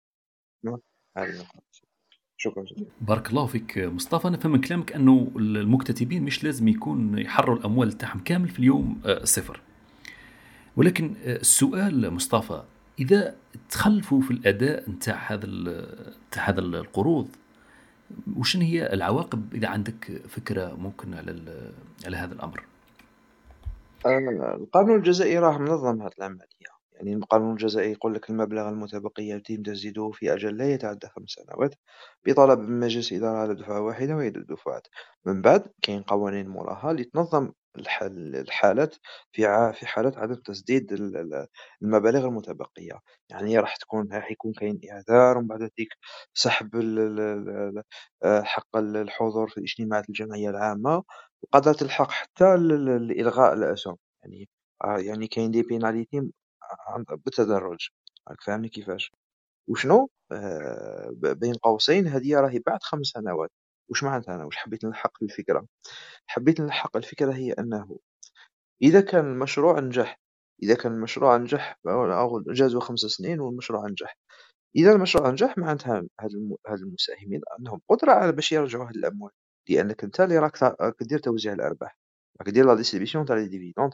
شكرا 2.36 2.64
جزيلا. 2.64 2.90
بارك 3.00 3.30
الله 3.30 3.46
فيك 3.46 3.78
مصطفى. 3.78 4.28
نفهم 4.28 4.52
من 4.52 4.60
كلامك 4.60 4.92
أنه 4.92 5.32
المكتتبين 5.36 6.22
مش 6.22 6.44
لازم 6.44 6.68
يكون 6.68 7.18
يحرروا 7.18 7.56
الأموال 7.56 7.92
تاعهم 7.92 8.20
كامل 8.24 8.48
في 8.48 8.58
اليوم 8.58 9.02
آه، 9.06 9.24
صفر. 9.24 9.60
ولكن 10.76 11.14
آه، 11.24 11.36
السؤال 11.36 12.10
مصطفى 12.10 12.62
إذا 12.98 13.34
تخلفوا 13.70 14.20
في 14.20 14.30
الأداء 14.30 14.90
نتاع 14.90 15.32
هذا 15.32 15.46
نتاع 16.28 16.50
هذا 16.50 16.60
القروض 16.60 17.28
وشنو 18.36 18.62
هي 18.62 18.92
العواقب؟ 18.92 19.54
إذا 19.54 19.68
عندك 19.68 20.22
فكرة 20.28 20.74
ممكن 20.74 21.14
على 21.14 21.62
على 22.06 22.16
هذا 22.16 22.34
الأمر. 22.34 22.64
القانون 24.06 24.96
الجزائي 24.96 25.38
راه 25.38 25.58
منظم 25.58 26.02
هذه 26.02 26.12
العملية. 26.18 26.72
يعني 26.92 27.14
القانون 27.14 27.52
الجزائي 27.52 27.92
يقول 27.92 28.14
لك 28.14 28.30
المبلغ 28.30 28.68
المتبقي 28.68 29.22
يتم 29.22 29.62
تسديده 29.62 30.10
في 30.10 30.32
أجل 30.34 30.56
لا 30.56 30.72
يتعدى 30.74 31.06
خمس 31.06 31.28
سنوات 31.28 31.74
بطلب 32.26 32.58
من 32.58 32.80
مجلس 32.80 33.12
الإدارة 33.12 33.36
على 33.38 33.54
دفعة 33.54 33.80
واحدة 33.80 34.16
وهي 34.16 34.28
الدفعات. 34.28 34.86
من 35.26 35.42
بعد 35.42 35.66
كاين 35.82 36.02
قوانين 36.02 36.48
موراها 36.48 36.90
اللي 36.90 37.02
الحالات 37.78 38.94
في 39.32 39.72
في 39.74 39.86
حالة 39.86 40.12
عدم 40.16 40.34
تسديد 40.34 40.92
ال- 40.92 41.16
ال- 41.16 41.46
المبالغ 41.82 42.24
المتبقية. 42.26 43.00
يعني 43.30 43.58
راح 43.58 43.76
تكون 43.76 44.12
راح 44.12 44.30
يكون 44.30 44.52
كاين 44.52 44.80
إعذار 44.92 45.38
ومن 45.38 45.46
بعد 45.46 45.62
ذلك 45.62 45.88
سحب 46.34 46.76
آه، 48.24 48.42
حق 48.42 48.76
الحضور 48.76 49.48
في 49.48 49.60
اجتماعات 49.60 50.08
الجمعية 50.08 50.50
العامة 50.50 51.02
وقدرت 51.42 51.80
تلحق 51.80 52.10
حتى 52.10 52.56
ل- 52.56 52.68
ل- 52.84 53.08
لإلغاء 53.08 53.52
الأسهم 53.54 53.96
يعني 54.24 54.48
آه، 54.84 54.98
يعني 54.98 55.26
كاين 55.28 55.50
دي 55.50 55.62
بيناليتي 55.62 56.30
بالتدرج. 57.24 57.88
راك 58.28 58.40
فاهمني 58.42 58.68
كيفاش؟ 58.68 59.12
وشنو؟ 59.68 60.10
آه 60.32 61.10
بين 61.14 61.54
قوسين 61.54 62.08
هذه 62.08 62.40
راهي 62.40 62.58
بعد 62.66 62.80
خمس 62.82 63.06
سنوات. 63.06 63.50
واش 63.88 64.04
معناتها 64.04 64.34
أنا؟ 64.34 64.44
واش 64.44 64.56
حبيت 64.56 64.84
نلحق 64.84 65.22
الفكرة؟ 65.22 65.66
حبيت 66.26 66.60
نلحق 66.60 66.96
الفكرة 66.96 67.32
هي 67.34 67.52
أنه 67.52 67.98
إذا 68.82 69.00
كان 69.00 69.24
المشروع 69.32 69.80
نجح 69.80 70.20
إذا 70.62 70.74
كان 70.74 70.92
المشروع 70.92 71.36
نجح 71.36 71.78
أو 71.86 72.40
جازوا 72.42 72.80
خمس 72.80 73.00
سنين 73.00 73.40
والمشروع 73.40 73.86
نجح. 73.88 74.16
إذا 74.76 74.92
المشروع 74.92 75.30
نجح 75.30 75.58
معناتها 75.58 76.04
هاد 76.20 76.30
الم- 76.34 76.56
هاد 76.66 76.78
المساهمين 76.80 77.40
عندهم 77.58 77.80
قدرة 77.88 78.12
على 78.12 78.32
باش 78.32 78.52
يرجعوا 78.52 78.88
هاد 78.88 78.96
الأموال. 78.96 79.32
لأنك 79.68 80.04
أنت 80.04 80.20
اللي 80.20 80.38
راك 80.38 80.56
تا- 80.58 80.76
راك 80.80 81.02
دير 81.02 81.18
توزيع 81.18 81.52
الأرباح. 81.52 81.98
راك 82.40 82.50
دير 82.50 82.66
la 82.66 82.74
distribution 82.74 83.24
تاع 83.26 83.36
les 83.36 83.48
dividendes 83.48 83.92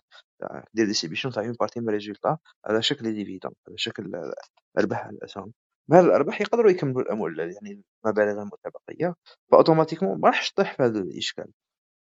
دير 0.75 0.87
distribution 0.87 1.35
تاع 1.35 1.43
une 1.45 1.53
partie 1.53 1.81
من 1.81 1.89
résultat 1.91 2.39
على 2.67 2.83
شكل 2.83 3.15
dividendes 3.15 3.55
على 3.69 3.79
شكل 3.79 4.33
ارباح 4.79 5.07
الأسهم. 5.07 5.53
بهذه 5.89 6.05
الأرباح 6.05 6.41
يقدروا 6.41 6.71
يكملوا 6.71 7.03
الاموال 7.03 7.39
يعني 7.41 7.83
المبالغ 8.07 8.43
المتبقيه 8.43 9.15
ف 9.53 9.57
automatiquement 9.57 10.21
ما 10.21 10.29
راحش 10.29 10.53
تطيح 10.53 10.77
في 10.77 10.83
هذا 10.83 10.99
الإشكال. 11.01 11.53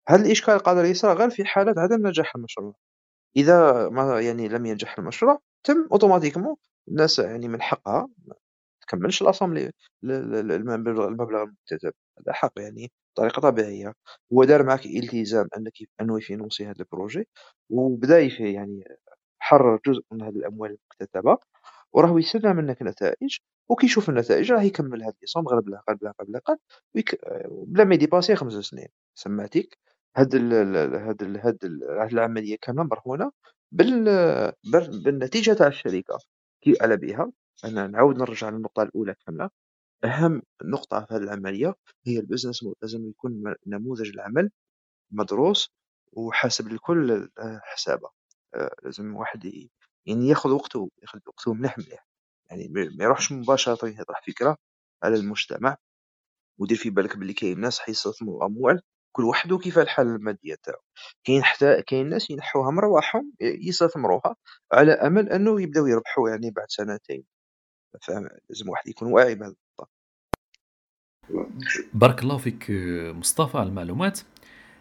هذا 0.09 0.25
الإشكال 0.25 0.59
قادر 0.59 0.85
يصير 0.85 1.13
غير 1.13 1.29
في 1.29 1.45
حاله 1.45 1.81
عدم 1.81 2.07
نجاح 2.07 2.35
المشروع. 2.35 2.73
إذا 3.37 3.89
ما 3.89 4.21
يعني 4.21 4.47
لم 4.49 4.65
ينجح 4.65 4.99
المشروع 4.99 5.39
تم 5.63 5.87
automatiquement 5.91 6.55
الناس 6.89 7.19
يعني 7.19 7.47
من 7.47 7.61
حقها 7.61 8.07
تكملش 8.81 9.21
ال 9.22 9.26
assemblée 9.26 9.72
ل- 10.03 10.11
ل- 10.47 10.51
المبلغ 10.51 11.07
المكتتب 11.43 11.93
هذا 12.19 12.33
حق 12.33 12.53
يعني 12.59 12.91
بطريقه 13.15 13.39
طبيعية. 13.41 13.93
هو 14.33 14.43
دار 14.43 14.63
معك 14.63 14.85
إلتزام 14.85 15.47
أنك 15.57 15.73
أنه 16.01 16.17
يفينونسي 16.17 16.65
هذا 16.65 16.75
ال 16.80 16.86
projet 16.86 17.27
وبدا 17.69 18.19
يعني 18.39 18.83
حرر 19.39 19.79
جزء 19.87 20.01
من 20.11 20.21
هذه 20.23 20.35
الأموال 20.35 20.77
المكتتبة 21.01 21.37
وراه 21.93 22.19
يستنى 22.19 22.53
منك 22.53 22.81
نتائج 22.81 23.37
وكي 23.69 23.85
يشوف 23.85 24.10
النتائج 24.10 24.52
راه 24.52 24.61
يكمل 24.61 25.03
هذه 25.03 25.14
ال 25.23 25.27
somme 25.27 25.47
غير 25.48 25.60
بلا 25.60 25.84
غير 25.89 26.14
بلا 26.27 26.41
ويك... 26.95 27.19
بلا 27.68 27.84
ما 27.84 27.95
يديباسي 27.95 28.35
خمس 28.35 28.53
سنين. 28.53 28.88
سمعتيك 29.15 29.77
هاد 30.18 30.35
ال... 30.35 30.53
هاد 30.95 31.22
ال... 31.23 31.38
هاد 31.38 31.65
ال... 31.65 31.84
هاد 31.84 32.11
العملية 32.14 32.57
كاملة 32.61 32.84
مرهونة 32.84 33.31
بال... 33.72 34.06
بال... 34.64 35.03
بالنتيجة 35.03 35.53
تاع 35.53 35.68
الشركة. 35.68 36.18
كي 36.61 36.73
على 36.81 36.98
بها. 36.98 37.31
أنا 37.65 37.88
نعاود 37.88 38.18
نرجع 38.18 38.49
للنقطة 38.49 38.84
الأولى 38.84 39.15
كاملة. 39.26 39.49
أهم 40.03 40.41
نقطة 40.64 41.06
في 41.06 41.14
هذه 41.14 41.23
العملية 41.23 41.76
هي 42.07 42.19
البزنس. 42.19 42.65
لازم 42.81 43.10
يكون 43.10 43.56
نموذج 43.68 44.10
العمل 44.10 44.52
مدروس 45.11 45.69
وحاسب 46.14 46.68
لكل 46.68 47.30
آه، 47.39 47.61
حسابه. 47.64 48.10
آه، 48.56 48.76
لازم 48.84 49.15
واحد 49.15 49.45
يعني 50.06 50.27
ياخذ 50.27 50.49
وقته 50.49 50.89
ياخذ 51.02 51.19
وقته 51.27 51.53
مليح 51.53 51.77
مليح. 51.77 52.06
يعني 52.49 52.68
ما 52.98 53.03
يروحش 53.03 53.32
مباشرة 53.32 53.88
يطرح 53.88 54.22
فكرة 54.28 54.57
على 55.03 55.15
المجتمع 55.15 55.78
ودير 56.60 56.78
في 56.78 56.90
بالك 56.90 57.18
بلي 57.18 57.34
كاين 57.34 57.60
ناس 57.60 57.80
حيستثمروا 57.80 58.45
أموال 58.45 58.82
كل 59.11 59.24
واحد 59.24 59.52
وكيف 59.52 59.80
الحالة 59.80 60.15
المادية 60.15 60.56
تاعو؟ 60.64 60.80
كاين 61.24 61.44
حتى 61.44 61.82
كاين 61.82 62.10
ناس 62.10 62.30
ينحوها 62.30 62.72
من 62.72 62.80
رواحهم 62.80 63.34
ي- 63.41 63.68
يستثمروها 63.69 64.36
على 64.74 64.91
أمل 64.91 65.30
أنه 65.30 65.61
يبداو 65.61 65.88
يربحوا 65.88 66.30
يعني 66.30 66.52
بعد 66.52 66.65
سنتين. 66.69 67.24
فاهم؟ 68.02 68.30
لازم 68.49 68.69
واحد 68.69 68.88
يكون 68.88 69.11
واعي 69.11 69.36
بهذا 69.36 69.56
بارك 71.94 72.22
الله 72.24 72.38
فيك 72.38 72.65
مصطفى 73.15 73.57
على 73.57 73.69
المعلومات. 73.69 74.19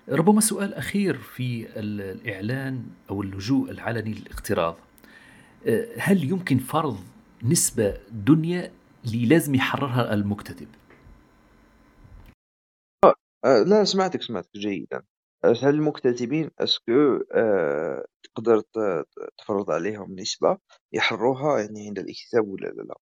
ربما 0.08 0.40
سؤال 0.40 0.74
أخير 0.74 1.16
في 1.18 1.66
ال- 1.78 2.00
الإعلان 2.00 2.86
أو 3.10 3.22
اللجوء 3.22 3.70
العلني 3.70 4.14
للاقتراض. 4.14 4.76
آه، 5.66 5.88
هل 5.98 6.24
يمكن 6.24 6.58
فرض 6.58 6.98
نسبة 7.42 7.98
دنيا 8.10 8.72
اللي 9.04 9.26
لازم 9.26 9.54
يحررها 9.54 10.14
المكتتب. 10.14 10.68
آه، 13.44 13.62
لا 13.62 13.84
سمعتك 13.84 14.22
سمعتك 14.22 14.50
جيدا. 14.56 15.02
هل 15.44 15.68
المكتتبين 15.74 16.50
اسكو 16.60 16.92
آه، 17.34 18.04
تقدر 18.22 18.62
تفرض 19.38 19.70
عليهم 19.70 20.16
نسبة 20.20 20.58
يحرروها 20.92 21.60
يعني 21.60 21.86
عند 21.88 21.98
الاكتتاب 21.98 22.48
ولا 22.48 22.68
لا؟ 22.68 22.94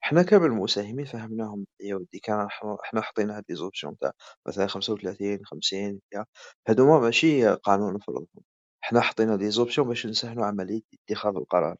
حنا 0.00 0.22
كامل 0.22 0.46
المساهمين 0.46 1.04
فهمناهم. 1.04 1.66
يا 1.80 1.94
ودي 1.96 2.18
كان 2.18 2.48
حنا 2.82 3.00
حطينا 3.02 3.36
هاد 3.36 3.44
لي 3.50 3.56
تاع 4.00 4.12
مثلا 4.48 4.66
35 4.66 5.46
50 5.46 6.00
100 6.14 6.24
هادوما 6.68 7.00
ماشي 7.00 7.48
قانون 7.48 7.94
نفرضهم. 7.94 8.26
حنا 8.80 9.00
حطينا 9.00 9.36
دي 9.36 9.50
زوبسيون 9.50 9.88
باش 9.88 10.06
نسهلوا 10.06 10.46
عملية 10.46 10.82
اتخاذ 11.10 11.36
القرار. 11.36 11.76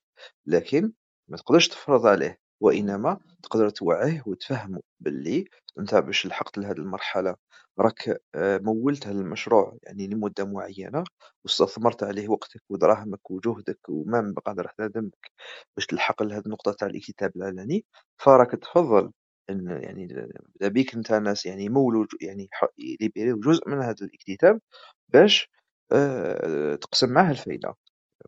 لكن 0.46 0.92
ما 1.30 1.36
تقدرش 1.36 1.68
تفرض 1.68 2.06
عليه 2.06 2.38
وإنما 2.62 3.20
تقدر 3.42 3.70
توعيه 3.70 4.22
وتفهمه 4.26 4.80
باللي 5.00 5.44
أنت 5.78 5.94
باش 5.94 6.26
لحقت 6.26 6.58
لهاد 6.58 6.78
المرحلة. 6.78 7.36
راك 7.78 8.20
آه، 8.34 8.58
مولت 8.58 9.06
هذا 9.06 9.20
المشروع 9.20 9.78
يعني 9.82 10.06
لمدة 10.06 10.44
معينة 10.44 11.04
واستثمرت 11.44 12.02
عليه 12.02 12.28
وقتك 12.28 12.62
ودراهمك 12.70 13.30
وجهدك 13.30 13.88
وما 13.88 14.34
بقى 14.36 14.68
حتى 14.68 14.88
دمك 14.88 15.30
باش 15.76 15.86
تلحق 15.86 16.22
لهذه 16.22 16.42
النقطة 16.46 16.72
تاع 16.72 16.88
الاكتتاب 16.88 17.32
العلني 17.36 17.84
فراك 18.18 18.50
تفضل 18.52 19.12
إن 19.50 19.66
يعني 19.82 20.28
بيك 20.62 20.94
أنت 20.94 21.12
ناس 21.12 21.46
يعني 21.46 21.64
يمولوا 21.64 22.04
ج- 22.06 22.22
يعني 22.24 22.48
يليبيريو 22.78 23.40
جزء 23.40 23.68
من 23.68 23.78
هذا 23.82 23.96
الاكتتاب 24.06 24.60
باش 25.08 25.50
آه، 25.92 26.74
تقسم 26.76 27.10
معاه 27.12 27.30
الفايدة. 27.30 27.74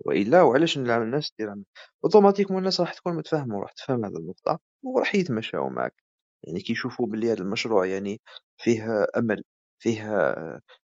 وإلا 0.01 0.43
وعلاش 0.43 0.79
نلعب 0.79 1.03
الناس 1.03 1.33
دير 1.39 1.55
automatiquement 2.05 2.59
الناس 2.59 2.81
راح 2.81 2.95
تكون 2.95 3.17
متفاهمه 3.17 3.57
وراح 3.57 3.73
تفهم 3.73 4.05
هذه 4.05 4.17
النقطة 4.17 4.61
وراح 4.83 5.15
يتمشاو 5.15 5.69
معك 5.69 5.95
يعني 6.45 6.61
كي 6.61 6.73
يشوفوا 6.73 7.07
بلي 7.07 7.33
هذا 7.33 7.43
المشروع 7.43 7.87
يعني 7.87 8.21
فيه 8.59 9.07
أمل 9.17 9.43
فيه 9.83 10.03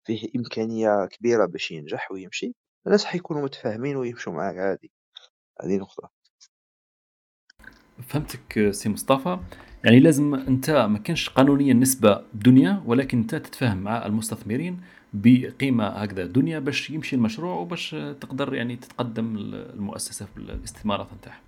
فيه 0.03 0.29
إمكانية 0.35 1.05
كبيرة 1.05 1.45
باش 1.45 1.71
ينجح 1.71 2.11
ويمشي 2.11 2.53
الناس 2.87 3.05
حيكونوا 3.05 3.43
متفاهمين 3.43 3.95
ويمشوا 3.95 4.33
معاك. 4.33 4.57
عادي 4.57 4.91
هذه 5.61 5.77
نقطة. 5.77 6.09
فهمتك 8.07 8.69
سي 8.71 8.89
مصطفى. 8.89 9.39
يعني 9.83 9.99
لازم 9.99 10.35
أنت 10.35 10.69
ما 10.69 10.99
كانش 10.99 11.29
قانونيا 11.29 11.73
نسبة 11.73 12.25
دنيا 12.33 12.83
ولكن 12.85 13.17
أنت 13.17 13.35
تتفاهم 13.35 13.77
مع 13.77 14.05
المستثمرين 14.05 14.81
بقيمة 15.13 15.87
هكذا 15.87 16.25
دنيا 16.25 16.59
باش 16.59 16.89
يمشي 16.89 17.15
المشروع 17.15 17.55
وباش 17.55 17.95
تقدر 18.21 18.53
يعني 18.53 18.75
تتقدم 18.75 19.37
المؤسسة 19.37 20.25
في 20.25 20.37
نتاعها. 21.15 21.41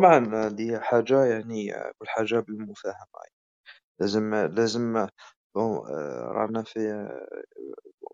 طبعا 0.00 0.46
هذه 0.46 0.78
حاجة 0.80 1.24
يعني 1.24 1.72
كل 1.72 2.08
حاجة 2.08 2.40
بالمفاهمة 2.40 3.36
لازم 4.00 4.34
لازم 4.34 5.06
بون 5.56 5.86
آه، 5.88 6.32
رانا 6.32 6.62
في 6.62 6.80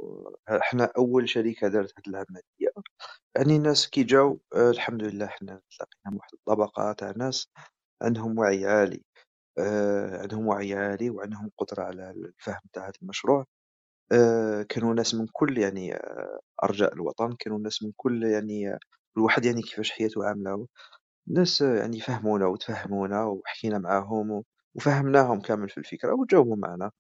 آه، 0.01 0.57
إحنا 0.61 0.93
أول 0.99 1.29
شركة 1.29 1.69
دارت 1.69 1.93
هذه 1.99 2.09
العملية. 2.09 2.73
يعني 3.37 3.57
الناس 3.57 3.91
كي 3.91 4.03
جاو 4.05 4.41
آه، 4.57 4.71
الحمد 4.71 5.03
لله 5.03 5.27
إحنا 5.27 5.61
تلاقينا 5.71 6.19
واحد 6.19 6.31
الطبقة 6.35 6.93
تاع 6.93 7.13
ناس 7.17 7.49
عندهم 8.03 8.39
وعي 8.39 8.67
عالي. 8.67 9.05
عندهم 10.23 10.47
وعي 10.47 10.75
عالي 10.75 11.11
وعندهم 11.11 11.51
قدرة 11.59 11.83
على 11.83 12.11
الفهم 12.11 12.61
تاع 12.73 12.85
هذا 12.85 12.93
المشروع. 13.03 13.47
آه، 14.13 14.63
كانوا 14.63 14.95
ناس 14.95 15.15
من 15.15 15.27
كل 15.33 15.59
يعني 15.59 15.95
آه، 15.95 16.41
أرجاء 16.65 16.95
الوطن 16.95 17.37
كانوا 17.39 17.59
ناس 17.59 17.83
من 17.83 17.93
كل 17.97 18.23
يعني 18.25 18.69
آه، 18.75 18.79
كل 19.15 19.21
واحد 19.21 19.45
يعني 19.45 19.63
كيفاش 19.63 19.91
حياته 19.91 20.25
عاملة. 20.29 20.67
ناس 21.29 21.61
يعني 21.63 22.01
فهمونا 22.01 22.47
وتفهمونا 22.47 23.25
وحكينا 23.25 23.79
معاهم 23.79 24.45
وفهمناهم 24.77 25.41
كامل 25.41 25.69
في 25.71 25.79
الفكرة 25.79 26.15
وجاوبوا 26.15 26.57
معنا. 26.57 26.91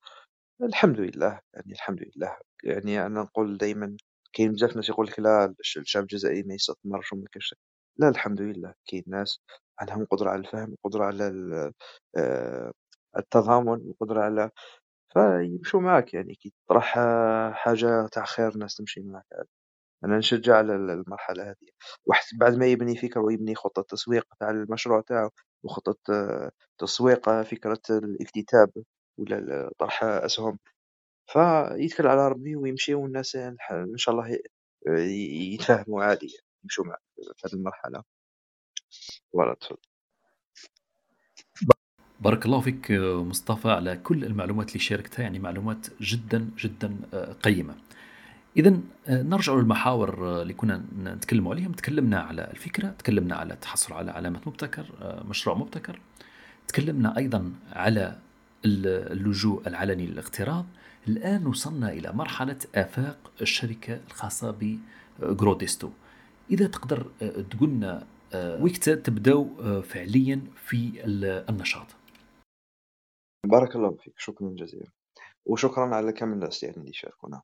الحمد 0.63 1.01
لله 1.01 1.41
يعني 1.55 1.73
الحمد 1.73 2.01
لله. 2.17 2.37
يعني 2.65 3.07
أنا 3.07 3.23
نقول 3.23 3.59
دايما 3.59 3.97
كاين 4.33 4.53
بزاف 4.53 4.77
ناس 4.77 4.89
يقول 4.89 5.07
لك 5.07 5.21
لا 5.21 5.55
الش- 5.61 5.79
الشعب 5.79 6.03
الجزائري 6.03 6.43
ما 6.43 6.55
يستثمرش 6.55 7.13
وما 7.13 7.25
كاش 7.33 7.55
لا 7.99 8.09
الحمد 8.09 8.43
لله 8.43 8.75
كاين 8.87 9.05
ناس 9.07 9.41
عندهم 9.81 10.05
قدرة 10.05 10.31
على 10.31 10.41
الفهم 10.41 10.77
وقدرة 10.85 11.05
على 11.05 11.25
التضامن 13.19 13.81
وقدرة 13.91 14.21
على 14.23 14.51
فيمشوا 15.13 15.81
معاك 15.81 16.15
يعني 16.15 16.35
كي 16.35 16.53
تطرح 16.67 16.95
حاجة 17.53 18.07
تاع 18.13 18.25
خير 18.25 18.49
الناس 18.49 18.77
تمشي 18.77 19.01
معاك 19.03 19.25
أنا 20.05 20.19
نشجّع 20.19 20.57
على 20.59 20.77
ال 20.77 20.91
المرحلة 20.91 21.45
هذه، 21.51 21.57
واحد 22.07 22.25
بعد 22.41 22.55
ما 22.57 22.67
يبني 22.67 22.97
فكرة 22.97 23.21
ويبني 23.23 23.55
خطة 23.55 23.83
تسويق 23.83 24.27
تاع 24.41 24.51
المشروع 24.51 25.01
تاعو 25.03 25.31
وخطة 25.65 25.97
تسويق 26.79 27.43
فكرة 27.43 27.81
الاكتتاب 27.91 28.71
ولا 29.19 29.71
طرح 29.79 30.05
أسهم، 30.05 30.59
فيتكل 31.33 32.09
على 32.09 32.29
ربي 32.29 32.57
ويمشي 32.57 32.95
والناس 32.95 33.37
إن 33.37 33.57
شاء 33.97 34.15
الله 34.17 34.39
يتفاهموا 35.55 36.05
عادي 36.05 36.27
يعني 36.27 36.47
يمشوا 36.65 36.85
معاك 36.87 37.01
في 37.37 37.49
هذه 37.49 37.55
المرحلة. 37.55 38.05
فوالا 39.33 39.55
تفضل. 39.55 39.92
بارك 42.23 42.47
الله 42.47 42.61
فيك 42.61 42.91
مصطفى 43.01 43.71
على 43.71 43.97
كل 43.97 44.25
المعلومات 44.25 44.69
اللي 44.69 44.79
شاركتها 44.79 45.23
يعني 45.23 45.39
معلومات 45.39 45.87
جدا 46.01 46.49
جدا 46.59 46.97
آه، 47.15 47.33
قيمة. 47.33 47.75
إذا 48.57 48.79
آه، 49.09 49.23
نرجع 49.23 49.55
للمحاور 49.55 50.27
آه، 50.27 50.43
اللي 50.43 50.55
كنا 50.55 50.83
نتكلم 51.05 51.49
عليهم 51.49 51.73
تكلمنا 51.73 52.21
على 52.21 52.51
الفكرة 52.51 52.95
تكلمنا 52.99 53.37
على 53.37 53.55
التحصل 53.55 53.93
على 53.93 54.11
علامة 54.11 54.41
مبتكر 54.47 54.87
مشروع 55.29 55.57
مبتكر. 55.57 56.01
تكلمنا 56.69 57.17
أيضا 57.17 57.53
على 57.73 58.19
اللجوء 58.65 59.69
العلني 59.69 60.07
للاغتراض 60.07 60.67
الآن 61.09 61.47
وصلنا 61.47 61.93
إلى 61.93 62.13
مرحلة 62.13 62.57
آفاق 62.75 63.19
الشركة 63.41 64.01
الخاصة 64.07 64.79
بجروديستو. 65.21 65.91
إذا 66.51 66.67
تقدر 66.67 67.07
تقولنا 67.51 68.07
وقت 68.35 68.91
تبداو 68.91 69.49
فعليا 69.83 70.41
في 70.67 70.91
النشاط. 71.49 71.87
بارك 73.47 73.77
الله 73.77 73.97
فيك 73.97 74.15
شكرا 74.19 74.49
جزيلا. 74.59 74.91
وشكرا 75.47 75.95
على 75.95 76.13
كم 76.13 76.33
الناس 76.33 76.65
اللي 76.65 76.93
شاركونا. 76.93 77.43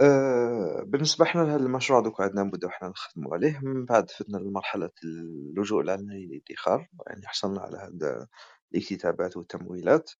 أه 0.00 0.82
بالنسبة 0.86 1.24
إحنا 1.24 1.40
لهذا 1.42 1.62
المشروع 1.66 2.00
دوك 2.00 2.20
عندنا 2.20 2.42
نبداو 2.42 2.70
إحنا 2.70 2.88
نخدموا 2.88 3.34
عليه. 3.34 3.60
من 3.62 3.84
بعد 3.84 4.10
فتنا 4.10 4.36
لمرحلة 4.38 4.90
اللجوء 5.04 5.80
العلني 5.82 6.26
للإدخار 6.26 6.88
يعني 7.06 7.26
حصلنا 7.26 7.60
على 7.60 7.78
هذا 7.78 8.26
الاكتتابات 8.74 9.36
والتمويلات. 9.36 10.10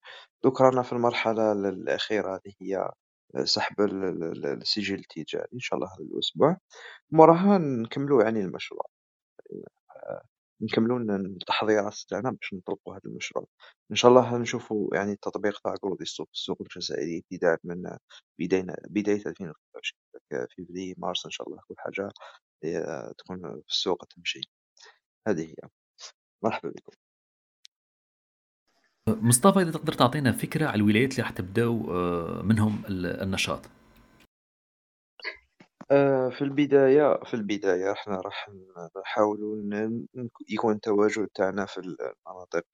دوك 0.44 0.60
رانا 0.60 0.82
في 0.82 0.92
المرحلة 0.92 1.52
الأخيرة 1.52 2.40
اللي 2.46 2.54
هي 2.60 2.90
سحب 3.44 3.80
السجل 3.80 4.94
التجاري 4.94 5.48
إن 5.54 5.58
شاء 5.58 5.78
الله 5.78 5.88
هذا 5.88 6.04
الأسبوع. 6.04 6.56
موراها 7.10 7.58
نكملوا 7.58 8.22
يعني 8.22 8.40
المشروع. 8.40 8.86
نكملوا 10.62 10.98
التحضيرات 11.16 11.96
تاعنا 12.08 12.30
باش 12.30 12.54
نطلقوا 12.54 12.94
هذا 12.94 13.02
المشروع. 13.06 13.46
إن 13.90 13.96
شاء 13.96 14.10
الله 14.10 14.38
نشوفوا 14.38 14.94
يعني 14.94 15.12
التطبيق 15.12 15.60
تاع 15.60 15.74
جروديستو 15.84 16.24
في 16.24 16.32
السوق 16.32 16.58
الجزائري 16.62 17.18
ابتداء 17.18 17.58
من 17.64 17.82
بداية 18.38 18.66
بداية 18.88 19.22
2025 19.26 20.46
فيفري 20.56 20.94
مارس 20.98 21.24
إن 21.24 21.30
شاء 21.30 21.48
الله 21.48 21.60
كل 21.68 21.74
حاجة 21.78 22.12
تكون 23.18 23.40
في 23.40 23.68
السوق 23.68 24.04
تمشي 24.04 24.40
هذه 25.28 25.42
هي. 25.42 25.68
مرحبا 26.42 26.70
بكم. 26.70 26.92
مصطفى 29.08 29.62
إذا 29.62 29.70
تقدر 29.70 29.92
تعطينا 29.92 30.32
فكرة 30.32 30.66
على 30.66 30.76
الولايات 30.76 31.12
اللي 31.12 31.22
راح 31.22 31.30
تبداو 31.30 31.94
آه، 31.94 32.42
منهم 32.42 32.82
النشاط. 32.88 33.66
آه، 33.66 33.79
في 36.30 36.42
البداية 36.42 37.20
في 37.24 37.34
البداية 37.34 37.92
إحنا 37.92 38.20
راح 38.20 38.50
نحاولوا 39.00 39.56
يكون 40.48 40.74
التواجد 40.74 41.28
تاعنا 41.34 41.66
في 41.66 41.78
المناطق 41.78 42.66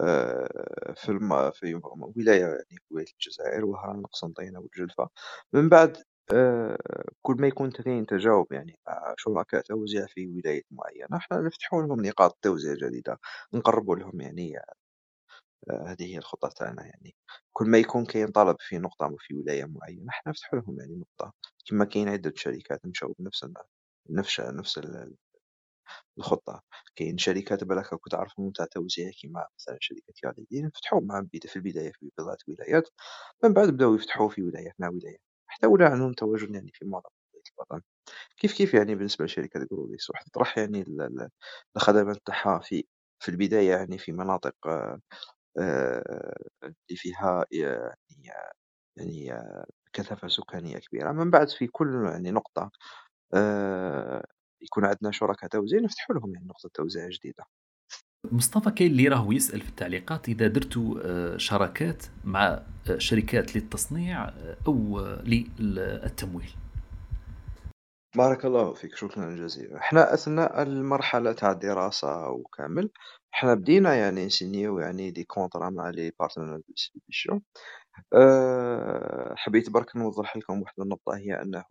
آه، 0.00 0.94
في 0.96 1.08
الم 1.08 1.50
في 1.50 1.80
ولاية 2.16 2.40
يعني 2.42 2.64
في 2.70 2.94
ولاية 2.94 3.06
الجزائر 3.14 3.64
وهران 3.64 4.02
قسنطينة 4.06 4.60
والجلفة. 4.60 5.08
من 5.52 5.68
بعد 5.68 5.96
آه، 6.34 6.78
كل 7.22 7.34
ما 7.40 7.46
يكون 7.48 7.70
كاين 7.70 8.06
تجاوب 8.06 8.52
يعني 8.52 8.78
مع 8.88 9.14
شركاء 9.18 9.60
توزيع 9.62 10.06
في 10.06 10.28
ولاية 10.28 10.62
معينة 10.70 11.16
إحنا 11.16 11.38
نفتحوا 11.40 11.82
لهم 11.82 12.06
نقاط 12.06 12.38
توزيع 12.42 12.74
جديدة 12.74 13.18
نقربوا 13.54 13.96
لهم 13.96 14.20
يعني 14.20 14.52
هذه 15.86 16.04
هي 16.14 16.18
الخطة 16.18 16.48
تاعنا 16.48 16.82
يعني. 16.86 17.16
كل 17.52 17.66
ما 17.70 17.78
يكون 17.78 18.06
كاين 18.06 18.28
طلب 18.28 18.56
في 18.60 18.78
نقطة 18.78 19.16
في 19.18 19.34
ولاية 19.34 19.64
معينة 19.64 20.06
حنا 20.10 20.32
نفتحو 20.32 20.56
لهم 20.56 20.80
يعني 20.80 20.96
نقطة. 20.96 21.32
كيما 21.66 21.84
كاين 21.84 22.08
عدة 22.08 22.32
شركات 22.36 22.86
مشاو 22.86 23.14
بنفس 23.18 23.46
نفس 24.10 24.40
نفس 24.40 24.80
الخطة. 26.18 26.62
كاين 26.96 27.18
شركات 27.18 27.64
بلاك 27.64 27.92
راكو 27.92 28.10
تعرفهم 28.10 28.50
تاع 28.50 28.66
توزيع 28.66 29.10
كيما 29.10 29.46
مثلا 29.58 29.78
شركة 29.80 30.14
ياليدين 30.24 30.70
فتحو 30.70 31.00
معاهم 31.00 31.28
في 31.32 31.56
البداية 31.56 31.92
في 31.92 32.10
بضعة 32.18 32.38
ولايات 32.48 32.88
من 33.44 33.52
بعد 33.52 33.68
بداو 33.70 33.94
يفتحو 33.94 34.28
في 34.28 34.42
ولايات 34.42 34.74
مع 34.78 34.88
ولايات. 34.88 35.20
حتى 35.46 35.66
ولا 35.66 35.88
عندهم 35.88 36.12
تواجد 36.12 36.54
يعني 36.54 36.70
في 36.74 36.84
معظم 36.84 37.08
ولايات 37.32 37.48
الوطن. 37.58 37.82
كيف 38.38 38.54
كيف 38.54 38.74
يعني 38.74 38.94
بالنسبة 38.94 39.24
لشركة 39.24 39.66
جروديس 39.72 40.10
واحد 40.10 40.24
تطرح 40.26 40.58
يعني 40.58 40.84
الخدمات 41.76 42.18
تاعها 42.26 42.60
في 42.60 42.84
في 43.20 43.28
البداية 43.28 43.70
يعني 43.70 43.98
في 43.98 44.12
مناطق 44.12 44.54
آه، 44.66 45.00
اللي 45.58 46.96
فيها 46.96 47.44
يعني 47.50 48.30
يعني 48.96 49.42
كثافة 49.92 50.28
سكانية 50.28 50.78
كبيرة. 50.78 51.12
من 51.12 51.30
بعد 51.30 51.48
في 51.48 51.66
كل 51.66 52.04
يعني 52.12 52.30
نقطة 52.30 52.70
آه، 53.34 54.24
يكون 54.62 54.84
عندنا 54.84 55.10
شركاء 55.10 55.50
توزيع 55.50 55.80
نفتحوا 55.80 56.16
لهم 56.16 56.34
يعني 56.34 56.46
نقطة 56.46 56.70
توزيع 56.74 57.08
جديدة. 57.08 57.44
مصطفى 58.32 58.70
كاين 58.70 58.90
اللي 58.90 59.08
راهو 59.08 59.32
يسأل 59.32 59.60
في 59.60 59.68
التعليقات 59.68 60.28
إذا 60.28 60.46
درتوا 60.46 61.00
آه، 61.04 61.36
شراكات 61.36 62.06
مع 62.24 62.62
شركات 62.98 63.56
للتصنيع 63.56 64.28
أو 64.66 65.00
للتمويل. 65.58 66.50
بارك 68.16 68.44
الله 68.44 68.72
فيك 68.74 68.96
شكرا 68.96 69.36
جزيلا. 69.36 69.76
إحنا 69.76 70.14
أثناء 70.14 70.62
المرحلة 70.62 71.32
تاع 71.32 71.50
الدراسة 71.52 72.28
وكامل 72.28 72.90
إحنا 73.34 73.54
بدينا 73.54 73.94
يعني 73.94 74.26
نسينيو 74.26 74.78
يعني 74.78 75.10
des 75.10 75.24
contrats 75.24 75.70
مع 75.70 75.90
les 75.90 76.12
partenaires 76.20 76.62
distribution 76.68 77.42
أه 78.14 79.34
حبيت 79.36 79.70
برك 79.70 79.96
نوضح 79.96 80.36
لكم 80.36 80.62
واحد 80.62 80.74
النقطة 80.80 81.16
هي 81.16 81.42
أنه 81.42 81.64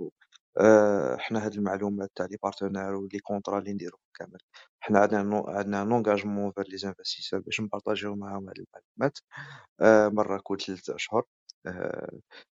أه 0.62 1.16
إحنا 1.16 1.46
هاد 1.46 1.54
المعلومات 1.56 2.12
تاع 2.16 2.26
les 2.26 2.38
partenaires 2.44 2.96
و 2.96 3.02
les 3.02 3.20
contrats 3.20 3.60
اللي 3.60 3.74
نديرو 3.74 4.00
كامل. 4.16 4.40
إحنا 4.84 5.00
عندنا 5.00 5.44
عندنا 5.48 5.84
un 5.84 5.95
engagement 5.95 6.52
vers 6.52 6.78
les 6.78 6.89
investisseurs 6.89 7.40
باش 7.40 7.62
نبارطاجيو 7.62 8.16
معاهم 8.16 8.50
هاد 8.50 8.58
المعلومات. 8.60 9.20
أه 9.82 10.10
مرة 10.10 10.40
كل 10.44 10.60
ثلاثة 10.62 10.96
أشهر. 10.96 11.24
أه 11.68 12.12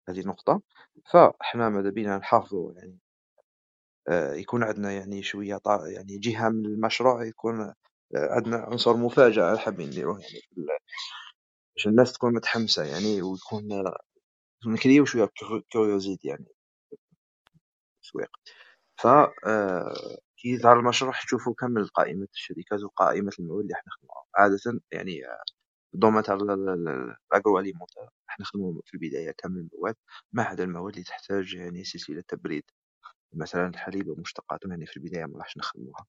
هذه 0.10 0.22
نقطة. 0.28 0.62
فاحنا 1.14 1.70
ماذا 1.70 1.90
بينا 1.90 2.18
نحافظوا 2.18 2.74
يعني 2.74 3.00
آه، 4.08 4.34
يكون 4.34 4.64
عندنا 4.64 4.92
يعني 4.92 5.24
شوية 5.24 5.60
يعني 5.68 6.18
جهة 6.18 6.50
من 6.50 6.66
المشروع 6.66 7.26
يكون 7.26 7.62
آه، 7.62 7.74
عندنا 8.16 8.58
عنصر 8.58 8.98
مفاجأة 8.98 9.56
حابين 9.58 9.88
نديروه 9.88 10.20
يعني 10.20 10.42
باش 11.76 11.88
الناس 11.88 12.14
تكون 12.14 12.34
متحمسة 12.34 12.84
يعني 12.84 13.22
ويكون 13.22 13.84
نكريو 14.68 15.06
شوية 15.06 15.30
curiosité 15.72 16.28
يعني. 16.28 16.46
التسويق 18.06 18.30
ف 19.02 19.08
آه، 19.08 20.18
كي 20.38 20.50
يظهر 20.50 20.80
المشروع 20.80 21.14
تشوفوا 21.26 21.54
كامل 21.60 21.88
قائمة 21.88 22.28
الشركات 22.34 22.84
وقائمة 22.84 23.32
المواد 23.40 23.62
اللي 23.62 23.74
إحنا 23.74 23.84
نخدموها 23.94 24.26
عادة 24.36 24.82
يعني 24.92 25.22
ال 25.94 25.97
domaine 25.98 26.24
تاع 26.24 26.36
ال 26.36 26.61
agro 26.61 27.60
إحنا 28.30 28.44
نخدمو 28.44 28.82
في 28.86 28.94
البداية 28.94 29.32
كامل 29.32 29.70
المواد 29.74 29.96
ما 30.34 30.44
عدا 30.44 30.64
المواد 30.64 30.94
اللي 30.94 31.06
تحتاج 31.06 31.56
يعني 31.56 31.84
سلسلة 31.84 32.24
تبريد. 32.28 32.64
مثلا 33.34 33.68
الحليب 33.68 34.08
ومشتقاته 34.10 34.70
يعني 34.70 34.86
في 34.86 34.98
البداية 34.98 35.26
ما 35.26 35.38
راحش 35.40 35.58
نخدموها. 35.58 36.06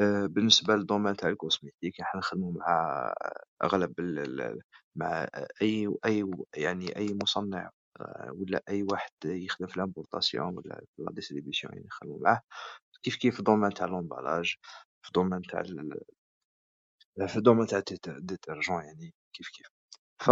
آه، 0.00 0.26
بالنسبة 0.26 0.74
لل 0.76 0.85
domaine 0.85 1.16
تاع 1.16 1.28
ال 1.28 1.35
cosmétique 1.35 2.00
إحنا 2.00 2.20
نخدمو 2.20 2.50
مع 2.50 3.12
أغلب 3.64 3.94
مع 4.96 5.28
أي 5.62 5.94
أي 6.06 6.30
يعني 6.56 6.96
أي 6.96 7.18
مصنع 7.22 7.70
آه، 8.00 8.30
ولا 8.34 8.62
أي 8.68 8.82
واحد 8.82 9.10
يخدم 9.24 9.66
في 9.66 9.78
l'importation 9.80 10.46
ولا 10.58 10.82
la 10.98 11.12
distribution 11.12 11.72
يعني 11.74 11.86
نخدمو 11.86 12.18
معاه. 12.18 12.40
كيف 13.02 13.16
كيف 13.16 13.34
في 13.34 13.40
ال 13.40 13.44
domaine 13.44 13.74
تاع 13.74 13.86
l'emballage 13.86 14.54
في 15.02 15.08
ال 15.08 15.12
domaine 15.12 15.42
تاع 15.42 15.62
في 17.28 17.36
ال 17.36 17.40
domaine 17.40 17.66
تاع 17.66 17.82
ال 18.08 18.16
détergent 18.16 18.84
يعني 18.84 19.14
كيف 19.32 19.48
كيف. 19.48 19.66
ف 20.22 20.30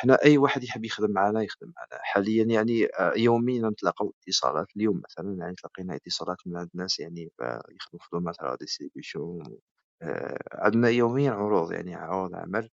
حنا 0.00 0.18
أي 0.24 0.38
واحد 0.38 0.64
يحب 0.64 0.84
يخدم 0.84 1.10
معانا 1.10 1.42
يخدم 1.42 1.72
معانا. 1.76 2.02
حاليا 2.04 2.44
يعني 2.44 2.86
آه، 2.86 3.12
يوميا 3.16 3.68
نتلاقاو 3.70 4.14
اتصالات. 4.28 4.66
اليوم 4.76 5.02
مثلا 5.04 5.36
يعني 5.38 5.54
تلاقينا 5.54 5.96
اتصالات 5.96 6.36
من 6.46 6.56
عند 6.56 6.70
ناس 6.74 7.00
يعني 7.00 7.32
يخدموا 7.70 8.02
في 8.02 8.08
domaine 8.12 8.36
تاع 8.36 8.54
distribution 8.54 9.58
آه، 10.02 10.38
عندنا 10.54 10.88
يوميا 10.88 11.30
عروض 11.32 11.72
يعني 11.72 11.94
عروض 11.94 12.34
عمل. 12.34 12.70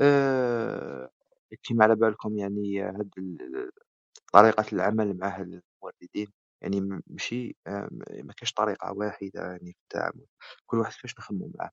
آه، 0.00 1.10
كيما 1.62 1.84
على 1.84 1.96
بالكم 1.96 2.38
يعني 2.38 2.82
هاد 2.82 3.10
طريقة 4.32 4.64
العمل 4.72 5.18
مع 5.18 5.28
هاد 5.40 5.62
الموردين 5.82 6.28
يعني 6.62 7.02
ماشي 7.06 7.56
ما 8.24 8.32
كاينش 8.36 8.52
طريقة 8.56 8.92
واحدة 8.92 9.30
يعني 9.52 9.72
في 9.72 9.78
التعامل، 9.84 10.26
كل 10.66 10.78
واحد 10.78 10.92
كيفاش 10.92 11.14
نخدمو 11.18 11.52
معاه، 11.58 11.70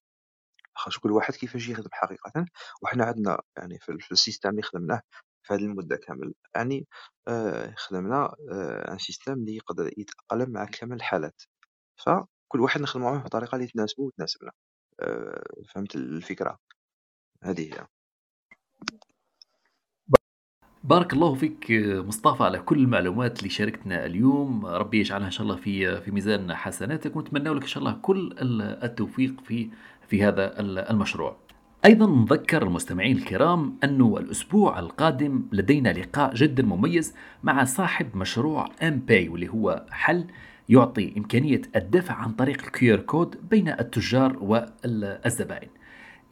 لاخاطش 0.76 1.00
كل 1.00 1.12
واحد 1.12 1.34
كيفاش 1.34 1.70
يخدم 1.70 1.90
حقيقةً، 1.92 2.46
وحنا 2.82 3.06
عندنا 3.06 3.42
يعني 3.58 3.80
في 3.80 3.92
ال 3.92 4.02
في 4.02 4.12
ال 4.12 4.16
système 4.16 4.50
اللي 4.50 4.62
خدمناه 4.62 5.02
في 5.44 5.54
هذه 5.54 5.62
المدة 5.62 5.96
كامل، 5.98 6.34
يعني 6.56 6.88
آآ 7.28 7.74
خدمنا 7.78 8.36
آآ 8.52 8.98
un 8.98 9.00
système 9.00 9.30
اللي 9.30 9.56
يقدر 9.56 9.92
يتأقلم 9.98 10.50
مع 10.52 10.66
كامل 10.66 10.96
الحالات، 10.96 11.42
فكل 11.98 12.62
واحد 12.62 12.82
نخدمو 12.82 13.12
معاه 13.12 13.22
بالطريقة 13.22 13.56
اللي 13.56 13.68
تناسبو 13.68 14.08
وتناسبنا، 14.08 14.52
آآ 15.00 15.44
فهمت 15.70 15.96
الفكرة؟ 15.96 16.60
هذه 17.44 17.74
هي. 17.74 17.88
بارك 20.84 21.14
الله 21.14 21.36
فيك 21.36 21.66
مصطفى 22.08 22.44
على 22.44 22.60
كل 22.60 22.80
المعلومات 22.80 23.40
اللي 23.40 23.50
شاركتنا 23.50 24.06
اليوم 24.06 24.66
ربي 24.66 25.00
يجعلها 25.00 25.26
إن 25.26 25.32
شاء 25.32 25.44
الله 25.44 25.56
في 25.56 26.02
في 26.02 26.12
ميزان 26.12 26.56
حسناتك 26.56 27.16
ونتمنى 27.16 27.50
لك 27.50 27.62
إن 27.62 27.68
شاء 27.68 27.84
الله 27.84 28.00
كل 28.02 28.36
التوفيق 28.84 29.42
في 29.42 29.70
في 30.08 30.24
هذا 30.24 30.60
المشروع. 30.60 31.38
أيضا 31.86 32.08
نذكر 32.08 32.64
المستمعين 32.64 33.18
الكرام 33.18 33.78
انه 33.84 34.18
الأسبوع 34.18 34.80
القادم 34.80 35.44
لدينا 35.52 35.90
لقاء 35.90 36.34
جدا 36.34 36.64
مميز 36.64 37.16
مع 37.44 37.64
صاحب 37.64 38.18
مشروع 38.18 38.70
M 38.84 39.00
Pay 39.00 39.30
واللي 39.30 39.50
هو 39.50 39.86
حل 39.92 40.26
يعطي 40.70 41.14
إمكانية 41.18 41.62
الدفع 41.76 42.14
عن 42.14 42.32
طريق 42.32 42.64
ال 42.66 42.77
QR 42.77 43.00
code 43.00 43.50
بين 43.50 43.70
التجار 43.70 44.38
والزبائن. 44.42 45.70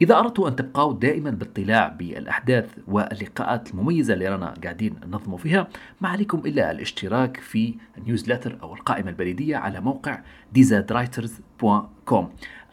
إذا 0.04 0.18
أردتوا 0.18 0.48
أن 0.48 0.56
تبقوا 0.56 0.92
دائما 0.92 1.30
باطلاع 1.30 1.88
بالأحداث 1.88 2.78
واللقاءات 2.88 3.70
المميزة 3.70 4.14
اللي 4.14 4.28
رانا 4.28 4.54
قاعدين 4.62 4.94
ننظموا 5.06 5.38
فيها 5.38 5.68
ما 6.00 6.08
عليكم 6.08 6.38
إلا 6.38 6.70
الاشتراك 6.70 7.36
في 7.36 7.74
ال 7.98 8.03
newsletter 8.03 8.58
أو 8.62 8.74
القائمة 8.74 9.10
البريدية 9.10 9.56
على 9.56 9.80
موقع 9.80 10.20
dzwriters.com 10.58 12.24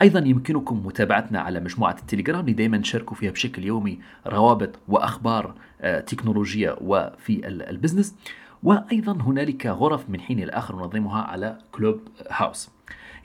أيضا 0.02 0.20
يمكنكم 0.20 0.86
متابعتنا 0.86 1.40
على 1.40 1.60
مجموعة 1.60 1.95
التليجرام 1.99 2.41
اللي 2.41 2.53
دائما 2.53 2.78
نشاركوا 2.78 3.16
فيها 3.16 3.32
بشكل 3.32 3.64
يومي 3.64 3.99
روابط 4.28 4.80
وأخبار 4.88 5.56
آه، 5.82 5.99
تكنولوجيا 5.99 6.76
وفي 6.82 7.48
ال 7.48 7.54
business. 7.54 8.15
وأيضا 8.64 9.14
هنالك 9.14 9.66
غرف 9.66 10.10
من 10.10 10.20
حين 10.20 10.40
لآخر 10.40 10.76
ننظمها 10.76 11.22
على 11.22 11.58
Clubhouse. 11.72 12.69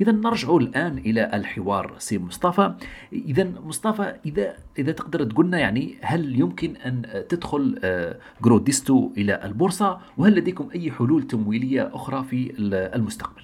إذا 0.01 0.12
نرجع 0.12 0.56
الآن 0.56 0.98
إلى 0.98 1.36
الحوار 1.36 1.98
سي 1.98 2.18
مصطفى. 2.18 2.74
إذا 3.12 3.44
مصطفى 3.44 4.20
إذا 4.27 4.56
إذا 4.78 4.93
تقدر 4.93 5.24
تقولنا 5.24 5.59
يعني 5.59 5.98
هل 6.02 6.40
يمكن 6.40 6.77
أن 6.77 7.27
تدخل 7.28 7.81
آه، 7.85 8.20
جروديستو 8.43 9.12
إلى 9.16 9.44
البورصة؟ 9.44 10.01
وهل 10.18 10.35
لديكم 10.35 10.70
أي 10.74 10.90
حلول 10.90 11.27
تمويلية 11.27 11.90
أخرى 11.94 12.24
في 12.24 12.52
المستقبل؟ 12.94 13.43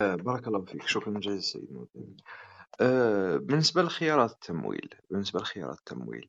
آه، 0.00 0.14
بارك 0.14 0.48
الله 0.48 0.64
فيك. 0.64 0.82
شكرا 0.86 1.18
جزيلا 1.18 1.40
سيد 1.40 1.86
أه 2.80 3.36
بالنسبة 3.36 3.82
لخيارات 3.82 4.32
التمويل 4.32 4.94
بالنسبة 5.10 5.40
لخيارات 5.40 5.78
التمويل 5.78 6.28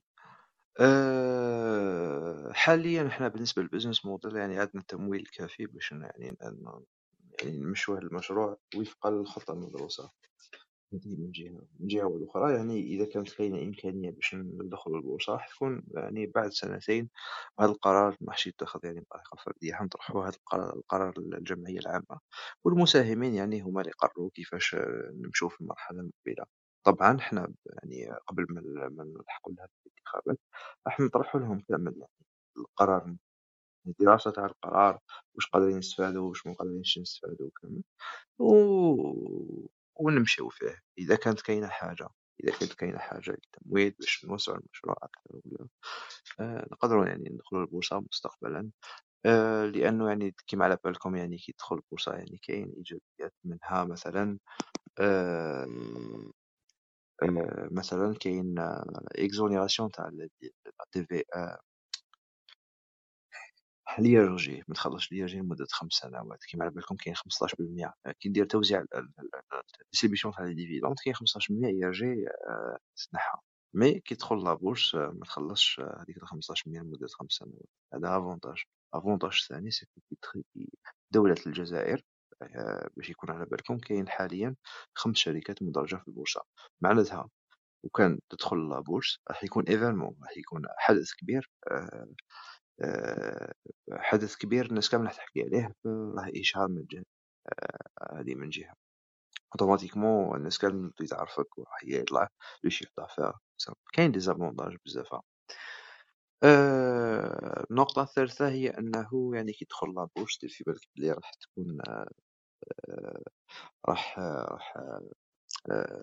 حاليا 2.53 3.07
إحنا 3.07 3.27
بالنسبة 3.27 3.61
لل 3.61 3.70
business 3.70 4.05
model 4.05 4.35
يعني 4.35 4.59
عندنا 4.59 4.83
تمويل 4.87 5.25
كافي 5.37 5.65
باش 5.65 5.91
يعني 5.91 6.37
يعني 7.43 7.57
نمشّوا 7.59 7.95
هاد 7.97 8.03
المشروع 8.03 8.57
وفقًا 8.77 9.09
للخطة 9.11 9.53
المدروسة، 9.53 10.11
هذه 10.93 11.17
من 11.19 11.31
جهة، 11.31 11.51
من 11.79 11.87
جهة 11.87 12.05
والأخرى 12.05 12.55
يعني 12.55 12.79
إذا 12.81 13.05
كانت 13.05 13.29
كاينة 13.33 13.63
إمكانية 13.63 14.11
باش 14.11 14.35
ندخلوا 14.35 14.97
البورصة 14.97 15.33
راح 15.33 15.49
تكون 15.55 15.83
يعني 15.95 16.27
بعد 16.27 16.49
سنتين 16.51 17.09
وهذا 17.59 17.71
القرار 17.71 18.17
ماحش 18.21 18.47
يتخذ 18.47 18.79
يعني 18.85 18.99
بطريقة 19.01 19.37
فردية، 19.45 19.73
حنطرحوا 19.73 20.25
هذا 20.27 20.37
القرار 20.75 21.13
للجمعية 21.19 21.79
العامة، 21.79 22.19
والمساهمين 22.65 23.33
يعني 23.35 23.61
هما 23.61 23.81
اللي 23.81 23.91
يقرروا 23.91 24.29
كيفاش 24.33 24.75
نمشوا 25.13 25.49
في 25.49 25.61
المرحلة 25.61 25.99
المقبلة، 25.99 26.45
طبعًا 26.85 27.19
حنا 27.21 27.53
يعني 27.83 28.11
قبل 28.27 28.45
ما 28.49 28.61
نلحقوا 29.05 29.53
لهاد 29.53 29.69
الانتخابات 29.85 30.39
راح 30.87 30.99
نطرحوا 30.99 31.41
لهم 31.41 31.59
كامل 31.69 31.93
يعني 31.97 32.11
القرار 32.57 33.15
دراسة 33.99 34.31
تاع 34.31 34.45
القرار 34.45 34.99
واش 35.35 35.47
قادرين 35.49 35.77
نستفادو 35.77 36.29
واش 36.29 36.47
مقادرينش 36.47 36.99
نستفادو 36.99 37.49
كامل 37.61 37.83
و 38.39 38.55
ونمشيو 39.95 40.49
فيه 40.49 40.79
إذا 40.97 41.15
كانت 41.15 41.41
كاينة 41.41 41.67
حاجة 41.67 42.07
إذا 42.43 42.57
كانت 42.59 42.73
كاينة 42.73 42.97
حاجة 42.97 43.31
للتمويل 43.31 43.91
باش 43.99 44.25
نوسعو 44.25 44.55
المشروع 44.55 44.95
أكثر 45.03 45.31
ولا 45.45 45.67
آه 46.39 46.67
نقدرو 46.71 47.03
يعني 47.03 47.29
ندخلو 47.29 47.61
البورصة 47.61 47.99
مستقبلا 48.11 48.71
آه 49.25 49.65
لأنه 49.65 50.09
يعني 50.09 50.35
كيما 50.47 50.65
على 50.65 50.77
بالكم 50.83 51.15
يعني 51.15 51.37
كي 51.37 51.51
تدخل 51.53 51.75
البورصة 51.75 52.13
يعني 52.13 52.39
كاين 52.43 52.73
إيجابيات 52.77 53.33
منها 53.45 53.83
مثلا 53.85 54.39
آه 54.99 55.67
آه 57.23 57.69
مثلا 57.71 58.15
كاين 58.19 58.55
exonération 59.19 59.91
تاع 59.91 60.11
ت 60.91 61.05
في 61.05 61.23
l'IRG 63.99 64.63
ما 64.67 64.75
تخلصش 64.75 65.11
l'IRG 65.11 65.39
لمدة 65.39 65.65
خمس 65.71 65.93
سنوات. 65.93 66.43
كيما 66.43 66.63
على 66.63 66.73
بالكم 66.73 66.95
كاين 66.95 67.15
15% 67.15 67.93
كي 68.19 68.29
دير 68.29 68.45
توزيع 68.45 68.85
distribution 69.91 70.33
تاع 70.33 70.45
les 70.45 70.53
dividendes 70.53 70.95
كاين 71.05 71.15
15% 71.15 71.19
IRG 71.51 72.25
تنحى 73.11 73.37
mais 73.73 73.99
كي 73.99 74.15
تدخل 74.15 74.43
la 74.43 74.56
bourse 74.56 74.95
ما 74.95 75.25
تخلصش 75.25 75.79
هذيك 75.79 76.17
15% 76.25 76.67
لمدة 76.67 77.07
خمس 77.07 77.31
سنوات. 77.31 77.69
هذا 77.93 78.17
avantage 78.17 78.63
avantage 78.93 79.45
ثاني 79.49 79.71
سي 79.71 79.85
كي 80.09 80.33
دولة 81.11 81.35
الجزائر 81.47 82.01
باش 82.97 83.09
يكون 83.09 83.31
على 83.31 83.45
بالكم 83.45 83.77
كاين 83.77 84.09
حاليا 84.09 84.55
خمس 84.93 85.17
شركات 85.17 85.63
مدرجة 85.63 85.95
في 85.95 86.07
البورصة. 86.07 86.41
معناتها 86.81 87.29
وكان 87.85 88.19
تدخل 88.29 88.69
la 88.69 88.82
bourse 88.82 89.19
راح 89.29 89.43
يكون 89.43 89.63
événement 89.67 90.15
راح 90.21 90.37
يكون 90.37 90.61
حدث 90.77 91.13
كبير 91.13 91.51
آه، 91.71 92.07
حدث 93.91 94.35
كبير 94.35 94.65
الناس 94.65 94.89
كاملة 94.89 95.09
تحكي 95.09 95.43
عليه 95.43 95.75
راه 95.85 96.31
إشهار 96.41 96.67
من 96.67 96.85
جهة 96.91 97.03
آه، 98.01 98.19
هذه 98.19 98.35
من 98.35 98.49
جهة. 98.49 98.73
automatiquement 99.53 100.37
الناس 100.37 100.57
كامل 100.59 100.91
تبدا 100.91 101.15
تعرفك 101.15 101.57
وراح 101.57 101.83
يطلع 101.85 102.29
le 102.63 102.69
chiffre 102.69 102.89
d'affaires 102.97 103.33
كاين 103.93 104.11
des 104.11 104.28
avantages 104.28 104.77
بزاف. 104.85 105.15
آه، 106.43 107.65
النقطة 107.71 108.01
الثالثة 108.01 108.49
هي 108.49 108.69
أنه 108.69 109.31
يعني 109.35 109.53
كي 109.53 109.65
تدخل 109.65 109.87
la 109.95 110.06
bourse 110.06 110.39
دير 110.41 110.49
في 110.49 110.63
بالك 110.63 110.81
بلي 110.97 111.11
راح 111.11 111.31
تكون 111.33 111.77
راح 113.89 114.19
راح 114.19 114.77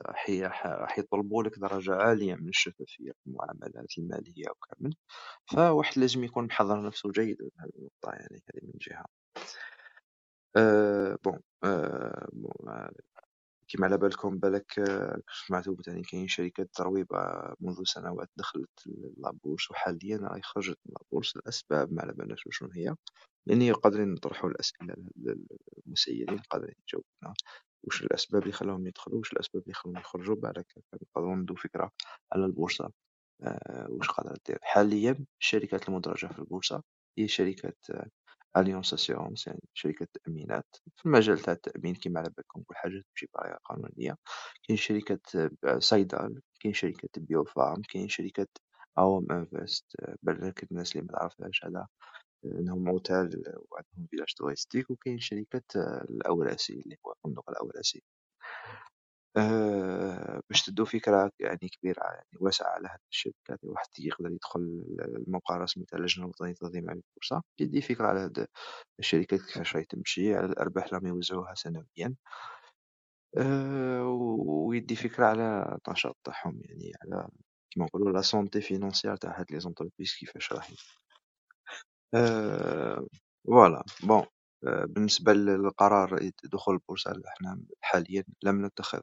راح 0.06 0.66
راح 0.66 0.98
يطلبوا 0.98 1.42
لك 1.42 1.58
درجة 1.58 1.94
عالية 1.94 2.34
من 2.34 2.48
الشفافية 2.48 3.12
في 3.12 3.26
المعاملات 3.26 3.98
المالية 3.98 4.44
وكامل 4.50 4.94
فواحد 5.52 5.98
لازم 5.98 6.24
يكون 6.24 6.44
محضر 6.46 6.86
نفسه 6.86 7.10
جيدا 7.12 7.44
لهذه 7.44 7.70
النقطة 7.78 8.12
يعني 8.12 8.42
هذه 8.54 8.60
من 8.64 8.72
جهة. 8.80 9.06
أه 10.56 11.18
بون 11.24 11.38
أه 11.64 12.28
كيما 13.68 13.86
على 13.86 13.98
بالكم 13.98 14.38
بالك 14.38 14.72
سمعتوا 15.46 15.74
بتاني 15.74 16.02
كاين 16.02 16.28
شركات 16.28 16.70
ترويبة 16.74 17.18
منذ 17.60 17.84
سنوات 17.84 18.30
دخلت 18.36 18.70
لابورس 19.16 19.70
وحاليا 19.70 20.16
راهي 20.18 20.42
خرجت 20.42 20.78
من 20.86 20.94
لابورس 21.00 21.36
الأسباب 21.36 21.92
ما 21.92 22.02
على 22.02 22.12
بالناش 22.12 22.44
شنو 22.50 22.68
هي. 22.76 22.94
لأني 23.46 23.72
قادرين 23.72 24.12
نطرحوا 24.12 24.50
الأسئلة 24.50 24.94
للمسيرين 25.86 26.38
قادرين 26.38 26.74
يجاوبونا 26.88 27.34
وش 27.84 28.02
الأسباب 28.02 28.42
اللي 28.42 28.52
خلاهم 28.52 28.86
يدخلوا؟ 28.86 29.20
وش 29.20 29.32
الأسباب 29.32 29.62
اللي 29.62 29.74
خلاهم 29.74 29.98
يخرجوا؟ 29.98 30.36
بعد 30.36 30.64
نقدروا 30.94 31.36
ندو 31.36 31.54
فكرة 31.54 31.90
على 32.32 32.44
البورصة. 32.44 32.90
آه 33.42 33.86
وش 33.90 34.08
قادرة 34.10 34.36
دير؟ 34.46 34.58
حاليا 34.62 35.24
الشركات 35.40 35.88
المدرجة 35.88 36.26
في 36.26 36.38
البورصة 36.38 36.82
هي 37.18 37.28
شركة 37.28 37.72
Alliance 38.56 38.94
Assurances 38.94 39.46
يعني 39.46 39.60
شركة 39.74 40.06
تأمينات. 40.24 40.76
في 40.96 41.06
المجال 41.06 41.38
تاع 41.38 41.52
التأمين 41.52 41.94
كيما 41.94 42.20
على 42.20 42.30
بالكم 42.36 42.62
كل 42.62 42.74
حاجة 42.76 42.92
تمشي 43.10 43.26
بطريقة 43.26 43.58
قانونية. 43.64 44.16
كاين 44.68 44.76
شركة 44.78 45.20
سايدال 45.78 46.40
كاين 46.60 46.74
شركة 46.74 47.08
Biopharm 47.16 47.82
كاين 47.90 48.08
شركة 48.08 48.46
AOM 48.98 49.26
Invest 49.32 49.86
بالك 50.22 50.72
الناس 50.72 50.92
اللي 50.96 51.06
ما 51.06 51.12
تعرفهاش 51.18 51.64
هذا 51.64 51.86
إنهم 52.44 52.88
اوتيل 52.88 53.42
وعندهم 53.70 54.06
village 54.10 54.34
touristique 54.36 54.90
وكاين 54.90 55.18
شركة 55.18 55.62
الأوراسي 56.10 56.72
اللي 56.74 56.96
هو 57.06 57.14
فندق 57.24 57.50
الأوراسي. 57.50 58.02
أه 59.36 60.40
باش 60.50 60.62
تدو 60.62 60.84
فكرة 60.84 61.30
يعني 61.40 61.58
كبيرة 61.58 62.02
يعني 62.04 62.26
واسعة 62.40 62.68
على 62.68 62.88
هاد 62.88 62.98
الشركات 63.10 63.58
واحد 63.64 63.86
يقدر 63.98 64.30
يدخل 64.30 64.60
الموقع 65.00 65.56
الرسمي 65.56 65.84
تاع 65.84 65.98
اللجنة 65.98 66.24
الوطنية 66.24 66.50
لتنظيم 66.52 66.90
البورصة. 66.90 67.42
يدي 67.60 67.80
فكرة 67.82 68.06
على 68.06 68.20
هاد 68.20 68.46
الشركات 68.98 69.40
كيفاش 69.42 69.76
راهي 69.76 69.84
تمشي 69.84 70.34
على 70.34 70.46
الأرباح 70.46 70.94
اللي 70.94 71.08
يوزعوها 71.08 71.54
سنويا. 71.54 72.16
أه 73.38 74.04
ويدي 74.46 74.96
فكرة 74.96 75.26
على 75.26 75.78
النشاط 75.88 76.16
تاعهم 76.24 76.60
يعني 76.64 76.92
على 77.02 77.28
كيما 77.70 77.86
نقولو 77.86 78.10
la 78.10 78.22
santé 78.22 78.60
financière 78.60 79.16
تاع 79.16 79.40
هاد 79.40 79.52
les 79.52 79.60
entreprises 79.60 80.14
كيفاش 80.20 80.52
راهي. 80.52 80.76
آه، 82.14 83.06
voilà. 83.46 83.84
bon 84.02 84.24
آه، 84.66 84.84
بالنسبة 84.84 85.32
للقرار 85.32 86.30
دخول 86.52 86.74
البورصة 86.74 87.10
إحنا 87.28 87.60
حاليا 87.80 88.24
لم 88.42 88.66
نتخذ 88.66 89.00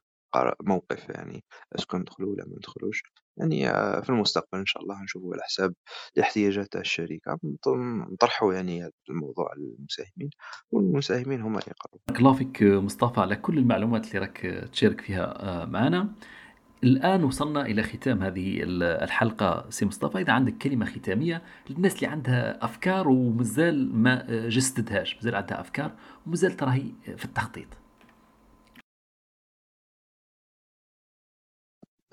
موقف 0.62 1.10
يعني 1.10 1.44
est-ce 1.76 1.91
que 1.91 1.98
ندخلو 1.98 2.32
ولا 2.32 2.46
ما 2.46 2.56
ندخلوش. 2.56 3.04
يعني 3.38 3.70
آه، 3.70 4.02
في 4.02 4.10
المستقبل 4.10 4.60
إن 4.60 4.66
شاء 4.66 4.84
الله 4.84 5.04
نشوفو 5.04 5.34
على 5.34 5.42
حساب 5.42 5.74
الاحتياجات 6.18 6.72
تاع 6.72 6.82
الشركة 6.82 7.40
نطرحو 8.12 8.52
يعني 8.52 8.84
هذا 8.84 8.92
الموضوع 9.10 9.54
للمساهمين 9.58 10.30
والمساهمين 10.72 11.42
هما 11.42 11.60
اللي 11.60 11.72
يقرروا. 11.72 12.00
بارك 12.08 12.20
الله 12.20 12.34
فيك 12.34 12.64
مصطفى 12.64 13.20
على 13.22 13.36
كل 13.36 13.58
المعلومات 13.58 14.08
اللي 14.08 14.20
راك 14.20 14.70
تشارك 14.72 15.02
فيها 15.02 15.66
معنا. 15.66 16.16
الآن 16.84 17.24
وصلنا 17.24 17.62
إلى 17.62 17.84
ختام 17.84 18.24
هذه 18.24 18.64
الحلقة. 19.04 19.70
سي 19.70 19.86
مصطفى 19.86 20.18
إذا 20.18 20.34
عندك 20.34 20.58
كلمة 20.58 20.86
ختامية 20.86 21.44
للناس 21.70 21.96
اللي 21.96 22.08
عندها 22.08 22.66
أفكار 22.66 23.08
ومازال 23.08 23.96
ما 23.96 24.48
جسدتهاش 24.50 25.16
مازال 25.16 25.36
عندها 25.36 25.62
أفكار 25.62 25.98
ومازال 26.28 26.58
تراهي 26.58 26.92
في 27.18 27.26
التخطيط. 27.26 27.68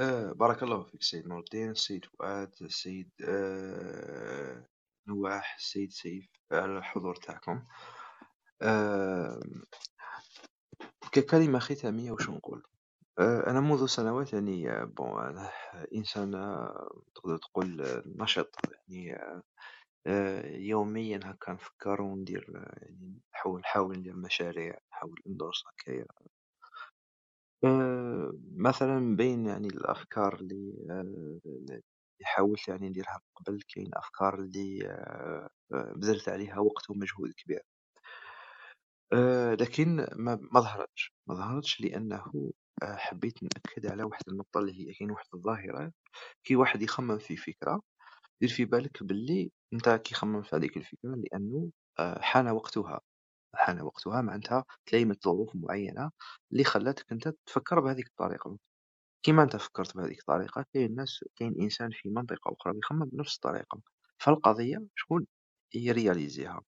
آه 0.01 0.33
بارك 0.33 0.63
الله 0.63 0.83
فيك 0.83 1.03
سيد 1.03 1.27
نور 1.29 1.39
الدين 1.39 1.71
السيد 1.71 2.05
فؤاد 2.05 2.55
السيد 2.63 3.11
آه 3.29 4.67
نواح 5.09 5.55
السيد 5.59 5.91
سيف 5.93 6.27
على 6.53 6.79
الحضور 6.79 7.15
تاعكم. 7.15 7.63
آه 8.63 9.41
ككلمة 11.13 11.59
ختامية 11.59 12.11
وش 12.13 12.31
نقول؟ 12.31 12.63
آه، 13.19 13.51
أنا 13.51 13.61
منذ 13.61 13.87
سنوات 13.87 14.33
يعني 14.33 14.87
بون 14.87 15.39
إنسان 15.95 16.35
آه، 16.35 16.91
تقدر 17.15 17.37
تقول 17.39 17.81
آه، 17.83 18.03
نشط 18.07 18.57
يعني 18.89 19.19
يوميا 20.69 21.21
هكا 21.25 21.53
نفكر 21.53 22.03
وندير 22.03 22.47
يعني 22.55 23.21
نحاول 23.35 23.61
نحاول 23.61 23.99
ندير 23.99 24.17
مشاريع 24.17 24.79
نحاول 24.93 25.21
ندرس 25.27 25.63
هكايا. 25.67 26.07
مثلا 28.57 28.99
من 28.99 29.17
بين 29.17 29.47
يعني 29.47 29.69
الأفكار 29.69 30.35
اللي 30.41 31.41
حاولت 32.23 32.69
يعني 32.69 32.89
نديرها 32.89 33.21
قبل 33.37 33.63
كاين 33.75 33.91
أفكار 33.95 34.35
اللي 34.41 34.79
بذلت 35.97 36.29
عليها 36.29 36.59
وقت 36.59 36.91
ومجهود 36.91 37.33
كبير. 37.37 37.63
لكن 39.61 40.07
ما 40.17 40.61
ظهرتش. 40.61 41.15
ما 41.27 41.35
ظهرتش 41.35 41.81
لأنه 41.81 42.23
حبيت 42.85 43.43
نأكد 43.43 43.87
على 43.87 44.03
واحد 44.05 44.23
النقطة 44.29 44.59
اللي 44.61 44.89
هي 44.91 44.95
كاين 44.95 45.11
واحد 45.11 45.27
الظاهرة. 45.35 45.93
كي 46.45 46.57
واحد 46.57 46.83
يخمم 46.83 47.19
في 47.19 47.37
فكرة 47.37 47.83
دير 48.41 48.51
في 48.51 48.65
بالك 48.65 49.03
باللي 49.03 49.53
نتا 49.75 49.97
كي 49.97 50.15
خممت 50.15 50.47
في 50.47 50.57
هذيك 50.57 50.77
الفكرة 50.77 51.17
لأنه 51.17 51.71
آه، 51.99 52.21
حان 52.23 52.49
وقتها. 52.49 53.01
حان 53.55 53.81
وقتها 53.83 54.23
معناتها 54.23 54.65
تلايمت 54.87 55.25
ظروف 55.25 55.51
معينة 55.57 56.11
اللي 56.53 56.65
خلاتك 56.65 57.13
أنت 57.13 57.35
تفكر 57.47 57.81
بهذيك 57.81 58.07
الطريقة. 58.09 58.59
كيما 59.25 59.43
أنت 59.43 59.57
فكرت 59.57 59.97
بهذيك 59.97 60.21
الطريقة 60.21 60.65
كاين 60.75 60.95
ناس 60.97 61.25
كاين 61.37 61.55
إنسان 61.63 61.91
في 61.93 62.09
منطقة 62.11 62.57
أخرى 62.61 62.79
يخمم 62.79 63.07
بنفس 63.07 63.35
الطريقة. 63.37 63.81
فالقضية 64.19 64.87
شكون 64.97 65.27
يرياليزيها. 65.75 66.51
آه، 66.53 66.63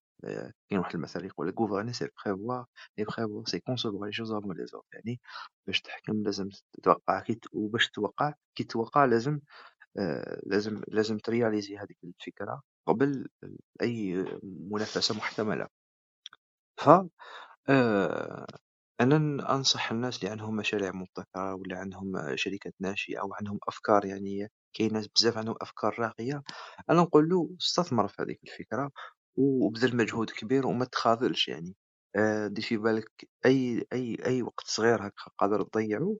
كاين 0.69 0.79
واحد 0.79 0.95
المثل 0.95 1.25
يقول 1.25 1.53
gouverner 1.55 1.93
c'est 1.93 2.09
prévoir 2.23 2.65
et 2.97 3.05
prévoir 3.05 3.43
c'est 3.47 3.61
concevoir 3.61 4.05
les 4.07 4.13
choses 4.19 4.33
avant 4.33 4.53
les 4.53 4.73
autres 4.75 4.87
يعني 4.93 5.19
باش 5.67 5.81
تحكم 5.81 6.23
لازم 6.23 6.49
تتوقع 6.73 7.19
كي 7.21 7.39
وباش 7.53 7.89
توقع 7.89 8.33
كي 8.55 8.63
توقع 8.63 9.05
لازم 9.05 9.39
آه 9.99 10.41
لازم 10.45 10.81
لازم 10.87 11.17
ترياليزي 11.17 11.77
هذيك 11.77 11.97
الفكرة 12.03 12.61
قبل 12.87 13.27
أي 13.81 14.25
منافسة 14.43 15.15
محتملة. 15.17 15.67
ف 16.77 16.89
آه 17.69 18.47
أنا 19.01 19.17
أنصح 19.55 19.91
الناس 19.91 20.17
اللي 20.19 20.29
عندهم 20.31 20.55
مشاريع 20.55 20.91
مبتكرة 20.91 21.55
ولا 21.55 21.77
عندهم 21.79 22.35
شركات 22.37 22.75
ناشئة 22.79 23.19
أو 23.21 23.33
عندهم 23.33 23.59
أفكار 23.67 24.05
يعني 24.05 24.49
كاين 24.73 24.93
ناس 24.93 25.07
بزاف 25.07 25.37
عندهم 25.37 25.55
أفكار 25.61 25.95
راقية 25.99 26.43
أنا 26.89 27.01
نقول 27.01 27.29
له 27.29 27.49
استثمر 27.61 28.07
في 28.07 28.21
هذيك 28.23 28.39
الفكرة 28.43 28.91
وبذل 29.37 29.95
مجهود 29.97 30.29
كبير 30.29 30.67
وما 30.67 30.85
تخاذلش 30.85 31.47
يعني. 31.47 31.75
آه، 32.15 32.47
دير 32.47 32.63
في 32.65 32.77
بالك 32.77 33.11
أي 33.45 33.85
أي 33.93 34.17
أي 34.25 34.41
وقت 34.43 34.67
صغير 34.67 35.07
هكا 35.07 35.31
قادر 35.37 35.63
تضيعه 35.63 36.17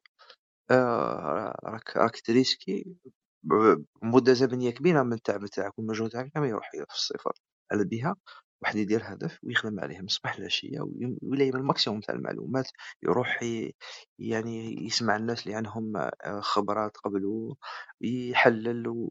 آه، 0.72 1.56
راك 1.66 1.98
راك 1.98 2.22
t'risquer 2.22 2.86
مدة 4.04 4.34
زمنية 4.34 4.72
كبيرة 4.72 5.04
من 5.04 5.14
التعب 5.14 5.46
تاعك 5.46 5.80
والمجهود 5.80 6.10
تاعك 6.10 6.32
كامل 6.34 6.48
يروح 6.50 6.72
في 6.72 6.94
الصفر 6.96 7.32
على 7.72 7.84
بيها 7.86 8.16
واحد 8.64 8.76
يدير 8.76 9.02
هدف 9.04 9.40
ويخدم 9.44 9.80
عليه 9.80 10.00
من 10.00 10.06
الصباح 10.06 10.40
للعشية 10.40 10.80
ويلم 11.22 11.56
ال 11.56 11.61
maximum 11.61 12.00
تاع 12.00 12.16
المعلومات 12.16 12.70
يروح 13.04 13.40
يعني 14.20 14.86
يسمع 14.86 15.16
الناس 15.16 15.44
اللي 15.44 15.56
عندهم 15.58 15.98
آه، 15.98 16.40
خبرات 16.42 16.98
قبله 16.98 17.56
يحلل 18.02 19.08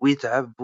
ويتعب 0.00 0.54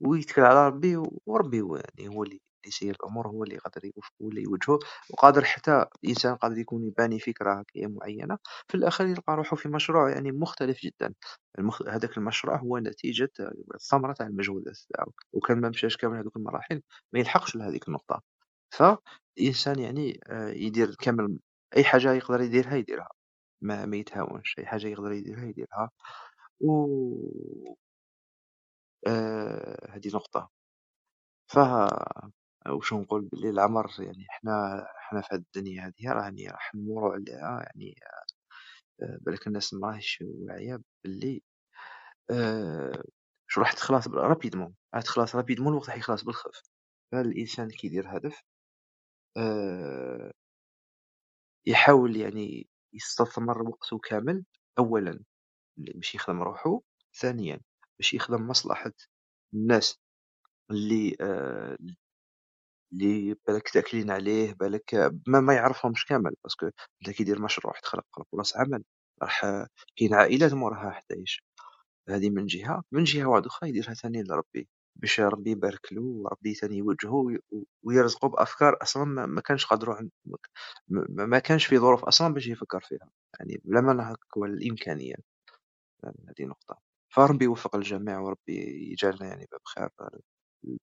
ويتكل 0.00 0.42
على 0.42 0.66
ربي 0.66 0.96
وربي 1.26 1.60
هو 1.60 1.76
يعني 1.76 2.16
هو 2.16 2.22
اللي 2.24 2.40
يسير 2.66 2.94
الأمور 3.00 3.28
هو 3.28 3.44
اللي 3.44 3.58
قادر 3.58 3.84
يوفقه 3.84 4.14
واللي 4.20 4.42
يوجهه 4.42 4.78
وقادر 5.10 5.44
حتى 5.44 5.86
الانسان 6.04 6.36
قادر 6.36 6.58
يكون 6.58 6.86
يباني 6.86 7.18
فكرة 7.20 7.52
هكايا 7.60 7.88
معينة. 7.88 8.38
في 8.68 8.74
الآخر 8.76 9.06
يلقى 9.06 9.36
روحه 9.36 9.56
في 9.56 9.68
مشروع 9.68 10.10
يعني 10.10 10.32
مختلف 10.32 10.80
جدا. 10.82 11.14
المخ... 11.58 11.82
هذاك 11.88 12.18
المشروع 12.18 12.56
هو 12.56 12.78
نتيجة 12.78 13.30
الثمرة 13.74 14.12
تاع 14.12 14.26
المجهود 14.26 14.64
تاعو. 14.94 15.12
وكان 15.32 15.60
ما 15.60 15.68
مشاش 15.68 15.96
كامل 15.96 16.18
هذوك 16.18 16.36
المراحل 16.36 16.82
ما 17.12 17.20
يلحقش 17.20 17.56
لهذيك 17.56 17.88
النقطة. 17.88 18.22
فالانسان 18.70 19.78
يعني 19.78 20.20
آه، 20.26 20.48
يدير 20.50 20.94
كامل 21.00 21.38
أي 21.76 21.84
حاجة 21.84 22.12
يقدر 22.12 22.40
يديرها 22.40 22.76
يديرها. 22.76 23.08
ما 23.62 23.86
ما 23.86 23.96
يتهاونش. 23.96 24.56
أي 24.58 24.66
حاجة 24.66 24.86
يقدر 24.88 25.12
يديرها 25.12 25.44
يديرها. 25.44 25.90
و 26.60 26.86
آآ 29.06 29.90
هذه 29.90 30.08
نقطة. 30.14 30.50
ف 31.52 31.58
واش 32.68 32.92
نقول 32.92 33.22
بلي 33.32 33.50
العمر 33.50 33.90
يعني 33.98 34.26
حنا 34.28 34.86
حنا 34.96 35.20
في 35.22 35.28
هاد 35.34 35.40
الدنيا 35.56 35.86
هذه 35.86 36.12
راني 36.12 36.48
راح 36.48 36.74
نمروا 36.74 37.12
عليها 37.14 37.62
يعني 37.62 37.94
آآ 39.02 39.18
بالك 39.22 39.46
الناس 39.46 39.74
ماراهيش 39.74 40.24
واعية 40.26 40.80
باللي 41.04 41.42
آآ 42.32 43.04
واش 43.48 43.58
راح 43.58 43.72
تخلص 43.74 44.08
رابيدمون 44.08 44.74
راح 44.94 45.02
تخلص 45.04 45.36
رابيدمون 45.36 45.72
الوقت 45.74 45.88
راح 45.90 45.98
يخلص 45.98 46.24
بالخف. 46.24 46.62
فالإنسان 47.12 47.70
كي 47.70 47.86
يدير 47.88 48.16
هدف 48.18 48.42
آآ 49.38 50.32
يحاول 51.66 52.16
يعني 52.16 52.68
يستثمر 52.92 53.62
وقته 53.68 53.98
كامل 53.98 54.44
أولًا 54.78 55.20
باش 55.78 56.14
يخدم 56.14 56.42
روحه، 56.42 56.80
ثانيًا 57.20 57.60
باش 58.00 58.14
يخدم 58.14 58.48
مصلحة 58.48 58.92
الناس 59.54 59.98
اللي 60.70 61.16
آه، 61.20 61.78
اللي 62.92 63.36
بالك 63.48 63.68
تاكلين 63.68 64.10
عليه 64.10 64.52
بالك 64.54 64.94
ما, 65.26 65.40
ما 65.40 65.54
يعرفهمش 65.54 66.04
كامل 66.06 66.34
parce 66.44 66.58
que 66.58 66.66
انت 66.66 67.10
كي 67.16 67.24
دير 67.24 67.42
مشروع 67.42 67.74
تخلق 67.82 68.06
فرص 68.32 68.56
عمل 68.56 68.84
راح 69.22 69.40
كاين 69.96 70.14
عائلات 70.14 70.54
موراها 70.54 70.90
حتايش 70.90 71.42
هذه 72.08 72.30
من 72.30 72.46
جهة 72.46 72.82
من 72.92 73.04
جهة 73.04 73.26
واحدة 73.26 73.46
أخرى 73.48 73.68
يديرها 73.70 73.94
ثاني 73.94 74.22
لربي 74.22 74.68
باش 74.96 75.20
ربي 75.20 75.50
يبارك 75.50 75.92
له 75.92 76.02
وربي 76.02 76.54
ثاني 76.54 76.76
يوجهه 76.78 77.38
ويرزقه 77.82 78.28
بأفكار 78.28 78.78
أصلا 78.82 79.04
ما 79.26 79.40
كانش 79.40 79.66
قادروا 79.66 79.96
ما 81.10 81.38
كانش 81.38 81.66
في 81.66 81.78
ظروف 81.78 82.04
أصلا 82.04 82.34
باش 82.34 82.46
يفكر 82.46 82.80
فيها. 82.80 83.10
يعني 83.40 83.60
بلا 83.64 83.80
ما 83.80 83.92
نهك 83.92 84.18
الإمكانية. 84.38 85.14
هذه 86.04 86.46
نقطة. 86.46 86.87
فربي 87.08 87.44
يوفق 87.44 87.76
الجميع 87.76 88.18
وربي 88.18 88.56
يجعلنا 88.92 89.26
يعني 89.26 89.46
بخير 89.64 89.88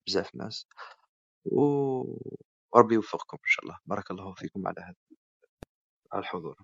بزاف 0.07 0.35
ناس. 0.35 0.67
وربي 1.45 2.95
يوفقكم 2.95 3.37
إن 3.37 3.49
شاء 3.49 3.65
الله. 3.65 3.77
بارك 3.85 4.11
الله 4.11 4.33
فيكم 4.33 4.67
على 4.67 4.81
هذا 4.81 4.95
على 6.13 6.21
الحضور. 6.21 6.55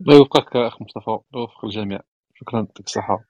الله 0.00 0.16
يوفقك 0.16 0.56
أخ 0.56 0.82
مصطفى. 0.82 1.08
الله 1.08 1.22
يوفق 1.34 1.64
الجميع. 1.64 2.00
شكرا 2.34 2.60
يعطيك 2.60 2.86
الصحة 2.86 3.24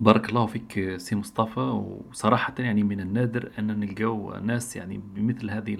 بارك 0.00 0.28
الله 0.28 0.46
فيك 0.46 0.96
سي 0.96 1.16
مصطفى. 1.16 1.60
وصراحة 1.60 2.54
يعني 2.58 2.82
من 2.82 3.00
النادر 3.00 3.52
أن 3.58 3.80
نلقاو 3.80 4.30
ناس 4.30 4.76
يعني 4.76 4.98
بمثل 4.98 5.50
هذه 5.50 5.76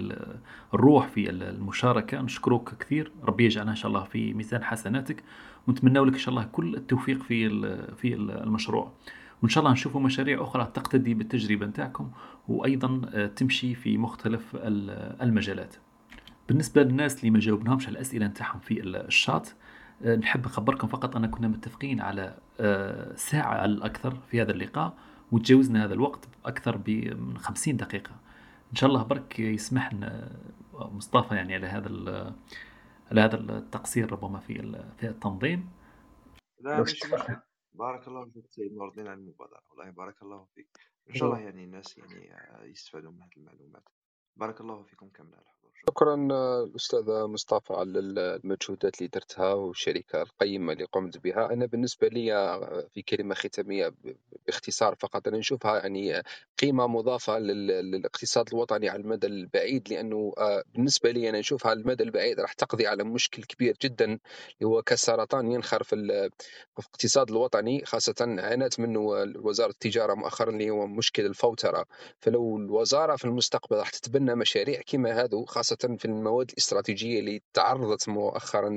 الروح 0.73 1.07
في 1.07 1.29
المشاركة. 1.29 2.21
نشكروك 2.21 2.73
كثير. 2.73 3.13
ربي 3.23 3.45
يجعلها 3.45 3.71
إن 3.71 3.75
شاء 3.75 3.87
الله 3.87 4.03
في 4.03 4.33
ميزان 4.33 4.63
حسناتك. 4.63 5.23
ونتمنى 5.67 5.99
لك 5.99 6.13
إن 6.13 6.19
شاء 6.19 6.29
الله 6.29 6.43
كل 6.51 6.75
التوفيق 6.75 7.23
في 7.23 7.49
في 7.95 8.13
المشروع. 8.15 8.91
وإن 9.41 9.49
شاء 9.49 9.63
الله 9.63 9.73
نشوفوا 9.73 10.01
مشاريع 10.01 10.43
أخرى 10.43 10.71
تقتدي 10.73 11.13
بالتجربة 11.13 11.65
نتاعكم 11.65 12.11
وأيضا 12.47 13.01
آه، 13.13 13.27
تمشي 13.27 13.75
في 13.75 13.97
مختلف 13.97 14.43
المجالات. 15.21 15.75
بالنسبة 16.47 16.83
للناس 16.83 17.19
اللي 17.19 17.31
ما 17.31 17.39
جاوبناهمش 17.39 17.87
على 17.87 17.95
الأسئلة 17.95 18.27
نتاعهم 18.27 18.59
في 18.59 18.81
الشات 18.83 19.49
آه، 20.03 20.15
نحب 20.15 20.45
نخبركم 20.45 20.87
فقط 20.87 21.15
أن 21.15 21.25
كنا 21.25 21.47
متفقين 21.47 22.01
على 22.01 22.37
آه، 22.59 23.15
ساعة 23.15 23.53
على 23.53 23.71
الأكثر 23.71 24.17
في 24.31 24.41
هذا 24.41 24.51
اللقاء 24.51 24.93
وتجاوزنا 25.31 25.85
هذا 25.85 25.93
الوقت 25.93 26.27
أكثر 26.45 26.81
من 26.87 27.37
50 27.37 27.77
دقيقة. 27.77 28.11
إن 28.71 28.75
شاء 28.75 28.89
الله 28.89 29.03
برك 29.03 29.39
يسمح 29.39 29.93
لنا 29.93 30.31
مصطفى 30.73 31.35
يعني 31.35 31.55
على 31.55 31.67
هذا 31.67 31.87
على 33.11 33.21
هذا 33.21 33.35
التقصير 33.35 34.11
ربما 34.11 34.39
في 34.39 34.53
في 34.97 35.07
التنظيم. 35.07 35.71
لا 36.59 36.81
مش 36.81 36.93
مشكلة 36.93 37.41
بارك 37.73 38.07
الله 38.07 38.25
فيك 38.25 38.45
سيد 38.49 38.73
نور 38.73 38.89
الدين 38.89 39.07
على 39.07 39.19
المبادرة 39.19 39.61
والله 39.69 39.89
بارك 39.91 40.21
الله 40.21 40.45
فيك. 40.55 40.77
إن 41.09 41.15
شاء 41.15 41.29
الله 41.29 41.39
يعني 41.39 41.63
الناس 41.63 41.97
يعني 41.97 42.29
يستفادوا 42.69 43.11
من 43.11 43.21
هذه 43.21 43.37
المعلومات. 43.37 43.89
بارك 44.35 44.61
الله 44.61 44.83
فيكم 44.83 45.09
كامل 45.09 45.33
الحضور 45.33 45.64
شكرا 45.83 46.15
الأستاذ 46.63 47.03
مصطفى 47.09 47.73
على 47.73 47.99
المجهودات 47.99 48.97
اللي 48.97 49.09
درتها 49.13 49.53
والشركة 49.53 50.21
القيمة 50.21 50.73
اللي 50.73 50.83
قمت 50.85 51.17
بها. 51.17 51.53
أنا 51.53 51.65
بالنسبة 51.65 52.07
لي 52.07 52.51
في 52.93 53.01
كلمة 53.01 53.35
ختامية 53.35 53.93
باختصار 54.47 54.95
فقط. 54.95 55.27
أنا 55.27 55.37
نشوفها 55.37 55.79
يعني 55.79 56.23
قيمة 56.61 56.87
مضافة 56.87 57.39
للاقتصاد 57.39 58.47
الوطني 58.53 58.89
على 58.89 59.01
المدى 59.01 59.27
البعيد 59.27 59.89
لأنه 59.93 60.33
بالنسبة 60.73 61.11
لي 61.11 61.29
أنا 61.29 61.39
نشوفها 61.39 61.69
على 61.69 61.79
المدى 61.79 62.03
البعيد 62.03 62.39
راح 62.39 62.53
تقضي 62.53 62.87
على 62.87 63.03
مشكل 63.03 63.43
كبير 63.43 63.77
جدا 63.81 64.05
اللي 64.05 64.19
هو 64.63 64.81
كسرطان 64.81 65.51
ينخر 65.51 65.83
في 65.83 65.95
الاقتصاد 65.95 67.29
الوطني 67.31 67.85
خاصة 67.85 68.15
عانت 68.39 68.79
منه 68.79 68.99
وزارة 69.35 69.71
التجارة 69.71 70.13
مؤخرا 70.13 70.49
اللي 70.49 70.69
هو 70.69 70.87
مشكل 70.87 71.25
الفوترة. 71.25 71.85
فلو 72.19 72.57
الوزارة 72.57 73.15
في 73.15 73.25
المستقبل 73.25 73.77
راح 73.77 73.89
تتبنى 73.89 74.35
مشاريع 74.35 74.81
كما 74.87 75.23
هذو 75.23 75.45
خاصة 75.45 75.64
في 75.97 76.05
المواد 76.05 76.51
الاستراتيجية 76.51 77.19
اللي 77.19 77.41
تعرضت 77.53 78.09
مؤخرا 78.09 78.69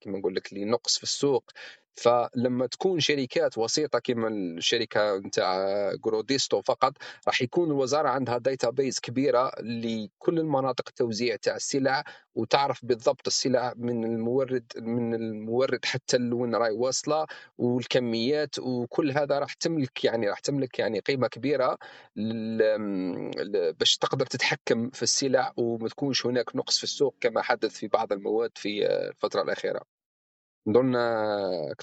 كما 0.00 0.18
نقول 0.18 0.34
لك 0.34 0.52
لنقص 0.54 0.96
في 0.96 1.02
السوق. 1.02 1.50
فلما 1.96 2.66
تكون 2.66 3.00
شركات 3.00 3.58
وسيطة 3.58 3.98
كما 3.98 4.28
الشركة 4.28 5.16
نتاع 5.18 5.54
جروديستو 5.94 6.62
فقط 6.62 6.92
راح 7.26 7.42
يكون 7.42 7.70
الوزارة 7.70 8.08
عندها 8.08 8.38
data 8.38 8.70
base 8.70 9.00
كبيرة 9.00 9.52
لكل 9.60 10.38
المناطق 10.38 10.84
التوزيع 10.88 11.36
تاع 11.36 11.56
السلع 11.56 12.04
وتعرف 12.34 12.84
بالضبط 12.84 13.26
السلع 13.26 13.72
من 13.76 14.04
المورد 14.04 14.72
من 14.76 15.14
المورد 15.14 15.84
حتى 15.84 16.16
لوين 16.18 16.54
راهي 16.54 16.72
واصلة 16.72 17.26
والكميات 17.58 18.58
وكل 18.58 19.10
هذا 19.10 19.38
راح 19.38 19.52
تملك 19.54 20.04
يعني 20.04 20.28
راح 20.28 20.38
تملك 20.40 20.78
يعني 20.78 21.00
قيمة 21.00 21.28
كبيرة 21.28 21.78
باش 23.80 23.96
تقدر 23.98 24.26
تتحكم 24.26 24.90
في 24.90 25.02
السلع 25.02 25.52
وما 25.56 25.88
تكونش 25.88 26.26
هناك 26.26 26.56
نقص 26.56 26.78
في 26.78 26.84
السوق 26.84 27.16
كما 27.20 27.42
حدث 27.42 27.70
في 27.74 27.88
بعض 27.88 28.12
المواد 28.12 28.50
في 28.54 28.86
الفترة 28.86 29.42
الأخيرة. 29.42 29.93
نظن 30.66 30.92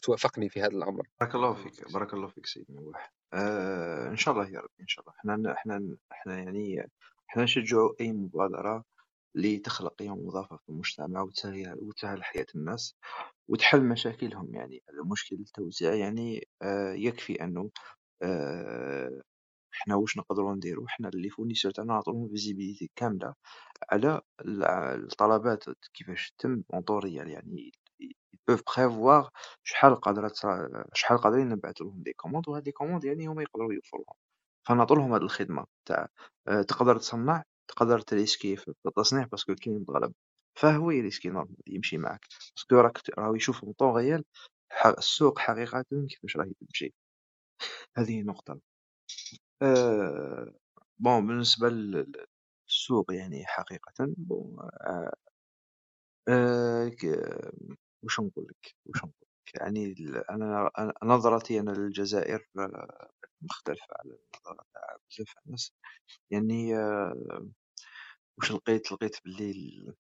توافقني 0.04 0.50
في 0.50 0.62
هذا 0.62 0.68
الأمر. 0.78 1.08
بارك 1.20 1.36
الله 1.36 1.54
فيك 1.54 1.92
بارك 1.94 2.14
الله 2.14 2.28
فيك 2.28 2.46
سيدي 2.46 2.74
نواح 2.74 3.14
آه 3.34 4.10
إن 4.10 4.16
شاء 4.16 4.34
الله 4.34 4.50
يا 4.50 4.60
رب 4.60 4.70
إن 4.82 4.88
شاء 4.88 5.06
الله. 5.06 5.18
إحنا 5.20 5.54
إحنا 5.54 5.98
إحنا 6.12 6.40
يعني 6.40 6.88
إحنا 7.30 7.44
نشجعوا 7.44 7.90
أي 8.02 8.12
مبادرة 8.12 8.84
لتخلق 9.36 9.94
قيمه 9.96 10.16
مضافة 10.16 10.58
في 10.58 10.70
المجتمع 10.70 11.22
وتسهل 11.22 11.78
وتسهل 11.82 12.24
حياة 12.24 12.46
الناس 12.56 12.96
وتحل 13.48 13.84
مشاكلهم. 13.84 14.56
يعني 14.56 14.84
المشكل 14.90 15.36
التوزيع 15.36 15.94
يعني 15.94 16.48
آه 16.62 16.94
يكفي 16.94 17.44
أنه 17.44 17.70
آه 18.22 19.22
إحنا 19.74 19.96
واش 19.96 20.18
نقدروا 20.18 20.56
نديروا؟ 20.56 20.86
إحنا 20.88 21.10
les 21.10 21.30
fournisseurs 21.30 21.72
تاعنا 21.72 21.94
نعطوهم 21.94 22.30
visibilité 22.30 22.92
كاملة 22.96 23.34
على 23.92 24.22
الطلبات 24.46 25.64
كيفاش 25.94 26.32
تتم 26.38 26.64
en 26.74 26.82
temps 26.82 27.08
réel 27.08 27.30
يعني 28.34 28.42
peuvent 28.52 28.64
prévoir 28.64 29.32
شحال 29.64 29.96
قادرة 29.96 30.34
شحال 30.94 31.18
قادرين 31.18 31.50
نبعث 31.50 31.82
لهم 31.82 32.04
des 32.04 32.14
commandes 32.14 32.50
وهاد 32.50 32.66
les 32.66 32.72
commandes 32.72 33.06
يعني 33.06 33.28
هما 33.28 33.42
يقدروا 33.42 33.74
يوفروهم 33.74 34.16
فنعطو 34.68 34.96
لهم 34.96 35.14
هاد 35.14 35.22
الخدمة 35.24 35.66
تاع 35.88 36.08
آه، 36.48 36.62
تقدر 36.62 36.98
تصنع 36.98 37.44
تقدر 37.68 38.00
تريسكي 38.02 38.56
في 38.56 38.74
التصنيع 38.88 39.26
parce 39.26 39.44
que 39.44 39.56
كاين 39.56 39.86
الغلب. 39.90 40.14
فهو 40.60 40.92
يريسكي 40.92 41.30
normal 41.30 41.56
يمشي 41.68 41.98
معاك. 41.98 42.26
parce 42.56 42.68
que 42.68 42.76
راك 42.76 42.98
راهو 43.20 43.36
يشوف 43.36 43.66
طون 43.66 44.24
السوق 44.98 45.40
حقيقة 45.40 45.86
كيفاش 46.10 46.38
راهي 46.38 46.52
تمشي. 46.62 46.94
هذه 47.98 48.22
نقطة 48.22 48.60
أه 49.62 50.54
بون 51.00 51.28
بالنسبة 51.28 51.70
للسوق 51.70 53.14
يعني 53.14 53.46
حقيقة 53.46 53.94
بون 54.18 54.58
أه 54.82 55.14
أه 56.30 56.92
وش 58.04 58.20
نقول 58.20 58.46
لك؟ 58.50 58.76
وش 58.86 58.98
نقول 58.98 59.14
لك؟ 59.22 59.62
يعني 59.62 59.96
أنا 60.30 60.72
نظرتي 61.04 61.60
أنا 61.60 61.72
للجزائر 61.72 62.48
آه، 62.60 63.12
مختلفة 63.42 63.86
على 64.00 64.18
تاع 64.74 64.98
بزاف 65.10 65.34
الناس. 65.46 65.74
يعني 66.32 66.76
آه، 66.78 67.48
وش 68.38 68.52
لقيت؟ 68.52 68.92
لقيت 68.92 69.18
بلي 69.26 69.94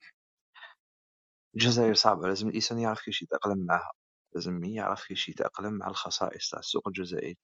الجزائر 1.55 1.93
صعبة. 1.93 2.27
لازم 2.27 2.49
الإنسان 2.49 2.79
يعرف 2.79 2.99
كيفاش 2.99 3.21
يتأقلم 3.21 3.65
معها. 3.65 3.91
لازم 4.35 4.63
يعرف 4.63 5.07
كيفاش 5.07 5.29
يتأقلم 5.29 5.73
مع 5.73 5.87
الخصائص 5.87 6.49
تاع 6.49 6.59
السوق 6.59 6.87
الجزائري. 6.87 7.37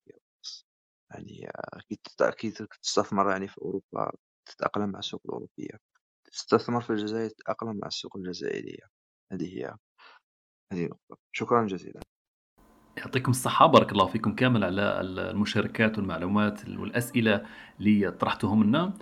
يعني 1.12 1.50
آه، 1.50 2.32
كي 2.32 2.52
تستثمر 2.82 3.32
يعني 3.32 3.48
في 3.48 3.58
أوروبا 3.62 4.12
تتأقلم 4.46 4.90
مع 4.90 5.00
السوق 5.00 5.22
الأوروبية. 5.26 5.80
تستثمر 6.32 6.82
في 6.82 6.90
الجزائر 6.90 7.30
تتأقلم 7.30 7.78
مع 7.80 7.88
السوق 7.88 8.18
الجزائرية. 8.18 8.90
هذه 9.32 9.58
هي. 9.60 9.78
هذه 10.74 10.86
نقطة 10.86 11.18
شكرا 11.32 11.68
جزيلا. 11.68 12.00
يعطيكم 12.98 13.32
الصحة 13.32 13.68
بارك 13.68 13.92
الله 13.92 14.06
فيكم 14.06 14.36
كامل 14.36 14.64
على 14.64 15.02
المشاركات 15.02 15.98
والمعلومات 15.98 16.70
والأسئلة 16.70 17.46
اللي 17.80 18.12
طرحتهم 18.12 18.64
لنا 18.64 18.94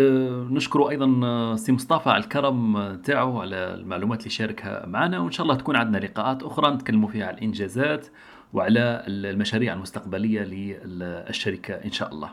أه، 0.00 0.48
نشكر 0.50 0.90
أيضا 0.90 1.56
سي 1.56 1.72
مصطفى 1.72 2.10
على 2.10 2.24
الكرم 2.24 2.94
تاعو 2.94 3.40
على 3.40 3.74
المعلومات 3.74 4.18
اللي 4.18 4.30
شاركها 4.30 4.86
معنا 4.86 5.18
وإن 5.18 5.30
شاء 5.30 5.44
الله 5.44 5.56
تكون 5.56 5.76
عندنا 5.76 5.98
لقاءات 5.98 6.42
أخرى 6.42 6.74
نتكلموا 6.74 7.08
فيها 7.08 7.26
على 7.26 7.36
الإنجازات 7.36 8.06
وعلى 8.52 9.04
المشاريع 9.08 9.74
المستقبلية 9.74 10.42
للشركة 10.84 11.74
إن 11.74 11.90
شاء 11.92 12.12
الله. 12.12 12.32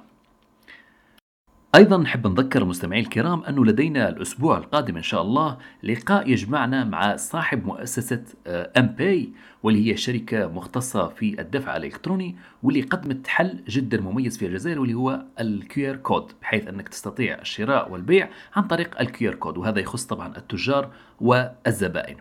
أيضا 1.75 1.97
نحب 1.97 2.27
نذكر 2.27 2.61
المستمعين 2.61 3.03
الكرام 3.03 3.43
أنه 3.43 3.65
لدينا 3.65 4.09
الأسبوع 4.09 4.57
القادم 4.57 4.97
إن 4.97 5.03
شاء 5.03 5.21
الله 5.21 5.57
لقاء 5.83 6.29
يجمعنا 6.29 6.83
مع 6.83 7.15
صاحب 7.15 7.65
مؤسسة 7.65 8.23
أمباي 8.47 9.29
واللي 9.63 9.91
هي 9.91 9.97
شركة 9.97 10.47
مختصة 10.47 11.07
في 11.07 11.41
الدفع 11.41 11.77
الإلكتروني 11.77 12.35
واللي 12.63 12.81
قدمت 12.81 13.27
حل 13.27 13.63
جدا 13.69 14.01
مميز 14.01 14.37
في 14.37 14.45
الجزائر 14.45 14.79
واللي 14.79 14.93
هو 14.93 15.25
ال 15.39 15.89
QR 15.89 15.95
code 15.95 16.31
بحيث 16.41 16.67
أنك 16.67 16.89
تستطيع 16.89 17.41
الشراء 17.41 17.91
والبيع 17.91 18.29
عن 18.55 18.63
طريق 18.63 19.01
ال 19.01 19.29
QR 19.29 19.35
code 19.35 19.57
وهذا 19.57 19.79
يخص 19.79 20.05
طبعا 20.05 20.37
التجار 20.37 20.91
والزبائن. 21.21 22.15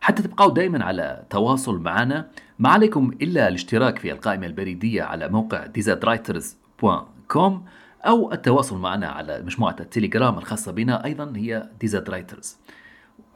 حتى 0.00 0.22
تبقوا 0.22 0.54
دائما 0.54 0.84
على 0.84 1.24
تواصل 1.30 1.78
معنا. 1.80 2.28
ما 2.58 2.68
عليكم 2.68 3.10
إلا 3.22 3.48
الاشتراك 3.48 3.98
في 3.98 4.12
القائمة 4.12 4.46
البريدية 4.46 5.02
على 5.02 5.28
موقع 5.28 5.66
dzwriters.com 5.78 7.52
أو 8.06 8.32
التواصل 8.32 8.78
معنا 8.78 9.08
على 9.08 9.42
مجموعة 9.42 9.76
التليجرام 9.80 10.38
الخاصة 10.38 10.72
بنا 10.72 11.04
أيضا 11.04 11.32
هي 11.36 11.70
DZ 11.80 12.10
Writers 12.10 12.58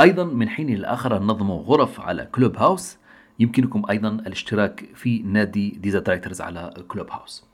أيضا 0.00 0.24
من 0.24 0.48
حين 0.48 0.74
لآخر 0.74 1.18
ننظم 1.18 1.50
غرف 1.50 2.00
على 2.00 2.26
Clubhouse 2.26 2.98
يمكنكم 3.38 3.82
أيضا 3.90 4.08
الاشتراك 4.08 4.84
في 4.94 5.22
نادي 5.22 5.70
DZ 5.70 6.10
Writers 6.10 6.40
على 6.40 6.74
Clubhouse 6.88 7.44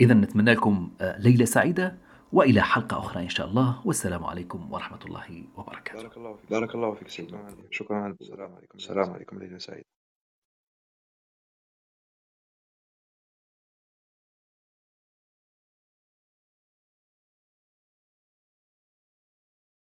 إذا 0.00 0.14
نتمنى 0.14 0.54
لكم 0.54 0.90
آه، 1.00 1.18
ليلة 1.18 1.44
سعيدة 1.44 1.96
وإلى 2.32 2.60
حلقة 2.62 2.98
أخرى 2.98 3.22
إن 3.22 3.28
شاء 3.28 3.46
الله. 3.46 3.80
والسلام 3.84 4.24
عليكم 4.24 4.72
ورحمة 4.72 4.98
الله 5.06 5.44
وبركاته. 5.56 6.02
بارك 6.02 6.16
الله 6.16 6.34
فيك. 6.34 6.50
بارك 6.50 6.74
الله 6.74 6.94
فيك 6.94 7.08
سيدنا. 7.08 7.54
شكرا. 7.70 8.16
السلام 8.20 8.54
عليكم. 8.54 8.78
السلام 8.78 9.10
عليكم. 9.10 9.38
ليلة 9.38 9.58
سعيدة. 9.58 9.93